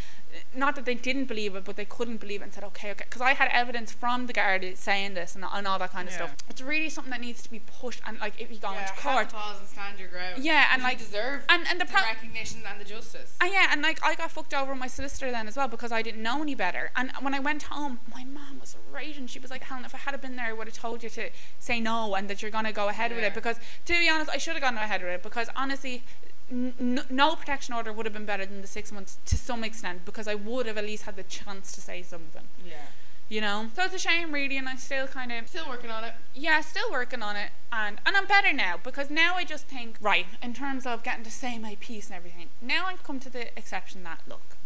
not 0.55 0.75
that 0.75 0.85
they 0.85 0.93
didn't 0.95 1.25
believe 1.25 1.55
it, 1.55 1.63
but 1.63 1.75
they 1.75 1.85
couldn't 1.85 2.17
believe 2.17 2.41
it, 2.41 2.45
and 2.45 2.53
said, 2.53 2.63
okay, 2.63 2.91
okay, 2.91 3.05
because 3.07 3.21
I 3.21 3.33
had 3.33 3.49
evidence 3.51 3.91
from 3.91 4.27
the 4.27 4.33
Garda 4.33 4.75
saying 4.75 5.13
this 5.13 5.35
and, 5.35 5.43
and 5.51 5.67
all 5.67 5.79
that 5.79 5.91
kind 5.91 6.07
of 6.07 6.13
Yeah. 6.13 6.17
stuff. 6.27 6.35
It's 6.49 6.61
really 6.61 6.89
something 6.89 7.11
that 7.11 7.21
needs 7.21 7.41
to 7.43 7.49
be 7.51 7.59
pushed, 7.59 8.01
and 8.05 8.19
like 8.19 8.39
if 8.39 8.51
you 8.51 8.57
go 8.57 8.71
yeah, 8.71 8.81
into 8.81 8.93
have 8.93 9.13
court, 9.13 9.31
balls 9.31 9.59
and 9.59 9.67
stand 9.67 9.99
your 9.99 10.09
ground. 10.09 10.43
Yeah, 10.43 10.67
and, 10.71 10.81
You 10.81 10.87
like- 10.87 10.97
deserve 10.97 11.43
and 11.49 11.67
and 11.67 11.79
the 11.79 11.85
the 11.85 11.93
recognition 11.93 12.61
and 12.67 12.79
the 12.79 12.85
justice. 12.85 13.35
and 13.41 13.51
yeah, 13.51 13.67
and 13.71 13.81
like 13.81 13.99
I 14.03 14.15
got 14.15 14.31
fucked 14.31 14.53
over 14.53 14.75
my 14.75 14.87
solicitor 14.87 15.31
then 15.31 15.47
as 15.47 15.55
well 15.57 15.67
because 15.67 15.91
I 15.91 16.01
didn't 16.01 16.23
know 16.23 16.41
any 16.41 16.55
better. 16.55 16.91
And 16.95 17.11
when 17.21 17.33
I 17.33 17.39
went 17.39 17.63
home, 17.63 17.99
my 18.13 18.23
mom 18.23 18.59
was 18.59 18.75
raging. 18.91 19.27
She 19.27 19.39
was 19.39 19.51
like, 19.51 19.63
"Helen, 19.63 19.85
if 19.85 19.93
I 19.95 19.97
had 19.99 20.19
been 20.21 20.35
there, 20.35 20.45
I 20.47 20.53
would 20.53 20.67
have 20.67 20.77
told 20.77 21.03
you 21.03 21.09
to 21.11 21.29
say 21.59 21.79
no 21.79 22.15
and 22.15 22.29
that 22.29 22.41
you're 22.41 22.51
gonna 22.51 22.71
go 22.73 22.87
ahead 22.89 23.11
with 23.13 23.23
it." 23.23 23.33
Because 23.33 23.57
to 23.85 23.93
be 23.93 24.09
honest, 24.09 24.29
I 24.29 24.37
should 24.37 24.53
have 24.53 24.61
gone 24.61 24.77
ahead 24.77 25.01
with 25.01 25.11
it 25.11 25.23
because 25.23 25.49
honestly. 25.55 26.03
N- 26.51 27.05
no 27.09 27.35
protection 27.35 27.73
order 27.73 27.93
would 27.93 28.05
have 28.05 28.13
been 28.13 28.25
better 28.25 28.45
than 28.45 28.61
the 28.61 28.67
six 28.67 28.91
months 28.91 29.17
to 29.25 29.37
some 29.37 29.63
extent 29.63 30.03
because 30.05 30.27
I 30.27 30.35
would 30.35 30.65
have 30.65 30.77
at 30.77 30.83
least 30.85 31.03
had 31.03 31.15
the 31.15 31.23
chance 31.23 31.71
to 31.71 31.79
say 31.81 32.03
something, 32.03 32.43
Yeah. 32.65 32.73
you 33.29 33.39
know. 33.39 33.69
So 33.73 33.83
it's 33.85 33.95
a 33.95 33.99
shame, 33.99 34.33
really, 34.33 34.57
and 34.57 34.67
I 34.67 34.75
still 34.75 35.07
kind 35.07 35.31
of 35.31 35.47
Still 35.47 35.69
working 35.69 35.89
on 35.89 36.03
it. 36.03 36.13
yeah, 36.33 36.59
still 36.59 36.91
working 36.91 37.23
on 37.23 37.37
it, 37.37 37.51
and 37.71 37.99
and 38.05 38.17
I'm 38.17 38.25
better 38.27 38.51
now 38.51 38.75
because 38.83 39.09
now 39.09 39.35
I 39.35 39.45
just 39.45 39.67
think 39.67 39.97
right 40.01 40.25
in 40.43 40.53
terms 40.53 40.85
of 40.85 41.03
getting 41.03 41.23
to 41.23 41.31
say 41.31 41.57
my 41.57 41.77
piece 41.79 42.07
and 42.07 42.17
everything. 42.17 42.49
Now 42.61 42.87
I've 42.87 43.03
come 43.03 43.19
to 43.21 43.29
the 43.29 43.57
exception 43.57 44.03
that 44.03 44.19
look, 44.27 44.57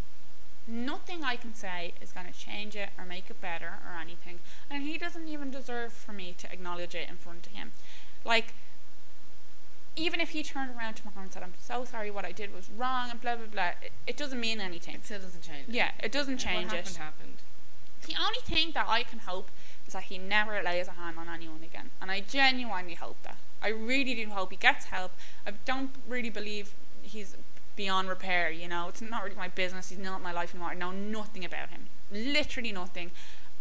nothing 0.67 1.23
I 1.23 1.35
can 1.35 1.53
say 1.53 1.93
is 2.01 2.11
going 2.11 2.25
to 2.25 2.33
change 2.33 2.75
it 2.75 2.89
or 2.97 3.05
make 3.05 3.29
it 3.29 3.39
better 3.39 3.73
or 3.87 3.99
anything, 4.01 4.39
and 4.71 4.81
he 4.83 4.97
doesn't 4.97 5.27
even 5.27 5.51
deserve 5.51 5.93
for 5.93 6.13
me 6.13 6.33
to 6.39 6.51
acknowledge 6.51 6.95
it 6.95 7.07
in 7.09 7.17
front 7.17 7.45
of 7.45 7.53
him, 7.53 7.71
like. 8.23 8.55
Even 9.95 10.19
if 10.19 10.29
he 10.31 10.43
turned 10.43 10.71
around 10.77 10.95
tomorrow 10.95 11.21
and 11.23 11.31
said, 11.31 11.41
"I'm 11.43 11.53
so 11.59 11.85
sorry, 11.85 12.11
what 12.11 12.25
I 12.25 12.31
did 12.31 12.53
was 12.53 12.69
wrong," 12.69 13.09
and 13.09 13.21
blah 13.21 13.35
blah 13.35 13.45
blah, 13.45 13.71
it, 13.81 13.91
it 14.05 14.17
doesn't 14.17 14.39
mean 14.39 14.59
anything. 14.59 14.95
It 14.95 15.05
still 15.05 15.19
doesn't 15.19 15.41
change. 15.43 15.69
it. 15.69 15.73
Yeah, 15.73 15.91
it 16.01 16.11
doesn't 16.11 16.35
What 16.35 16.43
change 16.43 16.73
it. 16.73 16.77
happened, 16.77 16.97
happened. 16.97 17.37
The 18.07 18.15
only 18.21 18.39
thing 18.41 18.71
that 18.73 18.85
I 18.87 19.03
can 19.03 19.19
hope 19.19 19.49
is 19.87 19.93
that 19.93 20.03
he 20.03 20.17
never 20.17 20.61
lays 20.61 20.87
a 20.87 20.91
hand 20.91 21.17
on 21.17 21.27
anyone 21.29 21.63
again. 21.63 21.89
And 22.01 22.11
I 22.11 22.19
genuinely 22.19 22.95
hope 22.95 23.17
that. 23.23 23.37
I 23.61 23.69
really 23.69 24.13
do 24.13 24.29
hope 24.29 24.51
he 24.51 24.57
gets 24.57 24.85
help. 24.85 25.11
I 25.47 25.51
don't 25.65 25.91
really 26.07 26.29
believe 26.29 26.73
he's 27.01 27.35
beyond 27.75 28.07
repair, 28.09 28.51
you 28.51 28.67
know. 28.67 28.89
It's 28.89 29.01
not 29.01 29.23
really 29.23 29.35
my 29.35 29.47
business. 29.47 29.89
He's 29.89 29.97
not 29.97 30.21
my 30.21 30.31
life 30.31 30.53
anymore. 30.53 30.71
I 30.71 30.75
know 30.75 30.91
nothing 30.91 31.43
about 31.43 31.69
him. 31.69 31.87
Literally 32.11 32.71
nothing. 32.71 33.11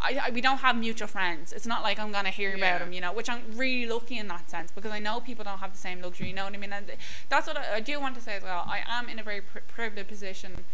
I, 0.04 0.26
I, 0.26 0.30
we 0.30 0.40
don't 0.40 0.58
have 0.58 0.76
mutual 0.76 1.08
friends. 1.08 1.52
It's 1.52 1.66
not 1.66 1.82
like 1.82 1.98
I'm 1.98 2.12
going 2.12 2.24
to 2.24 2.30
hear 2.30 2.54
about 2.54 2.80
them, 2.80 2.92
you 2.92 3.00
know, 3.00 3.12
which 3.12 3.28
I'm 3.30 3.42
really 3.56 3.86
lucky 3.90 4.18
in 4.18 4.28
that 4.28 4.50
sense 4.50 4.70
because 4.70 4.92
I 4.92 4.98
know 4.98 5.20
people 5.20 5.44
don't 5.44 5.58
have 5.58 5.72
the 5.72 5.78
same 5.78 6.02
luxury, 6.02 6.28
you 6.28 6.34
know 6.34 6.44
what 6.44 6.54
I 6.54 6.58
mean? 6.58 6.72
And 6.72 6.86
that's 7.28 7.46
what 7.46 7.56
I, 7.56 7.76
I 7.76 7.80
do 7.80 7.98
want 8.00 8.14
to 8.16 8.20
say 8.20 8.36
as 8.36 8.42
well. 8.42 8.64
I 8.66 8.80
am 8.86 9.08
in 9.08 9.18
a 9.18 9.22
very 9.22 9.40
pri 9.40 9.60
privileged 9.66 10.08
position 10.08 10.64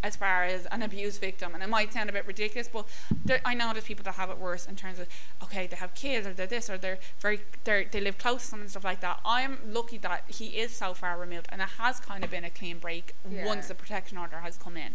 as 0.00 0.14
far 0.14 0.44
as 0.44 0.64
an 0.66 0.80
abuse 0.82 1.18
victim, 1.18 1.54
and 1.54 1.62
it 1.62 1.68
might 1.68 1.92
sound 1.92 2.08
a 2.08 2.12
bit 2.12 2.24
ridiculous, 2.24 2.68
but 2.68 2.86
there, 3.24 3.40
I 3.44 3.54
know 3.54 3.72
there's 3.72 3.84
people 3.84 4.04
that 4.04 4.14
have 4.14 4.30
it 4.30 4.38
worse 4.38 4.64
in 4.64 4.76
terms 4.76 5.00
of 5.00 5.08
okay, 5.42 5.66
they 5.66 5.74
have 5.74 5.92
kids 5.94 6.24
or 6.24 6.32
they're 6.32 6.46
this 6.46 6.70
or 6.70 6.78
they're 6.78 6.98
very 7.18 7.40
they 7.64 7.88
they 7.90 8.00
live 8.00 8.16
close 8.16 8.42
to 8.42 8.48
someone 8.48 8.62
and 8.66 8.70
stuff 8.70 8.84
like 8.84 9.00
that. 9.00 9.18
I'm 9.24 9.58
lucky 9.66 9.98
that 9.98 10.22
he 10.28 10.46
is 10.62 10.70
so 10.72 10.94
far 10.94 11.18
removed, 11.18 11.48
and 11.50 11.60
it 11.60 11.70
has 11.78 11.98
kind 11.98 12.22
of 12.22 12.30
been 12.30 12.44
a 12.44 12.50
clean 12.50 12.78
break 12.78 13.14
Yeah. 13.28 13.44
once 13.44 13.66
the 13.66 13.74
protection 13.74 14.18
order 14.18 14.38
has 14.38 14.56
come 14.56 14.76
in. 14.76 14.94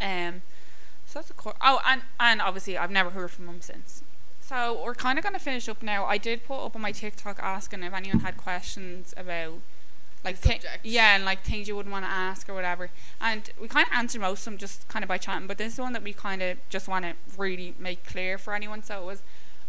Um, 0.00 0.42
so 1.10 1.18
that's 1.18 1.30
a 1.30 1.34
cor- 1.34 1.56
oh, 1.60 1.80
and 1.84 2.02
and 2.20 2.40
obviously 2.40 2.78
I've 2.78 2.90
never 2.90 3.10
heard 3.10 3.32
from 3.32 3.48
him 3.48 3.60
since. 3.60 4.02
So 4.40 4.80
we're 4.84 4.94
kind 4.94 5.18
of 5.18 5.24
going 5.24 5.34
to 5.34 5.40
finish 5.40 5.68
up 5.68 5.82
now. 5.82 6.04
I 6.04 6.18
did 6.18 6.44
put 6.44 6.64
up 6.64 6.76
on 6.76 6.82
my 6.82 6.92
TikTok 6.92 7.40
asking 7.40 7.82
if 7.82 7.92
anyone 7.92 8.20
had 8.20 8.36
questions 8.36 9.12
about 9.16 9.54
like 10.24 10.36
thi- 10.36 10.60
yeah, 10.84 11.16
and 11.16 11.24
like 11.24 11.42
things 11.42 11.66
you 11.66 11.74
wouldn't 11.74 11.92
want 11.92 12.04
to 12.04 12.10
ask 12.10 12.48
or 12.48 12.54
whatever. 12.54 12.90
And 13.20 13.50
we 13.60 13.66
kind 13.66 13.86
of 13.86 13.92
answered 13.92 14.20
most 14.20 14.40
of 14.40 14.44
them 14.44 14.58
just 14.58 14.86
kind 14.86 15.02
of 15.02 15.08
by 15.08 15.18
chatting, 15.18 15.48
but 15.48 15.58
this 15.58 15.74
is 15.74 15.78
one 15.80 15.92
that 15.94 16.04
we 16.04 16.12
kind 16.12 16.42
of 16.42 16.58
just 16.68 16.86
want 16.86 17.04
to 17.06 17.14
really 17.36 17.74
make 17.78 18.04
clear 18.04 18.38
for 18.38 18.54
anyone. 18.54 18.84
So 18.84 19.02
it 19.02 19.04
was, 19.04 19.22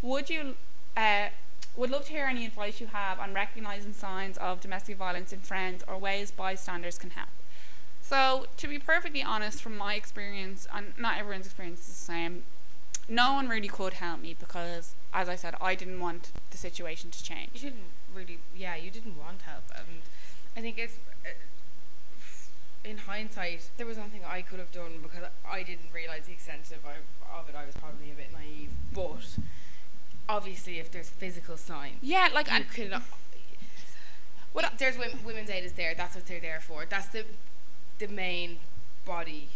would 0.03 0.29
you, 0.29 0.55
uh, 0.95 1.29
would 1.75 1.89
love 1.89 2.05
to 2.05 2.11
hear 2.11 2.25
any 2.25 2.45
advice 2.45 2.81
you 2.81 2.87
have 2.87 3.19
on 3.19 3.33
recognizing 3.33 3.93
signs 3.93 4.37
of 4.37 4.61
domestic 4.61 4.97
violence 4.97 5.31
in 5.31 5.39
friends 5.39 5.83
or 5.87 5.97
ways 5.97 6.29
bystanders 6.31 6.97
can 6.97 7.11
help. 7.11 7.29
So 8.11 8.45
to 8.57 8.67
be 8.67 8.77
perfectly 8.77 9.23
honest, 9.23 9.63
from 9.63 9.77
my 9.77 9.93
experience, 9.95 10.67
and 10.75 10.91
not 10.99 11.17
everyone's 11.17 11.45
experience 11.45 11.79
is 11.79 11.87
the 11.87 11.93
same, 11.93 12.43
no 13.07 13.31
one 13.31 13.47
really 13.47 13.69
could 13.69 13.93
help 13.93 14.19
me 14.19 14.35
because, 14.37 14.95
as 15.13 15.29
I 15.29 15.37
said, 15.37 15.55
I 15.61 15.75
didn't 15.75 16.01
want 16.01 16.31
the 16.49 16.57
situation 16.57 17.09
to 17.11 17.23
change. 17.23 17.51
You 17.53 17.61
didn't 17.69 17.85
really, 18.13 18.39
yeah, 18.53 18.75
you 18.75 18.91
didn't 18.91 19.17
want 19.17 19.43
help, 19.43 19.63
and 19.77 20.01
I 20.57 20.59
think 20.59 20.77
it's 20.77 20.97
uh, 21.25 21.29
in 22.83 22.97
hindsight 22.97 23.69
there 23.77 23.85
was 23.85 23.97
nothing 23.97 24.23
I 24.27 24.41
could 24.41 24.59
have 24.59 24.73
done 24.73 24.99
because 25.01 25.23
I 25.49 25.63
didn't 25.63 25.93
realize 25.93 26.25
the 26.25 26.33
extent 26.33 26.69
of, 26.71 26.85
I- 26.85 27.39
of 27.39 27.47
it. 27.47 27.55
I 27.55 27.65
was 27.65 27.75
probably 27.75 28.11
a 28.11 28.15
bit 28.15 28.33
naive, 28.33 28.71
but 28.93 29.37
obviously, 30.27 30.79
if 30.79 30.91
there's 30.91 31.09
physical 31.09 31.55
signs, 31.55 31.99
Yeah, 32.01 32.27
like 32.33 32.49
you 32.49 32.57
and 32.57 32.69
can. 32.69 33.01
What 34.51 34.69
there's 34.79 34.97
women, 34.97 35.19
women's 35.23 35.49
aid 35.49 35.63
is 35.63 35.71
there. 35.71 35.95
That's 35.95 36.13
what 36.13 36.25
they're 36.25 36.41
there 36.41 36.59
for. 36.59 36.85
That's 36.85 37.07
the 37.07 37.23
the 38.01 38.07
main 38.13 38.57
body 39.05 39.49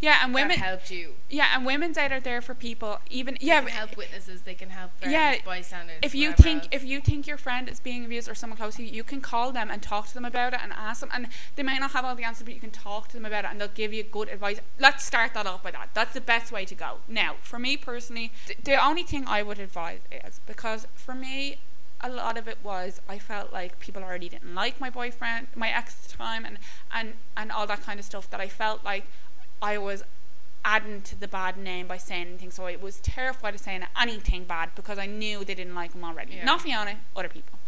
Yeah, 0.00 0.18
and 0.22 0.34
women. 0.34 0.58
helped 0.58 0.90
you. 0.90 1.14
Yeah, 1.30 1.46
and 1.54 1.64
women's 1.64 1.96
aid 1.96 2.12
are 2.12 2.20
there 2.20 2.42
for 2.42 2.54
people. 2.54 3.00
Even 3.10 3.34
They 3.40 3.46
yeah, 3.46 3.60
can 3.62 3.70
help 3.70 3.96
witnesses. 3.96 4.42
They 4.42 4.54
can 4.54 4.70
help 4.70 4.90
Yeah, 5.02 5.36
bystanders. 5.44 5.98
if 6.02 6.14
you 6.14 6.32
think 6.32 6.64
else. 6.64 6.68
if 6.72 6.84
you 6.84 7.00
think 7.00 7.26
your 7.26 7.38
friend 7.38 7.68
is 7.68 7.80
being 7.80 8.04
abused 8.04 8.28
or 8.28 8.34
someone 8.34 8.58
close 8.58 8.76
to 8.76 8.82
you, 8.84 8.90
you 8.92 9.04
can 9.04 9.20
call 9.20 9.52
them 9.52 9.70
and 9.70 9.80
talk 9.82 10.08
to 10.08 10.14
them 10.14 10.24
about 10.24 10.52
it 10.54 10.60
and 10.62 10.72
ask 10.72 11.00
them. 11.00 11.10
And 11.14 11.28
they 11.56 11.62
might 11.62 11.80
not 11.80 11.92
have 11.92 12.04
all 12.04 12.14
the 12.14 12.24
answers, 12.24 12.44
but 12.44 12.54
you 12.54 12.60
can 12.60 12.70
talk 12.70 13.08
to 13.08 13.14
them 13.14 13.24
about 13.24 13.44
it 13.46 13.50
and 13.50 13.60
they'll 13.60 13.68
give 13.82 13.92
you 13.94 14.02
good 14.02 14.28
advice. 14.28 14.60
Let's 14.78 15.04
start 15.04 15.32
that 15.34 15.46
off 15.46 15.62
by 15.62 15.70
that. 15.70 15.90
That's 15.94 16.12
the 16.14 16.20
best 16.20 16.52
way 16.52 16.64
to 16.66 16.74
go. 16.74 16.98
Now, 17.08 17.36
for 17.40 17.58
me 17.58 17.76
personally, 17.76 18.32
th- 18.46 18.58
the 18.64 18.76
only 18.84 19.02
thing 19.02 19.24
I 19.26 19.42
would 19.42 19.58
advise 19.58 20.00
is 20.10 20.40
because 20.46 20.86
for 20.94 21.14
me. 21.14 21.56
A 22.02 22.10
lot 22.10 22.36
of 22.36 22.46
it 22.46 22.58
was 22.62 23.00
I 23.08 23.18
felt 23.18 23.52
like 23.52 23.80
people 23.80 24.02
already 24.02 24.28
didn't 24.28 24.54
like 24.54 24.80
my 24.80 24.90
boyfriend, 24.90 25.48
my 25.54 25.70
ex 25.70 25.96
at 26.04 26.10
the 26.10 26.16
time, 26.16 26.44
and, 26.44 26.58
and, 26.92 27.14
and 27.36 27.50
all 27.50 27.66
that 27.66 27.82
kind 27.82 27.98
of 27.98 28.04
stuff. 28.04 28.28
That 28.30 28.40
I 28.40 28.48
felt 28.48 28.84
like 28.84 29.04
I 29.62 29.78
was 29.78 30.02
adding 30.64 31.00
to 31.02 31.18
the 31.18 31.28
bad 31.28 31.56
name 31.56 31.86
by 31.86 31.96
saying 31.96 32.26
anything. 32.28 32.50
So 32.50 32.66
I 32.66 32.76
was 32.76 33.00
terrified 33.00 33.54
of 33.54 33.60
saying 33.60 33.84
anything 34.00 34.44
bad 34.44 34.70
because 34.74 34.98
I 34.98 35.06
knew 35.06 35.44
they 35.44 35.54
didn't 35.54 35.74
like 35.74 35.92
him 35.94 36.04
already. 36.04 36.34
Yeah. 36.34 36.44
Not 36.44 36.60
Fiona, 36.62 36.96
other 37.16 37.28
people. 37.28 37.58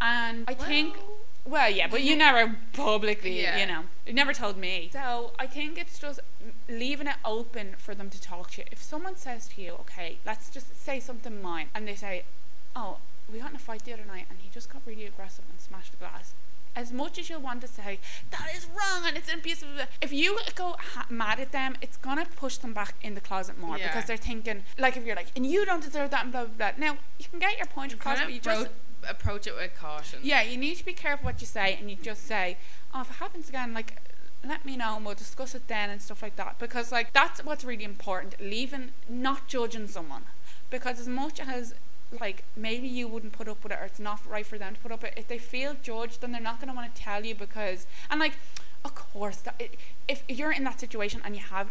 And 0.00 0.44
I 0.48 0.54
think, 0.54 0.96
Well- 0.96 1.18
well, 1.46 1.70
yeah, 1.70 1.86
but 1.88 2.02
you 2.02 2.16
never 2.16 2.56
publicly, 2.72 3.42
Yeah. 3.42 3.58
you 3.58 3.66
know, 3.66 3.84
you 4.06 4.14
never 4.14 4.32
told 4.32 4.56
me. 4.56 4.88
So 4.92 5.32
I 5.38 5.46
think 5.46 5.78
it's 5.78 5.98
just 5.98 6.20
leaving 6.68 7.06
it 7.06 7.16
open 7.24 7.74
for 7.76 7.94
them 7.94 8.08
to 8.10 8.20
talk 8.20 8.52
to 8.52 8.62
you. 8.62 8.66
If 8.72 8.82
someone 8.82 9.16
says 9.16 9.48
to 9.48 9.60
you, 9.60 9.72
okay, 9.80 10.18
let's 10.24 10.48
just 10.48 10.82
say 10.82 11.00
something 11.00 11.42
mine, 11.42 11.68
and 11.74 11.86
they 11.86 11.94
say, 11.94 12.24
oh, 12.74 12.96
we 13.32 13.38
got 13.38 13.50
in 13.50 13.56
a 13.56 13.58
fight 13.58 13.84
the 13.84 13.92
other 13.92 14.04
night 14.04 14.26
and 14.30 14.38
he 14.42 14.48
just 14.50 14.70
got 14.72 14.82
really 14.86 15.06
aggressive 15.06 15.44
and 15.50 15.60
smashed 15.60 15.92
the 15.92 15.98
glass. 15.98 16.34
As 16.76 16.92
much 16.92 17.18
as 17.20 17.30
you'll 17.30 17.40
want 17.40 17.60
to 17.60 17.68
say 17.68 18.00
that 18.32 18.48
is 18.56 18.66
wrong 18.66 19.06
and 19.06 19.16
it's 19.16 19.32
abusive, 19.32 19.86
if 20.02 20.12
you 20.12 20.38
go 20.56 20.74
ha- 20.78 21.06
mad 21.08 21.38
at 21.38 21.52
them, 21.52 21.76
it's 21.80 21.96
gonna 21.96 22.26
push 22.36 22.56
them 22.56 22.72
back 22.74 22.94
in 23.00 23.14
the 23.14 23.20
closet 23.20 23.58
more 23.58 23.78
Yeah. 23.78 23.86
because 23.86 24.06
they're 24.06 24.16
thinking 24.16 24.64
like 24.78 24.96
if 24.96 25.04
you're 25.06 25.14
like 25.16 25.28
and 25.36 25.46
you 25.46 25.64
don't 25.64 25.82
deserve 25.84 26.10
that 26.10 26.24
and 26.24 26.32
blah 26.32 26.44
blah 26.46 26.72
blah. 26.72 26.86
Now 26.86 26.98
you 27.18 27.26
can 27.30 27.38
get 27.38 27.56
your 27.58 27.66
point 27.66 27.92
across, 27.94 28.18
but 28.20 28.32
you 28.32 28.40
just 28.40 28.68
approach 29.08 29.46
it 29.46 29.54
with 29.54 29.74
caution. 29.76 30.18
yeah, 30.22 30.42
you 30.42 30.56
need 30.56 30.76
to 30.76 30.84
be 30.84 30.92
careful 30.94 31.26
what 31.26 31.40
you 31.40 31.46
say, 31.46 31.74
and 31.78 31.90
you 31.90 31.96
just 31.96 32.26
say, 32.26 32.56
"Oh, 32.92 33.02
if 33.02 33.10
it 33.10 33.14
happens 33.16 33.48
again, 33.48 33.72
like." 33.74 33.98
Let 34.46 34.66
me 34.66 34.76
know 34.76 34.96
and 34.96 35.06
we'll 35.06 35.14
discuss 35.14 35.54
it 35.54 35.68
then 35.68 35.88
and 35.88 36.02
stuff 36.02 36.20
like 36.20 36.36
that 36.36 36.58
because 36.58 36.92
like 36.92 37.14
that's 37.14 37.42
what's 37.42 37.64
really 37.64 37.82
important 37.82 38.38
leaving 38.38 38.90
not 39.08 39.48
judging 39.48 39.88
someone 39.88 40.24
because 40.68 41.00
as 41.00 41.08
much 41.08 41.40
as 41.40 41.72
like 42.20 42.44
maybe 42.56 42.86
you 42.86 43.08
wouldn't 43.08 43.32
put 43.32 43.48
up 43.48 43.62
with 43.62 43.72
it 43.72 43.78
or 43.80 43.84
it's 43.84 43.98
not 43.98 44.20
right 44.28 44.46
for 44.46 44.58
them 44.58 44.74
to 44.74 44.80
put 44.80 44.92
up 44.92 45.02
with 45.02 45.12
it. 45.12 45.18
If 45.18 45.28
they 45.28 45.38
feel 45.38 45.74
judged 45.82 46.20
then 46.20 46.32
they're 46.32 46.40
not 46.40 46.60
going 46.60 46.68
to 46.68 46.74
want 46.74 46.94
to 46.94 47.00
tell 47.00 47.24
you 47.24 47.34
because 47.34 47.86
and 48.10 48.20
like 48.20 48.34
of 48.84 48.94
course 48.94 49.38
that 49.38 49.60
if 50.08 50.22
you're 50.28 50.52
in 50.52 50.64
that 50.64 50.78
situation 50.80 51.20
and 51.24 51.34
you 51.34 51.42
have 51.42 51.70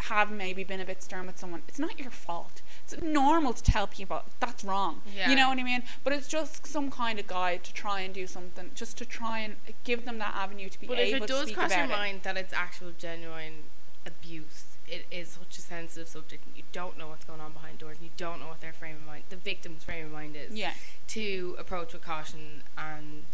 have 0.00 0.30
maybe 0.30 0.62
been 0.62 0.80
a 0.80 0.84
bit 0.84 1.02
stern 1.02 1.26
with 1.26 1.38
someone 1.38 1.62
it's 1.68 1.78
not 1.78 1.98
your 1.98 2.10
fault. 2.10 2.60
It's 2.84 3.00
normal 3.02 3.52
to 3.54 3.62
tell 3.62 3.86
people 3.86 4.22
that's 4.40 4.62
wrong. 4.62 5.00
Yeah. 5.16 5.30
you 5.30 5.36
know 5.36 5.48
what 5.48 5.58
I 5.58 5.62
mean? 5.62 5.82
But 6.04 6.12
it's 6.12 6.28
just 6.28 6.66
some 6.66 6.90
kind 6.90 7.18
of 7.18 7.26
guide 7.26 7.64
to 7.64 7.72
try 7.72 8.00
and 8.00 8.12
do 8.14 8.26
something 8.26 8.70
just 8.74 8.96
to 8.98 9.04
try 9.04 9.38
and 9.40 9.56
give 9.84 10.04
them 10.04 10.18
that 10.18 10.34
avenue 10.36 10.68
to 10.68 10.78
be 10.80 10.86
But 10.86 10.98
if 10.98 11.08
able 11.08 11.24
it 11.24 11.26
to 11.28 11.32
does 11.32 11.52
cross 11.52 11.74
your 11.74 11.84
it. 11.84 11.88
mind 11.88 12.20
that 12.24 12.36
it's 12.36 12.52
actual 12.52 12.92
genuine 12.96 13.64
abuse, 14.06 14.75
it 14.88 15.06
is 15.10 15.30
such 15.30 15.58
a 15.58 15.60
sensitive 15.60 16.08
subject. 16.08 16.46
And 16.46 16.56
you 16.56 16.62
don't 16.72 16.96
know 16.98 17.08
what's 17.08 17.24
going 17.24 17.40
on 17.40 17.52
behind 17.52 17.78
doors, 17.78 17.96
and 17.98 18.04
you 18.04 18.12
don't 18.16 18.40
know 18.40 18.48
what 18.48 18.60
their 18.60 18.72
frame 18.72 18.96
of 18.96 19.06
mind, 19.06 19.24
the 19.28 19.36
victim's 19.36 19.84
frame 19.84 20.06
of 20.06 20.12
mind 20.12 20.36
is. 20.36 20.54
yeah 20.54 20.72
To 21.08 21.56
approach 21.58 21.92
with 21.92 22.02
caution 22.04 22.62
and 22.76 23.24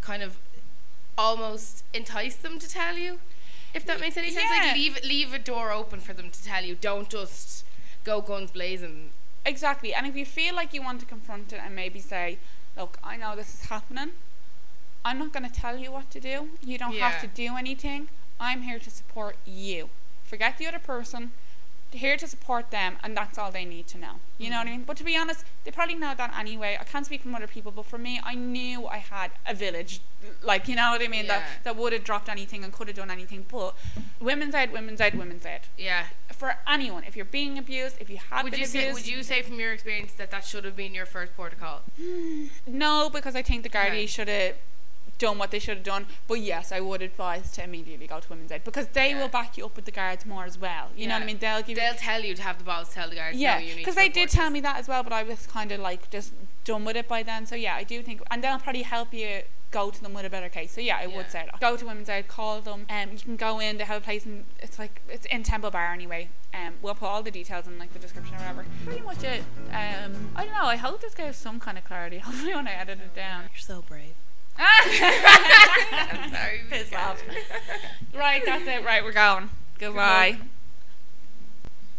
kind 0.00 0.22
of 0.22 0.38
almost 1.16 1.84
entice 1.94 2.34
them 2.34 2.58
to 2.58 2.68
tell 2.68 2.96
you, 2.98 3.20
if 3.72 3.86
that 3.86 4.00
makes 4.00 4.16
any 4.16 4.30
sense. 4.30 4.46
Yeah. 4.50 4.64
Like 4.66 4.74
leave 4.74 5.04
leave 5.04 5.32
a 5.32 5.38
door 5.38 5.72
open 5.72 6.00
for 6.00 6.12
them 6.12 6.30
to 6.30 6.44
tell 6.44 6.64
you. 6.64 6.74
Don't 6.74 7.08
just 7.08 7.64
go 8.04 8.20
guns 8.20 8.50
blazing. 8.50 9.10
Exactly. 9.46 9.92
And 9.92 10.06
if 10.06 10.16
you 10.16 10.24
feel 10.24 10.54
like 10.54 10.72
you 10.72 10.82
want 10.82 11.00
to 11.00 11.06
confront 11.06 11.52
it 11.52 11.60
and 11.64 11.74
maybe 11.76 12.00
say, 12.00 12.38
look, 12.76 12.98
I 13.02 13.16
know 13.16 13.36
this 13.36 13.52
is 13.54 13.68
happening. 13.68 14.12
I'm 15.04 15.18
not 15.18 15.32
going 15.32 15.44
to 15.48 15.52
tell 15.52 15.76
you 15.76 15.92
what 15.92 16.10
to 16.12 16.20
do. 16.20 16.48
You 16.62 16.78
don't 16.78 16.94
have 16.94 17.20
to 17.20 17.26
do 17.26 17.56
anything. 17.56 18.08
I'm 18.40 18.62
here 18.62 18.78
to 18.78 18.90
support 18.90 19.36
you. 19.44 19.90
Forget 20.24 20.58
the 20.58 20.66
other 20.66 20.78
person. 20.78 21.32
Here 21.92 22.16
to 22.16 22.26
support 22.26 22.72
them, 22.72 22.96
and 23.04 23.16
that's 23.16 23.38
all 23.38 23.52
they 23.52 23.64
need 23.64 23.86
to 23.88 23.98
know. 23.98 24.14
You 24.36 24.50
know 24.50 24.58
what 24.58 24.66
I 24.66 24.70
mean? 24.70 24.82
But 24.82 24.96
to 24.96 25.04
be 25.04 25.16
honest, 25.16 25.44
they 25.62 25.70
probably 25.70 25.94
know 25.94 26.12
that 26.16 26.36
anyway. 26.36 26.76
I 26.80 26.82
can't 26.82 27.06
speak 27.06 27.22
from 27.22 27.36
other 27.36 27.46
people, 27.46 27.70
but 27.70 27.84
for 27.86 27.98
me, 27.98 28.20
I 28.24 28.34
knew 28.34 28.88
I 28.88 28.96
had 28.96 29.30
a 29.46 29.54
village, 29.54 30.00
like 30.42 30.66
you 30.66 30.74
know 30.74 30.90
what 30.90 31.02
I 31.02 31.06
mean, 31.06 31.26
Yeah. 31.26 31.38
that 31.38 31.62
that 31.62 31.76
would 31.76 31.92
have 31.92 32.02
dropped 32.02 32.28
anything 32.28 32.64
and 32.64 32.72
could 32.72 32.88
have 32.88 32.96
done 32.96 33.12
anything. 33.12 33.46
But 33.48 33.76
women's 34.18 34.56
aid, 34.56 34.72
women's 34.72 35.00
aid, 35.00 35.14
women's 35.14 35.46
aid. 35.46 35.60
Yeah. 35.78 36.06
For 36.32 36.56
anyone, 36.66 37.04
if 37.04 37.14
you're 37.14 37.24
being 37.26 37.58
abused, 37.58 37.98
if 38.00 38.10
you 38.10 38.18
have 38.28 38.42
Would 38.42 38.50
been 38.52 38.60
you 38.62 38.66
abused, 38.66 38.86
say 38.88 38.92
would 38.92 39.06
you 39.06 39.22
say 39.22 39.42
from 39.42 39.60
your 39.60 39.72
experience 39.72 40.14
that 40.14 40.32
that 40.32 40.44
should 40.44 40.64
have 40.64 40.74
been 40.74 40.94
your 40.94 41.06
first 41.06 41.36
port 41.36 41.52
of 41.52 41.60
call? 41.60 41.82
No, 42.66 43.08
because 43.08 43.36
I 43.36 43.42
think 43.42 43.62
the 43.62 43.68
Okay. 43.68 44.06
should 44.06 44.26
have 44.26 44.56
done 45.18 45.38
what 45.38 45.50
they 45.50 45.58
should 45.58 45.76
have 45.78 45.84
done. 45.84 46.06
But 46.26 46.40
yes, 46.40 46.72
I 46.72 46.80
would 46.80 47.02
advise 47.02 47.50
to 47.52 47.64
immediately 47.64 48.06
go 48.06 48.20
to 48.20 48.28
Women's 48.28 48.50
Aid 48.52 48.64
because 48.64 48.88
they 48.88 49.10
Yeah. 49.10 49.20
will 49.20 49.28
back 49.28 49.56
you 49.56 49.64
up 49.66 49.76
with 49.76 49.84
the 49.84 49.90
guards 49.92 50.26
more 50.26 50.44
as 50.44 50.58
well. 50.58 50.90
You 50.96 51.06
know 51.06 51.14
what 51.14 51.22
I 51.22 51.26
mean? 51.26 51.38
They'll 51.38 51.62
give 51.62 51.76
They'll 51.76 51.92
you. 51.92 51.98
tell 51.98 52.22
you 52.24 52.34
to 52.34 52.42
have 52.42 52.58
the 52.58 52.64
balls 52.64 52.92
tell 52.92 53.08
the 53.08 53.14
guards. 53.16 53.36
Yeah, 53.36 53.54
no, 53.54 53.60
you 53.60 53.66
need 53.74 53.76
because 53.76 53.94
to 53.94 54.00
they 54.00 54.08
did 54.08 54.20
report 54.22 54.30
tell 54.30 54.44
this. 54.46 54.52
me 54.54 54.60
that 54.62 54.76
as 54.78 54.88
well, 54.88 55.02
but 55.02 55.12
I 55.12 55.22
was 55.22 55.46
kind 55.46 55.70
of 55.72 55.80
like 55.80 56.10
just 56.10 56.32
done 56.64 56.84
with 56.84 56.96
it 56.96 57.06
by 57.08 57.22
then. 57.22 57.46
So 57.46 57.54
yeah, 57.54 57.74
I 57.76 57.84
do 57.84 58.02
think, 58.02 58.22
and 58.30 58.42
they'll 58.42 58.58
probably 58.58 58.82
help 58.82 59.12
you 59.14 59.42
go 59.70 59.90
to 59.90 60.00
them 60.02 60.14
with 60.14 60.24
a 60.24 60.30
better 60.30 60.48
case. 60.48 60.72
So 60.72 60.80
yeah, 60.80 60.98
I 60.98 61.06
Yeah. 61.06 61.16
would 61.16 61.30
say 61.30 61.44
that. 61.50 61.60
Go 61.60 61.76
to 61.76 61.84
Women's 61.86 62.08
Aid, 62.08 62.28
call 62.28 62.60
them, 62.60 62.86
and 62.88 63.10
um, 63.10 63.16
you 63.16 63.22
can 63.22 63.36
go 63.36 63.58
in. 63.60 63.76
They 63.78 63.84
have 63.84 64.00
a 64.02 64.04
place, 64.04 64.24
and 64.24 64.44
it's 64.60 64.78
like 64.78 65.00
it's 65.08 65.26
in 65.26 65.42
Temple 65.42 65.70
Bar 65.70 65.92
anyway. 65.92 66.28
Um, 66.52 66.74
we'll 66.82 66.94
put 66.94 67.06
all 67.06 67.22
the 67.22 67.32
details 67.32 67.66
in 67.66 67.78
like 67.78 67.92
the 67.92 67.98
description 67.98 68.34
or 68.36 68.38
whatever. 68.38 68.64
Pretty 68.84 69.00
much 69.02 69.22
it. 69.24 69.42
Um, 69.72 70.30
I 70.36 70.44
don't 70.44 70.54
know. 70.54 70.66
I 70.66 70.76
hope 70.76 71.00
this 71.00 71.14
gives 71.14 71.36
some 71.38 71.58
kind 71.58 71.76
of 71.76 71.84
clarity. 71.84 72.18
Hopefully 72.24 72.54
when 72.54 72.68
I 72.68 72.72
edit 72.72 73.00
it 73.00 73.14
down. 73.14 73.42
You're 73.52 73.58
so 73.58 73.82
brave. 73.82 74.14
I'm 74.58 76.32
sorry. 76.32 76.60
Piss 76.70 76.92
off. 76.92 77.22
right, 78.14 78.42
that's 78.44 78.66
it. 78.66 78.84
Right, 78.84 79.02
we're 79.02 79.12
going. 79.12 79.50
Goodbye. 79.78 80.38